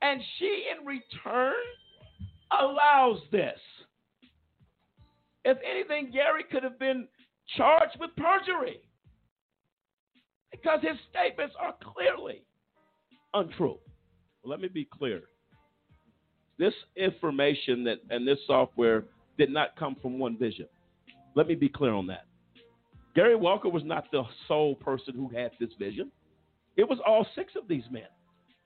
And 0.02 0.22
she, 0.38 0.66
in 0.72 0.86
return, 0.86 1.54
allows 2.58 3.20
this. 3.32 3.60
If 5.46 5.58
anything, 5.70 6.12
Gary 6.12 6.44
could 6.50 6.64
have 6.64 6.80
been 6.80 7.08
charged 7.58 7.98
with 8.00 8.12
perjury 8.16 8.80
because 10.52 10.80
his 10.82 10.98
statements 11.10 11.56
are 11.60 11.76
clearly 11.84 12.44
untrue. 13.34 13.78
Let 14.44 14.60
me 14.60 14.68
be 14.68 14.86
clear. 14.86 15.22
This 16.58 16.74
information 16.96 17.84
that 17.86 18.00
and 18.10 18.28
this 18.28 18.40
software 18.46 19.06
did 19.38 19.50
not 19.50 19.76
come 19.78 19.96
from 20.02 20.20
one 20.20 20.38
vision. 20.38 20.68
Let 21.36 21.48
me 21.48 21.56
be 21.56 21.70
clear 21.70 21.94
on 21.94 22.08
that. 22.08 22.26
Gary 23.16 23.36
Walker 23.36 23.70
was 23.70 23.84
not 23.86 24.06
the 24.12 24.24
sole 24.48 24.76
person 24.76 25.14
who 25.16 25.30
had 25.30 25.52
this 25.60 25.70
vision. 25.80 26.12
It 26.80 26.88
was 26.88 27.00
all 27.06 27.28
six 27.36 27.52
of 27.58 27.68
these 27.68 27.84
men, 27.92 28.08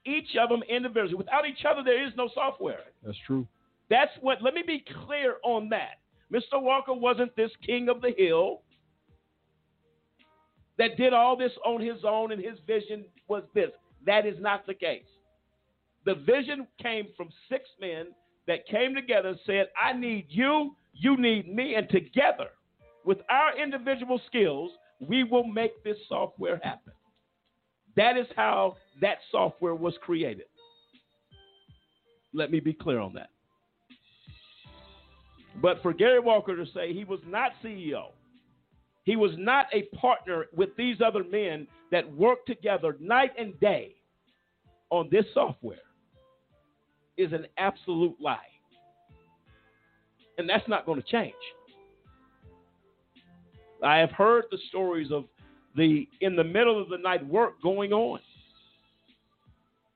each 0.05 0.38
of 0.39 0.47
them 0.47 0.61
individually. 0.70 1.16
Without 1.16 1.47
each 1.47 1.66
other, 1.68 1.82
there 1.84 2.05
is 2.05 2.14
no 2.16 2.30
software. 2.36 2.82
That's 3.03 3.18
true. 3.26 3.47
That's 3.89 4.11
what, 4.22 4.39
let 4.43 4.53
me 4.53 4.61
be 4.66 4.86
clear 5.07 5.38
on 5.43 5.68
that. 5.70 5.97
Mr. 6.32 6.61
Walker 6.61 6.93
wasn't 6.93 7.36
this 7.36 7.49
king 7.66 7.89
of 7.89 8.01
the 8.01 8.11
hill 8.16 8.61
that 10.78 10.95
did 10.95 11.11
all 11.11 11.36
this 11.36 11.53
on 11.66 11.82
his 11.82 12.03
own 12.07 12.32
and 12.32 12.39
his 12.39 12.59
vision 12.68 13.03
was 13.28 13.41
this. 13.55 13.72
That 14.05 14.28
is 14.28 14.36
not 14.39 14.68
the 14.68 14.76
case. 14.76 15.09
The 16.05 16.14
vision 16.14 16.68
came 16.80 17.07
from 17.18 17.30
six 17.49 17.64
men 17.82 18.09
that 18.45 18.68
came 18.68 18.93
together 18.93 19.30
and 19.30 19.39
said, 19.43 19.70
I 19.76 19.97
need 19.97 20.28
you, 20.30 20.76
you 20.93 21.18
need 21.18 21.51
me, 21.51 21.74
and 21.74 21.89
together, 21.89 22.49
with 23.05 23.22
our 23.32 23.57
individual 23.57 24.22
skills, 24.28 24.70
we 24.99 25.24
will 25.24 25.45
make 25.45 25.84
this 25.84 25.97
software 26.07 26.59
happen. 26.61 26.93
That 27.96 28.18
is 28.18 28.28
how 28.36 28.78
that 29.02 29.20
software 29.32 29.76
was 29.76 29.94
created. 30.02 30.46
Let 32.34 32.52
me 32.52 32.60
be 32.60 32.74
clear 32.74 33.00
on 33.00 33.14
that. 33.14 33.30
But 35.62 35.82
for 35.84 35.94
Gary 35.94 36.20
Walker 36.20 36.56
to 36.56 36.66
say 36.74 36.94
he 36.94 37.04
was 37.04 37.20
not 37.28 37.52
CEO, 37.64 38.08
he 39.04 39.16
was 39.16 39.32
not 39.38 39.68
a 39.72 39.84
partner 39.96 40.46
with 40.56 40.76
these 40.78 40.98
other 41.06 41.24
men 41.24 41.68
that 41.91 42.12
worked 42.16 42.48
together 42.48 42.98
night 43.00 43.32
and 43.38 43.60
day 43.60 43.96
on 44.89 45.10
this 45.12 45.26
software 45.34 45.78
is 47.18 47.34
an 47.34 47.46
absolute 47.58 48.16
lie. 48.20 48.38
And 50.38 50.50
that's 50.50 50.68
not 50.68 50.86
going 50.86 51.00
to 51.02 51.08
change. 51.08 51.34
I 53.84 53.98
have 53.98 54.12
heard 54.12 54.46
the 54.50 54.58
stories 54.70 55.12
of 55.12 55.26
the 55.76 56.07
in 56.21 56.36
the 56.36 56.43
middle 56.43 56.82
of 56.82 56.89
the 56.89 56.97
night 56.97 57.26
work 57.28 57.61
going 57.61 57.93
on 57.93 58.19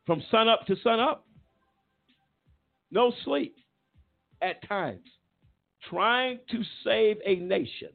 from 0.05 0.23
sun 0.31 0.47
up 0.47 0.65
to 0.67 0.75
sun 0.83 0.99
up. 0.99 1.25
No 2.91 3.11
sleep 3.25 3.55
at 4.41 4.67
times, 4.67 5.05
trying 5.89 6.39
to 6.49 6.61
save 6.83 7.17
a 7.25 7.35
nation 7.35 7.89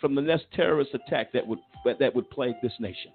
from 0.00 0.14
the 0.14 0.22
next 0.22 0.46
terrorist 0.54 0.94
attack 0.94 1.32
that 1.32 1.46
would 1.46 1.58
that 1.98 2.14
would 2.14 2.30
plague 2.30 2.54
this 2.62 2.72
nation. 2.78 3.12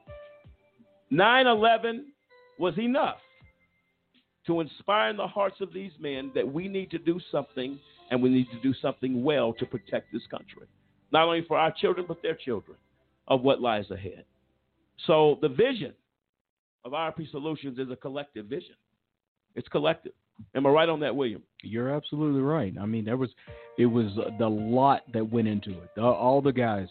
9/11 1.12 2.06
was 2.60 2.78
enough 2.78 3.18
to 4.48 4.60
inspire 4.60 5.10
in 5.10 5.18
the 5.18 5.28
hearts 5.28 5.62
of 5.62 5.72
these 5.74 5.92
men 6.00 6.32
that 6.34 6.48
we 6.48 6.68
need 6.68 6.90
to 6.92 6.98
do 6.98 7.20
something 7.32 7.80
and 8.10 8.22
we 8.22 8.30
need 8.30 8.50
to 8.52 8.60
do 8.62 8.74
something 8.82 9.24
well 9.24 9.54
to 9.54 9.66
protect 9.66 10.12
this 10.12 10.26
country, 10.28 10.68
not 11.12 11.26
only 11.26 11.44
for 11.48 11.58
our 11.58 11.72
children, 11.72 12.06
but 12.08 12.22
their 12.22 12.36
children, 12.36 12.78
of 13.28 13.42
what 13.42 13.62
lies 13.62 13.90
ahead. 13.92 14.26
So 15.08 15.38
the 15.42 15.50
vision 15.50 15.94
of 16.86 16.92
IRP 16.92 17.30
Solutions 17.32 17.80
is 17.80 17.90
a 17.92 17.96
collective 17.96 18.46
vision. 18.46 18.76
It's 19.56 19.68
collective. 19.68 20.14
Am 20.56 20.66
I 20.66 20.70
right 20.70 20.90
on 20.90 21.00
that, 21.02 21.16
William? 21.16 21.44
You're 21.62 21.94
absolutely 21.94 22.42
right. 22.42 22.74
I 22.80 22.86
mean, 22.86 23.06
there 23.06 23.18
was 23.18 23.30
it 23.78 23.86
was 23.86 24.08
the 24.40 24.48
lot 24.48 25.02
that 25.14 25.30
went 25.30 25.48
into 25.48 25.72
it. 25.72 25.90
The, 25.96 26.02
all 26.02 26.42
the 26.42 26.52
guys, 26.52 26.88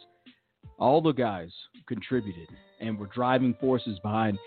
all 0.79 1.01
the 1.01 1.13
guys 1.13 1.51
contributed 1.87 2.49
and 2.81 2.99
were 2.99 3.09
driving 3.09 3.55
forces 3.61 3.99
behind 4.03 4.39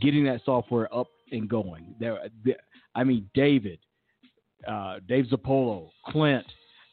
getting 0.00 0.24
that 0.24 0.40
software 0.44 0.92
up 0.94 1.08
and 1.30 1.48
going. 1.48 1.94
There, 2.00 2.18
I 2.94 3.04
mean, 3.04 3.30
David, 3.34 3.78
uh, 4.66 4.98
Dave 5.08 5.26
Zirpolo, 5.26 5.90
Clint. 6.06 6.46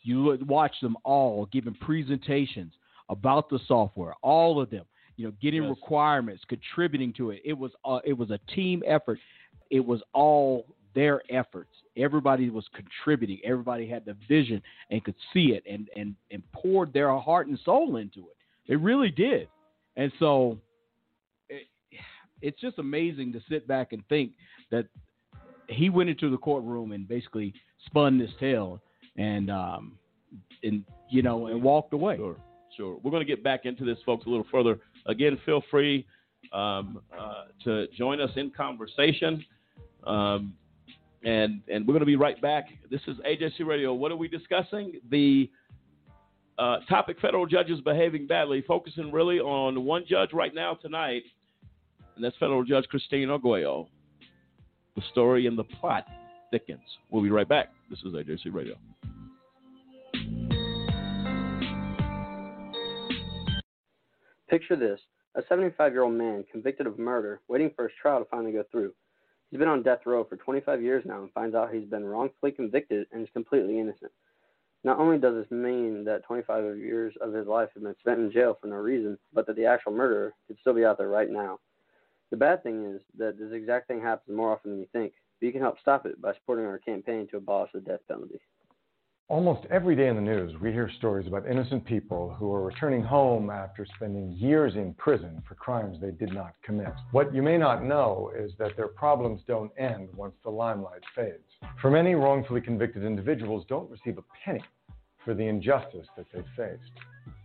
You 0.04 0.38
watch 0.48 0.76
them 0.84 0.96
all 1.04 1.48
giving 1.52 1.74
presentations 1.74 2.74
about 3.10 3.50
the 3.50 3.60
software. 3.68 4.14
All 4.22 4.62
of 4.62 4.70
them, 4.70 4.86
you 5.18 5.26
know, 5.26 5.34
getting 5.42 5.64
yes. 5.64 5.70
requirements, 5.70 6.44
contributing 6.48 7.14
to 7.14 7.32
it. 7.32 7.42
It 7.46 7.54
was 7.54 7.72
uh, 7.84 8.00
it 8.04 8.14
was 8.14 8.32
a 8.32 8.40
team 8.54 8.84
effort. 8.86 9.20
It 9.70 9.86
was 9.86 10.02
all 10.14 10.66
their 10.96 11.22
efforts. 11.30 11.70
Everybody 11.98 12.50
was 12.50 12.66
contributing. 12.74 13.40
Everybody 13.44 13.88
had 13.88 14.06
the 14.06 14.16
vision 14.28 14.62
and 14.90 15.04
could 15.04 15.16
see 15.34 15.54
it 15.54 15.64
and, 15.70 15.90
and, 15.96 16.16
and 16.32 16.42
poured 16.54 16.94
their 16.94 17.16
heart 17.18 17.48
and 17.48 17.60
soul 17.64 17.98
into 17.98 18.22
it. 18.22 18.36
They 18.68 18.76
really 18.76 19.12
did. 19.12 19.48
And 19.98 20.12
so 20.20 20.58
it, 21.50 21.68
it's 22.42 22.60
just 22.60 22.80
amazing 22.80 23.34
to 23.34 23.42
sit 23.50 23.68
back 23.68 23.92
and 23.92 24.02
think 24.08 24.32
that 24.72 24.88
he 25.68 25.90
went 25.90 26.10
into 26.10 26.30
the 26.30 26.38
courtroom 26.38 26.92
and 26.92 27.08
basically 27.08 27.54
spun 27.86 28.18
this 28.18 28.32
tale 28.40 28.82
and 29.18 29.50
um 29.50 29.98
and 30.64 30.84
you 31.10 31.22
know 31.22 31.48
and 31.48 31.62
walked 31.62 31.94
away. 31.94 32.18
Sure, 32.18 32.38
sure. 32.76 32.98
We're 33.04 33.12
going 33.12 33.26
to 33.26 33.28
get 33.28 33.44
back 33.44 33.66
into 33.66 33.86
this, 33.86 33.98
folks, 34.06 34.26
a 34.26 34.30
little 34.30 34.46
further. 34.52 34.80
Again, 35.06 35.38
feel 35.46 35.64
free 35.70 36.06
um, 36.54 37.02
uh, 37.18 37.46
to 37.64 37.88
join 37.98 38.22
us 38.22 38.32
in 38.36 38.52
conversation. 38.52 39.44
Um, 40.06 40.54
and 41.24 41.62
and 41.68 41.86
we're 41.88 41.94
going 41.94 42.02
to 42.02 42.06
be 42.06 42.16
right 42.16 42.40
back. 42.42 42.66
This 42.90 43.02
is 43.08 43.18
AJC 43.18 43.66
Radio. 43.66 43.94
What 43.94 44.12
are 44.12 44.16
we 44.16 44.28
discussing? 44.28 44.94
The 45.10 45.50
uh, 46.60 46.78
topic: 46.88 47.18
federal 47.20 47.48
judges 47.48 47.82
behaving 47.82 48.28
badly, 48.28 48.64
focusing 48.68 49.12
really 49.12 49.40
on 49.40 49.84
one 49.84 50.06
judge 50.08 50.34
right 50.34 50.54
now 50.54 50.76
tonight, 50.76 51.24
and 52.16 52.24
that's 52.24 52.36
Federal 52.38 52.64
Judge 52.64 52.86
Christine 52.88 53.30
Arguello. 53.30 53.88
The 54.96 55.02
story 55.12 55.48
and 55.48 55.58
the 55.58 55.64
plot 55.64 56.06
thickens. 56.52 56.80
We'll 57.10 57.24
be 57.24 57.32
right 57.32 57.50
back. 57.50 57.70
This 57.90 58.00
is 58.06 58.14
AJC 58.14 58.54
Radio. 58.54 58.76
Picture 64.56 64.78
this 64.78 65.02
a 65.36 65.42
75 65.50 65.92
year 65.92 66.04
old 66.04 66.14
man 66.14 66.46
convicted 66.50 66.88
of 66.88 66.98
murder, 66.98 67.42
waiting 67.50 67.72
for 67.76 67.90
his 67.90 67.98
trial 68.02 68.20
to 68.20 68.26
finally 68.32 68.54
go 68.54 68.64
through. 68.72 68.94
He's 69.52 69.60
been 69.60 69.68
on 69.68 69.84
death 69.84 70.06
row 70.06 70.24
for 70.24 70.38
25 70.38 70.82
years 70.82 71.04
now 71.06 71.24
and 71.24 71.32
finds 71.34 71.54
out 71.54 71.74
he's 71.74 71.90
been 71.90 72.06
wrongfully 72.06 72.54
convicted 72.54 73.06
and 73.12 73.22
is 73.22 73.34
completely 73.34 73.82
innocent. 73.82 74.14
Not 74.86 74.98
only 74.98 75.18
does 75.18 75.36
this 75.36 75.52
mean 75.52 76.06
that 76.06 76.24
25 76.24 76.78
years 76.78 77.14
of 77.20 77.34
his 77.34 77.48
life 77.48 77.68
have 77.74 77.84
been 77.84 77.98
spent 78.00 78.22
in 78.22 78.32
jail 78.32 78.58
for 78.62 78.68
no 78.68 78.78
reason, 78.78 79.18
but 79.34 79.46
that 79.48 79.58
the 79.58 79.66
actual 79.66 79.92
murderer 79.92 80.34
could 80.48 80.58
still 80.62 80.74
be 80.74 80.86
out 80.86 80.98
there 80.98 81.10
right 81.10 81.30
now. 81.30 81.60
The 82.32 82.38
bad 82.38 82.64
thing 82.64 82.86
is 82.96 83.02
that 83.18 83.38
this 83.38 83.52
exact 83.52 83.90
thing 83.90 84.00
happens 84.00 84.38
more 84.38 84.54
often 84.54 84.72
than 84.72 84.80
you 84.80 84.88
think, 84.94 85.16
but 85.42 85.48
you 85.48 85.52
can 85.52 85.60
help 85.60 85.82
stop 85.82 86.06
it 86.06 86.22
by 86.22 86.34
supporting 86.34 86.66
our 86.66 86.80
campaign 86.80 87.28
to 87.32 87.38
abolish 87.38 87.72
the 87.74 87.82
death 87.82 88.08
penalty. 88.08 88.40
Almost 89.28 89.66
every 89.72 89.96
day 89.96 90.08
in 90.08 90.16
the 90.16 90.22
news, 90.22 90.54
we 90.62 90.72
hear 90.72 90.88
stories 91.00 91.26
about 91.26 91.48
innocent 91.48 91.84
people 91.84 92.36
who 92.38 92.54
are 92.54 92.62
returning 92.62 93.02
home 93.02 93.50
after 93.50 93.84
spending 93.96 94.32
years 94.34 94.76
in 94.76 94.94
prison 94.94 95.42
for 95.48 95.56
crimes 95.56 95.98
they 96.00 96.12
did 96.12 96.32
not 96.32 96.54
commit. 96.64 96.94
What 97.10 97.34
you 97.34 97.42
may 97.42 97.58
not 97.58 97.84
know 97.84 98.32
is 98.38 98.52
that 98.60 98.78
their 98.78 98.88
problems 98.88 99.42
don't 99.48 99.72
end 99.80 100.10
once 100.16 100.36
the 100.44 100.52
limelight 100.52 101.02
fades. 101.16 101.42
For 101.82 101.90
many 101.90 102.14
wrongfully 102.14 102.62
convicted 102.62 103.04
individuals 103.04 103.66
don't 103.68 103.90
receive 103.90 104.20
a 104.20 104.24
penny 104.46 104.64
for 105.24 105.34
the 105.34 105.48
injustice 105.48 106.06
that 106.16 106.28
they 106.32 106.44
faced. 106.56 106.92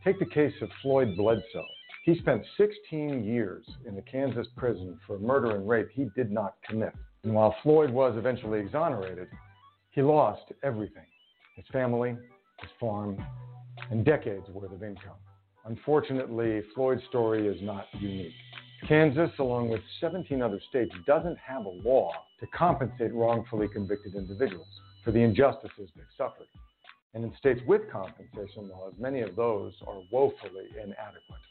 Take 0.04 0.18
the 0.18 0.26
case 0.26 0.52
of 0.60 0.68
Floyd 0.82 1.16
Bledsoe. 1.16 1.64
He 2.04 2.18
spent 2.18 2.44
16 2.58 3.24
years 3.24 3.64
in 3.86 3.96
the 3.96 4.02
Kansas 4.02 4.48
prison 4.54 5.00
for 5.06 5.18
murder 5.18 5.56
and 5.56 5.66
rape 5.66 5.88
he 5.94 6.10
did 6.14 6.30
not 6.30 6.56
commit. 6.68 6.92
And 7.22 7.32
while 7.32 7.56
Floyd 7.62 7.88
was 7.90 8.18
eventually 8.18 8.60
exonerated, 8.60 9.28
he 9.92 10.02
lost 10.02 10.52
everything 10.62 11.04
his 11.60 11.72
family, 11.72 12.16
his 12.60 12.70
farm, 12.78 13.22
and 13.90 14.04
decades 14.04 14.48
worth 14.48 14.72
of 14.72 14.82
income. 14.82 15.16
Unfortunately, 15.66 16.62
Floyd's 16.74 17.02
story 17.08 17.46
is 17.46 17.60
not 17.60 17.84
unique. 17.98 18.32
Kansas, 18.88 19.30
along 19.38 19.68
with 19.68 19.82
17 20.00 20.40
other 20.40 20.58
states, 20.70 20.94
doesn't 21.06 21.36
have 21.36 21.66
a 21.66 21.88
law 21.88 22.10
to 22.40 22.46
compensate 22.46 23.12
wrongfully 23.12 23.68
convicted 23.68 24.14
individuals 24.14 24.68
for 25.04 25.12
the 25.12 25.18
injustices 25.18 25.90
they've 25.94 26.04
suffered. 26.16 26.46
And 27.12 27.24
in 27.24 27.32
states 27.38 27.60
with 27.66 27.82
compensation 27.92 28.68
laws, 28.70 28.94
many 28.98 29.20
of 29.20 29.36
those 29.36 29.74
are 29.86 30.00
woefully 30.10 30.68
inadequate. 30.82 31.44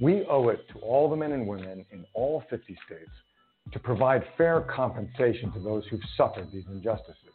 We 0.00 0.24
owe 0.30 0.48
it 0.48 0.66
to 0.72 0.78
all 0.78 1.10
the 1.10 1.16
men 1.16 1.32
and 1.32 1.46
women 1.46 1.84
in 1.90 2.06
all 2.14 2.42
50 2.48 2.74
states 2.86 3.10
to 3.72 3.78
provide 3.78 4.24
fair 4.38 4.62
compensation 4.62 5.52
to 5.52 5.60
those 5.60 5.84
who've 5.90 6.00
suffered 6.16 6.50
these 6.50 6.64
injustices. 6.72 7.34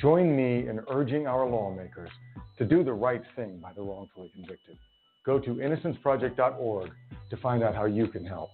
Join 0.00 0.36
me 0.36 0.68
in 0.68 0.80
urging 0.88 1.26
our 1.26 1.44
lawmakers 1.44 2.10
to 2.56 2.64
do 2.64 2.84
the 2.84 2.92
right 2.92 3.22
thing 3.34 3.58
by 3.60 3.72
the 3.72 3.82
wrongfully 3.82 4.30
convicted. 4.32 4.78
Go 5.26 5.40
to 5.40 5.54
innocenceproject.org 5.54 6.90
to 7.30 7.36
find 7.38 7.64
out 7.64 7.74
how 7.74 7.86
you 7.86 8.06
can 8.06 8.24
help. 8.24 8.50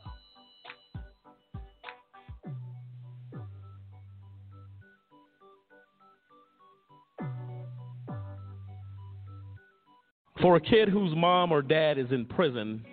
For 10.40 10.56
a 10.56 10.60
kid 10.60 10.88
whose 10.88 11.14
mom 11.14 11.52
or 11.52 11.60
dad 11.60 11.98
is 11.98 12.10
in 12.10 12.24
prison, 12.24 12.84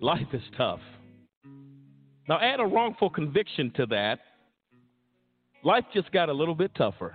life 0.00 0.26
is 0.32 0.42
tough. 0.56 0.80
Now, 2.28 2.40
add 2.40 2.58
a 2.58 2.64
wrongful 2.64 3.10
conviction 3.10 3.72
to 3.76 3.86
that, 3.86 4.18
life 5.62 5.84
just 5.92 6.10
got 6.10 6.28
a 6.28 6.32
little 6.32 6.54
bit 6.54 6.72
tougher 6.74 7.14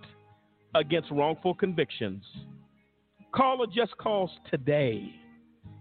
against 0.75 1.11
wrongful 1.11 1.53
convictions. 1.53 2.23
Call 3.33 3.63
a 3.63 3.67
just 3.67 3.97
cause 3.97 4.29
today. 4.49 5.13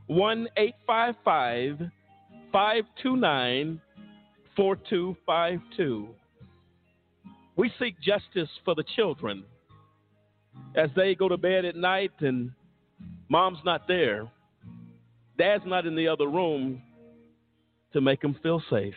1 0.06 0.48
855 0.56 1.90
529 2.52 3.80
4252. 4.56 6.08
We 7.56 7.70
seek 7.78 8.00
justice 8.00 8.48
for 8.64 8.74
the 8.74 8.84
children 8.96 9.44
as 10.74 10.90
they 10.96 11.14
go 11.14 11.28
to 11.28 11.36
bed 11.36 11.64
at 11.64 11.76
night 11.76 12.12
and 12.20 12.52
mom's 13.28 13.58
not 13.64 13.86
there, 13.88 14.28
dad's 15.38 15.64
not 15.66 15.86
in 15.86 15.96
the 15.96 16.08
other 16.08 16.28
room 16.28 16.82
to 17.92 18.00
make 18.00 18.20
them 18.20 18.36
feel 18.42 18.62
safe. 18.70 18.94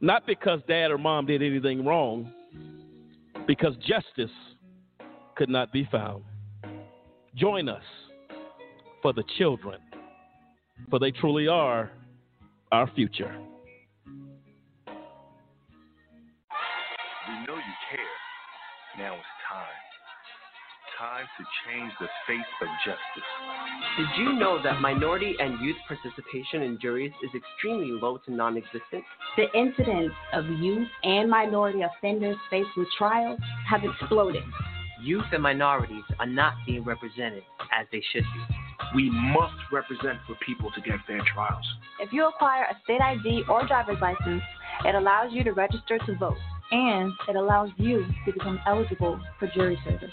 Not 0.00 0.26
because 0.26 0.60
dad 0.68 0.90
or 0.90 0.98
mom 0.98 1.26
did 1.26 1.42
anything 1.42 1.84
wrong, 1.84 2.30
because 3.46 3.74
justice 3.76 4.34
could 5.36 5.48
not 5.48 5.72
be 5.72 5.88
found. 5.90 6.24
Join 7.34 7.68
us 7.68 7.82
for 9.02 9.12
the 9.12 9.24
children, 9.38 9.80
for 10.90 10.98
they 10.98 11.10
truly 11.10 11.46
are 11.46 11.90
our 12.72 12.90
future. 12.94 13.34
We 17.28 17.34
know 17.46 17.54
you 17.54 17.74
care. 17.90 18.16
Now 18.98 19.14
it's 19.14 19.35
time. 20.98 21.16
time 21.16 21.26
to 21.38 21.44
change 21.66 21.92
the 22.00 22.06
face 22.26 22.50
of 22.60 22.68
justice. 22.84 23.28
Did 23.96 24.06
you 24.18 24.32
know 24.38 24.62
that 24.62 24.80
minority 24.80 25.34
and 25.38 25.60
youth 25.60 25.76
participation 25.88 26.62
in 26.62 26.78
juries 26.80 27.12
is 27.22 27.30
extremely 27.34 27.90
low 28.00 28.18
to 28.18 28.32
non 28.32 28.56
existent? 28.56 29.04
The 29.36 29.46
incidence 29.58 30.12
of 30.32 30.44
youth 30.46 30.88
and 31.02 31.30
minority 31.30 31.80
offenders 31.82 32.36
faced 32.50 32.68
with 32.76 32.88
trials 32.98 33.38
have 33.68 33.82
exploded. 33.84 34.42
Youth 35.02 35.24
and 35.32 35.42
minorities 35.42 36.04
are 36.18 36.26
not 36.26 36.54
being 36.66 36.84
represented 36.84 37.42
as 37.78 37.86
they 37.92 38.02
should 38.12 38.24
be. 38.24 38.56
We 38.94 39.10
must 39.10 39.54
represent 39.72 40.18
for 40.26 40.36
people 40.44 40.70
to 40.72 40.80
get 40.80 40.96
fair 41.06 41.20
trials. 41.32 41.64
If 42.00 42.12
you 42.12 42.28
acquire 42.28 42.64
a 42.64 42.76
state 42.84 43.00
ID 43.00 43.44
or 43.48 43.66
driver's 43.66 44.00
license, 44.00 44.42
it 44.84 44.94
allows 44.94 45.32
you 45.32 45.44
to 45.44 45.52
register 45.52 45.98
to 45.98 46.16
vote, 46.16 46.36
and 46.70 47.12
it 47.28 47.36
allows 47.36 47.70
you 47.76 48.06
to 48.24 48.32
become 48.32 48.60
eligible 48.66 49.20
for 49.38 49.48
jury 49.54 49.78
service. 49.84 50.12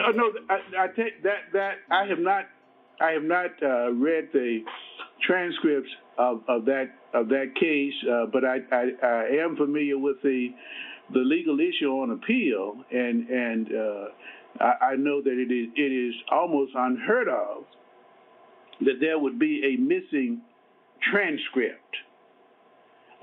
uh, 0.00 0.12
no, 0.14 0.32
I, 0.48 0.84
I 0.84 0.86
take 0.88 1.22
that 1.22 1.52
that 1.52 1.74
I 1.90 2.06
have 2.06 2.18
not, 2.18 2.44
I 3.00 3.10
have 3.12 3.22
not 3.22 3.50
uh, 3.62 3.92
read 3.92 4.28
the 4.32 4.60
transcripts 5.26 5.90
of, 6.18 6.42
of 6.48 6.64
that 6.66 6.90
of 7.14 7.28
that 7.28 7.52
case, 7.58 7.94
uh, 8.10 8.26
but 8.32 8.44
I, 8.44 8.58
I, 8.72 9.06
I 9.06 9.24
am 9.44 9.56
familiar 9.56 9.98
with 9.98 10.16
the 10.22 10.48
the 11.12 11.20
legal 11.20 11.58
issue 11.60 11.90
on 11.90 12.10
appeal, 12.10 12.74
and 12.90 13.28
and 13.28 13.68
uh, 13.68 14.64
I, 14.64 14.92
I 14.92 14.96
know 14.96 15.22
that 15.22 15.32
it 15.32 15.52
is 15.52 15.68
it 15.74 15.92
is 15.92 16.14
almost 16.30 16.72
unheard 16.74 17.28
of 17.28 17.64
that 18.80 18.98
there 19.00 19.18
would 19.18 19.38
be 19.38 19.62
a 19.64 19.80
missing 19.80 20.42
transcript 21.10 21.96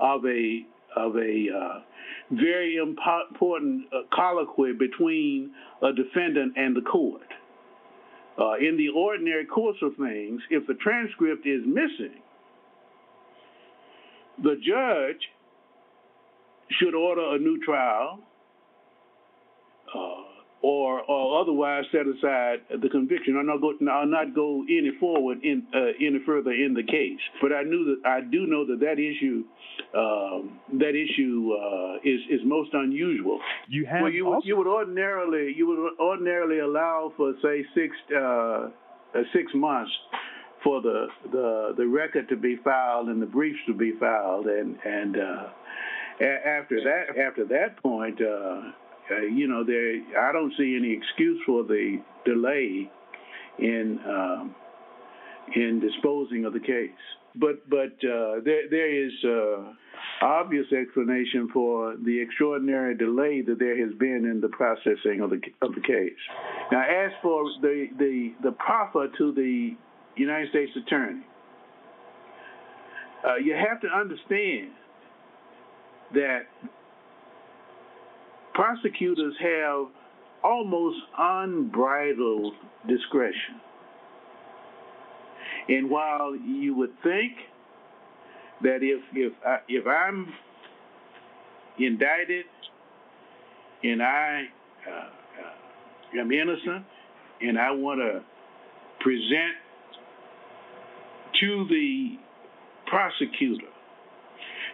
of 0.00 0.24
a 0.26 0.66
of 0.96 1.16
a 1.16 1.46
uh, 1.50 1.80
very 2.30 2.76
important 2.76 3.86
uh, 3.92 4.02
colloquy 4.12 4.72
between 4.72 5.52
a 5.82 5.92
defendant 5.92 6.54
and 6.56 6.76
the 6.76 6.80
court. 6.80 7.22
Uh, 8.38 8.54
in 8.54 8.76
the 8.76 8.88
ordinary 8.88 9.46
course 9.46 9.76
of 9.82 9.92
things, 9.96 10.40
if 10.50 10.66
the 10.66 10.74
transcript 10.74 11.46
is 11.46 11.62
missing, 11.66 12.20
the 14.42 14.56
judge 14.56 15.20
should 16.70 16.94
order 16.94 17.36
a 17.36 17.38
new 17.38 17.60
trial 17.64 18.18
uh, 19.94 20.23
or, 20.64 21.02
or 21.02 21.42
otherwise 21.42 21.84
set 21.92 22.06
aside 22.08 22.60
the 22.80 22.88
conviction 22.88 23.36
or 23.36 23.42
not 23.42 23.60
go, 23.60 23.74
or 23.78 24.06
not 24.06 24.34
go 24.34 24.62
any 24.62 24.92
forward 24.98 25.36
in 25.42 25.66
uh, 25.74 25.92
any 26.00 26.18
further 26.24 26.52
in 26.52 26.72
the 26.72 26.82
case. 26.82 27.20
But 27.42 27.52
I 27.52 27.64
knew 27.64 27.84
that 28.00 28.08
I 28.08 28.22
do 28.22 28.46
know 28.46 28.64
that 28.68 28.80
that 28.80 28.98
issue 28.98 29.44
um, 29.94 30.58
that 30.80 30.96
issue 30.96 31.52
uh, 31.52 31.96
is 32.02 32.20
is 32.30 32.40
most 32.46 32.70
unusual. 32.72 33.40
You 33.68 33.84
have 33.84 34.02
well, 34.04 34.10
you 34.10 34.24
would, 34.24 34.44
you 34.44 34.56
would 34.56 34.66
ordinarily 34.66 35.52
you 35.54 35.66
would 35.66 36.00
ordinarily 36.00 36.60
allow 36.60 37.12
for 37.14 37.34
say 37.42 37.62
six 37.74 37.94
uh, 38.16 38.68
six 39.34 39.52
months 39.54 39.92
for 40.62 40.80
the, 40.80 41.08
the 41.30 41.74
the 41.76 41.86
record 41.86 42.26
to 42.30 42.36
be 42.36 42.56
filed 42.64 43.08
and 43.08 43.20
the 43.20 43.26
briefs 43.26 43.58
to 43.66 43.74
be 43.74 43.92
filed 44.00 44.46
and 44.46 44.78
and 44.82 45.16
uh, 45.18 45.48
after 46.24 46.80
that 46.82 47.18
after 47.18 47.44
that 47.44 47.76
point 47.82 48.18
uh, 49.10 49.20
you 49.22 49.48
know, 49.48 49.64
there 49.64 49.96
I 50.18 50.32
don't 50.32 50.52
see 50.56 50.76
any 50.78 50.92
excuse 50.92 51.40
for 51.46 51.62
the 51.62 52.00
delay 52.24 52.90
in 53.58 53.98
um, 54.06 54.54
in 55.54 55.80
disposing 55.80 56.44
of 56.44 56.52
the 56.52 56.60
case. 56.60 56.90
But 57.36 57.68
but 57.68 57.92
uh, 58.06 58.40
there 58.44 58.68
there 58.70 59.06
is 59.06 59.12
uh, 59.24 59.72
obvious 60.22 60.66
explanation 60.72 61.48
for 61.52 61.96
the 61.96 62.20
extraordinary 62.20 62.96
delay 62.96 63.42
that 63.42 63.58
there 63.58 63.78
has 63.84 63.94
been 63.98 64.24
in 64.24 64.40
the 64.40 64.48
processing 64.48 65.20
of 65.20 65.30
the 65.30 65.40
of 65.60 65.74
the 65.74 65.80
case. 65.80 66.12
Now, 66.72 66.82
as 66.82 67.12
for 67.22 67.44
the 67.60 67.88
the 67.98 68.32
the 68.42 68.52
proffer 68.52 69.08
to 69.18 69.32
the 69.32 69.76
United 70.16 70.50
States 70.50 70.72
Attorney, 70.76 71.22
uh, 73.26 73.36
you 73.36 73.54
have 73.54 73.80
to 73.80 73.88
understand 73.88 74.70
that 76.14 76.46
prosecutors 78.54 79.34
have 79.40 79.86
almost 80.42 80.98
unbridled 81.18 82.54
discretion. 82.88 83.60
And 85.68 85.90
while 85.90 86.36
you 86.36 86.74
would 86.76 86.92
think 87.02 87.32
that 88.62 88.78
if 88.82 89.00
if 89.14 89.32
I, 89.46 89.58
if 89.68 89.86
I'm 89.86 90.32
indicted 91.78 92.44
and 93.82 94.02
I 94.02 94.44
uh, 94.88 96.20
am 96.20 96.30
innocent 96.30 96.84
and 97.40 97.58
I 97.58 97.70
want 97.72 98.00
to 98.00 98.22
present 99.00 99.56
to 101.40 101.66
the 101.68 102.18
prosecutor 102.86 103.73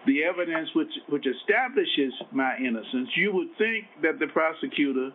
the 0.07 0.25
evidence 0.25 0.69
which, 0.75 0.91
which 1.09 1.27
establishes 1.27 2.13
my 2.33 2.57
innocence, 2.57 3.09
you 3.17 3.33
would 3.33 3.49
think 3.59 3.87
that 4.03 4.19
the 4.19 4.27
prosecutor 4.29 5.11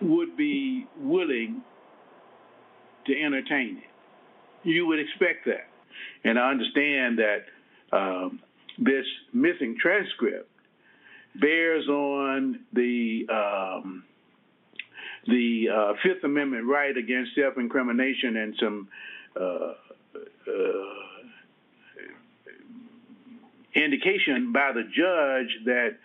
would 0.00 0.36
be 0.36 0.86
willing 0.98 1.62
to 3.06 3.12
entertain 3.22 3.78
it. 3.78 4.68
You 4.68 4.86
would 4.86 4.98
expect 4.98 5.46
that. 5.46 5.68
And 6.24 6.38
I 6.38 6.50
understand 6.50 7.18
that 7.18 7.96
um, 7.96 8.40
this 8.78 9.04
missing 9.32 9.76
transcript 9.80 10.48
bears 11.40 11.86
on 11.88 12.60
the 12.72 13.26
um, 13.30 14.04
the 15.26 15.66
uh, 15.68 15.92
Fifth 16.02 16.24
Amendment 16.24 16.66
right 16.66 16.96
against 16.96 17.32
self-incrimination 17.34 18.36
and 18.36 18.54
some 18.58 18.88
uh, 19.38 19.40
uh, 19.44 21.09
indication 23.74 24.52
by 24.52 24.72
the 24.72 24.82
judge 24.82 25.64
that 25.64 25.98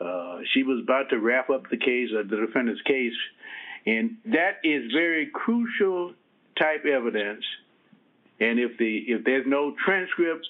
uh, 0.00 0.40
she 0.52 0.62
was 0.62 0.80
about 0.82 1.08
to 1.10 1.18
wrap 1.18 1.50
up 1.50 1.68
the 1.70 1.76
case, 1.76 2.10
uh, 2.12 2.22
the 2.28 2.46
defendant's 2.46 2.82
case, 2.82 3.14
and 3.86 4.16
that 4.26 4.58
is 4.62 4.92
very 4.92 5.30
crucial 5.32 6.12
type 6.58 6.84
evidence. 6.84 7.44
And 8.38 8.58
if 8.58 8.76
the 8.78 9.04
if 9.08 9.24
there's 9.24 9.46
no 9.46 9.74
transcript 9.84 10.46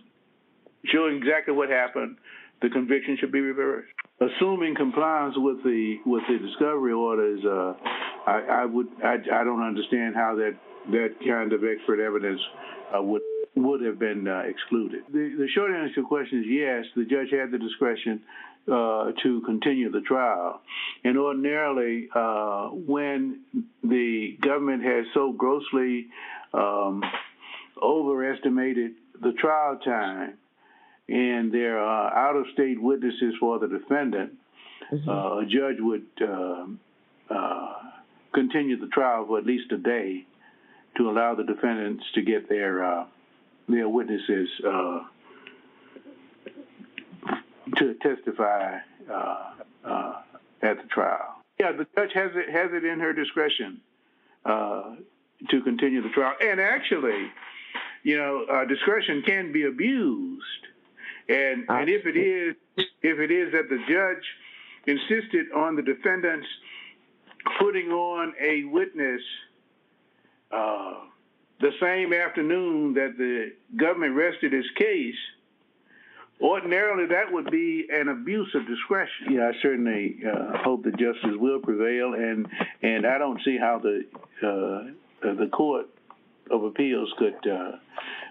showing 0.86 1.18
exactly 1.18 1.54
what 1.54 1.70
happened, 1.70 2.16
the 2.62 2.70
conviction 2.70 3.16
should 3.20 3.32
be 3.32 3.40
reversed. 3.40 3.88
Assuming 4.20 4.74
compliance 4.74 5.34
with 5.36 5.62
the 5.62 5.98
with 6.04 6.22
the 6.28 6.38
discovery 6.38 6.92
orders, 6.92 7.44
uh, 7.44 7.74
I, 8.26 8.62
I, 8.62 8.64
would 8.64 8.88
I, 9.04 9.14
I 9.32 9.44
don't 9.44 9.62
understand 9.62 10.16
how 10.16 10.34
that 10.36 10.56
that 10.90 11.14
kind 11.24 11.52
of 11.52 11.62
expert 11.62 12.00
evidence 12.00 12.40
uh, 12.96 13.02
would 13.02 13.22
would 13.56 13.82
have 13.82 13.98
been 13.98 14.28
uh, 14.28 14.42
excluded. 14.46 15.02
The, 15.10 15.34
the, 15.38 15.48
short 15.54 15.72
answer 15.72 15.94
to 15.96 16.02
the 16.02 16.06
question 16.06 16.40
is 16.40 16.46
yes, 16.46 16.84
the 16.94 17.04
judge 17.04 17.30
had 17.32 17.50
the 17.50 17.58
discretion 17.58 18.20
uh, 18.70 19.12
to 19.22 19.40
continue 19.46 19.90
the 19.90 20.02
trial. 20.02 20.60
And 21.04 21.18
ordinarily, 21.18 22.08
uh, 22.14 22.68
when 22.68 23.40
the 23.82 24.36
government 24.42 24.82
has 24.84 25.06
so 25.14 25.32
grossly 25.32 26.08
um, 26.52 27.02
overestimated 27.82 28.92
the 29.20 29.32
trial 29.32 29.78
time 29.84 30.34
and 31.08 31.52
there 31.52 31.78
are 31.78 32.12
out 32.12 32.36
of 32.36 32.46
state 32.52 32.80
witnesses 32.80 33.34
for 33.40 33.58
the 33.58 33.68
defendant, 33.68 34.32
mm-hmm. 34.92 35.08
Uh, 35.08 35.38
a 35.38 35.46
judge 35.46 35.76
would 35.80 36.06
um, 36.22 36.78
uh, 37.30 37.74
continue 38.34 38.78
the 38.78 38.88
trial 38.88 39.24
for 39.26 39.38
at 39.38 39.46
least 39.46 39.72
a 39.72 39.78
day 39.78 40.26
to 40.96 41.08
allow 41.08 41.34
the 41.34 41.44
defendants 41.44 42.04
to 42.14 42.22
get 42.22 42.48
their 42.48 42.84
uh, 42.84 43.04
their 43.68 43.88
witnesses 43.88 44.48
uh, 44.66 45.00
to 47.76 47.94
testify 47.94 48.78
uh, 49.12 49.50
uh, 49.84 50.12
at 50.62 50.76
the 50.76 50.88
trial. 50.88 51.42
Yeah, 51.58 51.72
the 51.72 51.86
judge 51.96 52.12
has 52.14 52.30
it 52.34 52.50
has 52.50 52.70
it 52.72 52.84
in 52.84 53.00
her 53.00 53.12
discretion 53.12 53.80
uh, 54.44 54.94
to 55.50 55.60
continue 55.62 56.02
the 56.02 56.10
trial, 56.10 56.34
and 56.40 56.60
actually, 56.60 57.30
you 58.02 58.18
know, 58.18 58.44
uh, 58.50 58.64
discretion 58.66 59.22
can 59.22 59.52
be 59.52 59.64
abused, 59.64 60.42
and 61.28 61.64
and 61.68 61.88
if 61.88 62.06
it 62.06 62.16
is 62.16 62.56
if 63.02 63.18
it 63.18 63.30
is 63.30 63.52
that 63.52 63.68
the 63.68 63.78
judge 63.88 64.24
insisted 64.86 65.46
on 65.52 65.76
the 65.76 65.82
defendants 65.82 66.46
putting 67.58 67.90
on 67.90 68.34
a 68.40 68.64
witness 68.64 69.20
uh, 70.52 70.94
the 71.60 71.72
same 71.80 72.12
afternoon 72.12 72.94
that 72.94 73.16
the 73.16 73.52
government 73.76 74.14
rested 74.14 74.52
its 74.52 74.68
case, 74.76 75.16
ordinarily 76.40 77.06
that 77.06 77.32
would 77.32 77.50
be 77.50 77.88
an 77.90 78.08
abuse 78.08 78.54
of 78.54 78.66
discretion. 78.66 79.32
Yeah, 79.32 79.48
I 79.48 79.62
certainly 79.62 80.18
uh, 80.26 80.58
hope 80.58 80.84
that 80.84 80.98
justice 80.98 81.36
will 81.36 81.60
prevail, 81.60 82.14
and 82.14 82.46
and 82.82 83.06
I 83.06 83.18
don't 83.18 83.40
see 83.44 83.56
how 83.56 83.78
the 83.78 84.04
uh, 84.42 85.34
the 85.34 85.48
court 85.48 85.86
of 86.50 86.64
appeals 86.64 87.12
could 87.18 87.46
uh, 87.46 87.72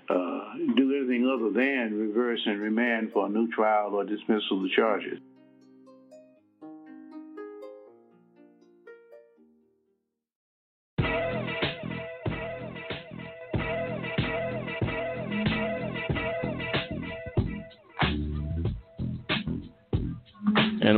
uh, 0.10 0.54
do 0.76 0.96
anything 0.96 1.28
other 1.28 1.50
than 1.50 1.98
reverse 1.98 2.42
and 2.46 2.62
remand 2.62 3.12
for 3.12 3.26
a 3.26 3.30
new 3.30 3.52
trial 3.52 3.96
or 3.96 4.04
dismissal 4.04 4.58
of 4.58 4.64
the 4.64 4.70
charges. 4.76 5.20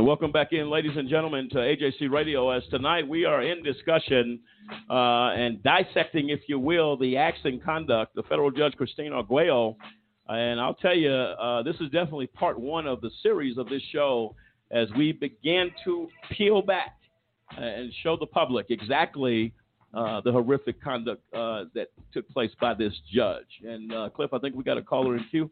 Welcome 0.08 0.32
back 0.32 0.54
in, 0.54 0.70
ladies 0.70 0.96
and 0.96 1.06
gentlemen, 1.06 1.50
to 1.50 1.58
AJC 1.58 2.10
Radio. 2.10 2.48
As 2.48 2.62
tonight 2.70 3.06
we 3.06 3.26
are 3.26 3.42
in 3.42 3.62
discussion 3.62 4.40
uh, 4.88 5.32
and 5.36 5.62
dissecting, 5.62 6.30
if 6.30 6.40
you 6.46 6.58
will, 6.58 6.96
the 6.96 7.18
acts 7.18 7.40
and 7.44 7.62
conduct 7.62 8.16
of 8.16 8.24
federal 8.24 8.50
judge 8.50 8.72
Christine 8.74 9.12
Arguello. 9.12 9.76
And 10.26 10.58
I'll 10.58 10.72
tell 10.72 10.96
you, 10.96 11.12
uh, 11.12 11.62
this 11.62 11.74
is 11.74 11.90
definitely 11.90 12.26
part 12.28 12.58
one 12.58 12.86
of 12.86 13.02
the 13.02 13.10
series 13.22 13.58
of 13.58 13.68
this 13.68 13.82
show 13.92 14.34
as 14.70 14.88
we 14.96 15.12
begin 15.12 15.70
to 15.84 16.08
peel 16.30 16.62
back 16.62 16.96
and 17.58 17.92
show 18.02 18.16
the 18.16 18.24
public 18.24 18.68
exactly 18.70 19.52
uh, 19.92 20.22
the 20.22 20.32
horrific 20.32 20.82
conduct 20.82 21.22
uh, 21.34 21.64
that 21.74 21.88
took 22.14 22.26
place 22.30 22.52
by 22.58 22.72
this 22.72 22.94
judge. 23.12 23.60
And 23.62 23.92
uh, 23.92 24.08
Cliff, 24.08 24.32
I 24.32 24.38
think 24.38 24.56
we 24.56 24.64
got 24.64 24.78
a 24.78 24.82
caller 24.82 25.18
in 25.18 25.24
queue. 25.30 25.50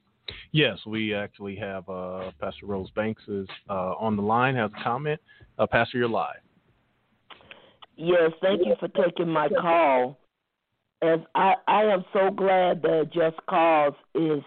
Yes, 0.53 0.79
we 0.87 1.15
actually 1.15 1.57
have 1.57 1.89
uh, 1.89 2.31
Pastor 2.41 2.67
Rose 2.67 2.91
Banks 2.91 3.23
is 3.29 3.47
uh, 3.69 3.95
on 3.99 4.17
the 4.17 4.23
line, 4.23 4.55
has 4.57 4.71
a 4.79 4.83
comment. 4.83 5.21
Uh, 5.59 5.67
Pastor, 5.67 5.99
you're 5.99 6.09
live. 6.09 6.37
Yes, 7.97 8.33
thank 8.43 8.61
you 8.65 8.75
for 8.79 8.89
taking 8.89 9.29
my 9.29 9.49
call. 9.49 10.19
As 11.03 11.21
I, 11.35 11.55
I 11.67 11.85
am 11.85 12.05
so 12.13 12.31
glad 12.31 12.83
that 12.83 13.11
Just 13.13 13.37
Cause 13.49 13.95
is 14.15 14.43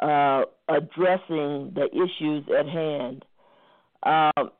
uh, 0.00 0.42
addressing 0.68 1.72
the 1.74 1.88
issues 1.92 2.44
at 2.56 2.68
hand. 2.68 3.24
Um, 4.04 4.50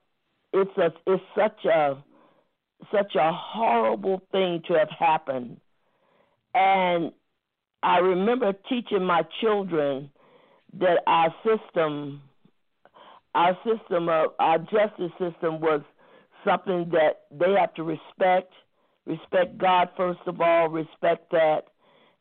it's 0.53 0.76
a 0.78 0.92
it's 1.07 1.22
such 1.36 1.64
a 1.64 2.03
such 2.92 3.14
a 3.14 3.32
horrible 3.32 4.22
thing 4.32 4.62
to 4.68 4.74
have 4.74 4.88
happened, 4.96 5.59
and 6.55 7.12
I 7.82 7.99
remember 7.99 8.53
teaching 8.68 9.05
my 9.05 9.22
children 9.40 10.11
that 10.75 11.01
our 11.07 11.35
system, 11.45 12.23
our 13.35 13.57
system 13.64 14.09
of 14.09 14.33
our 14.39 14.59
justice 14.59 15.12
system 15.19 15.61
was 15.61 15.81
something 16.45 16.91
that 16.91 17.23
they 17.31 17.55
have 17.59 17.75
to 17.75 17.83
respect. 17.83 18.53
Respect 19.07 19.59
God 19.59 19.89
first 19.97 20.21
of 20.27 20.41
all. 20.41 20.69
Respect 20.69 21.31
that, 21.31 21.62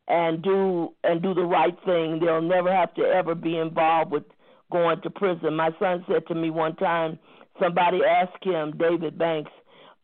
and 0.07 0.41
do 0.41 0.89
and 1.03 1.21
do 1.21 1.33
the 1.33 1.43
right 1.43 1.75
thing. 1.85 2.19
They'll 2.19 2.41
never 2.41 2.73
have 2.73 2.93
to 2.95 3.03
ever 3.03 3.35
be 3.35 3.57
involved 3.57 4.11
with 4.11 4.23
going 4.71 5.01
to 5.01 5.09
prison. 5.09 5.55
My 5.55 5.71
son 5.79 6.05
said 6.07 6.27
to 6.27 6.35
me 6.35 6.49
one 6.49 6.75
time, 6.75 7.19
somebody 7.61 7.99
asked 8.03 8.43
him, 8.43 8.73
David 8.77 9.17
Banks, 9.17 9.51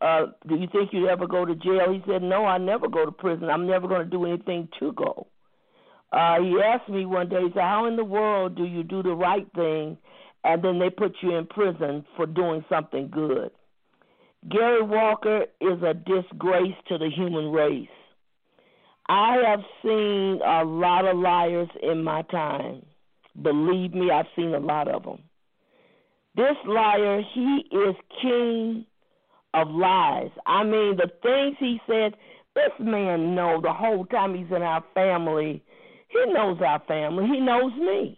uh, 0.01 0.27
do 0.47 0.55
you 0.55 0.67
think 0.71 0.89
you'd 0.91 1.09
ever 1.09 1.27
go 1.27 1.45
to 1.45 1.55
jail? 1.55 1.91
He 1.91 2.01
said, 2.05 2.21
No, 2.21 2.45
I 2.45 2.57
never 2.57 2.89
go 2.89 3.05
to 3.05 3.11
prison. 3.11 3.49
I'm 3.49 3.67
never 3.67 3.87
going 3.87 4.03
to 4.03 4.09
do 4.09 4.25
anything 4.25 4.67
to 4.79 4.91
go. 4.93 5.27
Uh, 6.13 6.39
he 6.41 6.61
asked 6.63 6.89
me 6.89 7.07
one 7.07 7.27
day, 7.27 7.41
he 7.41 7.49
said, 7.53 7.63
How 7.63 7.87
in 7.87 7.95
the 7.95 8.03
world 8.03 8.55
do 8.55 8.65
you 8.65 8.83
do 8.83 9.01
the 9.01 9.15
right 9.15 9.47
thing 9.55 9.97
and 10.43 10.63
then 10.63 10.77
they 10.77 10.91
put 10.91 11.15
you 11.23 11.35
in 11.35 11.47
prison 11.47 12.05
for 12.15 12.27
doing 12.27 12.63
something 12.69 13.09
good? 13.09 13.49
Gary 14.49 14.83
Walker 14.83 15.45
is 15.59 15.81
a 15.81 15.95
disgrace 15.95 16.75
to 16.89 16.99
the 16.99 17.09
human 17.09 17.51
race. 17.51 17.87
I 19.09 19.37
have 19.47 19.61
seen 19.81 20.39
a 20.45 20.63
lot 20.63 21.05
of 21.05 21.17
liars 21.17 21.69
in 21.81 22.03
my 22.03 22.21
time. 22.23 22.85
Believe 23.41 23.95
me, 23.95 24.11
I've 24.11 24.27
seen 24.35 24.53
a 24.53 24.59
lot 24.59 24.87
of 24.87 25.03
them. 25.03 25.19
This 26.35 26.55
liar, 26.67 27.21
he 27.33 27.63
is 27.71 27.95
king 28.21 28.85
of 29.55 29.67
lies. 29.69 30.29
I 30.45 30.63
mean, 30.63 30.97
the 30.97 31.09
things 31.23 31.55
he 31.59 31.79
said, 31.87 32.15
this 32.53 32.71
man 32.79 33.33
know 33.33 33.59
the 33.61 33.73
whole 33.73 34.05
time 34.05 34.35
he's 34.35 34.55
in 34.55 34.61
our 34.61 34.83
family 34.93 35.63
he 36.13 36.31
knows 36.31 36.59
our 36.65 36.81
family. 36.87 37.25
He 37.25 37.39
knows 37.39 37.73
me. 37.75 38.17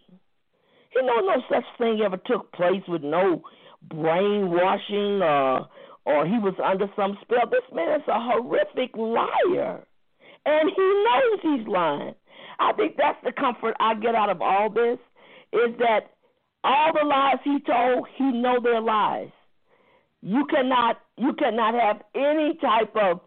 He 0.90 1.02
knows 1.02 1.22
no 1.24 1.42
such 1.50 1.64
thing 1.78 2.00
ever 2.04 2.18
took 2.26 2.52
place 2.52 2.82
with 2.88 3.02
no 3.02 3.42
brainwashing 3.88 5.22
or 5.22 5.68
or 6.04 6.24
he 6.24 6.38
was 6.38 6.54
under 6.64 6.86
some 6.94 7.18
spell. 7.22 7.50
This 7.50 7.66
man 7.74 8.00
is 8.00 8.06
a 8.06 8.20
horrific 8.20 8.96
liar. 8.96 9.84
And 10.44 10.70
he 10.70 11.04
knows 11.04 11.58
he's 11.58 11.66
lying. 11.66 12.14
I 12.60 12.72
think 12.74 12.96
that's 12.96 13.18
the 13.24 13.32
comfort 13.32 13.74
I 13.80 13.94
get 13.94 14.14
out 14.14 14.30
of 14.30 14.40
all 14.40 14.70
this 14.70 14.98
is 15.52 15.76
that 15.78 16.12
all 16.62 16.92
the 16.92 17.06
lies 17.06 17.38
he 17.44 17.58
told, 17.66 18.06
he 18.16 18.24
know 18.24 18.58
they're 18.62 18.80
lies. 18.80 19.30
You 20.22 20.46
cannot 20.46 21.00
you 21.16 21.32
cannot 21.34 21.74
have 21.74 22.02
any 22.14 22.58
type 22.60 22.94
of 22.96 23.20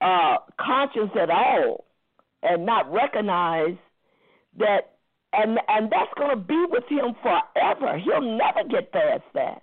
uh 0.00 0.38
conscience 0.60 1.10
at 1.20 1.30
all 1.30 1.84
and 2.42 2.64
not 2.66 2.92
recognize 2.92 3.76
that 4.58 4.98
and 5.32 5.58
and 5.68 5.90
that's 5.90 6.12
going 6.16 6.30
to 6.30 6.42
be 6.42 6.64
with 6.70 6.84
him 6.88 7.14
forever. 7.22 7.98
He'll 7.98 8.20
never 8.22 8.66
get 8.68 8.92
past 8.92 9.22
that. 9.34 9.62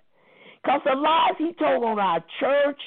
Because 0.63 0.81
the 0.85 0.95
lies 0.95 1.33
he 1.37 1.53
told 1.53 1.83
on 1.83 1.99
our 1.99 2.23
church, 2.39 2.79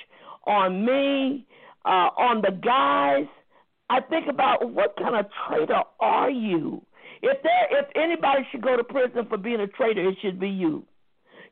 on 0.46 0.84
me, 0.84 1.46
uh, 1.84 2.10
on 2.18 2.42
the 2.42 2.50
guys, 2.50 3.28
I 3.90 4.00
think 4.00 4.26
about 4.28 4.72
what 4.72 4.96
kind 4.96 5.16
of 5.16 5.26
traitor 5.48 5.82
are 6.00 6.30
you? 6.30 6.82
If 7.22 7.42
there, 7.42 7.80
if 7.80 7.86
anybody 7.96 8.46
should 8.50 8.62
go 8.62 8.76
to 8.76 8.84
prison 8.84 9.26
for 9.28 9.38
being 9.38 9.60
a 9.60 9.66
traitor, 9.66 10.08
it 10.08 10.16
should 10.22 10.38
be 10.38 10.48
you. 10.48 10.84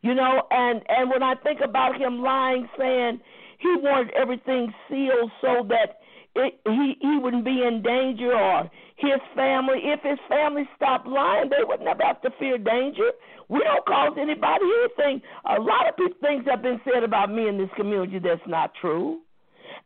You 0.03 0.14
know, 0.14 0.43
and 0.51 0.82
and 0.89 1.11
when 1.11 1.22
I 1.22 1.34
think 1.43 1.61
about 1.64 2.01
him 2.01 2.22
lying, 2.22 2.68
saying 2.78 3.20
he 3.59 3.74
wanted 3.80 4.12
everything 4.14 4.72
sealed 4.89 5.30
so 5.41 5.66
that 5.68 5.99
it, 6.37 6.61
he 6.64 6.97
he 7.01 7.18
wouldn't 7.18 7.45
be 7.45 7.62
in 7.66 7.82
danger 7.82 8.32
or 8.32 8.70
his 8.97 9.20
family. 9.34 9.78
If 9.84 10.01
his 10.03 10.18
family 10.28 10.68
stopped 10.76 11.07
lying, 11.07 11.51
they 11.51 11.64
would 11.64 11.80
never 11.80 12.03
have 12.05 12.20
to 12.22 12.30
fear 12.39 12.59
danger. 12.59 13.12
We 13.49 13.61
don't 13.61 13.84
cause 13.87 14.12
anybody 14.20 14.64
anything. 14.84 15.22
A 15.45 15.61
lot 15.61 15.89
of 15.89 15.95
things 16.20 16.45
have 16.49 16.62
been 16.62 16.80
said 16.84 17.03
about 17.05 17.32
me 17.32 17.49
in 17.49 17.59
this 17.59 17.70
community 17.76 18.18
that's 18.18 18.41
not 18.47 18.72
true. 18.80 19.20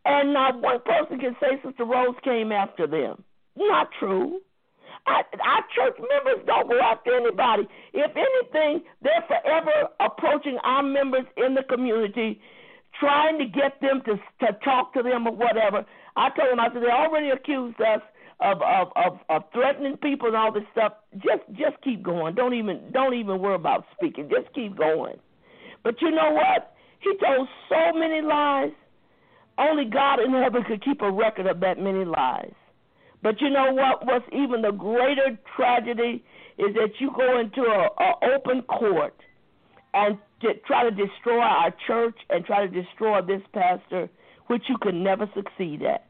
And 0.05 0.33
not 0.33 0.61
one 0.61 0.81
person 0.81 1.19
can 1.19 1.37
say 1.41 1.61
Sister 1.65 1.85
Rose 1.85 2.17
came 2.25 2.53
after 2.53 2.87
them. 2.87 3.23
Not 3.57 3.89
true. 3.99 4.41
Our 5.07 5.65
church 5.75 5.97
members 5.99 6.45
don't 6.47 6.69
go 6.69 6.79
after 6.79 7.17
anybody. 7.17 7.67
If 7.93 8.13
anything, 8.17 8.85
they're 9.03 9.25
forever 9.27 9.89
approaching 9.99 10.59
our 10.63 10.83
members 10.83 11.25
in 11.37 11.55
the 11.55 11.63
community, 11.63 12.41
trying 12.99 13.39
to 13.39 13.47
get 13.47 13.81
them 13.81 14.03
to 14.07 14.17
to 14.47 14.53
talk 14.65 14.93
to 14.95 15.03
them 15.03 15.27
or 15.27 15.35
whatever. 15.35 15.85
I 16.17 16.31
told 16.31 16.51
them, 16.51 16.61
I 16.61 16.69
said, 16.73 16.83
they 16.83 16.91
already 16.91 17.31
accused 17.31 17.81
us 17.81 18.01
of, 18.41 18.63
of 18.63 18.89
of 18.97 19.19
of 19.29 19.43
threatening 19.53 19.97
people 19.99 20.29
and 20.29 20.37
all 20.37 20.53
this 20.53 20.65
stuff. 20.73 20.95
Just 21.17 21.43
just 21.53 21.81
keep 21.83 22.03
going. 22.03 22.35
Don't 22.35 22.55
even 22.55 22.81
don't 22.93 23.15
even 23.15 23.39
worry 23.41 23.55
about 23.55 23.85
speaking. 23.97 24.31
Just 24.31 24.53
keep 24.55 24.77
going. 24.77 25.17
But 25.83 26.01
you 26.01 26.11
know 26.11 26.31
what? 26.33 26.75
He 27.01 27.13
told 27.25 27.49
so 27.69 27.99
many 27.99 28.23
lies. 28.23 28.73
Only 29.59 29.85
God 29.85 30.21
in 30.21 30.33
heaven 30.33 30.65
could 30.65 30.83
keep 30.83 31.03
a 31.03 31.11
record 31.11 31.47
of 31.47 31.61
that 31.61 31.79
many 31.79 32.05
lies. 32.05 32.53
But 33.23 33.41
you 33.41 33.51
know 33.51 33.73
what? 33.73 34.07
What's 34.07 34.25
even 34.33 34.63
the 34.63 34.71
greater 34.71 35.39
tragedy 35.55 36.25
is 36.59 36.75
that 36.75 36.93
you 36.99 37.11
go 37.15 37.39
into 37.39 37.63
a, 37.63 37.89
a 38.03 38.35
open 38.35 38.63
court 38.63 39.15
and 39.93 40.17
to 40.41 40.55
try 40.67 40.85
to 40.85 40.91
destroy 40.91 41.41
our 41.41 41.75
church 41.87 42.17
and 42.31 42.45
try 42.45 42.67
to 42.67 42.83
destroy 42.83 43.21
this 43.21 43.43
pastor, 43.53 44.09
which 44.51 44.65
you 44.69 44.77
can 44.79 45.05
never 45.05 45.31
succeed 45.33 45.81
at. 45.83 46.07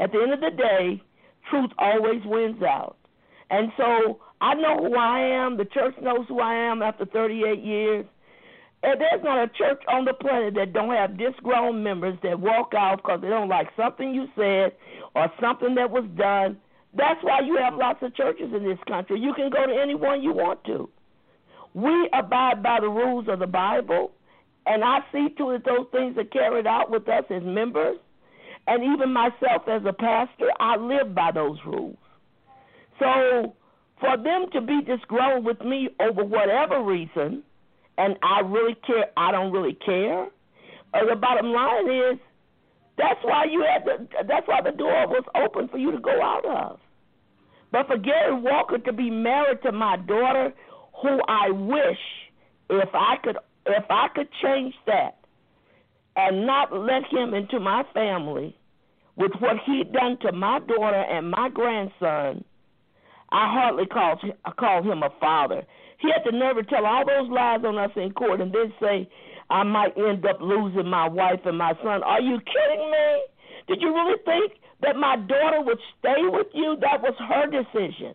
At 0.00 0.10
the 0.10 0.18
end 0.18 0.32
of 0.32 0.40
the 0.40 0.50
day, 0.50 1.00
truth 1.48 1.70
always 1.78 2.20
wins 2.24 2.60
out. 2.60 2.96
And 3.48 3.70
so 3.76 4.18
I 4.40 4.54
know 4.54 4.76
who 4.78 4.96
I 4.96 5.20
am. 5.20 5.56
The 5.56 5.66
church 5.66 5.94
knows 6.02 6.26
who 6.26 6.40
I 6.40 6.52
am 6.52 6.82
after 6.82 7.04
38 7.04 7.62
years. 7.62 8.04
And 8.82 9.00
there's 9.00 9.22
not 9.22 9.38
a 9.38 9.48
church 9.56 9.80
on 9.88 10.04
the 10.04 10.14
planet 10.14 10.54
that 10.54 10.72
don't 10.72 10.90
have 10.90 11.16
disgruntled 11.16 11.76
members 11.76 12.18
that 12.24 12.40
walk 12.40 12.72
out 12.76 12.96
because 12.96 13.20
they 13.22 13.28
don't 13.28 13.48
like 13.48 13.68
something 13.76 14.12
you 14.12 14.26
said 14.34 14.72
or 15.14 15.30
something 15.40 15.76
that 15.76 15.88
was 15.88 16.04
done. 16.16 16.58
That's 16.92 17.22
why 17.22 17.38
you 17.44 17.56
have 17.58 17.74
lots 17.76 18.02
of 18.02 18.16
churches 18.16 18.52
in 18.52 18.64
this 18.64 18.78
country. 18.88 19.20
You 19.20 19.32
can 19.32 19.48
go 19.48 19.64
to 19.64 19.80
any 19.80 19.94
one 19.94 20.24
you 20.24 20.32
want 20.32 20.64
to. 20.64 20.88
We 21.72 22.10
abide 22.12 22.64
by 22.64 22.80
the 22.80 22.88
rules 22.88 23.28
of 23.28 23.38
the 23.38 23.46
Bible, 23.46 24.10
and 24.66 24.82
I 24.82 24.98
see 25.12 25.28
to 25.38 25.50
it 25.50 25.64
those 25.64 25.86
things 25.92 26.16
are 26.18 26.24
carried 26.24 26.66
out 26.66 26.90
with 26.90 27.08
us 27.08 27.24
as 27.30 27.42
members. 27.44 27.98
And 28.66 28.82
even 28.82 29.12
myself 29.12 29.62
as 29.68 29.82
a 29.86 29.92
pastor, 29.92 30.50
I 30.58 30.76
live 30.76 31.14
by 31.14 31.30
those 31.32 31.56
rules. 31.64 31.96
So 32.98 33.54
for 34.00 34.16
them 34.16 34.46
to 34.52 34.60
be 34.60 34.80
disgruntled 34.82 35.44
with 35.44 35.60
me 35.60 35.88
over 36.00 36.24
whatever 36.24 36.82
reason, 36.82 37.44
and 37.96 38.16
I 38.22 38.40
really 38.40 38.76
care, 38.86 39.06
I 39.16 39.30
don't 39.30 39.52
really 39.52 39.78
care. 39.86 40.24
Uh, 40.92 41.04
the 41.08 41.14
bottom 41.14 41.52
line 41.52 41.88
is 41.88 42.18
that's 42.98 43.20
why 43.22 43.44
you 43.44 43.64
had 43.64 43.84
the, 43.84 44.08
that's 44.26 44.48
why 44.48 44.60
the 44.62 44.76
door 44.76 45.06
was 45.06 45.24
open 45.36 45.68
for 45.68 45.78
you 45.78 45.92
to 45.92 45.98
go 45.98 46.20
out 46.22 46.44
of. 46.44 46.80
But 47.70 47.86
for 47.86 47.98
Gary 47.98 48.34
Walker 48.40 48.78
to 48.78 48.92
be 48.92 49.10
married 49.10 49.62
to 49.62 49.70
my 49.70 49.96
daughter, 49.96 50.52
who 51.02 51.20
I 51.28 51.50
wish 51.50 51.98
if 52.70 52.88
I 52.94 53.16
could 53.22 53.36
if 53.66 53.84
I 53.90 54.08
could 54.14 54.28
change 54.42 54.74
that 54.86 55.18
and 56.16 56.46
not 56.46 56.72
let 56.72 57.04
him 57.10 57.34
into 57.34 57.60
my 57.60 57.84
family 57.92 58.56
with 59.16 59.32
what 59.38 59.56
he'd 59.66 59.92
done 59.92 60.18
to 60.22 60.32
my 60.32 60.60
daughter 60.60 61.04
and 61.10 61.30
my 61.30 61.48
grandson, 61.48 62.44
I 63.30 63.52
hardly 63.52 63.86
call 63.86 64.20
I 64.44 64.50
call 64.52 64.82
him 64.82 65.02
a 65.02 65.10
father. 65.20 65.64
He 65.98 66.10
had 66.12 66.22
to 66.30 66.62
tell 66.64 66.86
all 66.86 67.04
those 67.06 67.30
lies 67.30 67.60
on 67.64 67.78
us 67.78 67.90
in 67.96 68.12
court 68.12 68.40
and 68.40 68.52
then 68.52 68.72
say 68.80 69.08
I 69.50 69.62
might 69.62 69.96
end 69.96 70.24
up 70.26 70.40
losing 70.40 70.88
my 70.88 71.08
wife 71.08 71.40
and 71.44 71.58
my 71.58 71.72
son. 71.82 72.02
Are 72.02 72.20
you 72.20 72.38
kidding 72.38 72.90
me? 72.90 73.24
Did 73.68 73.82
you 73.82 73.92
really 73.94 74.18
think 74.24 74.52
that 74.82 74.96
my 74.96 75.16
daughter 75.16 75.62
would 75.62 75.78
stay 75.98 76.22
with 76.24 76.48
you? 76.54 76.76
That 76.80 77.02
was 77.02 77.14
her 77.18 77.46
decision. 77.50 78.14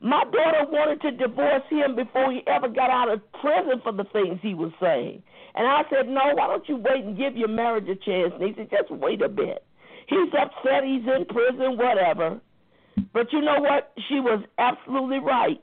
My 0.00 0.22
daughter 0.24 0.70
wanted 0.70 1.00
to 1.02 1.10
divorce 1.10 1.64
him 1.70 1.96
before 1.96 2.30
he 2.30 2.42
ever 2.46 2.68
got 2.68 2.90
out 2.90 3.10
of 3.10 3.20
prison 3.32 3.80
for 3.82 3.92
the 3.92 4.04
things 4.12 4.38
he 4.42 4.54
was 4.54 4.70
saying. 4.80 5.22
And 5.56 5.66
I 5.66 5.82
said, 5.90 6.08
No, 6.08 6.34
why 6.34 6.46
don't 6.46 6.68
you 6.68 6.76
wait 6.76 7.04
and 7.04 7.16
give 7.16 7.36
your 7.36 7.48
marriage 7.48 7.88
a 7.88 7.96
chance? 7.96 8.32
And 8.38 8.42
he 8.42 8.54
said, 8.54 8.70
Just 8.70 8.90
wait 8.90 9.22
a 9.22 9.28
bit. 9.28 9.64
He's 10.06 10.30
upset, 10.32 10.84
he's 10.84 11.02
in 11.02 11.26
prison, 11.26 11.76
whatever. 11.76 12.40
But 13.12 13.32
you 13.32 13.40
know 13.40 13.58
what? 13.58 13.92
She 14.08 14.20
was 14.20 14.42
absolutely 14.58 15.18
right 15.18 15.60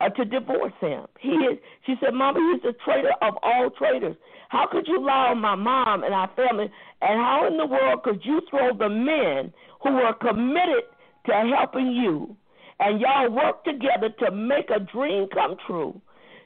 uh, 0.00 0.10
to 0.10 0.24
divorce 0.24 0.72
him. 0.80 1.06
He 1.18 1.30
is, 1.30 1.58
she 1.86 1.94
said, 2.00 2.12
Mama, 2.14 2.40
he's 2.52 2.62
the 2.62 2.76
traitor 2.84 3.12
of 3.22 3.34
all 3.42 3.70
traitors. 3.70 4.16
How 4.50 4.66
could 4.70 4.86
you 4.86 5.04
lie 5.04 5.28
on 5.28 5.38
my 5.38 5.54
mom 5.54 6.04
and 6.04 6.12
our 6.12 6.30
family? 6.36 6.70
And 7.00 7.18
how 7.18 7.48
in 7.50 7.56
the 7.56 7.66
world 7.66 8.02
could 8.02 8.20
you 8.22 8.42
throw 8.50 8.76
the 8.76 8.88
men 8.88 9.52
who 9.82 9.94
were 9.94 10.12
committed 10.20 10.84
to 11.26 11.32
helping 11.56 11.92
you 11.92 12.36
and 12.80 13.00
y'all 13.00 13.30
work 13.30 13.64
together 13.64 14.10
to 14.20 14.30
make 14.30 14.70
a 14.70 14.80
dream 14.80 15.28
come 15.32 15.56
true? 15.66 16.00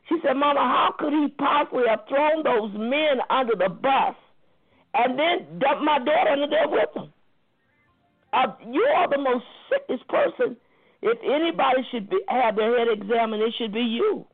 She 0.09 0.17
said, 0.23 0.35
Mama, 0.35 0.61
how 0.61 0.95
could 0.99 1.13
he 1.13 1.29
possibly 1.39 1.85
have 1.89 2.07
thrown 2.09 2.43
those 2.45 2.71
men 2.75 3.19
under 3.29 3.55
the 3.57 3.69
bus 3.69 4.15
and 4.95 5.19
then 5.19 5.59
dumped 5.59 5.83
my 5.83 5.99
daughter 5.99 6.31
under 6.31 6.47
there 6.47 6.69
with 6.69 6.91
him? 6.95 7.13
Uh, 8.33 8.55
you 8.71 8.83
are 8.95 9.09
the 9.09 9.19
most 9.19 9.45
sickest 9.71 10.07
person. 10.09 10.57
If 11.03 11.19
anybody 11.25 11.87
should 11.91 12.09
be, 12.09 12.19
have 12.29 12.57
their 12.57 12.79
head 12.79 12.89
examined, 12.91 13.43
it 13.43 13.55
should 13.59 13.73
be 13.73 13.81
you. 13.81 14.27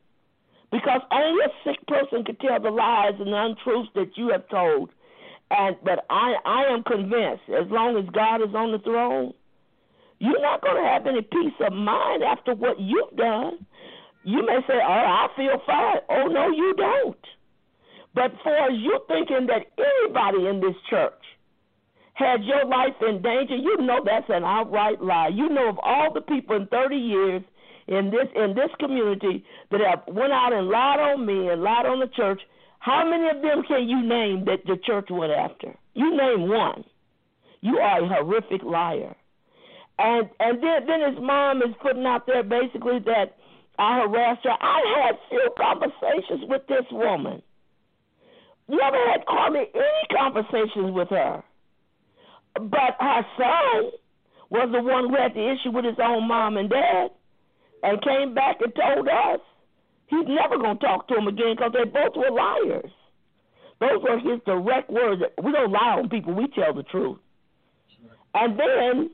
Because 0.71 1.01
only 1.11 1.45
a 1.45 1.49
sick 1.63 1.85
person 1.87 2.23
could 2.23 2.39
tell 2.39 2.59
the 2.59 2.71
lies 2.71 3.13
and 3.19 3.27
the 3.27 3.37
untruths 3.37 3.89
that 3.95 4.17
you 4.17 4.29
have 4.29 4.47
told. 4.49 4.89
And 5.51 5.75
but 5.83 6.05
I 6.09 6.33
I 6.45 6.73
am 6.73 6.83
convinced, 6.83 7.43
as 7.49 7.69
long 7.69 7.95
as 7.97 8.09
God 8.11 8.37
is 8.37 8.55
on 8.55 8.71
the 8.71 8.79
throne, 8.79 9.33
you're 10.23 10.41
not 10.41 10.61
going 10.61 10.81
to 10.81 10.87
have 10.87 11.05
any 11.05 11.21
peace 11.21 11.59
of 11.59 11.73
mind 11.73 12.23
after 12.23 12.55
what 12.55 12.79
you've 12.79 13.15
done. 13.17 13.65
You 14.23 14.45
may 14.45 14.59
say, 14.65 14.79
"Oh, 14.79 15.03
I 15.21 15.27
feel 15.35 15.61
fine." 15.65 15.99
Oh 16.07 16.27
no, 16.27 16.47
you 16.47 16.73
don't. 16.77 17.25
But 18.15 18.31
for 18.41 18.55
as 18.55 18.71
you 18.73 18.99
thinking 19.09 19.47
that 19.47 19.67
anybody 19.77 20.47
in 20.47 20.61
this 20.61 20.77
church 20.89 21.21
had 22.13 22.45
your 22.45 22.63
life 22.63 22.95
in 23.01 23.21
danger, 23.21 23.57
you 23.57 23.75
know 23.81 23.99
that's 24.05 24.29
an 24.29 24.45
outright 24.45 25.01
lie. 25.03 25.27
You 25.27 25.49
know 25.49 25.67
of 25.67 25.79
all 25.83 26.13
the 26.13 26.21
people 26.21 26.55
in 26.55 26.67
30 26.67 26.95
years 26.95 27.41
in 27.87 28.09
this 28.09 28.29
in 28.33 28.55
this 28.55 28.69
community 28.79 29.43
that 29.71 29.81
have 29.81 30.03
went 30.07 30.31
out 30.31 30.53
and 30.53 30.69
lied 30.69 31.01
on 31.01 31.25
me 31.25 31.49
and 31.49 31.61
lied 31.61 31.85
on 31.85 31.99
the 31.99 32.07
church, 32.07 32.39
how 32.79 33.03
many 33.03 33.27
of 33.27 33.41
them 33.41 33.63
can 33.67 33.89
you 33.89 34.01
name 34.01 34.45
that 34.45 34.65
the 34.65 34.77
church 34.85 35.07
went 35.09 35.33
after? 35.33 35.75
You 35.95 36.15
name 36.15 36.47
one. 36.47 36.85
You 37.59 37.79
are 37.79 38.03
a 38.03 38.07
horrific 38.07 38.63
liar. 38.63 39.15
And 39.99 40.29
and 40.39 40.61
then 40.63 40.87
then 40.87 41.13
his 41.13 41.21
mom 41.21 41.61
is 41.61 41.75
putting 41.81 42.05
out 42.05 42.25
there 42.25 42.43
basically 42.43 42.99
that 43.05 43.37
I 43.77 44.01
harassed 44.01 44.43
her. 44.43 44.57
I 44.59 45.03
had 45.03 45.15
few 45.29 45.49
conversations 45.57 46.49
with 46.49 46.65
this 46.67 46.85
woman. 46.91 47.41
Never 48.67 48.97
had 49.11 49.23
hardly 49.27 49.65
any 49.73 50.17
conversations 50.17 50.93
with 50.93 51.09
her. 51.09 51.43
But 52.55 52.95
her 52.99 53.25
son 53.37 53.91
was 54.49 54.69
the 54.71 54.81
one 54.81 55.09
who 55.09 55.15
had 55.15 55.33
the 55.33 55.51
issue 55.51 55.71
with 55.71 55.85
his 55.85 55.97
own 56.01 56.27
mom 56.27 56.57
and 56.57 56.69
dad 56.69 57.09
and 57.81 58.01
came 58.01 58.33
back 58.33 58.57
and 58.61 58.73
told 58.75 59.07
us 59.07 59.39
he's 60.07 60.27
never 60.27 60.61
to 60.61 60.75
talk 60.79 61.07
to 61.07 61.17
him 61.17 61.27
again 61.27 61.55
because 61.55 61.73
they 61.73 61.89
both 61.89 62.15
were 62.15 62.31
liars. 62.31 62.91
Those 63.79 64.01
were 64.01 64.19
his 64.19 64.39
direct 64.45 64.89
words. 64.89 65.21
We 65.43 65.51
don't 65.51 65.71
lie 65.71 65.97
on 65.99 66.09
people, 66.09 66.33
we 66.33 66.47
tell 66.47 66.73
the 66.73 66.83
truth. 66.83 67.17
And 68.33 68.57
then 68.57 69.09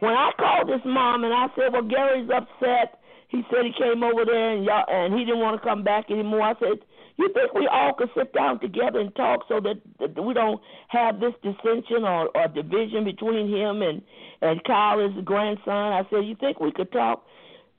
when 0.00 0.14
I 0.14 0.30
called 0.38 0.68
his 0.70 0.84
mom 0.84 1.24
and 1.24 1.32
I 1.32 1.46
said, 1.56 1.72
Well, 1.72 1.82
Gary's 1.82 2.30
upset, 2.30 3.00
he 3.28 3.42
said 3.50 3.64
he 3.64 3.72
came 3.72 4.02
over 4.02 4.24
there 4.24 4.56
and 4.56 4.64
y'all 4.64 4.84
and 4.88 5.14
he 5.14 5.24
didn't 5.24 5.40
want 5.40 5.60
to 5.60 5.66
come 5.66 5.82
back 5.82 6.10
anymore. 6.10 6.42
I 6.42 6.54
said, 6.58 6.78
you 7.18 7.28
think 7.34 7.52
we 7.52 7.66
all 7.66 7.94
could 7.94 8.10
sit 8.16 8.32
down 8.32 8.60
together 8.60 9.00
and 9.00 9.14
talk 9.16 9.40
so 9.48 9.60
that, 9.60 9.80
that 9.98 10.22
we 10.22 10.32
don't 10.34 10.60
have 10.86 11.18
this 11.18 11.34
dissension 11.42 12.04
or, 12.04 12.30
or 12.34 12.48
division 12.48 13.04
between 13.04 13.52
him 13.52 13.82
and 13.82 14.02
and 14.40 14.62
Kyle, 14.62 15.00
his 15.00 15.24
grandson? 15.24 15.92
I 15.92 16.02
said, 16.10 16.24
you 16.24 16.36
think 16.38 16.60
we 16.60 16.70
could 16.70 16.92
talk? 16.92 17.24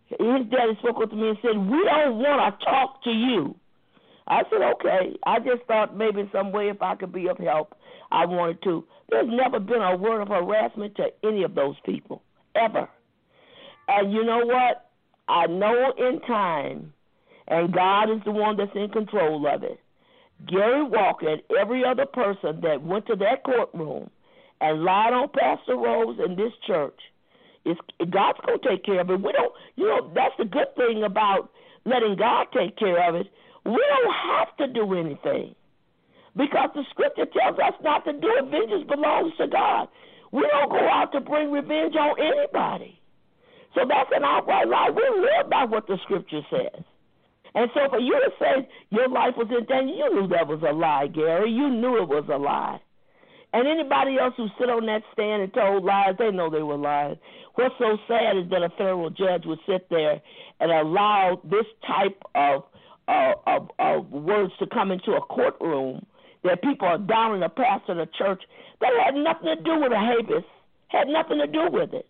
His 0.10 0.46
daddy 0.52 0.76
spoke 0.80 0.98
up 1.02 1.10
to 1.10 1.16
me 1.16 1.30
and 1.30 1.38
said, 1.42 1.58
we 1.58 1.84
don't 1.86 2.18
want 2.20 2.60
to 2.60 2.66
talk 2.66 3.02
to 3.06 3.12
you. 3.12 3.56
I 4.28 4.44
said, 4.50 4.62
okay. 4.76 5.18
I 5.26 5.40
just 5.40 5.64
thought 5.68 5.96
maybe 5.96 6.20
in 6.20 6.30
some 6.34 6.52
way 6.52 6.70
if 6.70 6.82
I 6.82 6.96
could 6.96 7.14
be 7.14 7.28
of 7.30 7.38
help, 7.38 7.76
I 8.12 8.26
wanted 8.26 8.62
to. 8.64 8.84
There's 9.10 9.28
never 9.28 9.60
been 9.60 9.82
a 9.82 9.96
word 9.96 10.22
of 10.22 10.28
harassment 10.28 10.96
to 10.96 11.08
any 11.24 11.44
of 11.44 11.56
those 11.56 11.76
people, 11.86 12.22
ever. 12.56 12.88
And 13.88 14.12
you 14.14 14.24
know 14.24 14.46
what? 14.46 14.90
I 15.28 15.48
know 15.48 15.94
in 15.98 16.20
time 16.22 16.94
and 17.50 17.74
God 17.74 18.10
is 18.10 18.22
the 18.24 18.32
one 18.32 18.58
that's 18.58 18.72
in 18.76 18.90
control 18.90 19.46
of 19.48 19.64
it. 19.64 19.80
Gary 20.48 20.84
Walker 20.84 21.28
and 21.28 21.42
every 21.60 21.84
other 21.84 22.06
person 22.06 22.62
that 22.62 22.82
went 22.82 23.08
to 23.08 23.16
that 23.18 23.44
courtroom 23.44 24.10
and 24.62 24.84
lied 24.84 25.14
on 25.14 25.30
Pastor 25.30 25.76
Rose 25.76 26.18
in 26.24 26.36
this 26.36 26.54
church, 26.66 27.00
is 27.66 27.76
God's 28.10 28.40
gonna 28.46 28.60
take 28.60 28.86
care 28.86 29.02
of 29.02 29.10
it. 29.10 29.22
We 29.22 29.32
don't, 29.32 29.54
you 29.76 29.86
know, 29.86 30.12
that's 30.14 30.36
the 30.38 30.46
good 30.46 30.74
thing 30.76 31.04
about 31.04 31.52
letting 31.86 32.16
God 32.16 32.48
take 32.54 32.78
care 32.78 33.08
of 33.08 33.16
it. 33.16 33.28
We 33.66 33.72
don't 33.72 34.14
have 34.14 34.56
to 34.58 34.68
do 34.68 34.94
anything 34.94 35.56
because 36.40 36.72
the 36.74 36.88
Scripture 36.92 37.28
tells 37.28 37.60
us 37.60 37.76
not 37.84 38.06
to 38.06 38.14
do 38.14 38.32
it. 38.40 38.48
Vengeance 38.48 38.88
belongs 38.88 39.36
to 39.38 39.48
God. 39.48 39.90
We 40.32 40.48
don't 40.48 40.72
go 40.72 40.80
out 40.88 41.12
to 41.12 41.20
bring 41.20 41.52
revenge 41.52 41.96
on 42.00 42.16
anybody. 42.16 42.98
So 43.76 43.82
that's 43.84 44.10
an 44.16 44.24
outright 44.24 44.68
lie. 44.70 44.90
We 44.90 45.04
live 45.20 45.50
by 45.52 45.66
what 45.66 45.86
the 45.88 45.98
Scripture 46.04 46.42
says. 46.50 46.82
And 47.56 47.70
so 47.74 47.90
for 47.90 48.00
you 48.00 48.14
to 48.14 48.32
say 48.40 48.70
your 48.90 49.10
life 49.10 49.36
was 49.36 49.48
in 49.50 49.66
danger, 49.66 49.94
you 49.94 50.16
knew 50.16 50.28
that 50.30 50.48
was 50.48 50.62
a 50.64 50.72
lie, 50.72 51.08
Gary. 51.08 51.52
You 51.52 51.70
knew 51.70 52.02
it 52.02 52.08
was 52.08 52.24
a 52.32 52.38
lie. 52.38 52.80
And 53.52 53.68
anybody 53.68 54.18
else 54.18 54.36
who 54.38 54.48
sit 54.60 54.70
on 54.70 54.86
that 54.86 55.02
stand 55.12 55.42
and 55.42 55.54
told 55.54 55.84
lies, 55.84 56.16
they 56.20 56.32
know 56.32 56.50
they 56.50 56.62
were 56.62 56.78
lying. 56.78 57.18
What's 57.56 57.76
so 57.80 57.98
sad 58.08 58.38
is 58.38 58.50
that 58.52 58.62
a 58.62 58.70
federal 58.78 59.10
judge 59.10 59.44
would 59.46 59.60
sit 59.68 59.90
there 59.90 60.22
and 60.60 60.72
allow 60.72 61.42
this 61.44 61.66
type 61.86 62.22
of 62.36 62.64
uh, 63.08 63.34
of, 63.48 63.70
of 63.80 64.12
words 64.12 64.54
to 64.60 64.68
come 64.68 64.92
into 64.92 65.14
a 65.14 65.22
courtroom 65.22 66.06
that 66.44 66.62
people 66.62 66.88
are 66.88 66.98
downing 66.98 67.44
a 67.44 67.50
pastor 67.50 67.94
of 67.94 67.98
the 67.98 68.10
church 68.18 68.42
that 68.82 68.92
had 69.04 69.16
nothing 69.16 69.56
to 69.56 69.64
do 69.64 69.80
with 69.80 69.92
a 69.92 70.00
habeas, 70.00 70.44
had 70.88 71.08
nothing 71.08 71.40
to 71.40 71.48
do 71.48 71.70
with 71.72 71.94
it. 71.94 72.08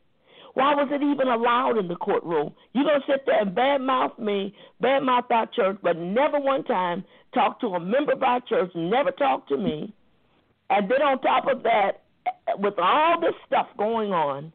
Why 0.54 0.74
was 0.74 0.90
it 0.92 1.02
even 1.04 1.28
allowed 1.28 1.78
in 1.78 1.88
the 1.88 1.96
courtroom? 1.96 2.54
You're 2.74 2.84
going 2.84 3.02
to 3.02 3.08
sit 3.08 3.26
there 3.26 3.42
and 3.42 3.56
badmouth 3.56 4.18
me, 4.20 4.54
badmouth 4.82 5.30
our 5.32 5.48
church, 5.48 5.78
but 5.82 5.98
never 5.98 6.40
one 6.40 6.64
time 6.64 7.04
talk 7.34 7.60
to 7.62 7.68
a 7.68 7.80
member 7.80 8.14
of 8.14 8.24
our 8.24 8.42
church, 8.42 8.72
never 8.76 9.12
talk 9.12 9.48
to 9.50 9.58
me. 9.58 9.94
And 10.70 10.90
then 10.90 11.02
on 11.02 11.22
top 11.22 11.48
of 11.48 11.64
that, 11.64 12.04
with 12.58 12.76
all 12.78 13.20
this 13.20 13.36
stuff 13.46 13.68
going 13.78 14.12
on, 14.12 14.52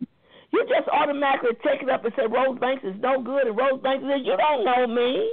you 0.53 0.65
just 0.69 0.89
automatically 0.89 1.57
take 1.65 1.83
it 1.83 1.91
up 1.91 2.05
and 2.05 2.15
say 2.17 2.27
Rose 2.27 2.59
Banks 2.59 2.85
is 2.85 2.95
no 3.01 3.21
good, 3.21 3.47
and 3.47 3.57
Rose 3.57 3.81
Banks 3.83 4.05
says 4.05 4.21
you 4.25 4.37
don't 4.37 4.65
know 4.65 4.87
me, 4.87 5.33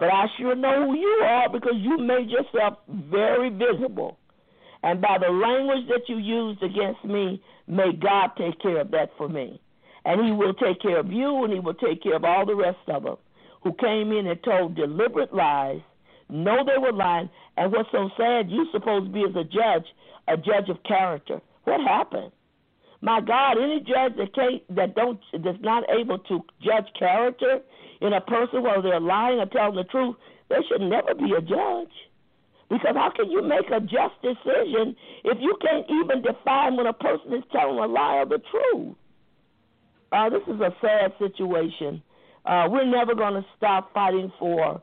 but 0.00 0.12
I 0.12 0.26
sure 0.38 0.56
know 0.56 0.86
who 0.86 0.96
you 0.96 1.22
are 1.24 1.48
because 1.48 1.76
you 1.76 1.98
made 1.98 2.30
yourself 2.30 2.78
very 2.88 3.50
visible. 3.50 4.18
And 4.82 5.00
by 5.00 5.18
the 5.18 5.28
language 5.30 5.86
that 5.88 6.08
you 6.08 6.16
used 6.16 6.62
against 6.62 7.04
me, 7.04 7.42
may 7.68 7.92
God 7.92 8.30
take 8.38 8.58
care 8.60 8.80
of 8.80 8.90
that 8.92 9.10
for 9.18 9.28
me. 9.28 9.60
And 10.06 10.24
He 10.24 10.32
will 10.32 10.54
take 10.54 10.80
care 10.80 10.98
of 10.98 11.12
you, 11.12 11.44
and 11.44 11.52
He 11.52 11.60
will 11.60 11.74
take 11.74 12.02
care 12.02 12.16
of 12.16 12.24
all 12.24 12.46
the 12.46 12.56
rest 12.56 12.78
of 12.88 13.02
them 13.02 13.16
who 13.62 13.74
came 13.74 14.12
in 14.12 14.26
and 14.26 14.42
told 14.42 14.74
deliberate 14.74 15.34
lies, 15.34 15.80
know 16.28 16.64
they 16.64 16.78
were 16.78 16.92
lying. 16.92 17.28
And 17.56 17.72
what's 17.72 17.90
so 17.92 18.08
sad, 18.16 18.48
you're 18.48 18.66
supposed 18.72 19.06
to 19.06 19.12
be 19.12 19.24
as 19.28 19.36
a 19.36 19.44
judge, 19.44 19.86
a 20.28 20.36
judge 20.36 20.70
of 20.70 20.82
character. 20.84 21.40
What 21.64 21.80
happened? 21.80 22.32
My 23.02 23.20
God, 23.20 23.58
any 23.58 23.80
judge 23.80 24.16
that 24.16 24.34
can't, 24.34 24.76
that 24.76 24.94
don't 24.94 25.20
that's 25.32 25.58
not 25.60 25.84
able 25.90 26.18
to 26.18 26.40
judge 26.62 26.86
character 26.98 27.60
in 28.00 28.12
a 28.12 28.20
person 28.20 28.62
whether 28.62 28.82
they're 28.82 29.00
lying 29.00 29.38
or 29.38 29.46
telling 29.46 29.76
the 29.76 29.84
truth, 29.84 30.16
they 30.48 30.56
should 30.68 30.80
never 30.80 31.14
be 31.14 31.32
a 31.36 31.40
judge. 31.40 31.92
Because 32.68 32.94
how 32.94 33.10
can 33.14 33.30
you 33.30 33.42
make 33.42 33.68
a 33.70 33.80
just 33.80 34.14
decision 34.22 34.94
if 35.24 35.38
you 35.40 35.56
can't 35.60 35.86
even 35.90 36.22
define 36.22 36.76
when 36.76 36.86
a 36.86 36.92
person 36.92 37.34
is 37.34 37.42
telling 37.50 37.78
a 37.78 37.86
lie 37.86 38.18
or 38.18 38.26
the 38.26 38.40
truth? 38.50 38.94
Uh, 40.12 40.30
this 40.30 40.42
is 40.46 40.60
a 40.60 40.74
sad 40.80 41.12
situation. 41.18 42.02
Uh, 42.44 42.68
we're 42.70 42.84
never 42.84 43.14
going 43.14 43.34
to 43.34 43.44
stop 43.56 43.92
fighting 43.92 44.32
for 44.38 44.80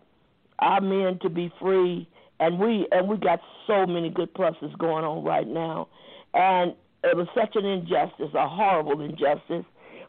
our 0.60 0.82
men 0.82 1.20
to 1.22 1.30
be 1.30 1.52
free, 1.62 2.08
and 2.40 2.60
we 2.60 2.88
and 2.92 3.08
we 3.08 3.18
got 3.18 3.40
so 3.66 3.86
many 3.86 4.10
good 4.10 4.34
pluses 4.34 4.78
going 4.78 5.06
on 5.06 5.24
right 5.24 5.48
now. 5.48 5.88
And 6.34 6.74
it 7.04 7.16
was 7.16 7.28
such 7.34 7.56
an 7.56 7.66
injustice, 7.66 8.34
a 8.34 8.48
horrible 8.48 9.02
injustice. 9.02 9.66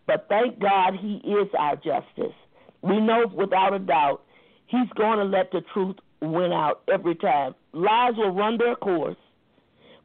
But 0.07 0.27
thank 0.29 0.59
God 0.59 0.95
He 1.01 1.17
is 1.25 1.49
our 1.59 1.77
justice. 1.77 2.35
We 2.83 3.01
know 3.01 3.27
without 3.35 3.75
a 3.75 3.79
doubt 3.79 4.23
He's 4.69 4.89
going 4.97 5.19
to 5.19 5.25
let 5.25 5.51
the 5.51 5.63
truth 5.73 5.97
win 6.21 6.53
out 6.53 6.83
every 6.93 7.15
time. 7.15 7.55
Lies 7.73 8.15
will 8.17 8.35
run 8.35 8.59
their 8.59 8.77
course, 8.77 9.17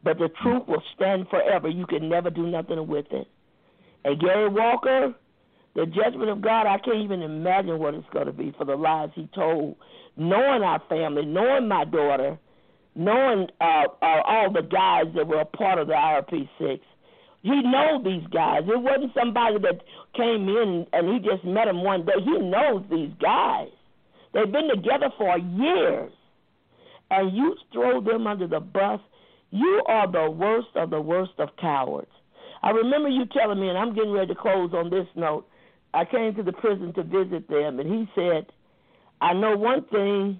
but 0.03 0.17
the 0.17 0.29
truth 0.41 0.63
will 0.67 0.83
stand 0.95 1.27
forever. 1.29 1.67
You 1.67 1.85
can 1.85 2.09
never 2.09 2.29
do 2.29 2.47
nothing 2.47 2.87
with 2.87 3.05
it. 3.11 3.27
And 4.05 4.19
Gary 4.19 4.47
Walker, 4.49 5.13
the 5.75 5.85
judgment 5.85 6.29
of 6.29 6.41
God, 6.41 6.65
I 6.65 6.77
can't 6.77 7.03
even 7.03 7.21
imagine 7.21 7.77
what 7.77 7.93
it's 7.93 8.07
going 8.13 8.27
to 8.27 8.33
be 8.33 8.53
for 8.57 8.63
the 8.65 8.75
lies 8.75 9.09
he 9.15 9.27
told, 9.35 9.75
knowing 10.15 10.63
our 10.63 10.81
family, 10.87 11.25
knowing 11.25 11.67
my 11.67 11.83
daughter, 11.83 12.37
knowing 12.95 13.47
uh, 13.59 13.83
uh, 14.01 14.21
all 14.25 14.51
the 14.51 14.61
guys 14.61 15.13
that 15.15 15.27
were 15.27 15.41
a 15.41 15.45
part 15.45 15.77
of 15.77 15.87
the 15.87 15.93
IRP 15.93 16.47
six. 16.57 16.85
He 17.43 17.61
knows 17.61 18.03
these 18.05 18.25
guys. 18.31 18.61
It 18.65 18.81
wasn't 18.81 19.13
somebody 19.13 19.57
that 19.59 19.81
came 20.15 20.47
in 20.47 20.87
and 20.93 21.13
he 21.13 21.19
just 21.19 21.43
met 21.43 21.65
them 21.65 21.83
one 21.83 22.05
day. 22.05 22.13
He 22.23 22.39
knows 22.39 22.83
these 22.89 23.11
guys. 23.21 23.67
They've 24.33 24.51
been 24.51 24.69
together 24.69 25.09
for 25.17 25.37
years. 25.37 26.11
And 27.11 27.35
you 27.35 27.55
throw 27.71 28.01
them 28.01 28.27
under 28.27 28.47
the 28.47 28.61
bus. 28.61 29.01
You 29.51 29.83
are 29.87 30.09
the 30.09 30.31
worst 30.31 30.69
of 30.75 30.89
the 30.89 31.01
worst 31.01 31.33
of 31.37 31.49
cowards. 31.59 32.09
I 32.63 32.69
remember 32.71 33.09
you 33.09 33.25
telling 33.25 33.59
me, 33.59 33.67
and 33.67 33.77
I'm 33.77 33.93
getting 33.93 34.11
ready 34.11 34.33
to 34.33 34.39
close 34.39 34.71
on 34.73 34.89
this 34.89 35.05
note. 35.15 35.45
I 35.93 36.05
came 36.05 36.33
to 36.35 36.43
the 36.43 36.53
prison 36.53 36.93
to 36.93 37.03
visit 37.03 37.47
them, 37.49 37.79
and 37.79 37.91
he 37.91 38.09
said, 38.15 38.47
I 39.21 39.33
know 39.33 39.55
one 39.55 39.83
thing 39.91 40.39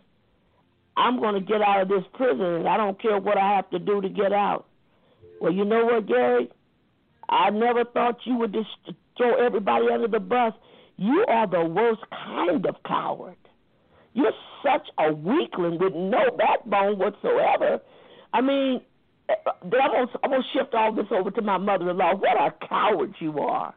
I'm 0.95 1.19
going 1.19 1.35
to 1.35 1.41
get 1.41 1.61
out 1.61 1.81
of 1.81 1.89
this 1.89 2.05
prison, 2.13 2.41
and 2.41 2.67
I 2.67 2.77
don't 2.77 2.99
care 2.99 3.19
what 3.19 3.37
I 3.37 3.55
have 3.55 3.69
to 3.71 3.77
do 3.77 4.01
to 4.01 4.09
get 4.09 4.31
out. 4.31 4.65
Well, 5.41 5.51
you 5.51 5.65
know 5.65 5.85
what, 5.85 6.07
Gary? 6.07 6.49
I 7.29 7.49
never 7.49 7.83
thought 7.85 8.17
you 8.25 8.37
would 8.37 8.53
just 8.53 8.95
throw 9.17 9.35
everybody 9.45 9.87
under 9.91 10.07
the 10.07 10.19
bus. 10.19 10.53
You 10.97 11.25
are 11.27 11.47
the 11.47 11.63
worst 11.63 12.01
kind 12.11 12.65
of 12.65 12.75
coward. 12.85 13.37
You're 14.13 14.31
such 14.63 14.87
a 14.99 15.11
weakling 15.13 15.79
with 15.79 15.93
no 15.93 16.29
backbone 16.37 16.99
whatsoever. 16.99 17.81
I 18.31 18.41
mean, 18.41 18.81
eh, 19.29 19.33
I'm 19.63 19.69
gonna, 19.69 20.07
I'm 20.23 20.31
gonna 20.31 20.43
shift 20.53 20.73
all 20.73 20.93
this 20.93 21.07
over 21.11 21.31
to 21.31 21.41
my 21.41 21.57
mother-in-law. 21.57 22.15
What 22.15 22.41
a 22.41 22.67
coward 22.67 23.15
you 23.19 23.39
are! 23.39 23.73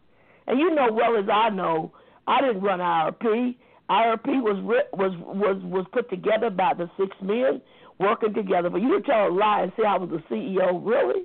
And 0.47 0.59
you 0.59 0.75
know 0.75 0.93
well 0.93 1.17
as 1.17 1.29
I 1.33 1.51
know, 1.51 1.93
I 2.27 2.41
didn't 2.43 2.63
run 2.63 2.81
IRP. 2.81 3.57
IRP 3.89 4.43
was 4.43 4.63
was 4.93 5.13
was 5.19 5.63
was 5.63 5.87
put 5.93 6.11
together 6.11 6.51
by 6.51 6.75
the 6.75 6.91
six 6.99 7.17
men 7.23 7.63
working 7.99 8.35
together. 8.35 8.69
But 8.69 8.83
you 8.83 9.01
tell 9.03 9.29
a 9.29 9.31
lie 9.31 9.63
and 9.63 9.73
say 9.77 9.85
I 9.87 9.97
was 9.97 10.11
the 10.11 10.23
CEO, 10.35 10.81
really? 10.85 11.25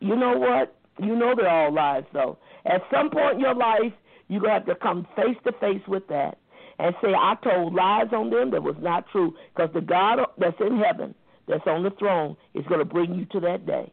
You 0.00 0.16
know 0.16 0.38
what? 0.38 0.77
You 0.98 1.16
know 1.16 1.34
they're 1.36 1.48
all 1.48 1.72
lies, 1.72 2.04
though. 2.12 2.38
At 2.66 2.82
some 2.92 3.10
point 3.10 3.34
in 3.34 3.40
your 3.40 3.54
life, 3.54 3.92
you're 4.28 4.40
gonna 4.40 4.54
have 4.54 4.66
to 4.66 4.74
come 4.74 5.06
face 5.16 5.36
to 5.44 5.52
face 5.52 5.82
with 5.86 6.06
that 6.08 6.38
and 6.78 6.94
say 7.02 7.08
I 7.08 7.34
told 7.42 7.74
lies 7.74 8.08
on 8.12 8.30
them 8.30 8.50
that 8.52 8.62
was 8.62 8.76
not 8.80 9.08
true. 9.10 9.34
Because 9.54 9.70
the 9.74 9.80
God 9.80 10.20
that's 10.38 10.56
in 10.60 10.78
heaven, 10.78 11.14
that's 11.46 11.66
on 11.66 11.82
the 11.82 11.90
throne, 11.98 12.36
is 12.54 12.64
going 12.66 12.80
to 12.80 12.84
bring 12.84 13.14
you 13.14 13.24
to 13.26 13.40
that 13.40 13.66
day. 13.66 13.92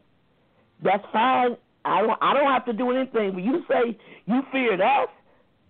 That's 0.82 1.04
fine. 1.12 1.56
I 1.84 2.02
don't. 2.02 2.18
I 2.20 2.34
don't 2.34 2.52
have 2.52 2.64
to 2.66 2.72
do 2.72 2.90
anything. 2.90 3.34
When 3.34 3.44
you 3.44 3.62
say 3.70 3.98
you 4.26 4.42
feared 4.52 4.80
us, 4.80 5.08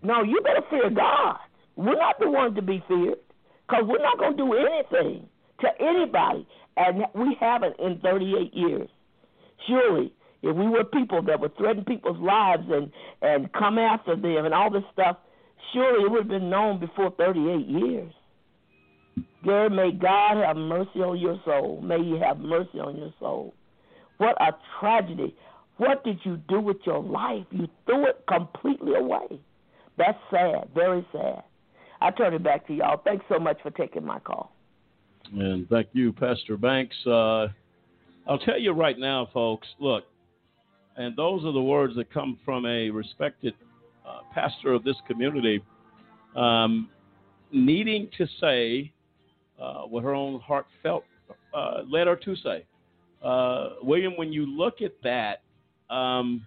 no, 0.03 0.23
you 0.23 0.41
better 0.43 0.63
fear 0.71 0.91
God. 0.91 1.37
We're 1.77 1.97
not 1.97 2.19
the 2.19 2.31
ones 2.31 2.57
to 2.57 2.63
be 2.63 2.83
feared 2.89 3.19
because 3.69 3.85
we're 3.87 4.03
not 4.03 4.19
going 4.19 4.37
to 4.37 4.45
do 4.45 4.55
anything 4.55 5.29
to 5.61 5.69
anybody, 5.81 6.47
and 6.77 7.05
we 7.15 7.37
haven't 7.39 7.79
in 7.79 7.99
38 8.01 8.55
years. 8.55 8.89
Surely, 9.67 10.13
if 10.47 10.57
we 10.57 10.69
were 10.69 10.85
people 10.85 11.23
that 11.23 11.41
would 11.41 11.57
threaten 11.57 11.85
people's 11.85 12.19
lives 12.19 12.65
and 12.71 12.91
and 13.23 13.53
come 13.53 13.79
after 13.79 14.17
them 14.17 14.45
and 14.45 14.55
all 14.55 14.71
this 14.71 14.85
stuff, 14.93 15.19
surely 15.73 16.05
it 16.05 16.11
would 16.11 16.23
have 16.23 16.29
been 16.29 16.51
known 16.51 16.79
before 16.79 17.11
38 17.11 17.67
years. 17.67 18.13
Gary, 19.45 19.71
may 19.71 19.93
God 19.93 20.45
have 20.45 20.57
mercy 20.57 21.01
on 21.01 21.19
your 21.19 21.41
soul. 21.45 21.81
May 21.83 22.03
He 22.03 22.19
have 22.19 22.39
mercy 22.39 22.81
on 22.81 22.97
your 22.97 23.13
soul. 23.19 23.55
What 24.19 24.41
a 24.41 24.53
tragedy. 24.81 25.35
What 25.77 26.05
did 26.05 26.19
you 26.25 26.39
do 26.49 26.61
with 26.61 26.79
your 26.85 27.03
life? 27.03 27.45
You 27.51 27.69
threw 27.85 28.07
it 28.07 28.25
completely 28.29 28.95
away. 28.95 29.41
That's 29.99 30.19
sad, 30.31 30.69
very 30.75 31.07
sad. 31.13 31.43
I 32.01 32.11
turn 32.11 32.35
it 32.35 32.43
back 32.43 32.67
to 32.67 32.75
y'all. 32.75 33.01
Thanks 33.05 33.25
so 33.29 33.39
much 33.39 33.59
for 33.63 33.71
taking 33.71 34.05
my 34.05 34.19
call. 34.19 34.53
And 35.33 35.69
thank 35.69 35.89
you, 35.93 36.13
Pastor 36.13 36.57
Banks. 36.57 36.97
Uh, 37.07 37.49
I'll 38.29 38.39
tell 38.45 38.59
you 38.59 38.73
right 38.73 38.99
now, 38.99 39.29
folks, 39.33 39.67
look, 39.79 40.05
and 40.97 41.17
those 41.17 41.45
are 41.45 41.53
the 41.53 41.63
words 41.63 41.95
that 41.97 42.13
come 42.13 42.39
from 42.45 42.67
a 42.67 42.91
respected 42.91 43.55
uh, 44.07 44.21
pastor 44.33 44.73
of 44.73 44.85
this 44.85 44.97
community, 45.07 45.63
um, 46.35 46.89
needing 47.53 48.09
to 48.17 48.27
say 48.41 48.93
uh, 49.61 49.83
what 49.83 50.03
her 50.03 50.15
own 50.15 50.41
heart 50.41 50.67
felt 50.83 51.05
uh, 51.55 51.83
led 51.91 52.07
her 52.07 52.17
to 52.17 52.37
say. 52.37 52.65
Uh, 53.23 53.71
William, 53.83 54.17
when 54.17 54.33
you 54.33 54.47
look 54.47 54.83
at 54.83 54.93
that, 55.03 55.43
um, 55.95 56.47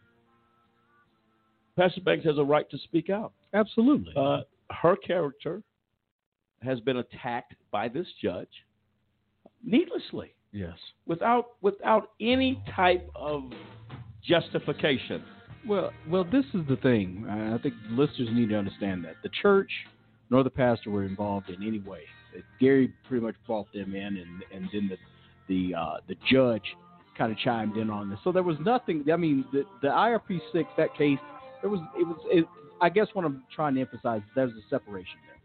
Pastor 1.77 2.01
Banks 2.01 2.25
has 2.25 2.37
a 2.37 2.43
right 2.43 2.69
to 2.69 2.77
speak 2.79 3.09
out. 3.09 3.31
Absolutely. 3.53 4.13
Uh, 4.15 4.41
her 4.69 4.95
character 4.95 5.61
has 6.61 6.79
been 6.81 6.97
attacked 6.97 7.55
by 7.71 7.87
this 7.87 8.07
judge 8.21 8.49
needlessly. 9.63 10.33
Yes. 10.51 10.73
Without 11.05 11.51
without 11.61 12.11
any 12.19 12.61
type 12.75 13.09
of 13.15 13.43
justification. 14.25 15.23
Well, 15.67 15.91
well, 16.07 16.23
this 16.23 16.45
is 16.53 16.61
the 16.67 16.77
thing. 16.77 17.25
I 17.29 17.57
think 17.61 17.73
listeners 17.91 18.29
need 18.31 18.49
to 18.49 18.55
understand 18.55 19.03
that 19.05 19.15
the 19.23 19.29
church 19.41 19.69
nor 20.29 20.43
the 20.43 20.49
pastor 20.49 20.89
were 20.91 21.03
involved 21.03 21.49
in 21.49 21.65
any 21.65 21.79
way. 21.79 22.01
Gary 22.59 22.93
pretty 23.07 23.25
much 23.25 23.35
brought 23.47 23.71
them 23.73 23.95
in, 23.95 24.17
and 24.17 24.43
and 24.53 24.69
then 24.71 24.89
the 24.89 24.97
the 25.47 25.75
uh, 25.75 25.97
the 26.07 26.15
judge 26.31 26.63
kind 27.17 27.31
of 27.31 27.37
chimed 27.39 27.75
in 27.75 27.89
on 27.89 28.09
this. 28.09 28.19
So 28.23 28.31
there 28.31 28.43
was 28.43 28.57
nothing. 28.63 29.03
I 29.11 29.17
mean, 29.17 29.45
the 29.51 29.63
the 29.81 29.87
IRP 29.87 30.39
six 30.53 30.69
that 30.77 30.95
case, 30.95 31.17
there 31.61 31.69
was 31.69 31.81
it 31.99 32.05
was. 32.05 32.17
It, 32.25 32.45
I 32.81 32.87
guess 32.89 33.07
what 33.11 33.25
I'm 33.25 33.43
trying 33.53 33.75
to 33.75 33.81
emphasize 33.81 34.21
there's 34.35 34.53
a 34.53 34.69
separation 34.69 35.17
there. 35.27 35.38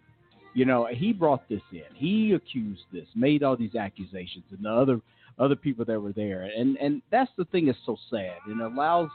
You 0.55 0.65
know, 0.65 0.87
he 0.91 1.13
brought 1.13 1.49
this 1.49 1.61
in. 1.73 1.83
He 1.95 2.33
accused 2.33 2.83
this, 2.93 3.07
made 3.15 3.43
all 3.43 3.57
these 3.57 3.75
accusations, 3.75 4.45
and 4.51 4.65
the 4.65 4.71
other 4.71 5.01
other 5.39 5.57
people 5.57 5.85
that 5.85 6.01
were 6.01 6.13
there, 6.13 6.43
and 6.43 6.77
and 6.77 7.03
that's 7.11 7.31
the 7.37 7.45
thing 7.47 7.67
that's 7.67 7.79
so 7.85 7.97
sad. 8.09 8.37
And 8.47 8.61
it 8.61 8.65
allows, 8.65 9.09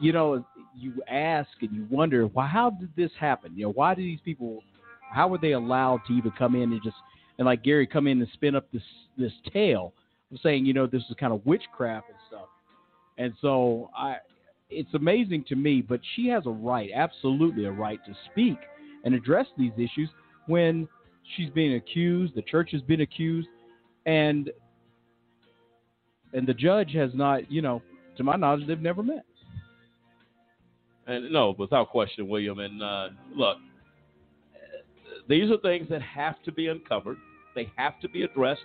you 0.00 0.12
know, 0.12 0.44
you 0.76 0.92
ask 1.08 1.48
and 1.60 1.72
you 1.72 1.86
wonder, 1.88 2.26
why? 2.26 2.46
How 2.46 2.70
did 2.70 2.90
this 2.96 3.12
happen? 3.18 3.52
You 3.56 3.66
know, 3.66 3.72
why 3.72 3.94
did 3.94 4.04
these 4.04 4.20
people? 4.24 4.62
How 5.12 5.28
were 5.28 5.38
they 5.38 5.52
allowed 5.52 6.00
to 6.08 6.12
even 6.12 6.32
come 6.32 6.56
in 6.56 6.72
and 6.72 6.82
just 6.82 6.96
and 7.38 7.46
like 7.46 7.62
Gary 7.62 7.86
come 7.86 8.06
in 8.06 8.20
and 8.20 8.28
spin 8.32 8.56
up 8.56 8.66
this 8.72 8.82
this 9.16 9.32
tale 9.52 9.92
of 10.32 10.38
saying, 10.42 10.66
you 10.66 10.72
know, 10.72 10.86
this 10.86 11.02
is 11.08 11.16
kind 11.18 11.32
of 11.32 11.44
witchcraft 11.46 12.08
and 12.08 12.18
stuff. 12.28 12.48
And 13.18 13.32
so 13.40 13.90
I, 13.96 14.16
it's 14.68 14.92
amazing 14.94 15.44
to 15.48 15.56
me, 15.56 15.80
but 15.80 16.00
she 16.14 16.28
has 16.28 16.46
a 16.46 16.50
right, 16.50 16.90
absolutely 16.94 17.64
a 17.64 17.70
right 17.70 18.00
to 18.04 18.14
speak 18.30 18.58
and 19.04 19.14
address 19.14 19.46
these 19.56 19.72
issues 19.76 20.08
when 20.46 20.88
she's 21.36 21.50
being 21.50 21.74
accused, 21.74 22.34
the 22.34 22.42
church 22.42 22.70
has 22.72 22.82
been 22.82 23.00
accused, 23.00 23.48
and 24.04 24.50
and 26.32 26.46
the 26.46 26.54
judge 26.54 26.92
has 26.92 27.10
not, 27.14 27.50
you 27.50 27.62
know, 27.62 27.82
to 28.16 28.24
my 28.24 28.36
knowledge, 28.36 28.66
they've 28.66 28.80
never 28.80 29.02
met. 29.02 29.24
And 31.06 31.30
no, 31.32 31.54
without 31.58 31.88
question, 31.88 32.28
William. 32.28 32.58
And 32.58 32.82
uh, 32.82 33.08
look, 33.34 33.58
these 35.28 35.50
are 35.50 35.58
things 35.58 35.88
that 35.88 36.02
have 36.02 36.42
to 36.44 36.52
be 36.52 36.68
uncovered. 36.68 37.16
They 37.54 37.70
have 37.76 38.00
to 38.00 38.08
be 38.08 38.22
addressed. 38.22 38.62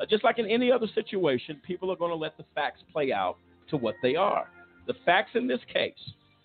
Uh, 0.00 0.06
just 0.06 0.24
like 0.24 0.38
in 0.38 0.46
any 0.46 0.70
other 0.72 0.86
situation, 0.94 1.60
people 1.66 1.90
are 1.90 1.96
going 1.96 2.10
to 2.10 2.16
let 2.16 2.36
the 2.36 2.44
facts 2.54 2.80
play 2.92 3.12
out 3.12 3.36
to 3.70 3.76
what 3.76 3.94
they 4.02 4.16
are. 4.16 4.48
The 4.86 4.94
facts 5.04 5.30
in 5.34 5.46
this 5.46 5.60
case 5.72 5.94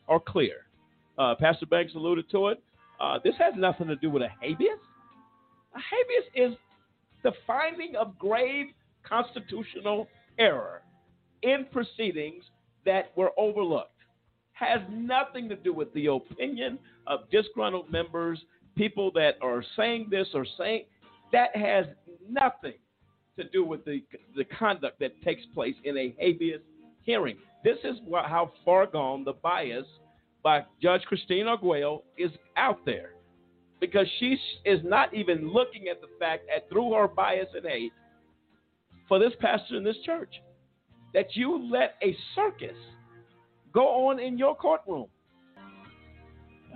are 0.07 0.19
clear. 0.19 0.65
Uh, 1.17 1.35
Pastor 1.35 1.65
Banks 1.65 1.93
alluded 1.95 2.29
to 2.31 2.47
it. 2.47 2.63
Uh, 3.01 3.17
this 3.23 3.33
has 3.39 3.53
nothing 3.57 3.87
to 3.87 3.95
do 3.95 4.11
with 4.11 4.21
a 4.21 4.29
habeas. 4.39 4.77
A 5.75 5.79
habeas 5.79 6.51
is 6.51 6.57
the 7.23 7.31
finding 7.47 7.95
of 7.95 8.17
grave 8.19 8.67
constitutional 9.03 10.07
error 10.37 10.83
in 11.41 11.65
proceedings 11.71 12.43
that 12.85 13.11
were 13.15 13.31
overlooked. 13.37 13.89
Has 14.53 14.81
nothing 14.91 15.49
to 15.49 15.55
do 15.55 15.73
with 15.73 15.91
the 15.93 16.05
opinion 16.07 16.77
of 17.07 17.21
disgruntled 17.31 17.91
members, 17.91 18.39
people 18.75 19.11
that 19.13 19.35
are 19.41 19.63
saying 19.75 20.07
this 20.11 20.27
or 20.35 20.45
saying 20.57 20.85
that 21.31 21.55
has 21.55 21.87
nothing 22.29 22.73
to 23.37 23.45
do 23.49 23.65
with 23.65 23.83
the 23.85 24.03
the 24.35 24.43
conduct 24.43 24.99
that 24.99 25.19
takes 25.23 25.41
place 25.55 25.75
in 25.83 25.97
a 25.97 26.13
habeas 26.19 26.61
hearing. 27.01 27.37
This 27.63 27.77
is 27.83 27.97
what, 28.05 28.25
how 28.25 28.51
far 28.63 28.85
gone 28.85 29.23
the 29.23 29.33
bias 29.33 29.85
by 30.43 30.65
Judge 30.81 31.03
Christine 31.03 31.47
Arguello 31.47 32.03
is 32.17 32.31
out 32.57 32.79
there, 32.85 33.11
because 33.79 34.07
she 34.19 34.37
is 34.65 34.79
not 34.83 35.13
even 35.13 35.51
looking 35.51 35.87
at 35.89 36.01
the 36.01 36.07
fact 36.19 36.43
that 36.53 36.69
through 36.69 36.93
her 36.93 37.07
bias 37.07 37.47
and 37.55 37.65
hate 37.65 37.93
for 39.07 39.19
this 39.19 39.33
pastor 39.39 39.77
in 39.77 39.83
this 39.83 39.97
church, 40.05 40.33
that 41.13 41.35
you 41.35 41.69
let 41.71 41.95
a 42.01 42.15
circus 42.35 42.77
go 43.73 44.07
on 44.07 44.19
in 44.19 44.37
your 44.37 44.55
courtroom. 44.55 45.07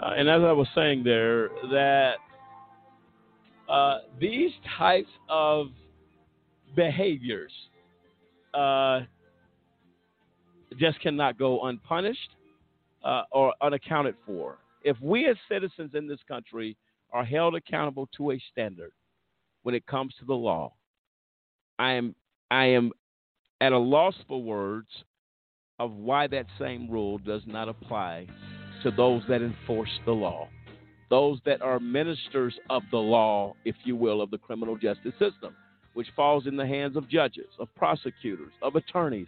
Uh, 0.01 0.11
and 0.17 0.29
as 0.29 0.41
I 0.41 0.51
was 0.51 0.67
saying 0.75 1.03
there, 1.03 1.49
that 1.71 2.15
uh, 3.69 3.99
these 4.19 4.51
types 4.77 5.09
of 5.29 5.67
behaviors 6.75 7.51
uh, 8.53 9.01
just 10.77 10.99
cannot 10.99 11.39
go 11.39 11.63
unpunished 11.63 12.29
uh, 13.06 13.23
or 13.32 13.53
unaccounted 13.61 14.15
for. 14.26 14.57
If 14.84 14.99
we 14.99 15.27
as 15.27 15.38
citizens 15.49 15.91
in 15.94 16.07
this 16.07 16.19
country 16.27 16.76
are 17.14 17.23
held 17.23 17.56
accountable 17.56 18.10
to 18.18 18.32
a 18.32 18.44
standard 18.52 18.91
when 19.64 19.73
it 19.76 19.86
comes 19.86 20.14
to 20.19 20.26
the 20.26 20.34
law, 20.34 20.73
I 21.80 21.94
am 21.94 22.15
I 22.52 22.65
am 22.65 22.91
at 23.61 23.72
a 23.72 23.77
loss 23.77 24.15
for 24.27 24.41
words 24.41 24.90
of 25.80 25.91
why 25.91 26.27
that 26.27 26.45
same 26.60 26.90
rule 26.90 27.18
does 27.19 27.41
not 27.45 27.69
apply 27.69 28.27
to 28.84 28.91
those 28.91 29.23
that 29.27 29.41
enforce 29.41 29.90
the 30.06 30.11
law, 30.11 30.48
those 31.10 31.40
that 31.45 31.61
are 31.61 31.80
ministers 31.80 32.53
of 32.69 32.84
the 32.91 32.98
law, 32.98 33.56
if 33.65 33.76
you 33.84 33.95
will, 33.95 34.22
of 34.22 34.32
the 34.32 34.38
criminal 34.38 34.77
justice 34.77 35.14
system, 35.14 35.56
which 35.94 36.07
falls 36.15 36.48
in 36.48 36.56
the 36.56 36.68
hands 36.68 36.95
of 36.95 37.10
judges, 37.10 37.48
of 37.60 37.73
prosecutors, 37.76 38.52
of 38.61 38.76
attorneys, 38.76 39.27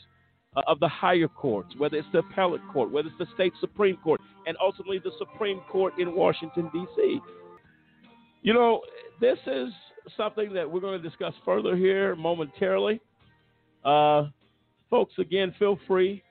of 0.66 0.80
the 0.80 0.88
higher 0.88 1.28
courts, 1.28 1.74
whether 1.78 1.98
it's 1.98 2.08
the 2.12 2.20
appellate 2.20 2.62
court, 2.72 2.92
whether 2.92 3.10
it's 3.10 3.18
the 3.18 3.28
state 3.36 3.54
Supreme 3.60 3.98
Court, 3.98 4.22
and 4.46 4.58
ultimately 4.62 5.00
the 5.00 5.12
Supreme 5.18 5.62
Court 5.72 5.94
in 6.00 6.16
Washington, 6.16 6.70
D.C. 6.74 7.20
You 8.42 8.54
know, 8.54 8.82
this 9.20 9.38
is 9.46 9.70
something 10.16 10.54
that 10.54 10.70
we're 10.70 10.80
going 10.80 11.02
to 11.02 11.10
discuss 11.10 11.34
further 11.44 11.76
here 11.76 12.16
momentarily. 12.16 13.02
Uh, 13.84 14.28
folks, 14.90 15.14
again, 15.18 15.54
feel 15.60 15.78
free 15.88 16.24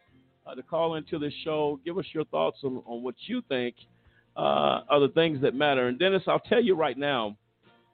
uh, 0.47 0.55
to 0.55 0.63
call 0.63 0.95
into 0.95 1.19
the 1.19 1.31
show. 1.45 1.79
Give 1.85 1.99
us 1.99 2.07
your 2.13 2.25
thoughts 2.27 2.59
on, 2.65 2.83
on 2.87 3.03
what 3.03 3.15
you 3.27 3.43
think 3.49 3.75
uh, 4.37 4.81
are 4.89 5.01
the 5.01 5.09
things 5.15 5.41
that 5.43 5.55
matter. 5.55 5.89
And 5.89 5.99
Dennis, 5.99 6.23
I'll 6.27 6.41
tell 6.41 6.63
you 6.63 6.75
right 6.75 6.97
now. 6.97 7.37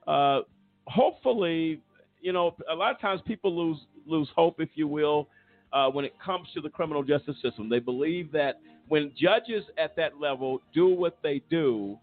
Uh, 0.07 0.41
hopefully, 0.87 1.81
you 2.21 2.33
know, 2.33 2.55
a 2.71 2.75
lot 2.75 2.91
of 2.91 2.99
times 2.99 3.21
people 3.25 3.55
lose 3.55 3.77
lose 4.05 4.27
hope, 4.35 4.59
if 4.59 4.69
you 4.75 4.87
will, 4.87 5.29
uh, 5.73 5.89
when 5.89 6.05
it 6.05 6.13
comes 6.23 6.47
to 6.53 6.61
the 6.61 6.69
criminal 6.69 7.03
justice 7.03 7.35
system. 7.41 7.67
They 7.67 7.79
believe 7.79 8.31
that 8.31 8.61
when 8.87 9.11
judges 9.19 9.63
at 9.77 9.95
that 9.95 10.19
level 10.19 10.59
do 10.73 10.87
what 10.87 11.17
they 11.23 11.41
do, 11.49 11.97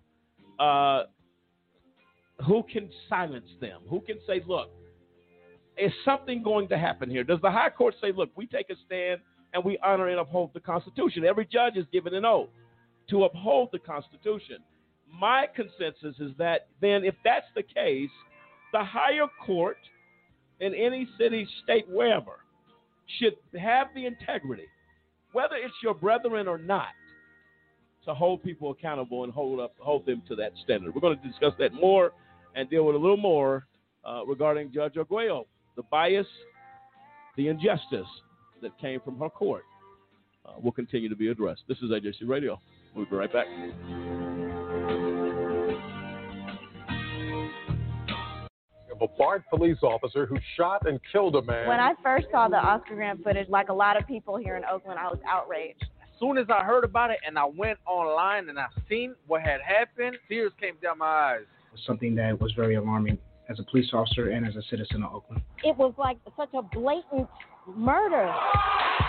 uh, 0.59 1.05
who 2.47 2.65
can 2.71 2.91
silence 3.09 3.49
them? 3.61 3.81
Who 3.89 4.01
can 4.01 4.19
say, 4.27 4.43
look, 4.47 4.71
is 5.79 5.93
something 6.05 6.43
going 6.43 6.69
to 6.69 6.79
happen 6.79 7.09
here? 7.09 7.25
Does 7.25 7.41
the 7.43 7.51
High 7.51 7.71
Court 7.71 7.95
say, 8.01 8.13
look, 8.13 8.31
we 8.37 8.47
take 8.47 8.71
a 8.71 8.75
stand 8.87 9.21
and 9.55 9.65
we 9.65 9.79
honor 9.85 10.09
and 10.09 10.19
uphold 10.19 10.51
the 10.53 10.61
Constitution? 10.61 11.25
Every 11.25 11.47
judge 11.47 11.77
is 11.77 11.87
given 11.93 12.15
an 12.15 12.25
oath 12.25 12.49
to 13.11 13.25
uphold 13.25 13.71
the 13.73 13.79
Constitution. 13.79 14.59
My 15.13 15.47
consensus 15.55 16.19
is 16.21 16.33
that 16.39 16.69
then, 16.81 17.05
if 17.05 17.15
that's 17.25 17.47
the 17.55 17.63
case, 17.63 18.11
the 18.73 18.85
higher 18.85 19.27
court 19.45 19.79
in 20.61 20.75
any 20.75 21.09
city, 21.19 21.47
state, 21.65 21.89
wherever, 21.89 22.41
should 23.19 23.35
have 23.59 23.89
the 23.95 24.07
integrity, 24.07 24.66
whether 25.32 25.57
it's 25.57 25.74
your 25.82 25.95
brethren 25.95 26.49
or 26.49 26.59
not, 26.59 26.89
to 28.05 28.15
hold 28.15 28.43
people 28.43 28.70
accountable 28.70 29.24
and 29.24 29.32
hold 29.32 29.61
up 29.61 29.74
hold 29.78 30.07
them 30.07 30.23
to 30.28 30.35
that 30.37 30.53
standard. 30.65 30.95
We're 30.95 31.01
going 31.01 31.19
to 31.20 31.28
discuss 31.28 31.53
that 31.59 31.74
more 31.74 32.12
and 32.55 32.69
deal 32.70 32.85
with 32.85 32.97
a 32.97 32.99
little 32.99 33.16
more 33.16 33.66
uh, 34.05 34.24
regarding 34.27 34.73
Judge 34.73 34.97
Arguello, 34.97 35.47
the 35.77 35.82
bias, 35.85 36.27
the 37.37 37.49
injustice 37.49 38.07
that 38.62 38.77
came 38.78 39.01
from 39.01 39.19
her 39.19 39.28
court. 39.28 39.65
Uh, 40.47 40.53
will 40.59 40.73
continue 40.73 41.09
to 41.09 41.15
be 41.16 41.28
addressed. 41.28 41.61
This 41.69 41.77
is 41.78 41.91
AJC 41.91 42.27
Radio. 42.27 42.59
We'll 42.95 43.05
be 43.05 43.15
right 43.15 43.31
back. 43.31 43.47
A 49.01 49.09
BART 49.09 49.45
police 49.51 49.79
officer 49.83 50.27
who 50.27 50.37
shot 50.57 50.87
and 50.87 51.01
killed 51.13 51.37
a 51.37 51.43
man. 51.43 51.69
When 51.69 51.81
I 51.81 51.95
first 52.03 52.27
saw 52.31 52.49
the 52.49 52.57
Oscar 52.57 52.95
Grant 52.95 53.23
footage, 53.23 53.49
like 53.49 53.69
a 53.69 53.75
lot 53.75 53.97
of 53.97 54.07
people 54.07 54.37
here 54.37 54.57
in 54.57 54.65
Oakland, 54.65 54.99
I 54.99 55.09
was 55.09 55.19
outraged. 55.29 55.85
As 56.03 56.09
soon 56.19 56.37
as 56.37 56.47
I 56.51 56.65
heard 56.65 56.85
about 56.85 57.11
it 57.11 57.19
and 57.27 57.39
I 57.39 57.47
went 57.47 57.79
online 57.87 58.49
and 58.49 58.59
I 58.59 58.67
seen 58.89 59.15
what 59.27 59.43
had 59.43 59.61
happened, 59.63 60.17
tears 60.29 60.53
came 60.61 60.75
down 60.83 60.99
my 60.99 61.07
eyes. 61.07 61.41
It 61.43 61.73
was 61.73 61.83
something 61.87 62.15
that 62.17 62.41
was 62.41 62.53
very 62.53 62.75
alarming 62.75 63.19
as 63.49 63.59
a 63.59 63.63
police 63.65 63.91
officer 63.93 64.31
and 64.31 64.47
as 64.47 64.55
a 64.57 64.63
citizen 64.71 65.03
of 65.03 65.15
Oakland. 65.15 65.43
It 65.65 65.77
was 65.77 65.95
like 65.97 66.19
such 66.37 66.51
a 66.55 66.63
blatant 66.63 67.29
murder. 67.67 68.33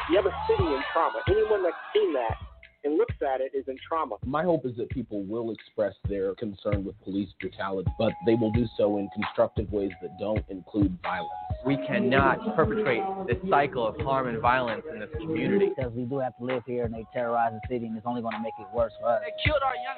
You 0.10 0.16
have 0.18 0.26
a 0.26 0.36
city 0.48 0.64
in 0.64 0.82
trauma. 0.94 1.20
Anyone 1.28 1.64
that's 1.64 1.76
seen 1.94 2.14
that 2.14 2.38
and 2.84 2.98
looks 2.98 3.16
at 3.22 3.42
it 3.42 3.52
is 3.56 3.66
in 3.68 3.78
trauma. 3.88 4.16
My 4.26 4.44
hope 4.44 4.66
is 4.66 4.76
that 4.78 4.90
people 4.90 5.24
will 5.24 5.52
express 5.52 5.94
their 6.10 6.34
concern 6.36 6.84
with 6.84 7.00
police 7.04 7.30
brutality, 7.40 7.90
but 7.98 8.14
they 8.26 8.36
will 8.36 8.52
do 8.52 8.66
so 8.78 8.98
in 8.98 9.10
constructive 9.14 9.72
ways 9.72 9.92
that 10.02 10.18
don't 10.20 10.44
include 10.50 10.98
violence. 11.04 11.32
We 11.66 11.78
cannot 11.88 12.56
perpetrate 12.56 13.04
this 13.28 13.38
cycle 13.50 13.88
of 13.88 14.00
harm 14.02 14.28
and 14.28 14.40
violence 14.40 14.84
in 14.92 15.00
this 15.00 15.10
community. 15.20 15.70
Because 15.76 15.92
we 15.94 16.04
do 16.06 16.20
have 16.20 16.36
to 16.38 16.44
live 16.44 16.64
here 16.66 16.86
and 16.86 16.94
they 16.94 17.06
terrorize 17.14 17.54
the 17.54 17.76
city 17.76 17.86
and 17.86 17.96
it's 17.96 18.06
only 18.08 18.22
going 18.22 18.36
to 18.36 18.42
make 18.42 18.54
it 18.60 18.68
worse 18.74 18.94
for 19.00 19.10
us. 19.10 19.22
They 19.22 19.34
killed 19.44 19.62
our 19.64 19.76
young 19.76 19.96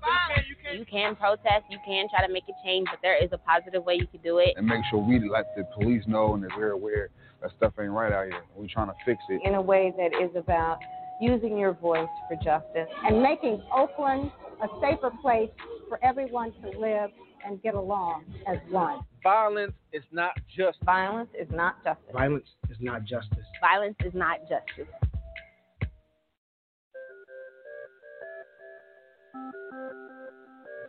black 0.00 0.78
You 0.78 0.84
can 0.84 1.16
protest, 1.16 1.64
you 1.70 1.78
can 1.84 2.08
try 2.08 2.24
to 2.24 2.32
make 2.32 2.44
a 2.48 2.54
change, 2.64 2.86
but 2.90 3.00
there 3.02 3.22
is 3.22 3.30
a 3.32 3.38
positive 3.38 3.84
way 3.84 3.94
you 3.94 4.06
can 4.06 4.20
do 4.20 4.38
it. 4.38 4.54
And 4.56 4.66
make 4.66 4.84
sure 4.90 5.00
we 5.00 5.28
let 5.28 5.46
the 5.56 5.64
police 5.74 6.04
know 6.06 6.34
and 6.34 6.44
that 6.44 6.50
we're 6.56 6.70
aware 6.70 7.10
that 7.42 7.50
stuff 7.56 7.72
ain't 7.80 7.90
right 7.90 8.12
out 8.12 8.26
here. 8.26 8.42
We're 8.54 8.68
trying 8.68 8.88
to 8.88 8.94
fix 9.04 9.22
it. 9.28 9.40
In 9.44 9.54
a 9.54 9.62
way 9.62 9.92
that 9.96 10.12
is 10.22 10.30
about 10.36 10.78
using 11.20 11.58
your 11.58 11.74
voice 11.74 12.08
for 12.28 12.36
justice 12.36 12.88
and 13.04 13.22
making 13.22 13.62
Oakland 13.74 14.30
a 14.62 14.66
safer 14.80 15.10
place 15.22 15.50
for 15.88 16.02
everyone 16.04 16.52
to 16.62 16.78
live 16.78 17.10
and 17.46 17.62
get 17.62 17.74
along 17.74 18.24
as 18.46 18.58
one. 18.70 19.00
Violence 19.22 19.72
is 19.92 20.02
not 20.12 20.32
just 20.56 20.78
violence 20.84 21.30
is 21.38 21.48
not 21.50 21.82
justice. 21.84 22.12
Violence 22.12 22.46
is 22.70 22.76
not 22.80 23.04
justice. 23.04 23.44
Violence 23.60 23.96
is 24.04 24.12
not 24.14 24.40
justice. 24.42 24.92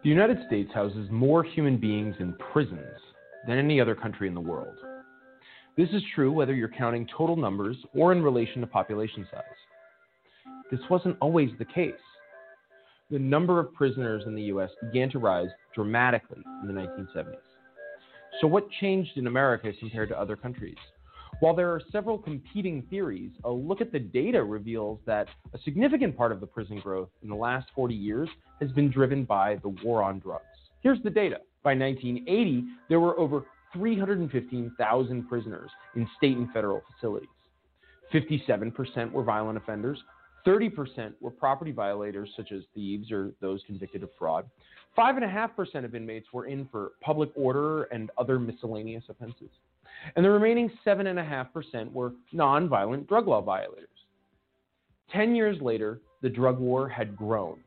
The 0.04 0.10
United 0.10 0.40
States 0.48 0.72
houses 0.74 1.08
more 1.12 1.44
human 1.44 1.78
beings 1.78 2.16
in 2.20 2.34
prisons 2.52 2.98
than 3.48 3.58
any 3.58 3.80
other 3.80 3.94
country 3.94 4.28
in 4.28 4.34
the 4.34 4.42
world. 4.42 4.76
This 5.78 5.90
is 5.90 6.02
true 6.16 6.32
whether 6.32 6.54
you're 6.54 6.70
counting 6.70 7.08
total 7.16 7.36
numbers 7.36 7.78
or 7.94 8.12
in 8.12 8.24
relation 8.24 8.62
to 8.62 8.68
population 8.68 9.28
size. 9.32 9.44
This 10.72 10.80
wasn't 10.90 11.18
always 11.20 11.50
the 11.60 11.66
case. 11.66 11.94
The 13.10 13.20
number 13.20 13.60
of 13.60 13.74
prisoners 13.74 14.24
in 14.26 14.36
the 14.36 14.44
U.S. 14.44 14.70
began 14.82 15.10
to 15.12 15.20
rise 15.20 15.50
dramatically 15.76 16.42
in 16.62 16.68
the 16.68 16.74
1970s. 16.74 17.36
So, 18.40 18.48
what 18.48 18.70
changed 18.80 19.18
in 19.18 19.28
America 19.28 19.70
compared 19.80 20.08
to 20.10 20.20
other 20.20 20.38
countries? 20.38 20.78
While 21.42 21.56
there 21.56 21.72
are 21.72 21.82
several 21.92 22.18
competing 22.18 22.84
theories, 22.90 23.32
a 23.44 23.50
look 23.50 23.82
at 23.82 23.92
the 23.92 24.00
data 24.00 24.44
reveals 24.44 25.00
that 25.06 25.28
a 25.54 25.60
significant 25.60 26.16
part 26.16 26.32
of 26.32 26.40
the 26.40 26.48
prison 26.48 26.80
growth 26.80 27.10
in 27.24 27.30
the 27.30 27.36
last 27.36 27.68
40 27.76 27.94
years 27.94 28.30
has 28.62 28.72
been 28.72 28.92
driven 28.92 29.26
by 29.26 29.58
the 29.64 29.70
war 29.84 30.04
on 30.04 30.20
drugs. 30.20 30.46
Here's 30.82 31.02
the 31.04 31.10
data. 31.10 31.38
By 31.64 31.76
1980, 31.76 32.64
there 32.90 33.00
were 33.00 33.20
over 33.20 33.44
315,000 33.74 35.28
prisoners 35.28 35.70
in 35.96 36.08
state 36.16 36.38
and 36.38 36.52
federal 36.54 36.82
facilities. 36.94 37.30
57% 38.14 39.12
were 39.12 39.24
violent 39.24 39.58
offenders, 39.58 40.02
30% 40.46 41.14
were 41.20 41.32
property 41.32 41.72
violators, 41.72 42.30
such 42.36 42.52
as 42.52 42.62
thieves 42.74 43.12
or 43.12 43.32
those 43.42 43.62
convicted 43.66 44.04
of 44.04 44.10
fraud. 44.18 44.46
5.5% 44.98 45.86
of 45.86 45.96
inmates 45.96 46.28
were 46.34 46.48
in 46.48 46.68
for 46.72 46.92
public 47.02 47.30
order 47.36 47.84
and 47.84 48.12
other 48.18 48.40
miscellaneous 48.40 49.04
offenses. 49.10 49.50
And 50.16 50.26
the 50.26 50.30
remaining 50.30 50.72
7.5% 50.86 51.92
were 51.92 52.14
nonviolent 52.34 53.08
drug 53.08 53.28
law 53.28 53.42
violators. 53.42 53.88
Ten 55.12 55.36
years 55.36 55.62
later, 55.62 56.00
the 56.22 56.30
drug 56.30 56.60
war 56.60 56.88
had 56.88 57.16
grown, 57.16 57.60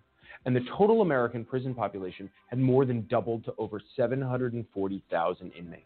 and 0.46 0.54
the 0.54 0.64
total 0.76 1.02
American 1.02 1.44
prison 1.44 1.74
population 1.74 2.30
had 2.48 2.58
more 2.58 2.84
than 2.84 3.06
doubled 3.08 3.44
to 3.44 3.54
over 3.58 3.80
740,000 3.96 5.52
inmates. 5.52 5.82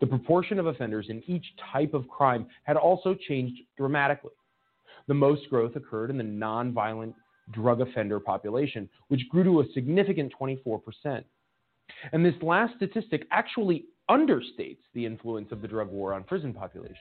The 0.00 0.06
proportion 0.06 0.58
of 0.58 0.66
offenders 0.66 1.06
in 1.10 1.22
each 1.26 1.44
type 1.72 1.94
of 1.94 2.08
crime 2.08 2.46
had 2.64 2.76
also 2.76 3.14
changed 3.14 3.60
dramatically. 3.76 4.32
The 5.08 5.14
most 5.14 5.48
growth 5.50 5.76
occurred 5.76 6.10
in 6.10 6.18
the 6.18 6.24
nonviolent 6.24 7.14
drug 7.52 7.80
offender 7.80 8.18
population, 8.18 8.88
which 9.08 9.28
grew 9.28 9.44
to 9.44 9.60
a 9.60 9.72
significant 9.72 10.32
24%. 10.40 11.24
And 12.12 12.24
this 12.24 12.34
last 12.42 12.74
statistic 12.76 13.26
actually 13.30 13.84
understates 14.10 14.78
the 14.94 15.06
influence 15.06 15.52
of 15.52 15.62
the 15.62 15.68
drug 15.68 15.88
war 15.90 16.12
on 16.12 16.24
prison 16.24 16.52
populations. 16.52 16.96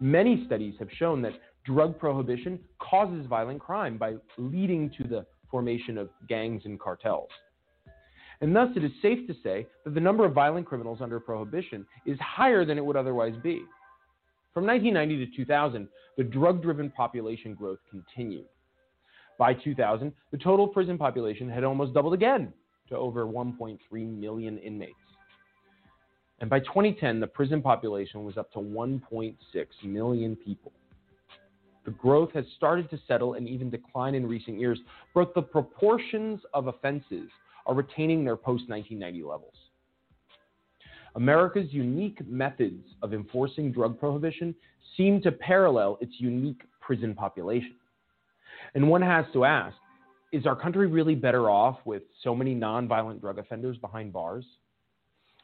Many 0.00 0.44
studies 0.46 0.74
have 0.78 0.88
shown 0.92 1.22
that 1.22 1.32
drug 1.64 1.98
prohibition 1.98 2.58
causes 2.78 3.26
violent 3.26 3.60
crime 3.60 3.98
by 3.98 4.14
leading 4.36 4.90
to 4.98 5.04
the 5.04 5.26
formation 5.50 5.98
of 5.98 6.10
gangs 6.28 6.62
and 6.64 6.78
cartels. 6.78 7.30
And 8.40 8.54
thus, 8.54 8.68
it 8.76 8.84
is 8.84 8.92
safe 9.02 9.26
to 9.26 9.34
say 9.42 9.66
that 9.84 9.94
the 9.94 10.00
number 10.00 10.24
of 10.24 10.32
violent 10.32 10.66
criminals 10.66 11.00
under 11.00 11.18
prohibition 11.18 11.84
is 12.06 12.18
higher 12.20 12.64
than 12.64 12.78
it 12.78 12.84
would 12.84 12.96
otherwise 12.96 13.34
be. 13.42 13.62
From 14.58 14.66
1990 14.66 15.24
to 15.24 15.36
2000, 15.36 15.88
the 16.16 16.24
drug 16.24 16.62
driven 16.62 16.90
population 16.90 17.54
growth 17.54 17.78
continued. 17.88 18.46
By 19.38 19.54
2000, 19.54 20.12
the 20.32 20.36
total 20.36 20.66
prison 20.66 20.98
population 20.98 21.48
had 21.48 21.62
almost 21.62 21.94
doubled 21.94 22.14
again 22.14 22.52
to 22.88 22.96
over 22.96 23.24
1.3 23.24 23.78
million 24.18 24.58
inmates. 24.58 24.94
And 26.40 26.50
by 26.50 26.58
2010, 26.58 27.20
the 27.20 27.26
prison 27.28 27.62
population 27.62 28.24
was 28.24 28.36
up 28.36 28.50
to 28.54 28.58
1.6 28.58 29.36
million 29.84 30.34
people. 30.34 30.72
The 31.84 31.92
growth 31.92 32.32
has 32.32 32.44
started 32.56 32.90
to 32.90 32.98
settle 33.06 33.34
and 33.34 33.48
even 33.48 33.70
decline 33.70 34.16
in 34.16 34.26
recent 34.26 34.58
years, 34.58 34.80
but 35.14 35.36
the 35.36 35.42
proportions 35.42 36.40
of 36.52 36.66
offenses 36.66 37.30
are 37.64 37.76
retaining 37.76 38.24
their 38.24 38.34
post 38.34 38.68
1990 38.68 39.22
levels. 39.22 39.54
America's 41.18 41.66
unique 41.72 42.24
methods 42.28 42.84
of 43.02 43.12
enforcing 43.12 43.72
drug 43.72 43.98
prohibition 43.98 44.54
seem 44.96 45.20
to 45.20 45.32
parallel 45.32 45.98
its 46.00 46.12
unique 46.18 46.60
prison 46.80 47.12
population. 47.12 47.74
And 48.76 48.88
one 48.88 49.02
has 49.02 49.24
to 49.32 49.44
ask 49.44 49.74
is 50.30 50.46
our 50.46 50.54
country 50.54 50.86
really 50.86 51.16
better 51.16 51.50
off 51.50 51.78
with 51.84 52.02
so 52.22 52.36
many 52.36 52.54
nonviolent 52.54 53.20
drug 53.20 53.40
offenders 53.40 53.76
behind 53.78 54.12
bars? 54.12 54.44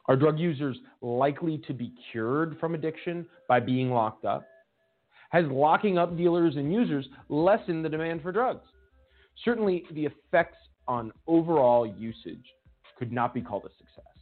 Are 0.05 0.15
drug 0.15 0.39
users 0.39 0.77
likely 1.01 1.57
to 1.67 1.73
be 1.73 1.91
cured 2.09 2.55
from 2.57 2.73
addiction 2.73 3.25
by 3.49 3.59
being 3.59 3.91
locked 3.91 4.23
up? 4.23 4.45
Has 5.31 5.43
locking 5.47 5.97
up 5.97 6.15
dealers 6.15 6.55
and 6.55 6.71
users 6.71 7.05
lessened 7.27 7.83
the 7.83 7.89
demand 7.89 8.21
for 8.21 8.31
drugs? 8.31 8.65
Certainly, 9.43 9.83
the 9.91 10.05
effects 10.05 10.57
on 10.87 11.11
overall 11.27 11.85
usage 11.85 12.45
could 12.97 13.11
not 13.11 13.33
be 13.33 13.41
called 13.41 13.65
a 13.65 13.69
success. 13.77 14.14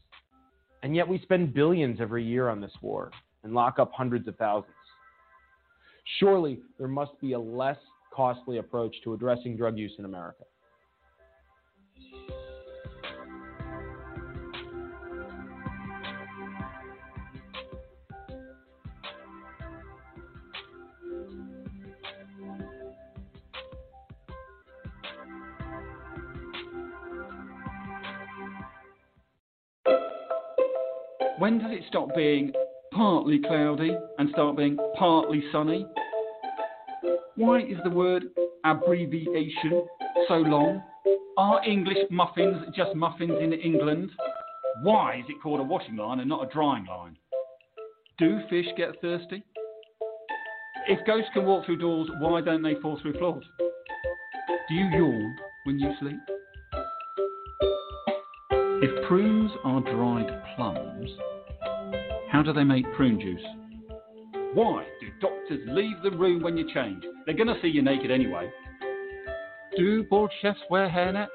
And 0.83 0.95
yet, 0.95 1.07
we 1.07 1.17
spend 1.19 1.53
billions 1.53 1.99
every 2.01 2.23
year 2.23 2.49
on 2.49 2.59
this 2.59 2.73
war 2.81 3.09
and 3.43 3.53
lock 3.53 3.79
up 3.79 3.91
hundreds 3.93 4.27
of 4.27 4.35
thousands. 4.35 4.73
Surely, 6.19 6.59
there 6.77 6.89
must 6.89 7.19
be 7.21 7.33
a 7.33 7.39
less 7.39 7.77
costly 8.13 8.57
approach 8.57 8.95
to 9.03 9.13
addressing 9.13 9.55
drug 9.57 9.77
use 9.77 9.93
in 9.97 10.05
America. 10.05 10.43
When 31.43 31.59
does 31.59 31.71
it 31.73 31.83
stop 31.89 32.15
being 32.15 32.53
partly 32.93 33.37
cloudy 33.37 33.93
and 34.17 34.29
start 34.29 34.55
being 34.55 34.77
partly 34.97 35.43
sunny? 35.51 35.85
Why 37.35 37.59
is 37.59 37.75
the 37.83 37.89
word 37.89 38.27
abbreviation 38.63 39.85
so 40.29 40.35
long? 40.35 40.81
Are 41.37 41.61
English 41.65 41.97
muffins 42.09 42.65
just 42.73 42.95
muffins 42.95 43.33
in 43.41 43.51
England? 43.51 44.11
Why 44.83 45.17
is 45.17 45.25
it 45.27 45.35
called 45.43 45.59
a 45.59 45.63
washing 45.63 45.97
line 45.97 46.21
and 46.21 46.29
not 46.29 46.49
a 46.49 46.53
drying 46.53 46.85
line? 46.85 47.17
Do 48.17 48.39
fish 48.49 48.67
get 48.77 49.01
thirsty? 49.01 49.43
If 50.87 51.05
ghosts 51.05 51.29
can 51.33 51.45
walk 51.45 51.65
through 51.65 51.79
doors, 51.79 52.07
why 52.19 52.39
don't 52.39 52.63
they 52.63 52.75
fall 52.75 52.97
through 53.01 53.17
floors? 53.19 53.43
Do 54.69 54.75
you 54.75 54.85
yawn 54.85 55.35
when 55.65 55.77
you 55.77 55.93
sleep? 55.99 56.15
If 58.81 59.07
prunes 59.09 59.51
are 59.65 59.81
dried 59.81 60.41
plums, 60.55 61.09
how 62.33 62.41
do 62.41 62.51
they 62.51 62.63
make 62.63 62.91
prune 62.95 63.19
juice? 63.19 63.45
Why 64.55 64.83
do 64.99 65.07
doctors 65.21 65.59
leave 65.67 66.01
the 66.01 66.09
room 66.09 66.41
when 66.41 66.57
you 66.57 66.67
change? 66.73 67.03
They're 67.25 67.35
going 67.35 67.47
to 67.47 67.61
see 67.61 67.67
you 67.67 67.83
naked 67.83 68.09
anyway. 68.09 68.49
Do 69.77 70.03
board 70.05 70.31
chefs 70.41 70.59
wear 70.67 70.89
hairnets? 70.89 71.27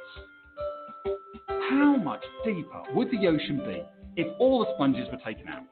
How 1.70 1.97
much 1.97 2.25
deeper 2.45 2.83
would 2.95 3.12
the 3.12 3.29
ocean 3.29 3.59
be 3.65 3.83
if 4.20 4.27
all 4.41 4.59
the 4.59 4.75
sponges 4.75 5.07
were 5.12 5.19
taken 5.25 5.47
out? 5.47 5.62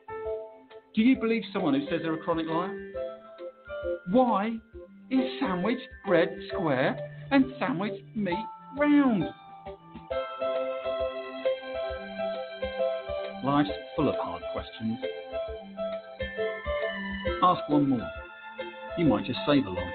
Do 0.95 1.03
you 1.03 1.19
believe 1.19 1.43
someone 1.53 1.75
who 1.75 1.85
says 1.91 2.03
they're 2.03 2.15
a 2.15 2.19
chronic 2.19 2.47
liar? 2.47 2.93
Why 4.13 4.57
is 5.11 5.21
sandwich 5.41 5.81
bread 6.07 6.29
square 6.53 6.97
and 7.33 7.47
sandwich 7.59 8.01
meat 8.15 8.47
round? 8.79 9.25
Life's 13.47 13.71
full 13.95 14.09
of 14.09 14.17
hard 14.17 14.43
questions. 14.53 14.99
Ask 17.45 17.69
one 17.69 17.89
more. 17.89 18.11
You 18.99 19.05
might 19.05 19.25
just 19.25 19.39
save 19.47 19.65
a 19.67 19.71
life. 19.71 19.95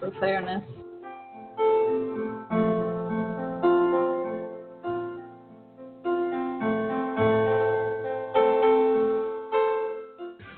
For 0.00 0.10
fairness. 0.18 0.62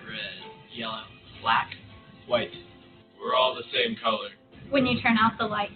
Red, 0.06 0.38
yellow, 0.72 1.02
black, 1.42 1.70
white. 2.28 2.50
We're 3.20 3.34
all 3.34 3.54
the 3.54 3.64
same 3.72 3.96
color. 4.02 4.28
When 4.70 4.86
you 4.86 5.02
turn 5.02 5.16
out 5.18 5.32
the 5.38 5.44
lights. 5.44 5.72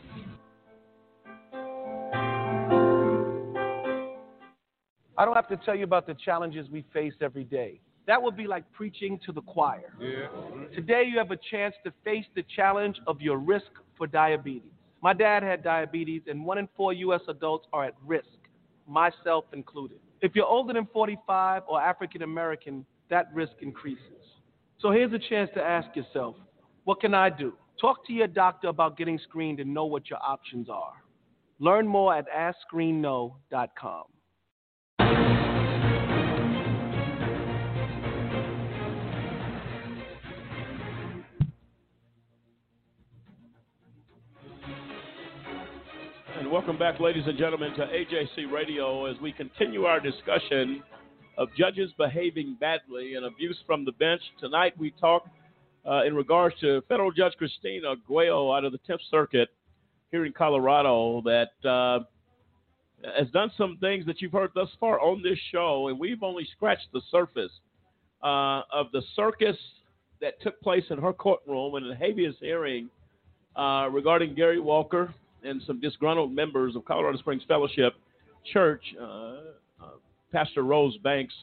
I 5.18 5.24
don't 5.24 5.34
have 5.34 5.48
to 5.48 5.56
tell 5.56 5.74
you 5.74 5.84
about 5.84 6.06
the 6.06 6.14
challenges 6.14 6.68
we 6.70 6.84
face 6.92 7.14
every 7.20 7.44
day. 7.44 7.80
That 8.06 8.22
would 8.22 8.36
be 8.36 8.46
like 8.46 8.70
preaching 8.72 9.18
to 9.26 9.32
the 9.32 9.42
choir. 9.42 9.92
Today, 10.74 11.04
you 11.10 11.18
have 11.18 11.32
a 11.32 11.38
chance 11.50 11.74
to 11.84 11.92
face 12.04 12.24
the 12.34 12.44
challenge 12.54 12.96
of 13.06 13.20
your 13.20 13.38
risk 13.38 13.66
for 13.98 14.06
diabetes. 14.06 14.70
My 15.02 15.12
dad 15.12 15.42
had 15.42 15.62
diabetes, 15.62 16.22
and 16.26 16.44
one 16.44 16.58
in 16.58 16.68
four 16.76 16.92
U.S. 16.92 17.20
adults 17.28 17.66
are 17.72 17.84
at 17.84 17.94
risk, 18.04 18.28
myself 18.88 19.44
included. 19.52 19.98
If 20.22 20.34
you're 20.34 20.46
older 20.46 20.72
than 20.72 20.86
45 20.92 21.62
or 21.68 21.80
African 21.80 22.22
American, 22.22 22.86
that 23.10 23.28
risk 23.34 23.52
increases. 23.60 24.02
So 24.78 24.90
here's 24.90 25.12
a 25.12 25.18
chance 25.18 25.50
to 25.54 25.62
ask 25.62 25.94
yourself 25.96 26.36
what 26.84 27.00
can 27.00 27.14
I 27.14 27.30
do? 27.30 27.54
Talk 27.80 28.06
to 28.06 28.12
your 28.12 28.28
doctor 28.28 28.68
about 28.68 28.96
getting 28.96 29.18
screened 29.18 29.60
and 29.60 29.74
know 29.74 29.84
what 29.84 30.08
your 30.08 30.20
options 30.22 30.68
are. 30.68 30.92
Learn 31.58 31.86
more 31.86 32.14
at 32.14 32.26
AskScreenKnow.com. 32.30 34.04
And 46.46 46.52
welcome 46.52 46.78
back, 46.78 47.00
ladies 47.00 47.24
and 47.26 47.36
gentlemen, 47.36 47.74
to 47.74 47.86
AJC 47.86 48.52
Radio 48.52 49.06
as 49.06 49.20
we 49.20 49.32
continue 49.32 49.82
our 49.82 49.98
discussion 49.98 50.80
of 51.36 51.48
judges 51.58 51.90
behaving 51.98 52.56
badly 52.60 53.16
and 53.16 53.26
abuse 53.26 53.58
from 53.66 53.84
the 53.84 53.90
bench. 53.90 54.20
Tonight 54.38 54.72
we 54.78 54.92
talk 54.92 55.28
uh, 55.84 56.04
in 56.04 56.14
regards 56.14 56.54
to 56.60 56.82
federal 56.82 57.10
judge 57.10 57.32
Christina 57.36 57.88
Arguello 57.88 58.52
out 58.52 58.64
of 58.64 58.70
the 58.70 58.78
10th 58.88 59.00
Circuit 59.10 59.48
here 60.12 60.24
in 60.24 60.32
Colorado 60.32 61.20
that 61.22 61.68
uh, 61.68 62.04
has 63.18 63.28
done 63.32 63.50
some 63.58 63.76
things 63.80 64.06
that 64.06 64.22
you've 64.22 64.30
heard 64.30 64.52
thus 64.54 64.68
far 64.78 65.00
on 65.00 65.24
this 65.24 65.40
show, 65.50 65.88
and 65.88 65.98
we've 65.98 66.22
only 66.22 66.46
scratched 66.52 66.86
the 66.92 67.02
surface 67.10 67.50
uh, 68.22 68.62
of 68.72 68.92
the 68.92 69.02
circus 69.16 69.56
that 70.20 70.40
took 70.42 70.60
place 70.60 70.84
in 70.90 70.98
her 70.98 71.12
courtroom 71.12 71.74
in 71.74 71.90
a 71.90 71.96
habeas 71.96 72.36
hearing 72.38 72.88
uh, 73.56 73.88
regarding 73.90 74.32
Gary 74.36 74.60
Walker 74.60 75.12
and 75.42 75.62
some 75.66 75.80
disgruntled 75.80 76.32
members 76.32 76.76
of 76.76 76.84
Colorado 76.84 77.18
Springs 77.18 77.42
Fellowship 77.46 77.94
Church. 78.52 78.82
Uh, 79.00 79.04
uh, 79.04 79.36
Pastor 80.32 80.62
Rose 80.62 80.96
Banks, 80.98 81.34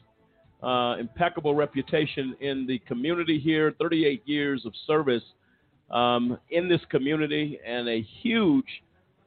uh, 0.62 0.96
impeccable 0.98 1.54
reputation 1.54 2.36
in 2.40 2.66
the 2.66 2.78
community 2.80 3.38
here, 3.38 3.74
38 3.78 4.22
years 4.26 4.64
of 4.64 4.72
service 4.86 5.22
um, 5.90 6.38
in 6.50 6.68
this 6.68 6.80
community, 6.90 7.58
and 7.66 7.88
a 7.88 8.02
huge 8.22 8.82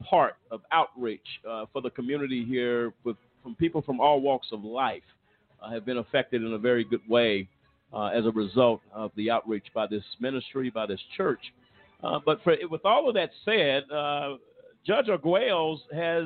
part 0.08 0.36
of 0.50 0.60
outreach 0.70 1.26
for 1.72 1.82
the 1.82 1.90
community 1.90 2.44
here 2.44 2.92
with, 3.04 3.16
from 3.42 3.54
people 3.56 3.82
from 3.82 4.00
all 4.00 4.20
walks 4.20 4.48
of 4.52 4.62
life 4.62 5.02
uh, 5.62 5.70
have 5.70 5.84
been 5.84 5.98
affected 5.98 6.42
in 6.42 6.52
a 6.52 6.58
very 6.58 6.84
good 6.84 7.00
way 7.08 7.48
uh, 7.92 8.06
as 8.06 8.26
a 8.26 8.30
result 8.30 8.80
of 8.92 9.10
the 9.16 9.30
outreach 9.30 9.66
by 9.74 9.86
this 9.86 10.02
ministry, 10.20 10.70
by 10.70 10.86
this 10.86 11.00
church. 11.16 11.40
Uh, 12.02 12.18
but 12.24 12.42
for, 12.44 12.54
with 12.70 12.84
all 12.84 13.08
of 13.08 13.14
that 13.14 13.30
said, 13.44 13.84
Judge 14.88 15.06
Arguelles 15.06 15.80
has 15.94 16.24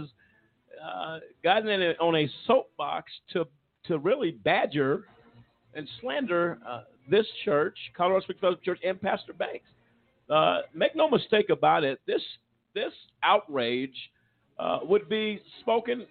uh, 0.83 1.19
gotten 1.43 1.69
in 1.69 1.83
on 2.01 2.15
a 2.15 2.31
soapbox 2.47 3.11
to 3.33 3.47
to 3.87 3.99
really 3.99 4.31
badger 4.31 5.05
and 5.75 5.89
slander 6.01 6.59
this 7.11 7.27
church, 7.45 7.77
Colorado 7.97 8.23
Springs 8.23 8.41
Fellowship 8.41 8.65
Church, 8.65 8.79
and 8.85 9.03
Pastor 9.03 9.33
Banks. 9.33 9.67
make 10.73 10.95
no 10.95 11.11
mistake 11.11 11.51
about 11.51 11.83
it. 11.83 12.01
This 12.07 12.23
this 12.73 12.93
outrage 13.25 13.97
uh, 14.61 14.79
would 14.85 15.09
be 15.09 15.43
spoken 15.61 16.07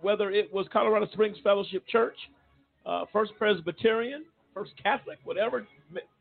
whether 0.00 0.30
it 0.30 0.52
was 0.52 0.66
Colorado 0.72 1.06
Springs 1.12 1.36
Fellowship 1.44 1.86
Church, 1.86 2.16
uh, 2.86 3.04
First 3.12 3.32
Presbyterian, 3.38 4.24
First 4.54 4.72
Catholic, 4.82 5.18
whatever 5.24 5.66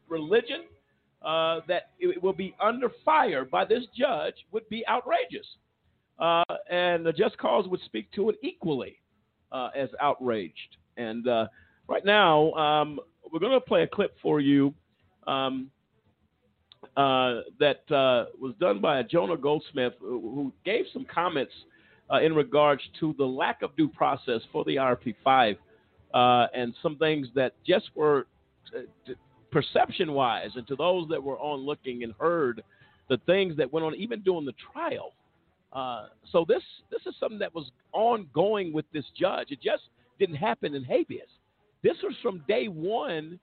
religion, 0.10 0.64
uh, 1.24 1.62
that 1.68 1.90
it 2.00 2.22
will 2.22 2.34
be 2.34 2.54
under 2.62 2.90
fire 3.04 3.46
by 3.46 3.66
this 3.66 3.84
judge 3.98 4.36
would 4.52 4.68
be 4.70 4.86
outrageous. 4.88 5.48
Uh, 6.22 6.44
and 6.70 7.06
the 7.06 7.12
just 7.12 7.38
cause 7.38 7.68
would 7.68 7.82
speak 7.86 8.10
to 8.14 8.30
it 8.30 8.38
equally 8.44 9.02
uh, 9.52 9.70
as 9.76 9.90
outraged. 10.00 10.78
And 10.96 11.28
uh, 11.28 11.48
right 11.88 12.06
now, 12.06 12.54
um, 12.54 13.00
we're 13.32 13.40
going 13.40 13.52
to 13.52 13.60
play 13.60 13.84
a 13.84 13.88
clip 13.88 14.16
for 14.22 14.40
you. 14.40 14.74
Um, 15.28 15.70
uh, 16.98 17.42
that 17.60 17.90
uh, 17.92 18.26
was 18.40 18.54
done 18.60 18.82
by 18.82 19.04
Jonah 19.04 19.38
Goldsmith, 19.38 19.94
who 20.00 20.52
gave 20.66 20.86
some 20.92 21.06
comments 21.06 21.54
uh, 22.12 22.20
in 22.22 22.34
regards 22.34 22.82
to 23.00 23.16
the 23.18 23.24
lack 23.24 23.62
of 23.62 23.76
due 23.78 23.88
process 23.88 24.42
for 24.52 24.66
the 24.66 24.76
RP5 24.76 25.58
uh, 26.14 26.48
and 26.54 26.74
some 26.82 26.98
things 26.98 27.28
that 27.36 27.54
just 27.66 27.86
were 27.96 28.28
uh, 28.76 29.14
perception 29.52 30.14
wise, 30.14 30.50
and 30.56 30.68
to 30.68 30.76
those 30.76 31.08
that 31.10 31.22
were 31.22 31.38
on 31.40 31.60
looking 31.60 32.04
and 32.04 32.14
heard 32.20 32.64
the 33.10 33.18
things 33.26 33.56
that 33.58 33.72
went 33.72 33.86
on 33.86 33.96
even 33.96 34.22
during 34.22 34.46
the 34.46 34.54
trial. 34.74 35.14
So 35.74 36.46
this 36.48 36.64
this 36.90 37.02
is 37.06 37.16
something 37.20 37.40
that 37.40 37.54
was 37.54 37.72
ongoing 37.94 38.74
with 38.74 38.86
this 38.94 39.06
judge. 39.20 39.52
It 39.52 39.62
just 39.62 39.84
didn't 40.20 40.36
happen 40.36 40.76
in 40.76 40.84
habeas. 40.84 41.30
This 41.84 41.98
was 42.04 42.14
from 42.22 42.44
day 42.48 42.68
one 42.68 43.40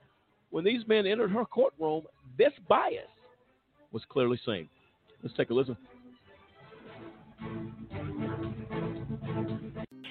when 0.50 0.64
these 0.64 0.86
men 0.86 1.06
entered 1.06 1.30
her 1.30 1.44
courtroom. 1.44 2.04
This 2.36 2.52
bias 2.68 3.08
was 3.92 4.02
clearly 4.08 4.38
seen. 4.44 4.68
Let's 5.22 5.36
take 5.36 5.50
a 5.50 5.54
listen. 5.54 5.76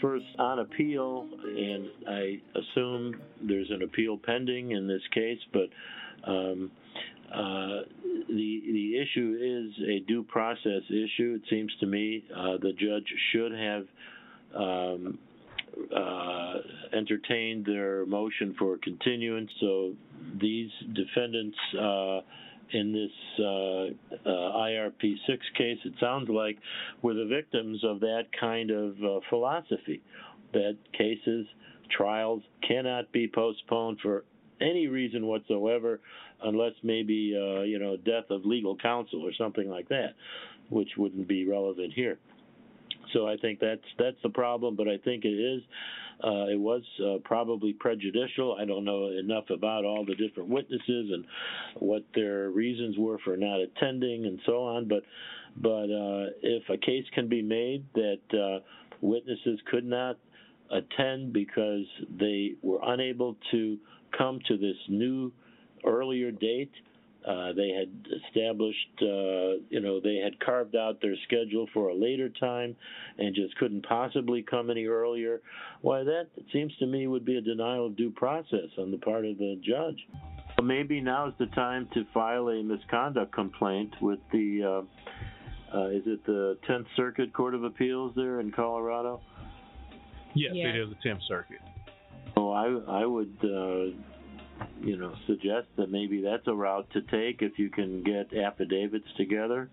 First 0.01 0.25
on 0.37 0.59
appeal, 0.59 1.27
and 1.43 1.87
I 2.07 2.39
assume 2.55 3.15
there's 3.41 3.69
an 3.71 3.81
appeal 3.81 4.17
pending 4.17 4.71
in 4.71 4.87
this 4.87 5.01
case, 5.13 5.39
but 5.51 5.69
um, 6.29 6.71
uh, 7.33 7.81
the 8.29 8.61
the 8.71 8.97
issue 8.97 9.37
is 9.39 9.83
a 9.87 9.99
due 10.07 10.23
process 10.23 10.81
issue. 10.89 11.39
It 11.41 11.49
seems 11.49 11.71
to 11.79 11.85
me 11.85 12.23
uh, 12.35 12.57
the 12.61 12.73
judge 12.73 13.07
should 13.31 13.51
have 13.51 13.85
um, 14.55 15.19
uh, 15.95 16.53
entertained 16.93 17.65
their 17.65 18.05
motion 18.05 18.55
for 18.57 18.77
continuance. 18.77 19.51
So 19.59 19.93
these 20.39 20.71
defendants 20.93 21.57
uh, 21.79 22.21
in 22.71 22.91
this 22.91 23.45
uh, 23.45 24.29
IRP 24.29 25.15
6 25.27 25.45
case, 25.57 25.77
it 25.85 25.93
sounds 25.99 26.29
like 26.29 26.57
were 27.01 27.13
the 27.13 27.25
victims 27.25 27.83
of 27.83 27.99
that 28.01 28.23
kind 28.39 28.71
of 28.71 28.95
philosophy 29.29 30.01
that 30.53 30.77
cases, 30.97 31.45
trials 31.95 32.41
cannot 32.67 33.11
be 33.11 33.27
postponed 33.27 33.99
for 34.01 34.23
any 34.61 34.87
reason 34.87 35.25
whatsoever 35.25 35.99
unless 36.43 36.73
maybe, 36.83 37.35
uh, 37.35 37.61
you 37.61 37.79
know, 37.79 37.97
death 37.97 38.29
of 38.29 38.45
legal 38.45 38.75
counsel 38.77 39.25
or 39.25 39.31
something 39.37 39.69
like 39.69 39.89
that, 39.89 40.13
which 40.69 40.89
wouldn't 40.97 41.27
be 41.27 41.47
relevant 41.47 41.93
here. 41.93 42.17
So 43.13 43.27
I 43.27 43.37
think 43.37 43.59
that's 43.59 43.81
that's 43.97 44.17
the 44.21 44.29
problem, 44.29 44.75
but 44.75 44.87
I 44.87 44.97
think 44.97 45.23
it 45.23 45.29
is 45.29 45.61
uh, 46.23 46.47
it 46.47 46.59
was 46.59 46.81
uh, 47.03 47.17
probably 47.23 47.73
prejudicial. 47.73 48.57
I 48.59 48.65
don't 48.65 48.83
know 48.83 49.07
enough 49.07 49.49
about 49.49 49.85
all 49.85 50.03
the 50.05 50.15
different 50.15 50.49
witnesses 50.49 51.11
and 51.11 51.25
what 51.79 52.03
their 52.15 52.49
reasons 52.49 52.97
were 52.97 53.17
for 53.23 53.37
not 53.37 53.59
attending 53.59 54.25
and 54.25 54.39
so 54.45 54.63
on. 54.63 54.87
But 54.87 55.03
but 55.55 55.85
uh, 55.85 56.31
if 56.41 56.63
a 56.69 56.77
case 56.77 57.05
can 57.13 57.27
be 57.29 57.41
made 57.41 57.85
that 57.93 58.19
uh, 58.33 58.63
witnesses 59.01 59.59
could 59.69 59.85
not 59.85 60.17
attend 60.71 61.33
because 61.33 61.85
they 62.19 62.55
were 62.61 62.79
unable 62.83 63.37
to 63.51 63.77
come 64.15 64.39
to 64.47 64.57
this 64.57 64.77
new 64.89 65.31
earlier 65.85 66.31
date, 66.31 66.71
uh, 67.27 67.51
they 67.53 67.69
had 67.69 67.89
established, 68.25 69.01
uh, 69.01 69.59
you 69.69 69.81
know, 69.81 69.99
they 69.99 70.15
had 70.15 70.39
carved 70.39 70.75
out 70.77 71.01
their 71.01 71.15
schedule 71.25 71.67
for 71.73 71.89
a 71.89 71.95
later 71.95 72.29
time 72.29 72.73
and 73.17 73.35
just 73.35 73.55
couldn't 73.57 73.85
possibly 73.85 74.41
come 74.41 74.69
any 74.69 74.85
earlier. 74.85 75.41
Why, 75.81 76.03
that 76.03 76.27
it 76.37 76.45
seems 76.53 76.71
to 76.77 76.85
me 76.85 77.05
would 77.07 77.25
be 77.25 77.37
a 77.37 77.41
denial 77.41 77.87
of 77.87 77.97
due 77.97 78.11
process 78.11 78.69
on 78.77 78.91
the 78.91 78.97
part 78.97 79.25
of 79.25 79.37
the 79.37 79.59
judge. 79.61 79.97
Maybe 80.63 81.01
now 81.01 81.27
is 81.27 81.33
the 81.37 81.47
time 81.47 81.89
to 81.93 82.05
file 82.13 82.47
a 82.47 82.63
misconduct 82.63 83.33
complaint 83.33 83.93
with 84.01 84.19
the, 84.31 84.85
uh, 85.73 85.77
uh, 85.77 85.87
is 85.87 86.03
it 86.05 86.25
the 86.25 86.57
10th 86.69 86.85
Circuit 86.95 87.33
Court 87.33 87.53
of 87.55 87.65
Appeals 87.65 88.13
there 88.15 88.39
in 88.39 88.51
Colorado? 88.51 89.19
Yes, 90.33 90.51
yeah. 90.53 90.69
it 90.69 90.75
is 90.77 90.89
the 90.89 91.09
10th 91.09 91.27
Circuit. 91.27 91.59
Oh, 92.37 92.51
I 92.51 93.01
I 93.01 93.05
would 93.05 93.35
uh, 93.43 93.97
you 94.81 94.97
know, 94.97 95.13
suggest 95.25 95.67
that 95.77 95.89
maybe 95.89 96.21
that's 96.21 96.47
a 96.47 96.53
route 96.53 96.87
to 96.91 97.01
take 97.01 97.41
if 97.41 97.57
you 97.57 97.69
can 97.69 98.03
get 98.03 98.31
affidavits 98.37 99.07
together 99.17 99.69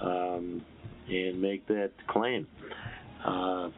um, 0.00 0.64
and 1.08 1.40
make 1.40 1.66
that 1.68 1.90
claim. 2.08 2.46
Uh, 3.24 3.68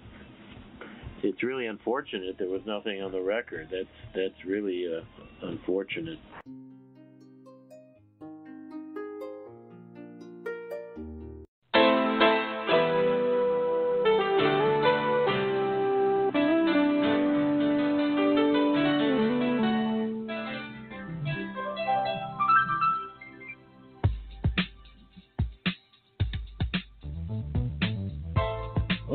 it's 1.23 1.43
really 1.43 1.67
unfortunate 1.67 2.37
there 2.39 2.49
was 2.49 2.61
nothing 2.67 3.03
on 3.03 3.11
the 3.11 3.21
record. 3.21 3.69
That's 3.71 4.15
that's 4.15 4.45
really 4.47 4.87
uh, 4.87 5.47
unfortunate. 5.49 6.19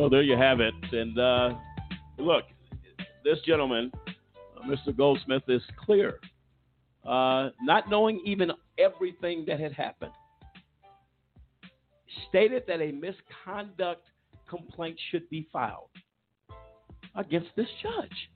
There 0.10 0.24
you 0.24 0.36
have 0.36 0.60
it. 0.60 0.74
And 0.92 1.20
uh, 1.20 1.54
look, 2.18 2.46
this 3.24 3.38
gentleman, 3.46 3.92
uh, 4.08 4.68
Mr. 4.68 4.96
Goldsmith, 4.96 5.44
is 5.48 5.62
clear, 5.86 6.20
uh, 7.06 7.50
not 7.62 7.90
knowing 7.90 8.22
even 8.26 8.52
everything 8.80 9.46
that 9.48 9.60
had 9.60 9.72
happened. 9.72 10.12
Stated 12.28 12.64
that 12.68 12.82
a 12.82 12.92
misconduct 12.92 14.04
complaint 14.50 15.00
should 15.12 15.30
be 15.30 15.48
filed 15.54 15.90
against 17.16 17.50
this 17.56 17.68
judge. 17.82 18.30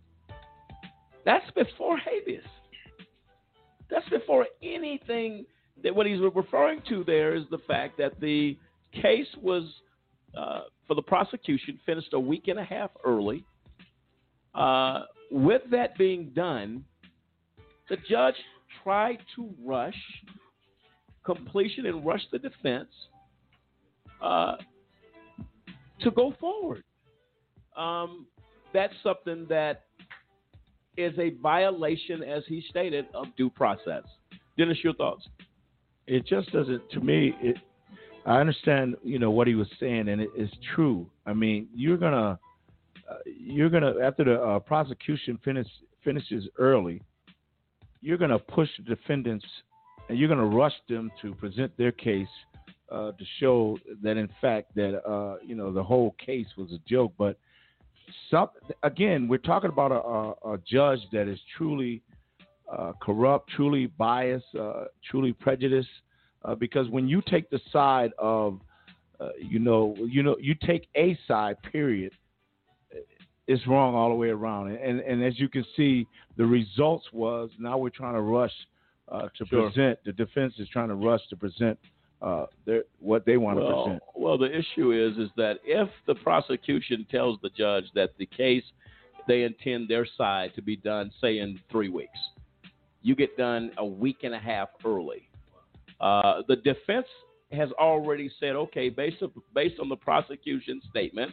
That's 1.26 1.50
before 1.52 1.98
habeas. 1.98 2.44
That's 3.90 4.08
before 4.10 4.46
anything 4.62 5.46
that 5.84 5.96
what 5.96 6.06
he's 6.06 6.20
referring 6.36 6.82
to 6.90 7.04
there 7.04 7.36
is 7.36 7.44
the 7.50 7.60
fact 7.68 7.98
that 7.98 8.20
the 8.20 8.58
case 9.02 9.28
was 9.42 9.64
uh, 10.38 10.62
for 10.88 10.96
the 10.96 11.02
prosecution 11.02 11.80
finished 11.86 12.14
a 12.14 12.20
week 12.20 12.48
and 12.48 12.60
a 12.60 12.64
half 12.64 12.92
early. 13.04 13.44
Uh, 14.56 15.04
with 15.32 15.62
that 15.72 15.98
being 15.98 16.32
done, 16.36 16.84
the 17.90 17.98
judge 18.10 18.36
tried 18.84 19.18
to 19.36 19.50
rush 19.64 19.98
completion 21.24 21.86
and 21.86 22.06
rush 22.06 22.22
the 22.32 22.40
defense. 22.40 22.90
Uh, 24.22 24.56
to 26.04 26.12
go 26.12 26.34
forward. 26.40 26.84
Um, 27.76 28.28
that's 28.74 28.94
something 29.04 29.46
that 29.50 29.84
is 30.98 31.14
a 31.18 31.32
violation, 31.42 32.24
as 32.24 32.44
he 32.48 32.64
stated, 32.70 33.06
of 33.14 33.28
due 33.36 33.50
process. 33.50 34.04
Dennis, 34.58 34.78
your 34.84 34.94
thoughts? 34.94 35.28
It 36.06 36.26
just 36.26 36.52
doesn't. 36.52 36.90
To 36.92 37.00
me, 37.00 37.34
it. 37.42 37.58
I 38.26 38.40
understand, 38.40 38.96
you 39.04 39.20
know, 39.20 39.32
what 39.32 39.48
he 39.48 39.56
was 39.56 39.68
saying, 39.80 40.08
and 40.08 40.22
it 40.22 40.30
is 40.38 40.50
true. 40.76 41.06
I 41.26 41.34
mean, 41.34 41.68
you're 41.76 41.98
gonna, 41.98 42.40
uh, 43.10 43.18
you're 43.26 43.70
gonna 43.70 43.94
after 44.02 44.24
the 44.24 44.42
uh, 44.42 44.60
prosecution 44.60 45.38
finish, 45.44 45.68
finishes 46.04 46.48
early, 46.58 47.02
you're 48.02 48.18
gonna 48.18 48.40
push 48.40 48.70
the 48.78 48.96
defendants, 48.96 49.46
and 50.08 50.18
you're 50.18 50.30
gonna 50.30 50.46
rush 50.46 50.74
them 50.88 51.12
to 51.22 51.34
present 51.36 51.76
their 51.78 51.92
case 51.92 52.28
uh, 52.92 53.12
to 53.12 53.26
show 53.40 53.78
that, 54.02 54.18
in 54.18 54.30
fact, 54.40 54.74
that 54.76 55.04
uh, 55.06 55.38
you 55.46 55.56
know 55.56 55.74
the 55.74 55.84
whole 55.84 56.16
case 56.24 56.48
was 56.58 56.72
a 56.72 56.80
joke. 56.88 57.14
But 57.18 57.38
some, 58.30 58.50
again, 58.84 59.28
we're 59.28 59.38
talking 59.38 59.70
about 59.70 59.92
a, 59.92 60.48
a, 60.48 60.54
a 60.54 60.58
judge 60.66 61.00
that 61.12 61.28
is 61.28 61.40
truly 61.58 62.02
uh, 62.72 62.94
corrupt, 63.02 63.50
truly 63.56 63.88
biased, 63.88 64.56
uh, 64.58 64.86
truly 65.10 65.34
prejudiced. 65.34 65.90
Uh, 66.46 66.56
because 66.56 66.90
when 66.90 67.08
you 67.08 67.22
take 67.22 67.50
the 67.50 67.60
side 67.72 68.12
of, 68.18 68.60
uh, 69.20 69.30
you 69.40 69.60
know, 69.60 69.96
you 70.00 70.24
know, 70.24 70.36
you 70.40 70.56
take 70.66 70.88
a 70.96 71.18
side, 71.28 71.56
period, 71.72 72.12
it's 73.48 73.66
wrong 73.68 73.96
all 73.96 74.10
the 74.10 74.16
way 74.16 74.30
around. 74.30 74.72
And 74.72 75.00
and 75.00 75.24
as 75.24 75.40
you 75.40 75.50
can 75.50 75.66
see, 75.76 76.08
the 76.38 76.46
results 76.46 77.06
was 77.12 77.50
now 77.60 77.78
we're 77.78 77.90
trying 77.90 78.16
to 78.16 78.22
rush 78.22 78.54
uh, 79.10 79.28
to 79.38 79.46
Sure. 79.46 79.70
present. 79.70 80.00
The 80.06 80.14
defense 80.14 80.54
is 80.60 80.68
trying 80.70 80.90
to 80.90 80.96
rush 80.96 81.22
to 81.30 81.36
present 81.36 81.78
uh, 82.22 82.46
their, 82.66 82.84
what 83.00 83.26
they 83.26 83.38
want 83.38 83.60
to 83.60 83.66
well, 83.66 83.84
present. 83.84 84.04
Well, 84.16 84.38
the 84.38 84.58
issue 84.58 84.92
is 84.92 85.18
is 85.18 85.30
that 85.36 85.60
if 85.64 85.90
the 86.08 86.16
prosecution 86.16 87.06
tells 87.12 87.40
the 87.42 87.50
judge 87.50 87.86
that 87.96 88.12
the 88.18 88.26
case 88.26 88.64
they 89.28 89.44
intend 89.44 89.88
their 89.88 90.06
side 90.18 90.54
to 90.56 90.62
be 90.62 90.76
done, 90.76 91.12
say 91.22 91.40
in 91.40 91.60
three 91.72 91.90
weeks, 91.90 92.20
you 93.02 93.16
get 93.16 93.38
done 93.38 93.72
a 93.78 93.86
week 93.86 94.18
and 94.24 94.34
a 94.34 94.40
half 94.40 94.70
early. 94.86 95.30
Uh, 96.04 96.42
the 96.50 96.58
defense 96.58 97.08
has 97.54 97.70
already 97.80 98.30
said, 98.38 98.58
okay, 98.58 98.90
based 98.90 99.24
on, 99.24 99.32
based 99.56 99.80
on 99.80 99.88
the 99.88 99.96
prosecution 99.96 100.82
statement, 100.90 101.32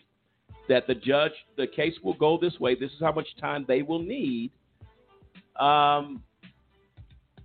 that 0.68 0.86
the 0.86 0.94
judge, 0.94 1.32
the 1.56 1.66
case 1.66 1.94
will 2.04 2.14
go 2.14 2.38
this 2.40 2.58
way. 2.60 2.76
This 2.76 2.92
is 2.92 3.00
how 3.00 3.10
much 3.10 3.26
time 3.40 3.64
they 3.66 3.82
will 3.82 3.98
need. 4.00 4.52
Um, 5.58 6.22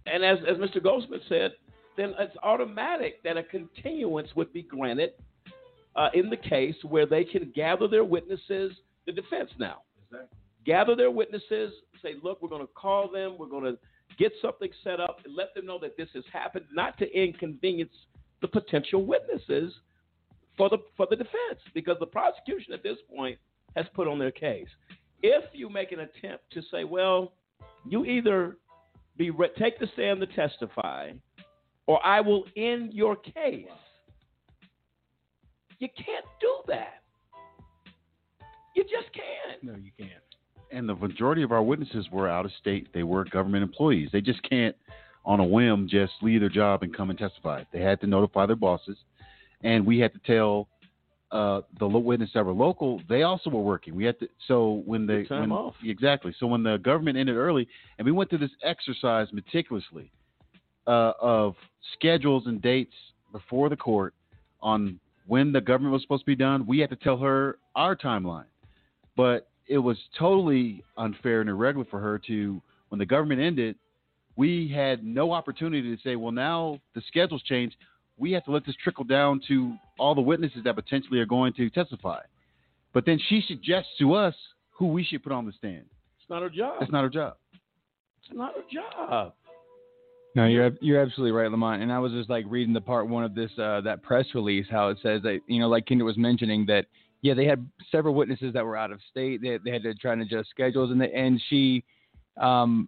and 0.06 0.24
as, 0.24 0.38
as 0.48 0.58
Mr. 0.58 0.84
Goldsmith 0.84 1.24
said, 1.28 1.54
then 1.98 2.14
it's 2.20 2.36
automatic 2.44 3.24
that 3.24 3.38
a 3.38 3.44
continuance 3.44 4.30
would 4.36 4.54
be 4.54 4.62
granted 4.62 5.14
uh, 5.96 6.10
in 6.14 6.30
the 6.30 6.38
case 6.38 6.76
where 6.84 7.08
they 7.08 7.24
can 7.24 7.52
gather 7.56 7.88
their 7.88 8.04
witnesses, 8.04 8.74
the 9.08 9.12
defense 9.12 9.50
now. 9.58 9.82
Gather 10.64 10.96
their 10.96 11.10
witnesses, 11.10 11.74
say, 12.04 12.14
look, 12.22 12.40
we're 12.44 12.50
going 12.50 12.62
to 12.62 12.74
call 12.74 13.10
them, 13.12 13.36
we're 13.40 13.48
going 13.48 13.64
to 13.64 13.80
get 14.18 14.32
something 14.42 14.70
set 14.84 15.00
up, 15.00 15.20
and 15.26 15.36
let 15.36 15.54
them 15.54 15.66
know 15.66 15.80
that 15.80 15.98
this 15.98 16.10
has 16.14 16.24
happened, 16.32 16.66
not 16.72 16.98
to 17.00 17.12
inconvenience 17.12 17.94
the 18.42 18.48
potential 18.48 19.06
witnesses 19.06 19.74
for 20.58 20.70
the 20.70 20.78
for 20.96 21.08
the 21.10 21.16
defense, 21.16 21.60
because 21.74 21.98
the 22.00 22.06
prosecution 22.06 22.74
at 22.74 22.84
this 22.84 22.98
point 23.14 23.38
has 23.76 23.86
put 23.94 24.08
on 24.08 24.20
their 24.20 24.32
case. 24.32 24.70
If 25.22 25.44
you 25.54 25.70
make 25.70 25.92
an 25.92 26.02
attempt 26.02 26.44
to 26.52 26.62
say, 26.72 26.84
well, 26.84 27.34
you 27.88 28.06
either 28.06 28.58
be 29.18 29.32
re- 29.32 29.50
take 29.58 29.80
the 29.80 29.88
stand 29.94 30.20
to 30.22 30.28
testify, 30.28 31.12
or 31.88 32.06
I 32.06 32.22
will 32.22 32.46
end 32.56 32.94
your 32.94 33.16
case. 33.16 33.66
You 35.80 35.90
can't 35.98 36.26
do 36.40 36.54
that. 36.68 37.02
You 38.76 38.84
just 38.84 39.14
can't. 39.14 39.64
No, 39.64 39.74
you 39.82 39.92
can't. 39.98 40.25
And 40.76 40.90
the 40.90 40.96
majority 40.96 41.42
of 41.42 41.54
our 41.54 41.64
witnesses 41.64 42.08
were 42.12 42.28
out 42.28 42.44
of 42.44 42.52
state. 42.60 42.90
They 42.94 43.04
were 43.04 43.24
government 43.24 43.64
employees. 43.64 44.10
They 44.12 44.20
just 44.20 44.42
can't, 44.44 44.76
on 45.24 45.40
a 45.40 45.46
whim, 45.46 45.88
just 45.90 46.12
leave 46.22 46.42
their 46.42 46.50
job 46.50 46.84
and 46.84 46.96
come 46.96 47.10
and 47.10 47.18
testify. 47.18 47.64
They 47.72 47.80
had 47.80 48.02
to 48.02 48.08
notify 48.08 48.46
their 48.46 48.58
bosses, 48.58 48.98
and 49.64 49.86
we 49.86 50.00
had 50.00 50.12
to 50.12 50.20
tell 50.20 50.68
uh, 51.32 51.62
the 51.80 51.88
witness 51.88 52.30
that 52.34 52.46
were 52.46 52.52
local. 52.52 53.02
They 53.08 53.24
also 53.24 53.50
were 53.50 53.62
working. 53.62 53.96
We 53.96 54.04
had 54.04 54.20
to. 54.20 54.28
So 54.50 54.84
when 54.86 55.08
the 55.08 55.20
Good 55.20 55.30
time 55.30 55.42
when, 55.50 55.52
off. 55.52 55.76
exactly. 55.82 56.36
So 56.42 56.46
when 56.46 56.62
the 56.62 56.76
government 56.78 57.18
ended 57.18 57.38
early, 57.38 57.70
and 57.98 58.06
we 58.06 58.12
went 58.12 58.30
through 58.30 58.40
this 58.40 58.52
exercise 58.62 59.28
meticulously 59.32 60.12
uh, 60.88 61.14
of 61.22 61.56
schedules 61.94 62.48
and 62.48 62.62
dates 62.62 62.94
before 63.32 63.70
the 63.70 63.78
court 63.78 64.14
on 64.62 65.00
when 65.26 65.54
the 65.54 65.62
government 65.62 65.94
was 65.94 66.02
supposed 66.02 66.24
to 66.24 66.28
be 66.28 66.36
done. 66.36 66.66
We 66.68 66.80
had 66.80 66.90
to 66.90 66.98
tell 66.98 67.18
her 67.18 67.60
our 67.78 67.96
timeline, 67.96 68.46
but 69.16 69.48
it 69.68 69.78
was 69.78 69.98
totally 70.18 70.84
unfair 70.98 71.42
and 71.42 71.50
irregular 71.50 71.86
for 71.90 72.00
her 72.00 72.20
to 72.28 72.62
when 72.90 73.00
the 73.00 73.06
government 73.06 73.42
ended. 73.42 73.76
We 74.36 74.68
had 74.68 75.04
no 75.04 75.32
opportunity 75.32 75.96
to 75.96 76.02
say, 76.04 76.16
well, 76.16 76.32
now 76.32 76.80
the 76.94 77.02
schedule's 77.08 77.44
changed. 77.44 77.76
We 78.18 78.32
have 78.34 78.44
to 78.46 78.52
let 78.52 78.66
this 78.66 78.76
trickle 78.84 79.06
down 79.06 79.42
to 79.48 79.76
all 79.98 80.14
the 80.14 80.22
witnesses 80.22 80.64
that 80.66 80.76
potentially 80.76 81.20
are 81.20 81.26
going 81.26 81.54
to 81.54 81.70
testify. 81.70 82.20
But 82.94 83.06
then 83.06 83.20
she 83.30 83.44
suggests 83.48 83.90
to 84.00 84.14
us 84.14 84.36
who 84.72 84.88
we 84.88 85.04
should 85.04 85.24
put 85.24 85.32
on 85.32 85.46
the 85.46 85.54
stand. 85.54 85.86
It's 86.20 86.30
not 86.30 86.42
her 86.42 86.50
job. 86.50 86.76
It's 86.82 86.92
not 86.92 87.04
her 87.04 87.10
job. 87.10 87.36
It's 88.24 88.38
not 88.38 88.54
her 88.56 88.64
job. 88.72 89.34
No, 90.36 90.46
you're 90.48 90.72
you're 90.82 91.02
absolutely 91.02 91.32
right, 91.32 91.50
Lamont. 91.50 91.82
And 91.82 91.92
I 91.92 92.00
was 92.00 92.12
just 92.12 92.30
like 92.30 92.46
reading 92.50 92.74
the 92.74 92.82
part 92.82 93.08
one 93.08 93.24
of 93.24 93.36
this 93.36 93.52
uh, 93.58 93.80
that 93.82 94.04
press 94.04 94.26
release, 94.36 94.66
how 94.70 94.90
it 94.90 94.98
says 95.02 95.22
that 95.24 95.40
you 95.48 95.60
know, 95.60 95.70
like 95.70 95.86
Kendra 95.86 96.04
was 96.04 96.18
mentioning 96.18 96.66
that 96.66 96.88
yeah, 97.26 97.34
they 97.34 97.46
had 97.46 97.68
several 97.92 98.14
witnesses 98.14 98.54
that 98.54 98.64
were 98.64 98.78
out 98.78 98.92
of 98.92 99.00
state. 99.10 99.42
They 99.42 99.58
they 99.66 99.72
had 99.72 99.82
to 99.82 99.96
try 99.96 100.14
and 100.14 100.22
adjust 100.22 100.52
schedules, 100.52 100.92
and 100.92 101.02
they, 101.02 101.12
and 101.12 101.42
she 101.50 101.84
um 102.40 102.88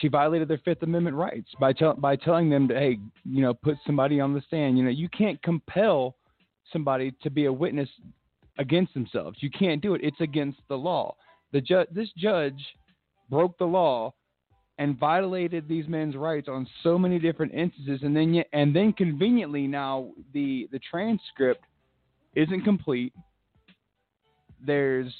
she 0.00 0.08
violated 0.08 0.48
their 0.48 0.60
Fifth 0.64 0.82
Amendment 0.82 1.14
rights 1.14 1.50
by 1.60 1.74
tell, 1.74 1.92
by 1.92 2.16
telling 2.16 2.48
them 2.48 2.66
to 2.68 2.74
hey, 2.74 2.98
you 3.26 3.42
know, 3.42 3.52
put 3.52 3.76
somebody 3.86 4.20
on 4.20 4.32
the 4.32 4.40
stand. 4.46 4.78
You 4.78 4.84
know, 4.84 4.90
you 4.90 5.10
can't 5.10 5.40
compel 5.42 6.16
somebody 6.72 7.12
to 7.22 7.28
be 7.28 7.44
a 7.44 7.52
witness 7.52 7.90
against 8.56 8.94
themselves. 8.94 9.36
You 9.42 9.50
can't 9.50 9.82
do 9.82 9.92
it. 9.94 10.00
It's 10.02 10.20
against 10.20 10.60
the 10.68 10.76
law. 10.76 11.14
The 11.52 11.60
ju- 11.60 11.86
this 11.92 12.08
judge 12.16 12.60
broke 13.28 13.58
the 13.58 13.66
law 13.66 14.14
and 14.78 14.98
violated 14.98 15.68
these 15.68 15.86
men's 15.88 16.16
rights 16.16 16.48
on 16.48 16.66
so 16.82 16.98
many 16.98 17.18
different 17.18 17.52
instances 17.52 18.00
and 18.02 18.16
then 18.16 18.42
and 18.54 18.74
then 18.74 18.94
conveniently 18.94 19.66
now 19.66 20.08
the 20.32 20.70
the 20.72 20.80
transcript 20.90 21.64
isn't 22.34 22.62
complete 22.64 23.12
there's 24.64 25.12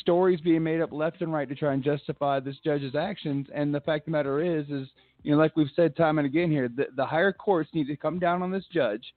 stories 0.00 0.40
being 0.40 0.62
made 0.62 0.80
up 0.80 0.92
left 0.92 1.20
and 1.20 1.32
right 1.32 1.48
to 1.48 1.54
try 1.54 1.72
and 1.72 1.82
justify 1.82 2.38
this 2.38 2.56
judge's 2.64 2.94
actions 2.94 3.46
and 3.54 3.74
the 3.74 3.80
fact 3.80 4.02
of 4.02 4.06
the 4.06 4.10
matter 4.12 4.40
is 4.40 4.68
is 4.68 4.88
you 5.22 5.32
know 5.32 5.38
like 5.38 5.56
we've 5.56 5.70
said 5.74 5.96
time 5.96 6.18
and 6.18 6.26
again 6.26 6.50
here 6.50 6.68
the, 6.68 6.86
the 6.96 7.04
higher 7.04 7.32
courts 7.32 7.70
need 7.74 7.86
to 7.86 7.96
come 7.96 8.18
down 8.18 8.42
on 8.42 8.52
this 8.52 8.64
judge 8.72 9.14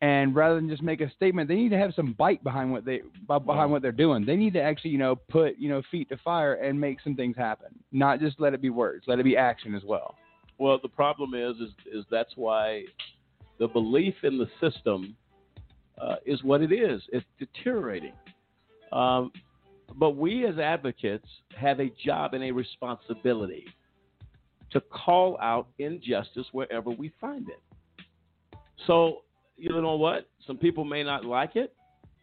and 0.00 0.34
rather 0.34 0.56
than 0.56 0.68
just 0.68 0.82
make 0.82 1.00
a 1.00 1.10
statement 1.12 1.48
they 1.48 1.54
need 1.54 1.68
to 1.68 1.78
have 1.78 1.94
some 1.94 2.14
bite 2.14 2.42
behind 2.42 2.72
what 2.72 2.84
they 2.84 3.02
behind 3.28 3.70
what 3.70 3.82
they're 3.82 3.92
doing 3.92 4.24
they 4.24 4.36
need 4.36 4.54
to 4.54 4.60
actually 4.60 4.90
you 4.90 4.98
know 4.98 5.14
put 5.14 5.56
you 5.56 5.68
know 5.68 5.82
feet 5.90 6.08
to 6.08 6.16
fire 6.18 6.54
and 6.54 6.80
make 6.80 6.98
some 7.04 7.14
things 7.14 7.36
happen 7.36 7.68
not 7.92 8.18
just 8.18 8.40
let 8.40 8.54
it 8.54 8.60
be 8.60 8.70
words 8.70 9.04
let 9.06 9.20
it 9.20 9.24
be 9.24 9.36
action 9.36 9.74
as 9.74 9.84
well 9.84 10.16
Well, 10.62 10.78
the 10.80 10.88
problem 10.88 11.34
is, 11.34 11.56
is, 11.56 11.70
is 11.92 12.04
that's 12.08 12.32
why 12.36 12.84
the 13.58 13.66
belief 13.66 14.14
in 14.22 14.38
the 14.38 14.48
system 14.60 15.16
uh, 16.00 16.16
is 16.24 16.44
what 16.44 16.62
it 16.62 16.72
is. 16.72 17.02
It's 17.12 17.26
deteriorating. 17.38 18.12
Um, 18.92 19.32
but 19.96 20.16
we 20.16 20.46
as 20.46 20.58
advocates 20.58 21.28
have 21.56 21.80
a 21.80 21.90
job 22.04 22.34
and 22.34 22.44
a 22.44 22.50
responsibility 22.50 23.66
to 24.70 24.80
call 24.80 25.38
out 25.40 25.68
injustice 25.78 26.46
wherever 26.52 26.90
we 26.90 27.12
find 27.20 27.48
it. 27.48 27.60
So, 28.86 29.18
you 29.56 29.70
know 29.80 29.96
what? 29.96 30.28
Some 30.46 30.56
people 30.56 30.84
may 30.84 31.02
not 31.02 31.24
like 31.24 31.56
it. 31.56 31.74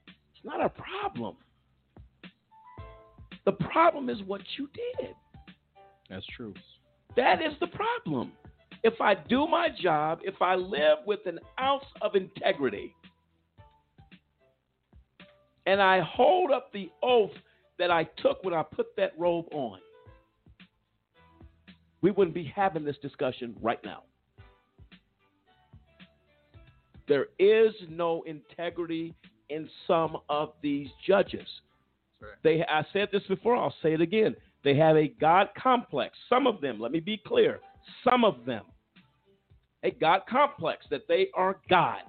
It's 0.07 0.43
not 0.43 0.63
a 0.63 0.69
problem. 0.69 1.35
The 3.45 3.51
problem 3.51 4.09
is 4.09 4.21
what 4.23 4.41
you 4.57 4.67
did. 4.73 5.13
That's 6.09 6.25
true. 6.35 6.53
That 7.15 7.41
is 7.41 7.53
the 7.59 7.67
problem. 7.67 8.31
If 8.83 8.99
I 9.01 9.13
do 9.13 9.47
my 9.47 9.69
job, 9.81 10.19
if 10.23 10.41
I 10.41 10.55
live 10.55 10.99
with 11.05 11.19
an 11.25 11.39
ounce 11.59 11.85
of 12.01 12.15
integrity, 12.15 12.95
and 15.69 15.79
I 15.79 15.99
hold 15.99 16.51
up 16.51 16.73
the 16.73 16.89
oath 17.03 17.29
that 17.77 17.91
I 17.91 18.05
took 18.23 18.43
when 18.43 18.55
I 18.55 18.63
put 18.63 18.87
that 18.97 19.11
robe 19.19 19.45
on, 19.51 19.77
we 22.01 22.09
wouldn't 22.09 22.33
be 22.33 22.51
having 22.55 22.83
this 22.83 22.97
discussion 23.03 23.55
right 23.61 23.79
now. 23.85 24.01
There 27.07 27.27
is 27.37 27.71
no 27.87 28.23
integrity 28.23 29.13
in 29.49 29.69
some 29.85 30.17
of 30.27 30.53
these 30.63 30.87
judges. 31.05 31.47
They, 32.43 32.65
I 32.67 32.83
said 32.91 33.09
this 33.11 33.23
before, 33.29 33.55
I'll 33.55 33.73
say 33.83 33.93
it 33.93 34.01
again. 34.01 34.35
They 34.63 34.75
have 34.75 34.97
a 34.97 35.09
God 35.21 35.49
complex. 35.55 36.17
Some 36.29 36.47
of 36.47 36.61
them, 36.61 36.79
let 36.79 36.91
me 36.91 36.99
be 36.99 37.21
clear, 37.27 37.59
some 38.03 38.25
of 38.25 38.43
them, 38.43 38.63
a 39.83 39.91
God 39.91 40.21
complex 40.27 40.87
that 40.89 41.07
they 41.07 41.27
are 41.35 41.59
God. 41.69 41.99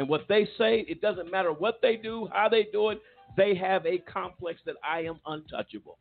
And 0.00 0.08
what 0.08 0.24
they 0.30 0.48
say, 0.56 0.86
it 0.88 1.02
doesn't 1.02 1.30
matter 1.30 1.52
what 1.52 1.80
they 1.82 1.94
do, 1.94 2.26
how 2.32 2.48
they 2.48 2.68
do 2.72 2.88
it, 2.88 3.02
they 3.36 3.54
have 3.54 3.84
a 3.84 3.98
complex 3.98 4.58
that 4.64 4.76
I 4.82 5.00
am 5.00 5.20
untouchable. 5.26 5.98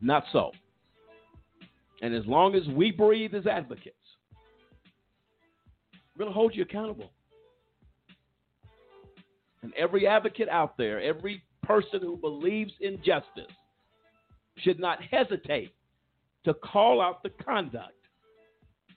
Not 0.00 0.22
so. 0.32 0.52
And 2.02 2.14
as 2.14 2.24
long 2.24 2.54
as 2.54 2.62
we 2.68 2.92
breathe 2.92 3.34
as 3.34 3.48
advocates, 3.48 3.96
we're 6.14 6.24
going 6.24 6.30
to 6.30 6.32
hold 6.32 6.54
you 6.54 6.62
accountable. 6.62 7.10
And 9.62 9.72
every 9.76 10.06
advocate 10.06 10.48
out 10.48 10.76
there, 10.76 11.02
every 11.02 11.42
person 11.64 11.98
who 12.00 12.16
believes 12.16 12.74
in 12.80 12.98
justice, 12.98 13.52
should 14.58 14.78
not 14.78 15.00
hesitate 15.02 15.74
to 16.44 16.54
call 16.54 17.00
out 17.00 17.24
the 17.24 17.30
conduct 17.44 17.90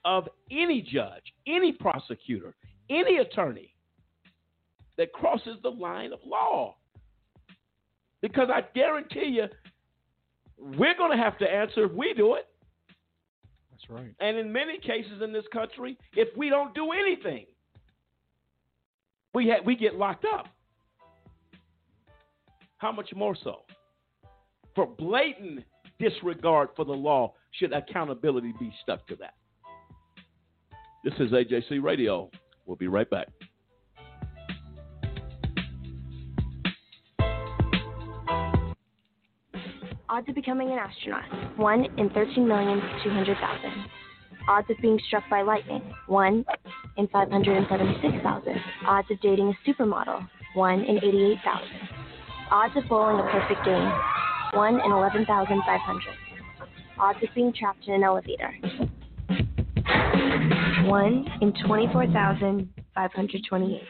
of 0.04 0.28
any 0.52 0.82
judge, 0.82 1.24
any 1.48 1.72
prosecutor, 1.72 2.54
any 2.88 3.18
attorney 3.18 3.71
that 5.02 5.12
crosses 5.12 5.56
the 5.64 5.68
line 5.68 6.12
of 6.12 6.20
law. 6.24 6.76
Because 8.20 8.48
I 8.54 8.60
guarantee 8.72 9.36
you, 9.36 9.46
we're 10.56 10.96
going 10.96 11.10
to 11.10 11.16
have 11.20 11.36
to 11.38 11.44
answer 11.44 11.86
if 11.86 11.92
we 11.92 12.14
do 12.14 12.36
it. 12.36 12.46
That's 13.72 13.90
right. 13.90 14.14
And 14.20 14.36
in 14.36 14.52
many 14.52 14.78
cases 14.78 15.20
in 15.20 15.32
this 15.32 15.42
country, 15.52 15.98
if 16.14 16.28
we 16.36 16.50
don't 16.50 16.72
do 16.72 16.92
anything, 16.92 17.46
we 19.34 19.48
ha- 19.48 19.62
we 19.66 19.74
get 19.74 19.96
locked 19.96 20.24
up. 20.24 20.46
How 22.76 22.92
much 22.92 23.12
more 23.12 23.36
so? 23.42 23.62
For 24.76 24.86
blatant 24.86 25.64
disregard 25.98 26.68
for 26.76 26.84
the 26.84 26.92
law, 26.92 27.34
should 27.58 27.72
accountability 27.72 28.54
be 28.60 28.72
stuck 28.84 29.04
to 29.08 29.16
that? 29.16 29.34
This 31.02 31.14
is 31.18 31.32
AJC 31.32 31.82
Radio. 31.82 32.30
We'll 32.66 32.76
be 32.76 32.86
right 32.86 33.10
back. 33.10 33.26
Odds 40.12 40.28
of 40.28 40.34
becoming 40.34 40.70
an 40.70 40.78
astronaut 40.78 41.24
1 41.56 41.84
in 41.96 42.10
13,200,000. 42.10 43.86
Odds 44.46 44.68
of 44.68 44.76
being 44.82 45.00
struck 45.06 45.24
by 45.30 45.40
lightning 45.40 45.80
1 46.06 46.44
in 46.98 47.08
576,000. 47.08 48.60
Odds 48.86 49.10
of 49.10 49.18
dating 49.22 49.48
a 49.48 49.54
supermodel 49.66 50.28
1 50.52 50.80
in 50.80 50.98
88,000. 50.98 51.66
Odds 52.50 52.76
of 52.76 52.86
bowling 52.90 53.26
a 53.26 53.30
perfect 53.30 53.64
game 53.64 53.90
1 54.52 54.80
in 54.80 54.92
11,500. 54.92 56.02
Odds 56.98 57.22
of 57.22 57.30
being 57.34 57.50
trapped 57.58 57.88
in 57.88 57.94
an 57.94 58.04
elevator 58.04 58.54
1 60.84 61.26
in 61.40 61.54
24,528. 61.66 63.82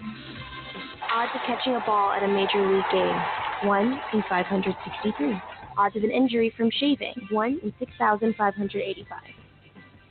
Odds 1.14 1.32
of 1.34 1.40
catching 1.48 1.74
a 1.74 1.80
ball 1.84 2.12
at 2.12 2.22
a 2.22 2.28
major 2.28 2.64
league 2.72 2.84
game 2.92 3.20
1 3.64 4.00
in 4.12 4.22
563. 4.28 5.42
Odds 5.78 5.96
of 5.96 6.04
an 6.04 6.10
injury 6.10 6.52
from 6.56 6.70
shaving 6.70 7.14
1 7.30 7.60
in 7.62 7.72
6,585. 7.78 9.18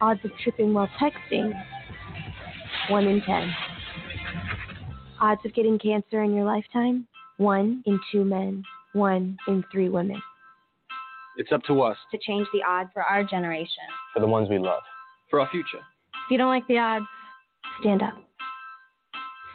Odds 0.01 0.19
of 0.23 0.31
tripping 0.43 0.73
while 0.73 0.89
texting 0.99 1.53
1 2.89 3.07
in 3.07 3.21
10. 3.21 3.55
Odds 5.21 5.41
of 5.45 5.53
getting 5.53 5.77
cancer 5.77 6.23
in 6.23 6.33
your 6.33 6.45
lifetime 6.45 7.07
1 7.37 7.83
in 7.85 7.99
2 8.11 8.23
men, 8.23 8.63
1 8.93 9.37
in 9.47 9.63
3 9.71 9.89
women. 9.89 10.21
It's 11.37 11.51
up 11.51 11.63
to 11.63 11.81
us, 11.81 11.97
To 12.11 12.17
change 12.17 12.47
the 12.53 12.61
odds 12.67 12.89
for 12.93 13.03
our 13.03 13.23
generation. 13.23 13.83
for 14.13 14.19
the 14.19 14.27
ones 14.27 14.49
we 14.49 14.59
love, 14.59 14.81
for 15.29 15.39
our 15.39 15.47
future. 15.49 15.79
If 16.25 16.31
you 16.31 16.37
don't 16.37 16.49
like 16.49 16.67
the 16.67 16.77
odds, 16.77 17.05
stand 17.79 18.01
up. 18.03 18.13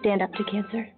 Stand 0.00 0.22
up 0.22 0.32
to 0.34 0.44
cancer. 0.44 0.88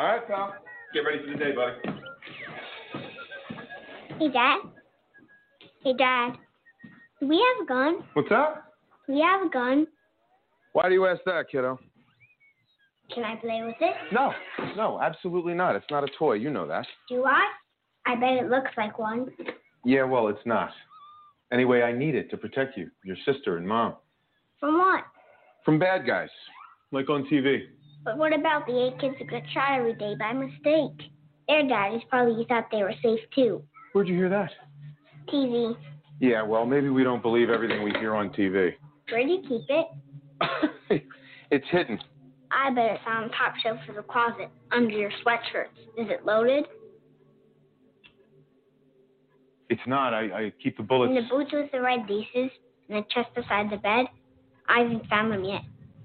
All 0.00 0.06
right, 0.06 0.26
pal. 0.26 0.54
Get 0.94 1.00
ready 1.00 1.18
for 1.22 1.30
the 1.30 1.36
day, 1.36 1.52
buddy. 1.52 1.76
Hey, 4.18 4.28
Dad. 4.30 4.58
Hey, 5.84 5.92
Dad. 5.92 6.30
Do 7.20 7.28
we 7.28 7.36
have 7.36 7.66
a 7.66 7.68
gun? 7.68 8.02
What's 8.14 8.30
that? 8.30 8.64
Do 9.06 9.12
we 9.12 9.20
have 9.20 9.46
a 9.46 9.50
gun? 9.50 9.86
Why 10.72 10.88
do 10.88 10.94
you 10.94 11.04
ask 11.06 11.20
that, 11.26 11.50
kiddo? 11.52 11.78
Can 13.14 13.24
I 13.24 13.36
play 13.36 13.60
with 13.62 13.76
it? 13.82 13.94
No, 14.10 14.32
no, 14.74 14.98
absolutely 15.02 15.52
not. 15.52 15.76
It's 15.76 15.84
not 15.90 16.02
a 16.02 16.08
toy. 16.18 16.34
You 16.34 16.48
know 16.48 16.66
that. 16.66 16.86
Do 17.10 17.24
I? 17.26 17.46
I 18.06 18.14
bet 18.14 18.42
it 18.42 18.48
looks 18.48 18.70
like 18.78 18.98
one. 18.98 19.28
Yeah, 19.84 20.04
well, 20.04 20.28
it's 20.28 20.46
not. 20.46 20.70
Anyway, 21.52 21.82
I 21.82 21.92
need 21.92 22.14
it 22.14 22.30
to 22.30 22.38
protect 22.38 22.78
you, 22.78 22.90
your 23.04 23.16
sister, 23.26 23.58
and 23.58 23.68
mom 23.68 23.96
From 24.60 24.78
what? 24.78 25.04
from 25.62 25.78
bad 25.78 26.06
guys, 26.06 26.30
like 26.90 27.10
on 27.10 27.24
TV. 27.30 27.64
But 28.04 28.16
what 28.16 28.32
about 28.32 28.66
the 28.66 28.86
eight 28.86 29.00
kids 29.00 29.16
who 29.18 29.24
get 29.26 29.42
shot 29.52 29.78
every 29.78 29.94
day 29.94 30.14
by 30.18 30.32
mistake? 30.32 31.10
Their 31.48 31.66
daddies 31.68 32.02
probably 32.08 32.44
thought 32.46 32.66
they 32.70 32.82
were 32.82 32.94
safe 33.02 33.20
too. 33.34 33.62
Where'd 33.92 34.08
you 34.08 34.16
hear 34.16 34.28
that? 34.28 34.50
TV. 35.32 35.76
Yeah, 36.20 36.42
well, 36.42 36.64
maybe 36.66 36.88
we 36.88 37.02
don't 37.02 37.22
believe 37.22 37.50
everything 37.50 37.82
we 37.82 37.92
hear 37.92 38.14
on 38.14 38.30
TV. 38.30 38.74
Where 39.10 39.22
do 39.24 39.28
you 39.28 39.42
keep 39.42 39.62
it? 39.68 41.02
It's 41.50 41.66
hidden. 41.70 41.98
I 42.52 42.70
bet 42.70 42.92
it's 42.92 43.02
on 43.06 43.30
top 43.30 43.54
shelf 43.62 43.78
of 43.88 43.96
the 43.96 44.02
closet, 44.02 44.48
under 44.70 44.90
your 44.90 45.10
sweatshirts. 45.24 45.76
Is 45.98 46.08
it 46.08 46.24
loaded? 46.24 46.64
It's 49.68 49.80
not. 49.86 50.14
I, 50.14 50.20
I 50.20 50.52
keep 50.62 50.76
the 50.76 50.82
bullets. 50.82 51.10
In 51.10 51.16
the 51.16 51.28
boots 51.28 51.50
with 51.52 51.70
the 51.72 51.80
red 51.80 52.00
laces, 52.08 52.50
and 52.88 52.98
the 52.98 53.02
chest 53.12 53.34
beside 53.34 53.70
the 53.70 53.76
bed? 53.76 54.06
I 54.68 54.80
haven't 54.80 55.06
found 55.08 55.32
them 55.32 55.44
yet, 55.44 55.62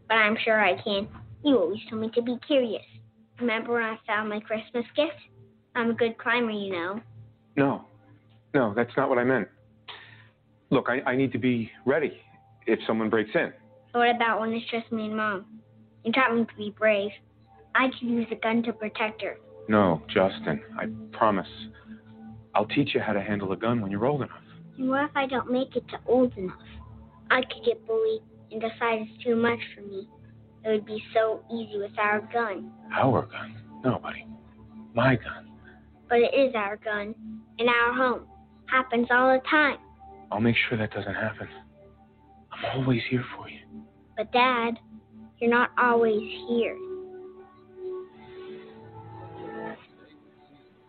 but 0.07 0.15
I'm 0.15 0.37
sure 0.43 0.59
I 0.59 0.81
can. 0.81 1.07
You 1.45 1.59
always 1.59 1.79
told 1.91 2.01
me 2.01 2.09
to 2.15 2.23
be 2.23 2.39
curious. 2.47 2.81
Remember 3.39 3.73
when 3.73 3.83
I 3.83 3.99
found 4.07 4.29
my 4.29 4.39
Christmas 4.39 4.83
gift? 4.95 5.13
I'm 5.75 5.91
a 5.91 5.93
good 5.93 6.17
climber, 6.17 6.49
you 6.49 6.71
know. 6.71 6.99
No, 7.55 7.85
no, 8.55 8.73
that's 8.75 8.89
not 8.97 9.09
what 9.09 9.19
I 9.19 9.23
meant. 9.23 9.47
Look, 10.71 10.87
I, 10.89 11.01
I 11.07 11.15
need 11.15 11.31
to 11.33 11.37
be 11.37 11.69
ready 11.85 12.17
if 12.65 12.79
someone 12.87 13.11
breaks 13.11 13.29
in. 13.35 13.53
What 13.91 14.15
about 14.15 14.39
when 14.39 14.53
it's 14.53 14.65
just 14.71 14.91
me 14.91 15.05
and 15.05 15.17
Mom? 15.17 15.45
You 16.03 16.11
taught 16.11 16.35
me 16.35 16.45
to 16.45 16.55
be 16.57 16.73
brave. 16.75 17.11
I 17.75 17.89
could 17.89 18.09
use 18.09 18.25
a 18.31 18.35
gun 18.35 18.63
to 18.63 18.73
protect 18.73 19.21
her. 19.21 19.37
No, 19.67 20.01
Justin, 20.07 20.63
I 20.79 20.85
promise. 21.15 21.47
I'll 22.55 22.65
teach 22.65 22.95
you 22.95 23.01
how 23.01 23.13
to 23.13 23.21
handle 23.21 23.51
a 23.51 23.55
gun 23.55 23.81
when 23.81 23.91
you're 23.91 24.05
old 24.07 24.23
enough. 24.23 24.41
And 24.79 24.89
what 24.89 25.03
if 25.03 25.11
I 25.15 25.27
don't 25.27 25.51
make 25.51 25.75
it 25.75 25.87
to 25.89 25.99
old 26.07 26.35
enough? 26.37 26.57
I 27.29 27.41
could 27.41 27.63
get 27.63 27.85
bullied 27.85 28.23
and 28.51 28.59
decide 28.59 29.07
it's 29.07 29.23
too 29.23 29.35
much 29.35 29.59
for 29.75 29.81
me. 29.81 30.07
It 30.65 30.69
would 30.69 30.85
be 30.85 31.03
so 31.13 31.43
easy 31.53 31.77
with 31.77 31.91
our 31.99 32.21
gun. 32.33 32.71
Our 32.91 33.27
gun? 33.27 33.55
No, 33.83 33.99
buddy. 33.99 34.25
My 34.95 35.15
gun. 35.15 35.51
But 36.09 36.19
it 36.19 36.33
is 36.33 36.55
our 36.55 36.77
gun. 36.77 37.13
In 37.59 37.69
our 37.69 37.93
home. 37.93 38.25
Happens 38.65 39.07
all 39.11 39.31
the 39.31 39.47
time. 39.47 39.77
I'll 40.31 40.39
make 40.39 40.55
sure 40.67 40.77
that 40.79 40.91
doesn't 40.91 41.13
happen. 41.13 41.47
I'm 42.51 42.81
always 42.81 43.01
here 43.11 43.23
for 43.37 43.47
you. 43.47 43.59
But 44.17 44.31
Dad, 44.31 44.79
you're 45.37 45.51
not 45.51 45.69
always 45.77 46.23
here. 46.49 46.75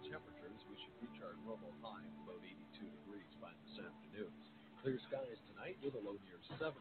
Temperatures, 0.09 0.61
we 0.73 0.77
should 0.81 0.97
reach 1.05 1.21
our 1.21 1.37
normal 1.45 1.69
high 1.85 2.01
of 2.01 2.17
about 2.25 2.41
82 2.41 2.81
degrees 2.81 3.29
by 3.45 3.53
this 3.69 3.77
afternoon. 3.85 4.33
Clear 4.81 4.97
skies 5.05 5.37
tonight 5.53 5.77
with 5.85 5.93
a 6.01 6.03
low 6.03 6.17
near 6.25 6.41
70. 6.57 6.81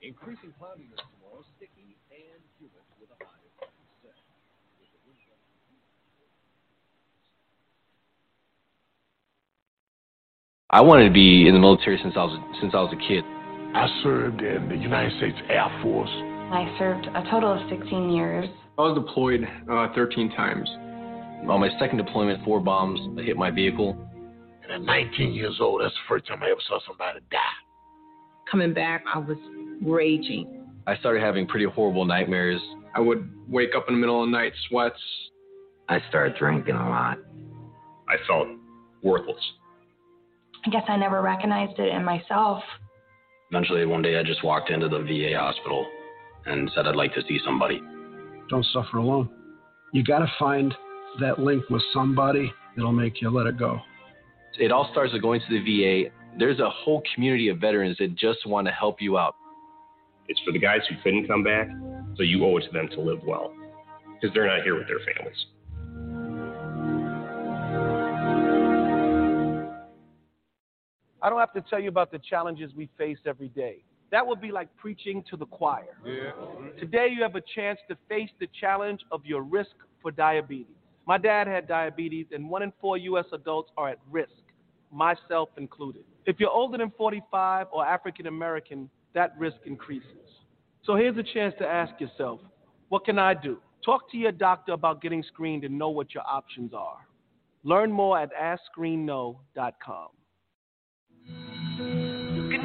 Increasing 0.00 0.50
cloudiness 0.58 0.98
tomorrow, 0.98 1.44
sticky 1.54 1.94
and 2.10 2.42
humid 2.58 2.82
with 2.98 3.10
a 3.14 3.18
high 3.22 3.38
of 3.62 3.70
56. 4.02 4.12
I 10.72 10.80
wanted 10.80 11.04
to 11.04 11.12
be 11.12 11.46
in 11.46 11.52
the 11.52 11.60
military 11.60 12.00
since 12.02 12.14
I 12.16 12.24
was 12.24 12.40
since 12.62 12.72
I 12.72 12.80
was 12.80 12.94
a 12.94 13.06
kid. 13.06 13.22
I 13.76 13.84
served 14.02 14.40
in 14.40 14.70
the 14.70 14.74
United 14.74 15.12
States 15.18 15.36
Air 15.50 15.68
Force. 15.82 16.08
I 16.08 16.64
served 16.78 17.04
a 17.12 17.22
total 17.30 17.52
of 17.52 17.68
16 17.68 18.08
years. 18.08 18.48
I 18.78 18.80
was 18.80 18.96
deployed 18.96 19.46
uh, 19.70 19.88
13 19.94 20.30
times. 20.30 20.66
On 21.46 21.60
my 21.60 21.68
second 21.78 21.98
deployment, 21.98 22.42
four 22.42 22.58
bombs 22.58 22.98
hit 23.22 23.36
my 23.36 23.50
vehicle. 23.50 23.98
And 24.62 24.72
at 24.72 24.80
19 24.80 25.34
years 25.34 25.58
old, 25.60 25.82
that's 25.82 25.92
the 25.92 26.08
first 26.08 26.26
time 26.26 26.42
I 26.42 26.46
ever 26.46 26.60
saw 26.66 26.78
somebody 26.86 27.20
die. 27.30 27.38
Coming 28.50 28.72
back, 28.72 29.04
I 29.12 29.18
was 29.18 29.36
raging. 29.82 30.64
I 30.86 30.96
started 30.96 31.20
having 31.20 31.46
pretty 31.46 31.66
horrible 31.66 32.06
nightmares. 32.06 32.62
I 32.94 33.00
would 33.00 33.28
wake 33.46 33.74
up 33.76 33.84
in 33.88 33.94
the 33.94 34.00
middle 34.00 34.24
of 34.24 34.28
the 34.28 34.32
night, 34.32 34.54
sweats. 34.70 34.96
I 35.90 35.98
started 36.08 36.38
drinking 36.38 36.76
a 36.76 36.88
lot. 36.88 37.18
I 38.08 38.16
felt 38.26 38.48
worthless. 39.02 39.36
I 40.64 40.70
guess 40.70 40.84
I 40.88 40.96
never 40.96 41.22
recognized 41.22 41.78
it 41.78 41.92
in 41.92 42.04
myself. 42.04 42.62
Eventually, 43.50 43.84
one 43.84 44.02
day, 44.02 44.18
I 44.18 44.22
just 44.22 44.44
walked 44.44 44.70
into 44.70 44.88
the 44.88 45.00
VA 45.00 45.38
hospital 45.38 45.86
and 46.46 46.70
said 46.74 46.86
I'd 46.86 46.96
like 46.96 47.14
to 47.14 47.22
see 47.28 47.38
somebody. 47.44 47.82
Don't 48.48 48.66
suffer 48.72 48.98
alone. 48.98 49.28
You 49.92 50.02
got 50.02 50.20
to 50.20 50.32
find 50.38 50.74
that 51.20 51.38
link 51.38 51.68
with 51.68 51.82
somebody 51.92 52.52
it'll 52.76 52.92
make 52.92 53.20
you 53.20 53.30
let 53.30 53.46
it 53.46 53.58
go. 53.58 53.80
It 54.58 54.72
all 54.72 54.88
starts 54.92 55.12
with 55.12 55.22
going 55.22 55.40
to 55.40 55.46
the 55.48 55.60
VA. 55.60 56.10
There's 56.38 56.60
a 56.60 56.70
whole 56.70 57.02
community 57.14 57.48
of 57.48 57.58
veterans 57.58 57.96
that 57.98 58.14
just 58.16 58.46
want 58.46 58.66
to 58.66 58.72
help 58.72 59.00
you 59.00 59.18
out. 59.18 59.34
It's 60.28 60.40
for 60.46 60.52
the 60.52 60.58
guys 60.58 60.80
who 60.88 60.96
couldn't 61.02 61.26
come 61.26 61.42
back, 61.42 61.68
so 62.16 62.22
you 62.22 62.44
owe 62.44 62.56
it 62.56 62.64
to 62.64 62.70
them 62.70 62.88
to 62.92 63.00
live 63.00 63.20
well 63.26 63.52
because 64.14 64.32
they're 64.34 64.46
not 64.46 64.62
here 64.62 64.76
with 64.76 64.86
their 64.86 65.00
families. 65.14 65.36
I 71.22 71.30
don't 71.30 71.38
have 71.38 71.52
to 71.52 71.60
tell 71.62 71.80
you 71.80 71.88
about 71.88 72.10
the 72.10 72.18
challenges 72.18 72.72
we 72.76 72.88
face 72.98 73.18
every 73.26 73.48
day. 73.48 73.84
That 74.10 74.26
would 74.26 74.40
be 74.40 74.50
like 74.50 74.68
preaching 74.76 75.24
to 75.30 75.36
the 75.36 75.46
choir. 75.46 75.96
Today, 76.78 77.08
you 77.14 77.22
have 77.22 77.36
a 77.36 77.42
chance 77.54 77.78
to 77.88 77.96
face 78.08 78.28
the 78.40 78.48
challenge 78.60 79.00
of 79.10 79.24
your 79.24 79.42
risk 79.42 79.70
for 80.02 80.10
diabetes. 80.10 80.76
My 81.06 81.18
dad 81.18 81.46
had 81.46 81.66
diabetes, 81.66 82.26
and 82.32 82.48
one 82.48 82.62
in 82.62 82.72
four 82.80 82.98
U.S. 82.98 83.24
adults 83.32 83.70
are 83.76 83.88
at 83.88 83.98
risk, 84.10 84.32
myself 84.92 85.48
included. 85.56 86.02
If 86.26 86.38
you're 86.38 86.50
older 86.50 86.76
than 86.76 86.92
45 86.96 87.68
or 87.72 87.86
African 87.86 88.26
American, 88.26 88.90
that 89.14 89.34
risk 89.38 89.56
increases. 89.64 90.06
So 90.84 90.96
here's 90.96 91.16
a 91.16 91.22
chance 91.22 91.54
to 91.58 91.66
ask 91.66 91.98
yourself 92.00 92.40
what 92.88 93.04
can 93.04 93.18
I 93.18 93.32
do? 93.32 93.58
Talk 93.84 94.10
to 94.10 94.18
your 94.18 94.32
doctor 94.32 94.72
about 94.72 95.00
getting 95.00 95.22
screened 95.22 95.64
and 95.64 95.78
know 95.78 95.88
what 95.88 96.12
your 96.14 96.24
options 96.26 96.74
are. 96.74 96.98
Learn 97.64 97.90
more 97.90 98.18
at 98.18 98.30
AskScreenKnow.com. 98.34 100.08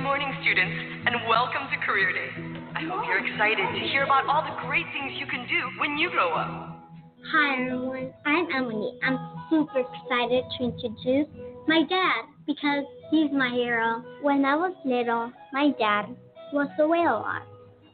Good 0.07 0.23
morning, 0.23 0.39
students, 0.39 1.03
and 1.05 1.15
welcome 1.27 1.67
to 1.67 1.85
Career 1.85 2.13
Day. 2.13 2.31
I 2.79 2.87
hope 2.87 3.03
you're 3.05 3.19
excited 3.19 3.59
to 3.59 3.87
hear 3.91 4.05
about 4.05 4.23
all 4.31 4.39
the 4.41 4.55
great 4.65 4.85
things 4.93 5.11
you 5.19 5.27
can 5.27 5.45
do 5.51 5.59
when 5.81 5.97
you 5.97 6.09
grow 6.09 6.31
up. 6.31 6.79
Hi 7.33 7.59
everyone, 7.59 8.13
I'm 8.25 8.47
Emily. 8.55 8.97
I'm 9.03 9.19
super 9.49 9.83
excited 9.83 10.45
to 10.57 10.63
introduce 10.63 11.27
my 11.67 11.83
dad 11.89 12.23
because 12.47 12.85
he's 13.11 13.29
my 13.33 13.49
hero. 13.49 14.01
When 14.21 14.45
I 14.45 14.55
was 14.55 14.73
little, 14.85 15.29
my 15.51 15.71
dad 15.77 16.15
was 16.53 16.69
away 16.79 17.03
a 17.03 17.11
lot, 17.11 17.43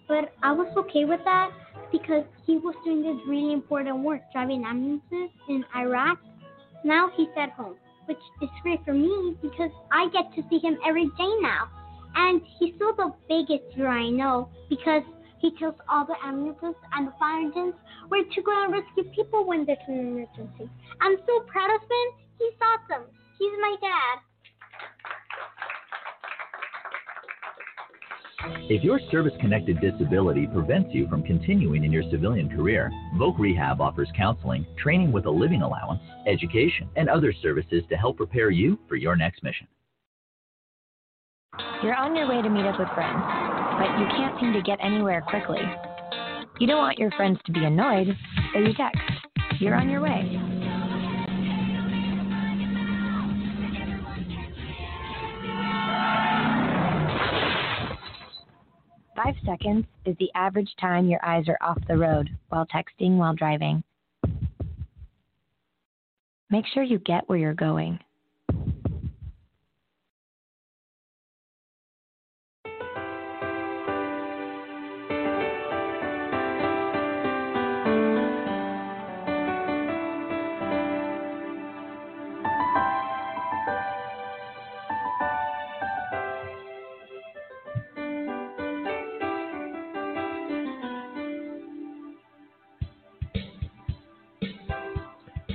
but 0.07 0.35
I 0.43 0.51
was 0.51 0.71
okay 0.85 1.05
with 1.05 1.21
that 1.25 1.49
because 1.91 2.25
he 2.45 2.57
was 2.57 2.75
doing 2.85 3.01
this 3.01 3.17
really 3.27 3.53
important 3.53 4.03
work 4.03 4.21
driving 4.31 4.63
ambulances 4.65 5.33
in 5.49 5.65
Iraq. 5.75 6.19
Now 6.85 7.09
he's 7.17 7.33
at 7.35 7.53
home, 7.53 7.75
which 8.05 8.21
is 8.43 8.49
great 8.61 8.85
for 8.85 8.93
me 8.93 9.35
because 9.41 9.71
I 9.91 10.09
get 10.13 10.31
to 10.35 10.47
see 10.51 10.59
him 10.59 10.77
every 10.85 11.05
day 11.05 11.33
now. 11.41 11.69
And 12.15 12.41
he's 12.59 12.75
still 12.75 12.95
the 12.95 13.13
biggest 13.27 13.77
know 13.77 14.49
because 14.69 15.03
he 15.39 15.51
tells 15.57 15.75
all 15.89 16.05
the 16.05 16.15
ambulances 16.23 16.75
and 16.93 17.07
the 17.07 17.13
fire 17.19 17.41
engines 17.41 17.75
where 18.07 18.23
to 18.23 18.41
go 18.41 18.63
and 18.63 18.73
rescue 18.73 19.03
people 19.15 19.45
when 19.45 19.65
there's 19.65 19.77
an 19.87 19.99
emergency. 19.99 20.69
I'm 21.01 21.17
so 21.25 21.39
proud 21.41 21.75
of 21.75 21.81
him. 21.81 22.07
He's 22.39 22.53
awesome. 22.61 23.03
He's 23.39 23.51
my 23.59 23.75
dad. 23.81 24.19
If 28.69 28.83
your 28.83 28.99
service 29.11 29.33
connected 29.39 29.79
disability 29.81 30.47
prevents 30.47 30.93
you 30.93 31.07
from 31.07 31.23
continuing 31.23 31.83
in 31.83 31.91
your 31.91 32.03
civilian 32.09 32.49
career, 32.49 32.91
Voc 33.15 33.37
Rehab 33.37 33.81
offers 33.81 34.09
counseling, 34.15 34.65
training 34.77 35.11
with 35.11 35.25
a 35.25 35.29
living 35.29 35.61
allowance, 35.61 36.01
education, 36.27 36.89
and 36.95 37.09
other 37.09 37.33
services 37.41 37.83
to 37.89 37.97
help 37.97 38.17
prepare 38.17 38.49
you 38.49 38.77
for 38.87 38.95
your 38.95 39.15
next 39.15 39.43
mission. 39.43 39.67
You're 41.83 41.95
on 41.95 42.15
your 42.15 42.27
way 42.27 42.41
to 42.41 42.49
meet 42.49 42.65
up 42.65 42.79
with 42.79 42.87
friends, 42.95 43.21
but 43.77 43.99
you 43.99 44.07
can't 44.15 44.39
seem 44.39 44.53
to 44.53 44.61
get 44.61 44.79
anywhere 44.81 45.21
quickly. 45.21 45.61
You 46.59 46.67
don't 46.67 46.79
want 46.79 46.97
your 46.97 47.11
friends 47.11 47.39
to 47.45 47.51
be 47.51 47.63
annoyed, 47.63 48.07
so 48.53 48.59
you 48.59 48.73
text. 48.73 49.01
You're 49.59 49.75
on 49.75 49.89
your 49.89 50.01
way. 50.01 50.39
Five 59.15 59.35
seconds 59.45 59.85
is 60.05 60.15
the 60.19 60.31
average 60.35 60.73
time 60.81 61.07
your 61.07 61.23
eyes 61.23 61.45
are 61.47 61.57
off 61.61 61.77
the 61.87 61.97
road 61.97 62.29
while 62.49 62.65
texting 62.65 63.17
while 63.17 63.35
driving. 63.35 63.83
Make 66.49 66.65
sure 66.73 66.83
you 66.83 66.99
get 66.99 67.27
where 67.27 67.37
you're 67.37 67.53
going. 67.53 67.99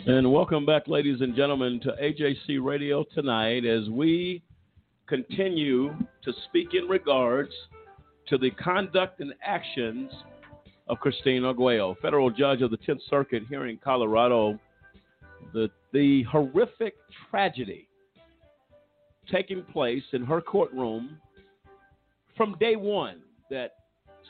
And 0.09 0.33
welcome 0.33 0.65
back, 0.65 0.89
ladies 0.89 1.21
and 1.21 1.37
gentlemen, 1.37 1.81
to 1.81 1.95
AJC 2.03 2.65
Radio 2.65 3.05
tonight 3.15 3.67
as 3.67 3.91
we 3.91 4.43
continue 5.07 5.91
to 6.25 6.33
speak 6.47 6.69
in 6.73 6.89
regards 6.89 7.51
to 8.29 8.39
the 8.39 8.51
conduct 8.53 9.21
and 9.21 9.35
actions 9.45 10.11
of 10.87 10.99
Christine 11.01 11.45
Arguello, 11.45 11.95
federal 12.01 12.31
judge 12.31 12.63
of 12.63 12.71
the 12.71 12.79
10th 12.79 13.03
Circuit 13.11 13.43
here 13.51 13.67
in 13.67 13.77
Colorado. 13.85 14.59
The, 15.53 15.69
the 15.93 16.23
horrific 16.23 16.95
tragedy 17.31 17.87
taking 19.31 19.63
place 19.63 20.05
in 20.15 20.25
her 20.25 20.41
courtroom 20.41 21.19
from 22.35 22.57
day 22.59 22.77
one 22.77 23.21
that 23.51 23.73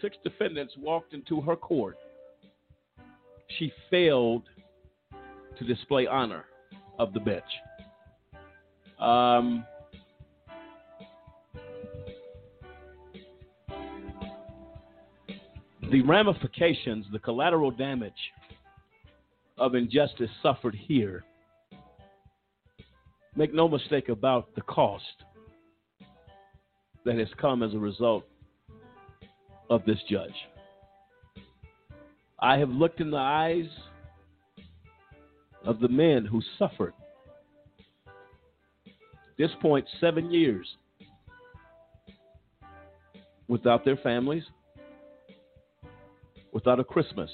six 0.02 0.16
defendants 0.24 0.74
walked 0.76 1.14
into 1.14 1.40
her 1.40 1.54
court. 1.54 1.98
She 3.60 3.72
failed 3.92 4.42
to 5.58 5.64
display 5.64 6.06
honor 6.06 6.44
of 6.98 7.12
the 7.12 7.20
bench. 7.20 7.44
Um, 9.00 9.64
the 15.90 16.02
ramifications, 16.02 17.06
the 17.12 17.18
collateral 17.18 17.70
damage 17.70 18.12
of 19.56 19.74
injustice 19.74 20.30
suffered 20.42 20.74
here, 20.74 21.24
make 23.36 23.54
no 23.54 23.68
mistake 23.68 24.08
about 24.08 24.54
the 24.54 24.62
cost 24.62 25.04
that 27.04 27.16
has 27.16 27.28
come 27.40 27.62
as 27.62 27.72
a 27.74 27.78
result 27.78 28.24
of 29.70 29.84
this 29.84 29.98
judge. 30.10 30.34
I 32.40 32.58
have 32.58 32.70
looked 32.70 33.00
in 33.00 33.10
the 33.10 33.16
eyes 33.16 33.66
of 35.68 35.80
the 35.80 35.88
men 35.88 36.24
who 36.24 36.40
suffered. 36.58 36.94
this 39.36 39.50
point, 39.60 39.86
seven 40.00 40.30
years 40.30 40.66
without 43.48 43.84
their 43.84 43.98
families, 43.98 44.44
without 46.52 46.80
a 46.80 46.84
Christmas, 46.84 47.30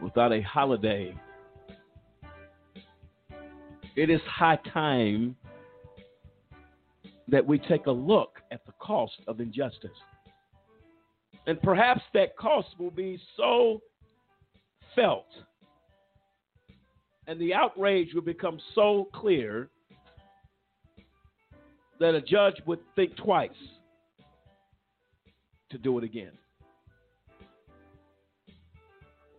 without 0.00 0.32
a 0.32 0.40
holiday. 0.40 1.14
It 3.94 4.08
is 4.08 4.22
high 4.26 4.58
time 4.72 5.36
that 7.28 7.46
we 7.46 7.58
take 7.58 7.84
a 7.84 7.92
look 7.92 8.40
at 8.50 8.64
the 8.64 8.72
cost 8.80 9.20
of 9.28 9.40
injustice. 9.40 9.90
And 11.46 11.60
perhaps 11.60 12.00
that 12.14 12.34
cost 12.38 12.68
will 12.78 12.90
be 12.90 13.20
so 13.36 13.82
felt 14.94 15.26
and 17.26 17.40
the 17.40 17.54
outrage 17.54 18.14
would 18.14 18.24
become 18.24 18.58
so 18.74 19.08
clear 19.14 19.68
that 22.00 22.14
a 22.14 22.20
judge 22.20 22.56
would 22.66 22.80
think 22.96 23.16
twice 23.16 23.50
to 25.70 25.78
do 25.78 25.96
it 25.98 26.04
again. 26.04 26.32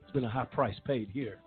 It's 0.01 0.11
been 0.13 0.23
a 0.23 0.29
high 0.29 0.45
price 0.45 0.77
paid 0.85 1.09
here. 1.13 1.39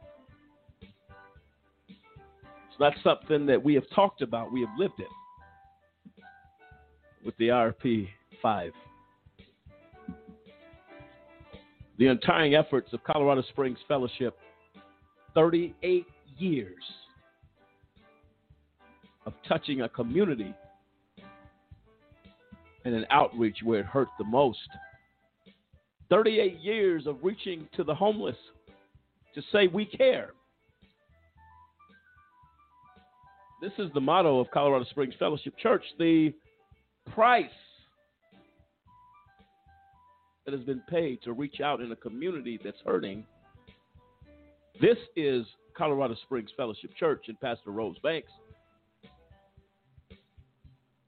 It's 1.88 2.80
not 2.80 2.92
something 3.02 3.46
that 3.46 3.62
we 3.62 3.74
have 3.74 3.88
talked 3.94 4.20
about, 4.20 4.52
we 4.52 4.60
have 4.60 4.70
lived 4.78 5.00
it 5.00 5.08
with 7.24 7.36
the 7.38 7.48
IRP 7.48 8.08
5. 8.42 8.72
The 11.98 12.06
untiring 12.08 12.54
efforts 12.54 12.92
of 12.92 13.02
Colorado 13.04 13.42
Springs 13.48 13.78
Fellowship, 13.88 14.36
38 15.34 16.06
years 16.38 16.82
of 19.24 19.32
touching 19.48 19.82
a 19.82 19.88
community 19.88 20.54
and 22.84 22.94
an 22.94 23.06
outreach 23.10 23.58
where 23.64 23.80
it 23.80 23.86
hurt 23.86 24.08
the 24.18 24.24
most. 24.24 24.68
38 26.10 26.60
years 26.60 27.06
of 27.06 27.16
reaching 27.22 27.68
to 27.74 27.82
the 27.82 27.94
homeless 27.94 28.36
to 29.34 29.42
say 29.52 29.66
we 29.66 29.84
care. 29.84 30.30
this 33.60 33.72
is 33.78 33.92
the 33.94 34.00
motto 34.00 34.38
of 34.38 34.50
Colorado 34.52 34.84
Springs 34.90 35.14
Fellowship 35.18 35.54
Church. 35.58 35.82
The 35.98 36.32
price 37.12 37.46
that 40.44 40.54
has 40.54 40.62
been 40.62 40.82
paid 40.88 41.20
to 41.22 41.32
reach 41.32 41.60
out 41.60 41.80
in 41.80 41.90
a 41.90 41.96
community 41.96 42.60
that's 42.62 42.76
hurting. 42.84 43.24
This 44.80 44.98
is 45.16 45.44
Colorado 45.76 46.16
Springs 46.22 46.50
Fellowship 46.56 46.90
Church 46.98 47.24
and 47.28 47.40
Pastor 47.40 47.70
Rose 47.70 47.96
Banks. 48.02 48.30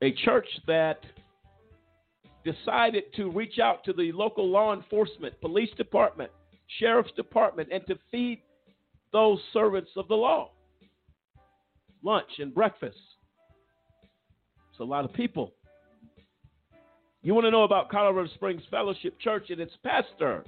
A 0.02 0.12
church 0.24 0.48
that 0.66 1.00
decided 2.44 3.04
to 3.16 3.30
reach 3.30 3.58
out 3.58 3.84
to 3.84 3.92
the 3.92 4.12
local 4.12 4.48
law 4.48 4.72
enforcement, 4.72 5.38
police 5.40 5.70
department, 5.76 6.30
sheriff's 6.78 7.12
department, 7.16 7.68
and 7.72 7.84
to 7.86 7.98
feed 8.10 8.42
those 9.12 9.40
servants 9.52 9.90
of 9.96 10.06
the 10.08 10.14
law 10.14 10.50
lunch 12.02 12.28
and 12.38 12.54
breakfast. 12.54 12.96
It's 14.70 14.80
a 14.80 14.84
lot 14.84 15.04
of 15.04 15.12
people. 15.12 15.52
You 17.22 17.34
want 17.34 17.46
to 17.46 17.50
know 17.50 17.64
about 17.64 17.90
Colorado 17.90 18.28
Springs 18.34 18.62
Fellowship 18.70 19.18
Church 19.20 19.50
and 19.50 19.60
its 19.60 19.72
pastor 19.84 20.44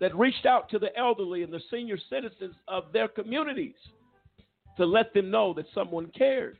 that 0.00 0.16
reached 0.16 0.46
out 0.46 0.68
to 0.70 0.78
the 0.78 0.96
elderly 0.96 1.42
and 1.42 1.52
the 1.52 1.60
senior 1.70 1.98
citizens 2.10 2.54
of 2.68 2.84
their 2.92 3.08
communities 3.08 3.74
to 4.76 4.86
let 4.86 5.12
them 5.12 5.30
know 5.30 5.52
that 5.54 5.66
someone 5.74 6.10
cared. 6.16 6.56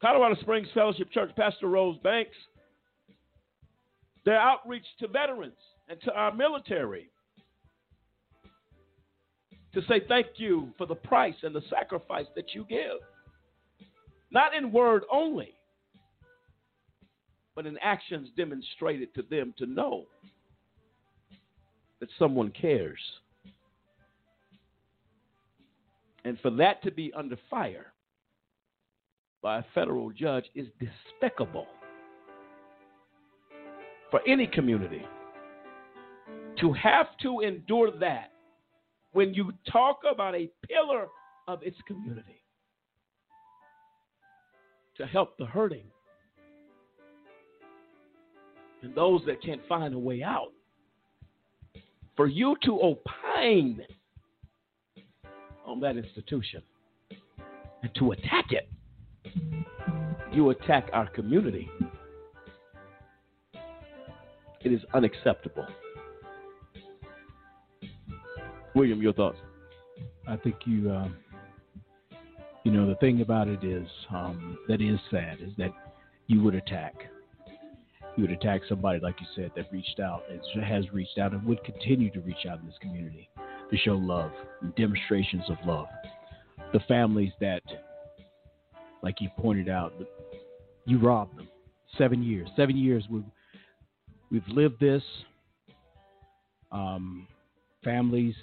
Colorado 0.00 0.36
Springs 0.40 0.68
Fellowship 0.74 1.10
Church, 1.10 1.30
Pastor 1.36 1.66
Rose 1.66 1.98
Banks, 2.04 2.36
their 4.24 4.38
outreach 4.38 4.84
to 5.00 5.08
veterans 5.08 5.56
and 5.88 6.00
to 6.02 6.12
our 6.12 6.32
military 6.32 7.10
to 9.74 9.82
say 9.88 10.02
thank 10.08 10.26
you 10.36 10.68
for 10.78 10.86
the 10.86 10.94
price 10.94 11.34
and 11.42 11.54
the 11.54 11.62
sacrifice 11.68 12.26
that 12.36 12.54
you 12.54 12.64
give. 12.68 12.98
Not 14.30 14.54
in 14.54 14.72
word 14.72 15.04
only, 15.10 15.54
but 17.54 17.66
in 17.66 17.76
actions 17.82 18.28
demonstrated 18.36 19.14
to 19.14 19.22
them 19.22 19.52
to 19.58 19.66
know 19.66 20.04
that 22.00 22.08
someone 22.18 22.50
cares. 22.50 23.00
And 26.24 26.38
for 26.40 26.50
that 26.52 26.82
to 26.82 26.90
be 26.90 27.12
under 27.16 27.36
fire 27.48 27.92
by 29.42 29.58
a 29.58 29.64
federal 29.74 30.10
judge 30.10 30.44
is 30.54 30.66
despicable 30.78 31.66
for 34.10 34.20
any 34.26 34.46
community. 34.46 35.04
To 36.60 36.72
have 36.72 37.06
to 37.22 37.40
endure 37.40 37.96
that 38.00 38.32
when 39.12 39.32
you 39.32 39.52
talk 39.70 40.00
about 40.10 40.34
a 40.34 40.50
pillar 40.66 41.06
of 41.46 41.62
its 41.62 41.76
community 41.86 42.42
to 44.96 45.06
help 45.06 45.38
the 45.38 45.46
hurting 45.46 45.84
and 48.82 48.94
those 48.94 49.22
that 49.26 49.40
can't 49.42 49.60
find 49.68 49.94
a 49.94 49.98
way 49.98 50.22
out, 50.22 50.52
for 52.18 52.26
you 52.26 52.56
to 52.64 52.80
opine 52.82 53.80
on 55.64 55.78
that 55.78 55.96
institution 55.96 56.60
and 57.84 57.94
to 57.94 58.10
attack 58.10 58.46
it, 58.50 58.68
you 60.32 60.50
attack 60.50 60.90
our 60.92 61.08
community. 61.10 61.70
It 64.64 64.72
is 64.72 64.80
unacceptable. 64.94 65.64
William, 68.74 69.00
your 69.00 69.12
thoughts? 69.12 69.38
I 70.26 70.36
think 70.38 70.56
you, 70.66 70.90
um, 70.90 71.16
you 72.64 72.72
know, 72.72 72.88
the 72.88 72.96
thing 72.96 73.20
about 73.20 73.46
it 73.46 73.62
is 73.62 73.86
um, 74.10 74.58
that 74.66 74.80
is 74.80 74.98
sad 75.12 75.38
is 75.40 75.52
that 75.56 75.70
you 76.26 76.42
would 76.42 76.56
attack. 76.56 76.96
You 78.18 78.22
would 78.22 78.32
attack 78.32 78.62
somebody, 78.68 78.98
like 78.98 79.14
you 79.20 79.28
said, 79.36 79.52
that 79.54 79.66
reached 79.70 80.00
out, 80.00 80.24
and 80.28 80.64
has 80.64 80.84
reached 80.92 81.18
out, 81.18 81.34
and 81.34 81.44
would 81.44 81.62
continue 81.62 82.10
to 82.10 82.18
reach 82.18 82.46
out 82.50 82.58
in 82.58 82.66
this 82.66 82.74
community 82.80 83.28
to 83.70 83.76
show 83.76 83.92
love, 83.92 84.32
demonstrations 84.76 85.44
of 85.48 85.56
love. 85.64 85.86
The 86.72 86.80
families 86.88 87.30
that, 87.40 87.62
like 89.04 89.20
you 89.20 89.28
pointed 89.38 89.68
out, 89.68 89.92
you 90.84 90.98
robbed 90.98 91.38
them. 91.38 91.46
Seven 91.96 92.24
years. 92.24 92.48
Seven 92.56 92.76
years. 92.76 93.04
We've 93.08 93.22
we've 94.32 94.48
lived 94.48 94.80
this. 94.80 95.04
Um, 96.72 97.28
families 97.84 98.34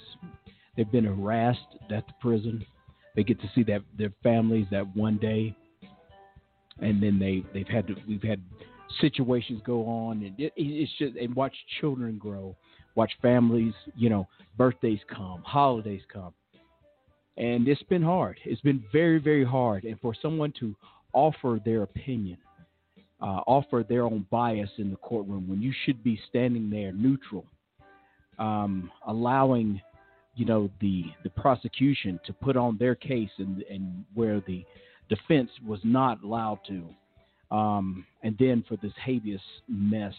they've 0.77 0.89
been 0.89 1.03
harassed 1.03 1.60
at 1.91 2.07
the 2.07 2.14
prison. 2.22 2.65
They 3.14 3.26
get 3.26 3.41
to 3.41 3.52
see 3.53 3.64
that 3.64 3.81
their 3.97 4.14
families 4.23 4.68
that 4.72 4.95
one 4.95 5.18
day, 5.18 5.53
and 6.80 7.03
then 7.03 7.19
they 7.19 7.43
they've 7.53 7.68
had 7.68 7.88
to 7.88 7.95
we've 8.07 8.23
had 8.23 8.41
situations 9.01 9.61
go 9.65 9.85
on, 9.85 10.23
and 10.23 10.39
it, 10.39 10.53
it's 10.55 10.91
just 10.97 11.15
and 11.15 11.35
watch 11.35 11.53
children 11.80 12.17
grow, 12.17 12.55
watch 12.95 13.11
families, 13.22 13.73
you 13.95 14.09
know, 14.09 14.27
birthdays 14.57 14.99
come, 15.09 15.41
holidays 15.43 16.01
come, 16.11 16.34
and 17.38 17.67
it's 17.67 17.84
been 17.84 18.03
hard. 18.03 18.38
It's 18.45 18.61
been 18.61 18.84
very 18.91 19.19
very 19.19 19.45
hard, 19.45 19.84
and 19.84 19.99
for 19.99 20.13
someone 20.22 20.53
to 20.59 20.76
offer 21.13 21.59
their 21.63 21.84
opinion, 21.84 22.38
uh, 23.22 23.41
offer 23.47 23.85
their 23.88 24.03
own 24.03 24.26
bias 24.30 24.69
in 24.77 24.89
the 24.89 24.97
courtroom 24.97 25.47
when 25.47 25.61
you 25.61 25.73
should 25.85 26.03
be 26.03 26.19
standing 26.30 26.69
there 26.69 26.91
neutral 26.91 27.45
um, 28.39 28.91
allowing 29.07 29.81
you 30.35 30.45
know 30.45 30.69
the 30.81 31.05
the 31.23 31.30
prosecution 31.30 32.19
to 32.26 32.34
put 32.34 32.57
on 32.57 32.77
their 32.77 32.95
case 32.95 33.30
and 33.38 33.63
and 33.69 34.03
where 34.13 34.41
the 34.47 34.65
defense 35.09 35.49
was 35.65 35.80
not 35.84 36.22
allowed 36.23 36.59
to 36.67 36.84
um, 37.51 38.05
and 38.23 38.35
then 38.39 38.63
for 38.67 38.76
this 38.77 38.91
habeas 39.03 39.41
mess 39.67 40.13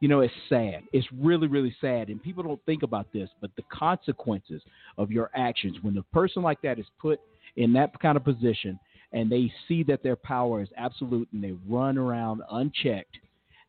you 0.00 0.08
know 0.08 0.20
it's 0.20 0.34
sad 0.48 0.82
it's 0.92 1.06
really 1.20 1.46
really 1.46 1.74
sad 1.80 2.08
and 2.08 2.22
people 2.22 2.42
don't 2.42 2.64
think 2.66 2.82
about 2.82 3.06
this 3.12 3.28
but 3.40 3.50
the 3.56 3.62
consequences 3.72 4.62
of 4.98 5.10
your 5.10 5.30
actions 5.34 5.76
when 5.82 5.96
a 5.98 6.02
person 6.04 6.42
like 6.42 6.60
that 6.62 6.78
is 6.78 6.86
put 7.00 7.20
in 7.56 7.72
that 7.72 7.98
kind 8.00 8.16
of 8.16 8.24
position 8.24 8.78
and 9.12 9.30
they 9.30 9.52
see 9.68 9.82
that 9.84 10.02
their 10.02 10.16
power 10.16 10.60
is 10.60 10.68
absolute 10.76 11.28
and 11.32 11.42
they 11.42 11.54
run 11.68 11.96
around 11.98 12.42
unchecked 12.50 13.18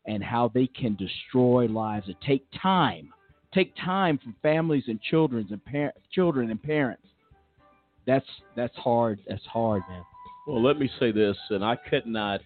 and 0.07 0.23
how 0.23 0.51
they 0.53 0.67
can 0.67 0.95
destroy 0.95 1.65
lives 1.65 2.07
it 2.09 2.17
take 2.25 2.45
time 2.61 3.09
take 3.55 3.73
time 3.77 4.19
from 4.21 4.35
families 4.43 4.83
and 4.87 5.01
children 5.01 5.47
and 5.49 5.63
par- 5.65 5.93
children 6.11 6.51
and 6.51 6.61
parents. 6.61 7.03
That's 8.05 8.25
that's 8.55 8.75
hard. 8.75 9.19
That's 9.27 9.45
hard, 9.45 9.81
man. 9.89 10.03
Well, 10.45 10.61
let 10.61 10.77
me 10.77 10.89
say 10.99 11.11
this, 11.11 11.37
and 11.49 11.65
I 11.65 11.75
could 11.75 12.05
not 12.05 12.41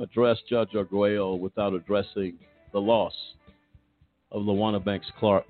address 0.00 0.38
Judge 0.48 0.74
Arguello 0.74 1.34
without 1.34 1.74
addressing 1.74 2.38
the 2.72 2.80
loss 2.80 3.14
of 4.32 4.42
Lawana 4.42 4.84
Banks 4.84 5.06
Clark. 5.18 5.46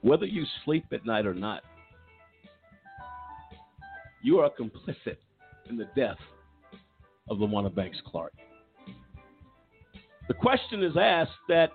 Whether 0.00 0.26
you 0.26 0.44
sleep 0.64 0.84
at 0.92 1.06
night 1.06 1.26
or 1.26 1.34
not, 1.34 1.62
you 4.22 4.40
are 4.40 4.50
complicit 4.50 5.16
in 5.68 5.76
the 5.76 5.88
death 5.94 6.18
of 7.28 7.38
Lawana 7.38 7.72
Banks 7.72 7.98
Clark. 8.06 8.32
The 10.28 10.34
question 10.34 10.82
is 10.82 10.96
asked 10.96 11.30
that 11.48 11.72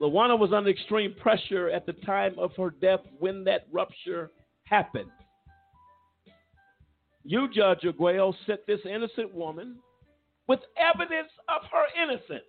Lawana 0.00 0.38
was 0.38 0.52
under 0.52 0.70
extreme 0.70 1.14
pressure 1.20 1.68
at 1.68 1.84
the 1.84 1.92
time 1.92 2.38
of 2.38 2.52
her 2.56 2.70
death 2.70 3.00
when 3.18 3.44
that 3.44 3.66
rupture 3.70 4.30
happened. 4.64 5.10
You, 7.22 7.48
Judge 7.54 7.84
Arguello, 7.84 8.34
set 8.46 8.66
this 8.66 8.80
innocent 8.86 9.34
woman 9.34 9.76
with 10.48 10.60
evidence 10.76 11.30
of 11.48 11.62
her 11.70 12.02
innocence 12.02 12.44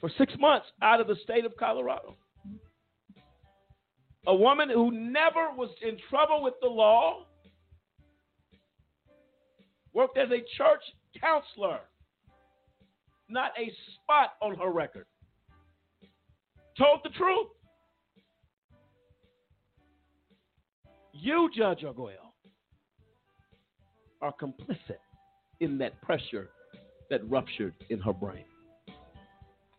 for 0.00 0.10
six 0.18 0.34
months 0.38 0.66
out 0.82 1.00
of 1.00 1.06
the 1.06 1.16
state 1.22 1.46
of 1.46 1.56
Colorado. 1.56 2.14
A 4.26 4.34
woman 4.34 4.68
who 4.68 4.90
never 4.90 5.50
was 5.56 5.70
in 5.82 5.96
trouble 6.10 6.42
with 6.42 6.54
the 6.60 6.68
law, 6.68 7.26
worked 9.94 10.18
as 10.18 10.28
a 10.28 10.44
church 10.56 10.82
counselor. 11.18 11.80
Not 13.28 13.52
a 13.58 13.72
spot 13.94 14.34
on 14.42 14.56
her 14.56 14.70
record. 14.70 15.06
Told 16.76 17.00
the 17.02 17.10
truth. 17.10 17.48
You, 21.12 21.48
Judge 21.56 21.84
Arguello, 21.84 22.32
are 24.20 24.34
complicit 24.40 24.98
in 25.60 25.78
that 25.78 26.00
pressure 26.02 26.50
that 27.10 27.28
ruptured 27.30 27.74
in 27.90 28.00
her 28.00 28.12
brain. 28.12 28.44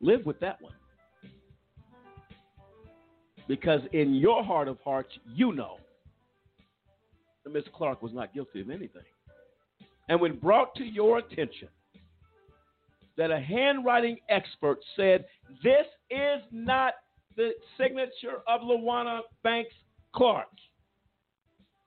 Live 0.02 0.26
with 0.26 0.40
that 0.40 0.62
one. 0.62 0.74
Because 3.48 3.82
in 3.92 4.16
your 4.16 4.44
heart 4.44 4.68
of 4.68 4.80
hearts, 4.84 5.12
you 5.34 5.54
know 5.54 5.78
that 7.44 7.54
Miss 7.54 7.64
Clark 7.76 8.02
was 8.02 8.14
not 8.14 8.34
guilty 8.34 8.62
of 8.62 8.70
anything. 8.70 9.04
And 10.10 10.20
when 10.20 10.38
brought 10.38 10.74
to 10.76 10.84
your 10.84 11.20
attention 11.20 11.68
that 13.18 13.32
a 13.32 13.40
handwriting 13.40 14.18
expert 14.30 14.80
said 14.96 15.26
this 15.64 15.86
is 16.10 16.42
not 16.52 16.94
the 17.36 17.52
signature 17.78 18.42
of 18.48 18.62
Lawana 18.62 19.22
Banks 19.44 19.74
Clark, 20.14 20.48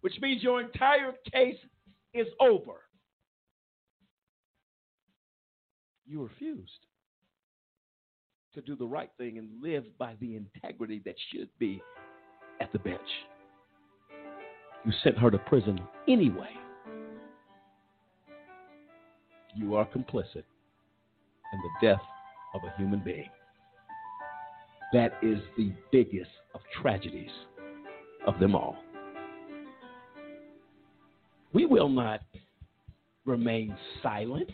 which 0.00 0.14
means 0.20 0.42
your 0.42 0.60
entire 0.60 1.12
case 1.32 1.56
is 2.14 2.26
over. 2.40 2.84
You 6.06 6.22
refused 6.22 6.86
to 8.54 8.60
do 8.62 8.74
the 8.74 8.86
right 8.86 9.10
thing 9.18 9.38
and 9.38 9.48
live 9.62 9.84
by 9.98 10.14
the 10.20 10.36
integrity 10.36 11.02
that 11.04 11.14
should 11.30 11.48
be 11.58 11.82
at 12.60 12.72
the 12.72 12.78
bench. 12.78 13.00
You 14.84 14.92
sent 15.02 15.18
her 15.18 15.30
to 15.30 15.38
prison 15.38 15.78
anyway. 16.08 16.50
You 19.54 19.74
are 19.74 19.86
complicit 19.86 20.44
in 21.52 21.60
the 21.60 21.86
death 21.86 22.02
of 22.54 22.62
a 22.64 22.76
human 22.76 23.00
being. 23.00 23.28
That 24.92 25.12
is 25.22 25.38
the 25.56 25.72
biggest 25.92 26.30
of 26.54 26.60
tragedies 26.80 27.30
of 28.26 28.38
them 28.38 28.54
all. 28.54 28.76
We 31.52 31.66
will 31.66 31.88
not 31.88 32.20
remain 33.24 33.76
silent. 34.02 34.50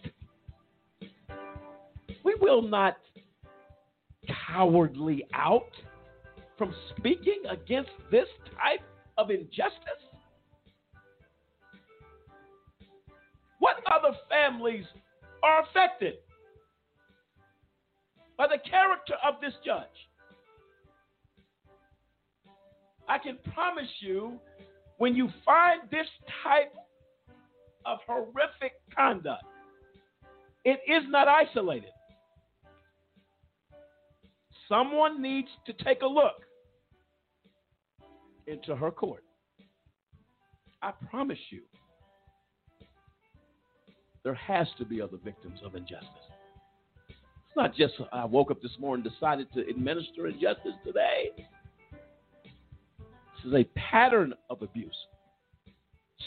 We 2.25 2.35
will 2.41 2.63
not 2.63 2.97
cowardly 4.47 5.25
out 5.35 5.71
from 6.57 6.75
speaking 6.97 7.43
against 7.51 7.91
this 8.11 8.27
type 8.57 8.83
of 9.19 9.31
injustice. 9.31 10.03
What 13.59 13.77
other 13.87 14.17
families 14.29 14.85
are 15.43 15.63
affected 15.63 16.15
by 18.37 18.47
the 18.47 18.59
character 18.69 19.15
of 19.27 19.35
this 19.41 19.53
judge? 19.65 19.85
I 23.09 23.19
can 23.19 23.39
promise 23.53 23.89
you, 24.01 24.39
when 24.99 25.15
you 25.15 25.29
find 25.45 25.83
this 25.91 26.07
type 26.43 26.73
of 27.85 27.99
horrific 28.07 28.73
conduct, 28.97 29.45
it 30.65 30.81
is 30.89 31.03
not 31.09 31.29
isolated. 31.29 31.91
Someone 34.69 35.21
needs 35.21 35.49
to 35.67 35.73
take 35.85 36.01
a 36.03 36.07
look 36.07 36.43
into 38.47 38.75
her 38.75 38.91
court. 38.91 39.25
I 40.83 40.93
promise 41.11 41.39
you, 41.51 41.63
there 44.23 44.35
has 44.35 44.67
to 44.79 44.85
be 44.87 45.03
other 45.03 45.19
victims 45.23 45.61
of 45.65 45.75
injustice. 45.75 46.09
It's 47.55 47.61
not 47.61 47.77
just 47.77 47.95
I 48.13 48.25
woke 48.25 48.51
up 48.51 48.61
this 48.61 48.77
morning 48.81 49.09
decided 49.09 49.47
to 49.53 49.61
administer 49.69 50.27
injustice 50.27 50.73
today. 50.85 51.31
This 52.97 53.45
is 53.47 53.55
a 53.55 53.65
pattern 53.79 54.35
of 54.51 54.63
abuse. 54.63 54.97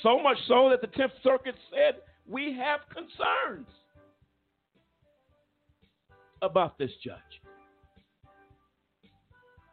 So 0.04 0.24
much 0.24 0.38
so 0.48 0.70
that 0.70 0.80
the 0.80 0.88
10th 0.88 1.12
Circuit 1.24 1.56
said 1.70 1.96
we 2.30 2.56
have 2.58 2.80
concerns 2.94 3.68
about 6.42 6.78
this 6.78 6.92
judge. 7.04 7.18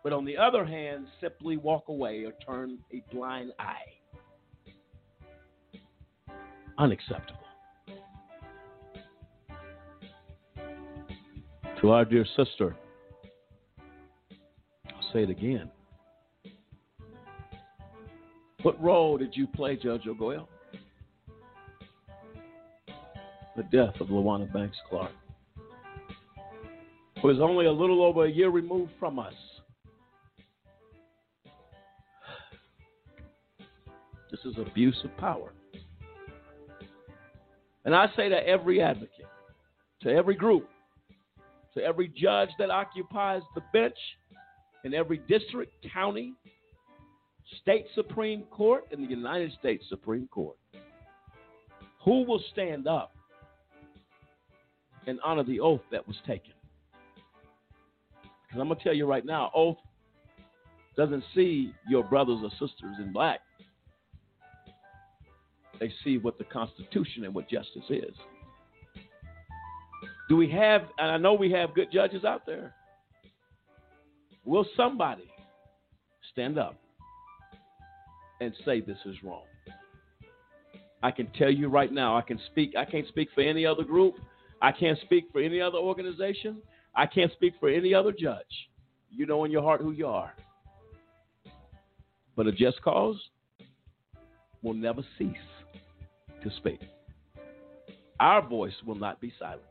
But 0.03 0.13
on 0.13 0.25
the 0.25 0.37
other 0.37 0.65
hand, 0.65 1.07
simply 1.21 1.57
walk 1.57 1.85
away 1.87 2.25
or 2.25 2.33
turn 2.45 2.79
a 2.93 3.01
blind 3.15 3.53
eye. 3.61 3.93
Unacceptable. 6.79 7.44
To 11.85 11.91
our 11.91 12.07
dear 12.07 12.25
sister, 12.35 12.75
I'll 14.89 15.13
say 15.13 15.25
it 15.25 15.29
again. 15.29 15.71
What 18.63 18.83
role 18.83 19.19
did 19.19 19.37
you 19.37 19.47
play, 19.47 19.77
Judge 19.77 20.07
Arguello? 20.09 20.49
The 23.55 23.65
death 23.65 24.01
of 24.01 24.07
Lawana 24.07 24.51
Banks 24.51 24.79
Clark, 24.89 25.13
who 27.21 27.29
is 27.29 27.37
only 27.39 27.67
a 27.67 27.73
little 27.73 28.03
over 28.03 28.25
a 28.25 28.31
year 28.31 28.49
removed 28.49 28.93
from 28.99 29.19
us. 29.19 29.35
This 34.31 34.41
is 34.47 34.55
abuse 34.57 34.99
of 35.05 35.15
power. 35.19 35.53
And 37.85 37.95
I 37.95 38.07
say 38.17 38.31
to 38.31 38.49
every 38.49 38.81
advocate, 38.81 39.27
to 40.01 40.09
every 40.09 40.35
group, 40.35 40.67
to 41.77 41.83
every 41.83 42.09
judge 42.09 42.51
that 42.59 42.71
occupies 42.71 43.43
the 43.55 43.63
bench 43.73 43.97
in 44.85 44.95
every 44.95 45.19
district, 45.29 45.73
county, 45.93 46.35
state 47.61 47.87
Supreme 47.95 48.45
Court, 48.45 48.85
and 48.93 49.03
the 49.03 49.11
United 49.11 49.53
States 49.59 49.85
Supreme 49.89 50.29
Court, 50.29 50.57
who 52.05 52.25
will 52.25 52.43
stand 52.53 52.87
up 52.87 53.13
and 55.07 55.19
honor 55.25 55.43
the 55.43 55.61
oath 55.61 55.81
that 55.91 56.07
was 56.07 56.17
taken? 56.27 56.53
Because 58.23 58.61
I'm 58.61 58.69
going 58.69 58.79
to 58.79 58.85
tell 58.85 58.95
you 58.95 59.07
right 59.07 59.25
now, 59.25 59.51
oath 59.55 59.79
doesn't 60.97 61.25
see 61.35 61.73
your 61.89 62.05
brothers 62.05 62.39
or 62.43 62.51
sisters 62.51 62.97
in 62.99 63.13
black. 63.13 63.41
They 65.81 65.93
see 66.05 66.19
what 66.19 66.39
the 66.39 66.45
Constitution 66.45 67.25
and 67.25 67.35
what 67.35 67.49
justice 67.49 67.83
is. 67.91 68.15
Do 70.35 70.39
we 70.39 70.51
have, 70.51 70.83
and 70.99 71.13
I 71.13 71.17
know 71.17 71.35
we 71.35 71.53
have 71.53 71.75
good 71.75 71.93
judges 71.93 72.25
out 72.25 72.45
there, 72.45 72.75
will 74.45 74.67
somebody 74.77 75.31
stand 76.33 76.59
up 76.59 76.75
and 78.41 78.53
say 78.65 78.81
this 78.81 78.99
is 79.07 79.15
wrong? 79.23 79.45
I 81.05 81.13
can 81.13 81.29
tell 81.39 81.53
you 81.53 81.69
right 81.69 81.93
now, 81.93 82.19
I 82.19 82.23
can 82.23 82.41
speak, 82.51 82.75
I 82.77 82.85
can't 82.85 83.07
speak 83.07 83.29
for 83.33 83.43
any 83.43 83.65
other 83.65 83.85
group, 83.85 84.17
I 84.61 84.73
can't 84.73 84.99
speak 85.03 85.27
for 85.31 85.41
any 85.41 85.61
other 85.61 85.79
organization, 85.79 86.61
I 86.97 87.07
can't 87.07 87.31
speak 87.35 87.53
for 87.61 87.69
any 87.69 87.95
other 87.95 88.11
judge. 88.11 88.43
You 89.13 89.27
know 89.27 89.45
in 89.45 89.53
your 89.53 89.63
heart 89.63 89.83
who 89.83 89.93
you 89.93 90.09
are. 90.09 90.35
But 92.35 92.49
a 92.49 92.53
just 92.53 92.83
cause 92.83 93.21
will 94.65 94.75
never 94.75 95.03
cease 95.17 95.37
to 96.43 96.51
speak. 96.57 96.81
Our 98.19 98.45
voice 98.45 98.75
will 98.85 98.97
not 98.97 99.21
be 99.21 99.33
silenced. 99.39 99.69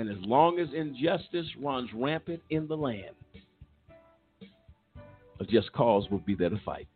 And 0.00 0.08
as 0.08 0.16
long 0.20 0.58
as 0.58 0.68
injustice 0.74 1.44
runs 1.62 1.90
rampant 1.94 2.40
in 2.48 2.66
the 2.66 2.74
land, 2.74 3.14
a 5.38 5.44
just 5.44 5.70
cause 5.72 6.08
will 6.10 6.20
be 6.20 6.34
there 6.34 6.48
to 6.48 6.58
fight. 6.64 6.88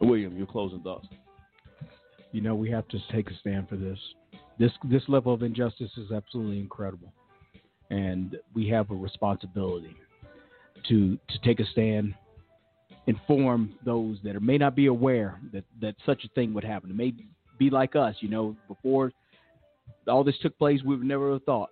William, 0.00 0.38
your 0.38 0.46
closing 0.46 0.80
thoughts. 0.80 1.06
You 2.32 2.40
know, 2.40 2.54
we 2.54 2.70
have 2.70 2.88
to 2.88 2.98
take 3.12 3.30
a 3.30 3.34
stand 3.40 3.68
for 3.68 3.76
this. 3.76 3.98
This 4.58 4.72
this 4.84 5.02
level 5.06 5.34
of 5.34 5.42
injustice 5.42 5.90
is 5.98 6.10
absolutely 6.12 6.58
incredible, 6.58 7.12
and 7.90 8.38
we 8.54 8.68
have 8.68 8.90
a 8.90 8.94
responsibility 8.94 9.94
to 10.88 11.18
to 11.28 11.38
take 11.44 11.60
a 11.60 11.66
stand, 11.72 12.14
inform 13.06 13.74
those 13.84 14.16
that 14.24 14.34
are, 14.34 14.40
may 14.40 14.56
not 14.56 14.74
be 14.74 14.86
aware 14.86 15.38
that 15.52 15.64
that 15.82 15.94
such 16.06 16.24
a 16.24 16.28
thing 16.28 16.54
would 16.54 16.64
happen. 16.64 16.88
It 16.88 16.96
may 16.96 17.12
be 17.60 17.70
like 17.70 17.94
us, 17.94 18.16
you 18.20 18.28
know, 18.28 18.56
before 18.66 19.12
all 20.08 20.24
this 20.24 20.34
took 20.42 20.58
place, 20.58 20.80
we 20.82 20.96
would 20.96 21.06
never 21.06 21.34
have 21.34 21.44
thought, 21.44 21.68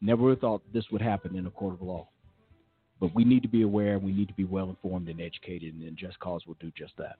never 0.00 0.30
have 0.30 0.40
thought 0.40 0.62
this 0.72 0.84
would 0.90 1.02
happen 1.02 1.36
in 1.36 1.46
a 1.46 1.50
court 1.50 1.74
of 1.74 1.82
law. 1.82 2.08
But 2.98 3.14
we 3.14 3.22
need 3.22 3.42
to 3.42 3.48
be 3.48 3.62
aware, 3.62 3.98
we 4.00 4.12
need 4.12 4.26
to 4.28 4.34
be 4.34 4.44
well 4.44 4.70
informed 4.70 5.08
and 5.08 5.20
educated, 5.20 5.74
and 5.74 5.96
Just 5.96 6.18
Cause 6.18 6.42
will 6.46 6.56
do 6.58 6.72
just 6.76 6.94
that. 6.96 7.16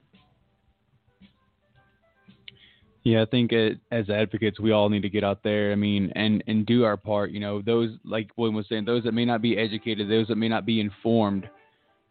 Yeah, 3.03 3.21
I 3.21 3.25
think 3.25 3.53
it, 3.53 3.79
as 3.91 4.09
advocates, 4.09 4.59
we 4.59 4.71
all 4.71 4.89
need 4.89 5.03
to 5.03 5.09
get 5.09 5.23
out 5.23 5.41
there. 5.41 5.71
I 5.71 5.75
mean, 5.75 6.11
and 6.15 6.43
and 6.47 6.65
do 6.65 6.83
our 6.83 6.97
part. 6.97 7.31
You 7.31 7.39
know, 7.39 7.61
those 7.61 7.91
like 8.03 8.29
William 8.35 8.55
was 8.55 8.65
saying, 8.67 8.83
those 8.83 9.03
that 9.03 9.13
may 9.13 9.23
not 9.23 9.41
be 9.41 9.57
educated, 9.57 10.09
those 10.09 10.27
that 10.27 10.35
may 10.35 10.49
not 10.49 10.65
be 10.65 10.81
informed, 10.81 11.49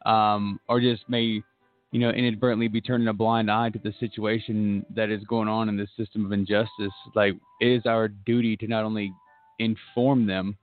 um, 0.06 0.58
or 0.66 0.80
just 0.80 1.06
may, 1.08 1.42
you 1.90 2.00
know, 2.00 2.10
inadvertently 2.10 2.68
be 2.68 2.80
turning 2.80 3.08
a 3.08 3.12
blind 3.12 3.50
eye 3.50 3.70
to 3.70 3.78
the 3.78 3.94
situation 3.98 4.84
that 4.94 5.10
is 5.10 5.22
going 5.24 5.48
on 5.48 5.68
in 5.68 5.76
this 5.76 5.88
system 5.96 6.24
of 6.26 6.32
injustice. 6.32 6.92
Like, 7.14 7.34
it 7.60 7.68
is 7.68 7.82
our 7.86 8.08
duty 8.08 8.56
to 8.58 8.66
not 8.66 8.84
only 8.84 9.12
inform 9.58 10.26
them, 10.26 10.56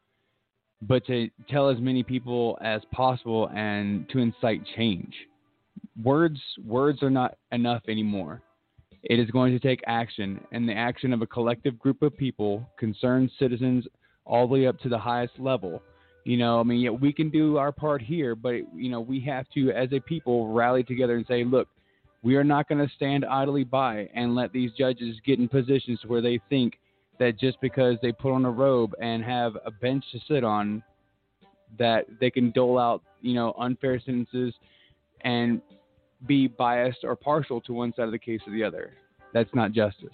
but 0.81 1.05
to 1.07 1.29
tell 1.49 1.69
as 1.69 1.79
many 1.79 2.03
people 2.03 2.57
as 2.61 2.81
possible 2.91 3.49
and 3.55 4.07
to 4.09 4.19
incite 4.19 4.61
change. 4.75 5.13
Words 6.01 6.39
words 6.63 7.01
are 7.01 7.09
not 7.09 7.37
enough 7.51 7.81
anymore. 7.87 8.41
It 9.03 9.19
is 9.19 9.29
going 9.31 9.53
to 9.53 9.59
take 9.59 9.81
action, 9.87 10.39
and 10.51 10.67
the 10.67 10.73
action 10.73 11.13
of 11.13 11.21
a 11.21 11.27
collective 11.27 11.77
group 11.77 12.01
of 12.01 12.17
people, 12.17 12.67
concerned 12.77 13.29
citizens, 13.37 13.85
all 14.25 14.47
the 14.47 14.53
way 14.53 14.67
up 14.67 14.79
to 14.79 14.89
the 14.89 14.97
highest 14.97 15.39
level. 15.39 15.81
You 16.25 16.37
know, 16.37 16.59
I 16.59 16.63
mean, 16.63 16.79
yeah, 16.79 16.89
we 16.89 17.13
can 17.13 17.29
do 17.29 17.57
our 17.57 17.71
part 17.71 18.01
here, 18.01 18.35
but 18.35 18.55
you 18.75 18.89
know, 18.89 18.99
we 18.99 19.19
have 19.21 19.45
to, 19.53 19.69
as 19.69 19.93
a 19.93 19.99
people, 19.99 20.51
rally 20.51 20.83
together 20.83 21.15
and 21.15 21.25
say, 21.27 21.43
look, 21.43 21.67
We 22.25 22.35
are 22.37 22.43
not 22.43 22.67
going 22.67 22.85
to 22.85 22.91
stand 22.95 23.23
idly 23.23 23.63
by 23.63 24.09
and 24.15 24.33
let 24.33 24.51
these 24.51 24.71
judges 24.71 25.15
get 25.23 25.37
in 25.37 25.47
positions 25.47 25.99
where 26.07 26.21
they 26.21 26.39
think 26.49 26.79
that 27.19 27.39
just 27.39 27.61
because 27.61 27.97
they 28.01 28.11
put 28.11 28.33
on 28.33 28.45
a 28.45 28.49
robe 28.49 28.93
and 28.99 29.23
have 29.23 29.55
a 29.63 29.69
bench 29.69 30.03
to 30.11 30.19
sit 30.27 30.43
on, 30.43 30.81
that 31.77 32.07
they 32.19 32.31
can 32.31 32.49
dole 32.49 32.79
out, 32.79 33.03
you 33.21 33.35
know, 33.35 33.53
unfair 33.59 34.01
sentences 34.03 34.55
and 35.21 35.61
be 36.25 36.47
biased 36.47 37.03
or 37.03 37.15
partial 37.15 37.61
to 37.61 37.73
one 37.73 37.93
side 37.93 38.05
of 38.05 38.11
the 38.11 38.17
case 38.17 38.41
or 38.47 38.53
the 38.53 38.63
other. 38.63 38.93
That's 39.31 39.53
not 39.53 39.71
justice. 39.71 40.09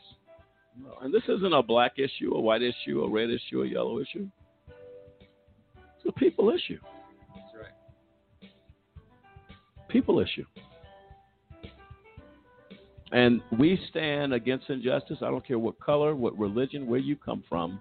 And 1.01 1.13
this 1.13 1.23
isn't 1.29 1.53
a 1.53 1.63
black 1.63 1.93
issue, 1.97 2.33
a 2.33 2.41
white 2.41 2.61
issue, 2.61 3.03
a 3.03 3.09
red 3.09 3.29
issue, 3.29 3.61
a 3.61 3.67
yellow 3.67 4.01
issue. 4.01 4.27
It's 6.03 6.15
a 6.15 6.19
people 6.19 6.49
issue. 6.49 6.79
That's 7.35 7.55
right. 7.55 8.51
People 9.89 10.19
issue. 10.19 10.45
And 13.11 13.41
we 13.59 13.79
stand 13.89 14.33
against 14.33 14.69
injustice. 14.69 15.17
I 15.21 15.25
don't 15.25 15.45
care 15.45 15.59
what 15.59 15.79
color, 15.79 16.15
what 16.15 16.37
religion, 16.39 16.87
where 16.87 16.99
you 16.99 17.15
come 17.15 17.43
from. 17.47 17.79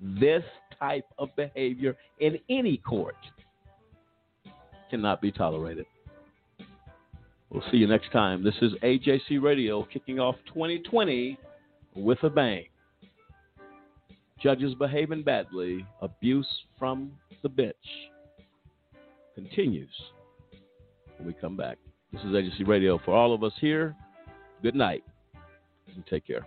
This 0.00 0.44
type 0.78 1.06
of 1.18 1.34
behavior 1.36 1.96
in 2.20 2.38
any 2.48 2.76
court 2.76 3.16
cannot 4.90 5.20
be 5.20 5.32
tolerated. 5.32 5.86
We'll 7.50 7.64
see 7.70 7.76
you 7.78 7.86
next 7.86 8.12
time. 8.12 8.44
This 8.44 8.54
is 8.62 8.72
AJC 8.82 9.42
Radio 9.42 9.84
kicking 9.84 10.20
off 10.20 10.36
2020 10.48 11.38
with 11.94 12.22
a 12.22 12.30
bang. 12.30 12.66
Judges 14.44 14.74
behaving 14.74 15.22
badly, 15.22 15.86
abuse 16.02 16.46
from 16.78 17.10
the 17.42 17.48
bench 17.48 17.74
continues 19.34 19.88
when 21.16 21.26
we 21.26 21.32
come 21.32 21.56
back. 21.56 21.78
This 22.12 22.20
is 22.20 22.26
AJC 22.26 22.68
Radio. 22.68 23.00
For 23.06 23.14
all 23.14 23.32
of 23.32 23.42
us 23.42 23.54
here, 23.58 23.96
good 24.62 24.74
night 24.74 25.02
and 25.94 26.06
take 26.06 26.26
care. 26.26 26.46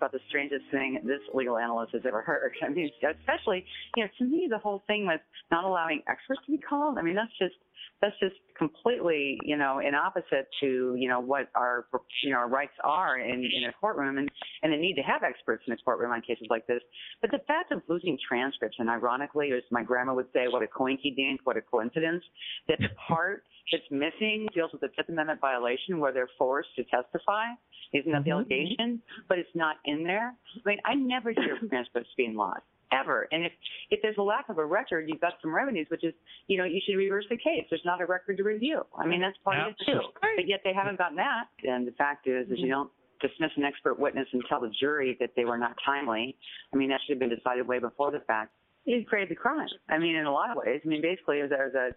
About 0.00 0.12
the 0.12 0.20
strangest 0.28 0.64
thing 0.70 0.98
this 1.04 1.20
legal 1.34 1.58
analyst 1.58 1.92
has 1.92 2.02
ever 2.06 2.22
heard. 2.22 2.52
I 2.62 2.68
mean, 2.70 2.90
especially, 3.02 3.64
you 3.96 4.04
know, 4.04 4.10
to 4.18 4.24
me, 4.24 4.48
the 4.50 4.58
whole 4.58 4.82
thing 4.86 5.06
with 5.06 5.20
not 5.50 5.64
allowing 5.64 6.02
experts 6.08 6.40
to 6.46 6.52
be 6.52 6.58
called. 6.58 6.96
I 6.96 7.02
mean, 7.02 7.14
that's 7.14 7.36
just 7.38 7.54
that's 8.00 8.18
just 8.20 8.36
completely, 8.56 9.38
you 9.42 9.56
know, 9.56 9.78
in 9.78 9.94
opposite 9.94 10.48
to, 10.60 10.94
you 10.96 11.08
know, 11.08 11.20
what 11.20 11.48
our, 11.54 11.86
you 12.22 12.30
know, 12.30 12.38
our 12.38 12.48
rights 12.48 12.72
are 12.82 13.18
in, 13.18 13.44
in 13.44 13.64
a 13.68 13.72
courtroom 13.80 14.18
and, 14.18 14.30
and 14.62 14.72
the 14.72 14.76
need 14.76 14.94
to 14.94 15.02
have 15.02 15.22
experts 15.22 15.64
in 15.66 15.72
a 15.72 15.76
courtroom 15.78 16.12
on 16.12 16.20
cases 16.22 16.46
like 16.50 16.66
this. 16.66 16.80
But 17.20 17.30
the 17.30 17.40
fact 17.46 17.72
of 17.72 17.82
losing 17.88 18.18
transcripts, 18.26 18.76
and 18.78 18.88
ironically, 18.88 19.52
as 19.52 19.62
my 19.70 19.82
grandma 19.82 20.14
would 20.14 20.28
say, 20.32 20.46
what 20.48 20.62
a 20.62 20.66
coinky 20.66 21.14
dink, 21.14 21.40
what 21.44 21.56
a 21.56 21.62
coincidence, 21.62 22.24
that 22.68 22.78
the 22.78 22.88
part 23.08 23.44
that's 23.70 23.84
missing 23.90 24.48
deals 24.54 24.72
with 24.72 24.80
the 24.80 24.88
Fifth 24.96 25.08
Amendment 25.08 25.40
violation 25.40 26.00
where 26.00 26.12
they're 26.12 26.30
forced 26.38 26.70
to 26.76 26.84
testify. 26.84 27.44
Isn't 27.92 28.12
that 28.12 28.24
the 28.24 28.30
mm-hmm. 28.30 28.38
allegation? 28.40 29.02
But 29.28 29.38
it's 29.38 29.54
not 29.54 29.76
in 29.84 30.04
there. 30.04 30.34
I 30.56 30.68
mean, 30.68 30.78
I 30.84 30.94
never 30.94 31.30
hear 31.30 31.58
transcripts 31.68 32.10
being 32.16 32.34
lost 32.34 32.62
ever. 32.92 33.28
And 33.32 33.44
if 33.44 33.52
if 33.90 34.00
there's 34.02 34.16
a 34.18 34.22
lack 34.22 34.48
of 34.48 34.58
a 34.58 34.64
record, 34.64 35.08
you've 35.08 35.20
got 35.20 35.34
some 35.42 35.54
revenues, 35.54 35.86
which 35.90 36.04
is 36.04 36.14
you 36.46 36.58
know 36.58 36.64
you 36.64 36.80
should 36.86 36.96
reverse 36.96 37.24
the 37.30 37.36
case. 37.36 37.64
There's 37.70 37.84
not 37.84 38.00
a 38.00 38.06
record 38.06 38.36
to 38.38 38.42
review. 38.42 38.82
I 38.96 39.06
mean 39.06 39.20
that's 39.20 39.36
part 39.44 39.58
of 39.58 39.68
it 39.68 39.76
too. 39.86 40.00
But 40.20 40.46
yet 40.46 40.60
they 40.64 40.72
haven't 40.72 40.98
gotten 40.98 41.16
that. 41.16 41.44
And 41.64 41.86
the 41.86 41.92
fact 41.92 42.26
is, 42.26 42.46
is 42.46 42.58
you 42.58 42.64
mm-hmm. 42.64 42.70
don't 42.70 42.90
dismiss 43.20 43.50
an 43.56 43.64
expert 43.64 43.98
witness 43.98 44.26
and 44.32 44.42
tell 44.48 44.60
the 44.60 44.72
jury 44.80 45.16
that 45.20 45.30
they 45.36 45.44
were 45.44 45.58
not 45.58 45.74
timely. 45.84 46.36
I 46.72 46.76
mean 46.76 46.88
that 46.90 47.00
should 47.06 47.14
have 47.14 47.20
been 47.20 47.36
decided 47.36 47.66
way 47.66 47.78
before 47.78 48.10
the 48.10 48.20
fact. 48.20 48.52
You 48.84 49.04
created 49.04 49.30
the 49.30 49.40
crime. 49.40 49.68
I 49.88 49.98
mean 49.98 50.16
in 50.16 50.26
a 50.26 50.32
lot 50.32 50.50
of 50.50 50.56
ways. 50.56 50.80
I 50.84 50.88
mean 50.88 51.02
basically 51.02 51.40
there's 51.48 51.74
a 51.74 51.90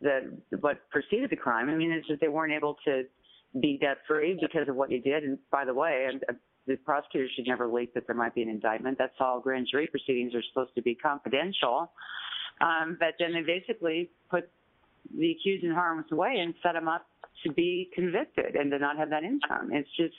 the 0.00 0.36
what 0.60 0.78
preceded 0.90 1.30
the 1.30 1.36
crime. 1.36 1.68
I 1.68 1.74
mean 1.74 1.92
it's 1.92 2.06
just 2.06 2.20
they 2.20 2.28
weren't 2.28 2.52
able 2.52 2.76
to 2.84 3.04
be 3.60 3.78
debt 3.80 3.98
free 4.06 4.38
because 4.40 4.68
of 4.68 4.76
what 4.76 4.90
you 4.90 5.00
did. 5.00 5.22
And 5.22 5.38
by 5.50 5.64
the 5.64 5.74
way, 5.74 6.06
and 6.10 6.24
uh, 6.28 6.32
the 6.66 6.76
prosecutor 6.76 7.28
should 7.34 7.46
never 7.46 7.66
leak 7.66 7.94
that 7.94 8.06
there 8.06 8.16
might 8.16 8.34
be 8.34 8.42
an 8.42 8.48
indictment. 8.48 8.98
That's 8.98 9.14
all 9.20 9.40
grand 9.40 9.68
jury 9.70 9.86
proceedings 9.86 10.34
are 10.34 10.42
supposed 10.48 10.74
to 10.74 10.82
be 10.82 10.94
confidential. 10.94 11.90
Um, 12.60 12.96
but 12.98 13.14
then 13.18 13.32
they 13.32 13.42
basically 13.42 14.10
put 14.30 14.48
the 15.16 15.32
accused 15.32 15.64
in 15.64 15.72
harm's 15.72 16.10
way 16.10 16.36
and 16.38 16.54
set 16.62 16.74
him 16.74 16.88
up 16.88 17.06
to 17.44 17.52
be 17.52 17.90
convicted 17.94 18.54
and 18.54 18.70
to 18.70 18.78
not 18.78 18.96
have 18.96 19.10
that 19.10 19.24
income. 19.24 19.70
It's 19.72 19.88
just, 19.96 20.14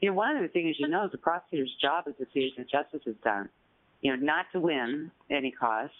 you 0.00 0.10
know, 0.10 0.14
one 0.14 0.36
of 0.36 0.42
the 0.42 0.48
things 0.48 0.76
you 0.78 0.88
know 0.88 1.06
is 1.06 1.12
the 1.12 1.18
prosecutor's 1.18 1.74
job 1.80 2.04
is 2.06 2.14
to 2.18 2.26
see 2.32 2.52
that 2.56 2.70
justice 2.70 3.02
is 3.06 3.16
done. 3.24 3.48
You 4.00 4.16
know, 4.16 4.24
not 4.24 4.46
to 4.52 4.60
win 4.60 5.10
at 5.30 5.36
any 5.36 5.50
cost, 5.50 5.92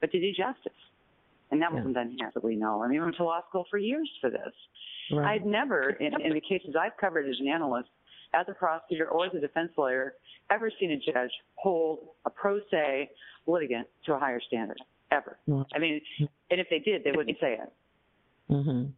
but 0.00 0.10
to 0.12 0.20
do 0.20 0.30
justice. 0.30 0.72
And 1.50 1.60
that 1.62 1.72
wasn't 1.72 1.94
done 1.94 2.14
here 2.16 2.30
that 2.32 2.44
we 2.44 2.54
know. 2.54 2.82
I 2.82 2.88
mean, 2.88 3.00
I 3.00 3.04
went 3.04 3.16
to 3.16 3.24
law 3.24 3.40
school 3.48 3.66
for 3.70 3.78
years 3.78 4.08
for 4.20 4.30
this. 4.30 4.52
Right. 5.12 5.34
I've 5.34 5.46
never, 5.46 5.90
in, 5.90 6.12
in 6.20 6.32
the 6.32 6.40
cases 6.40 6.76
I've 6.80 6.96
covered 6.96 7.28
as 7.28 7.34
an 7.40 7.48
analyst, 7.48 7.88
as 8.34 8.46
a 8.48 8.54
prosecutor 8.54 9.06
or 9.08 9.26
as 9.26 9.34
a 9.34 9.40
defense 9.40 9.70
lawyer, 9.76 10.14
ever 10.50 10.70
seen 10.78 10.92
a 10.92 10.96
judge 10.96 11.30
hold 11.54 12.00
a 12.24 12.30
pro 12.30 12.58
se 12.70 13.10
litigant 13.46 13.86
to 14.06 14.14
a 14.14 14.18
higher 14.18 14.40
standard. 14.46 14.78
Ever. 15.12 15.38
I 15.74 15.78
mean, 15.80 16.00
and 16.50 16.60
if 16.60 16.68
they 16.70 16.78
did, 16.78 17.02
they 17.02 17.10
wouldn't 17.10 17.36
say 17.40 17.54
it. 17.54 17.72
Mm-hmm. 18.48 18.90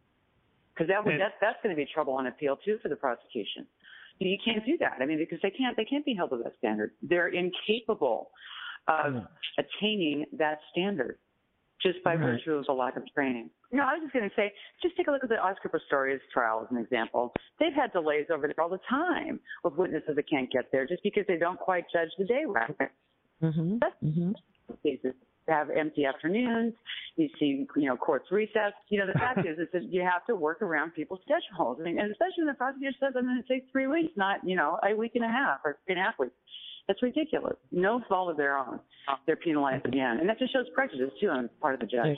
Because 0.73 0.87
that 0.87 1.03
would, 1.03 1.19
that's 1.19 1.33
that's 1.41 1.57
going 1.63 1.75
to 1.75 1.79
be 1.79 1.87
trouble 1.91 2.13
on 2.13 2.27
appeal 2.27 2.57
too 2.63 2.77
for 2.81 2.89
the 2.89 2.95
prosecution. 2.95 3.65
You 4.19 4.37
can't 4.43 4.65
do 4.65 4.77
that. 4.79 4.97
I 5.01 5.05
mean, 5.05 5.17
because 5.17 5.39
they 5.41 5.49
can't 5.49 5.75
they 5.75 5.85
can't 5.85 6.05
be 6.05 6.13
held 6.13 6.29
to 6.31 6.37
that 6.43 6.53
standard. 6.59 6.91
They're 7.01 7.29
incapable 7.29 8.29
of 8.87 9.23
attaining 9.57 10.25
that 10.37 10.59
standard 10.71 11.17
just 11.81 12.03
by 12.03 12.15
Right. 12.15 12.37
virtue 12.37 12.53
of 12.53 12.65
a 12.69 12.73
lack 12.73 12.95
of 12.95 13.03
training. 13.13 13.49
No, 13.73 13.81
I 13.83 13.93
was 13.93 14.01
just 14.03 14.13
going 14.13 14.29
to 14.29 14.35
say, 14.35 14.53
just 14.83 14.95
take 14.95 15.07
a 15.07 15.11
look 15.11 15.23
at 15.23 15.29
the 15.29 15.39
Oscar 15.39 15.67
Pistorius 15.67 16.19
trial 16.31 16.61
as 16.61 16.67
an 16.69 16.77
example. 16.77 17.33
They've 17.59 17.73
had 17.73 17.91
delays 17.91 18.27
over 18.31 18.45
there 18.45 18.61
all 18.61 18.69
the 18.69 18.79
time 18.87 19.39
with 19.63 19.73
witnesses 19.73 20.15
that 20.15 20.29
can't 20.29 20.49
get 20.51 20.71
there 20.71 20.85
just 20.85 21.01
because 21.01 21.23
they 21.27 21.37
don't 21.37 21.59
quite 21.59 21.85
judge 21.91 22.09
the 22.19 22.25
day 22.25 22.43
right. 22.47 22.77
Mm-hmm. 23.41 23.77
Mm-hmm. 24.05 24.31
Cases 24.83 25.13
have 25.47 25.69
empty 25.71 26.05
afternoons. 26.05 26.73
You 27.15 27.29
see, 27.39 27.65
you 27.75 27.89
know, 27.89 27.97
courts 27.97 28.27
recess. 28.31 28.73
You 28.89 28.99
know, 28.99 29.07
the 29.07 29.19
fact 29.19 29.39
is, 29.39 29.57
is 29.57 29.67
that 29.73 29.83
you 29.91 30.01
have 30.01 30.25
to 30.27 30.35
work 30.35 30.61
around 30.61 30.93
people's 30.93 31.19
schedules. 31.23 31.77
I 31.81 31.83
mean, 31.83 31.99
and 31.99 32.11
especially 32.11 32.45
when 32.45 32.47
the 32.47 32.53
prosecutor 32.53 32.95
says 32.99 33.13
I'm 33.17 33.25
going 33.25 33.41
to 33.41 33.53
take 33.53 33.65
three 33.71 33.87
weeks, 33.87 34.13
not 34.15 34.37
you 34.45 34.55
know 34.55 34.77
a 34.87 34.95
week 34.95 35.13
and 35.15 35.25
a 35.25 35.27
half 35.27 35.59
or 35.65 35.77
three 35.85 35.95
and 35.95 35.99
a 35.99 36.03
half 36.03 36.19
weeks. 36.19 36.33
That's 36.87 37.01
ridiculous. 37.01 37.55
No 37.71 38.01
fault 38.09 38.29
of 38.29 38.37
their 38.37 38.57
own. 38.57 38.79
They're 39.25 39.35
penalized 39.35 39.85
again, 39.85 40.19
and 40.19 40.27
that 40.29 40.37
just 40.37 40.53
shows 40.53 40.65
prejudice 40.75 41.11
too 41.19 41.29
on 41.29 41.43
the 41.43 41.49
part 41.61 41.73
of 41.75 41.79
the 41.79 41.87
judge. 41.87 42.17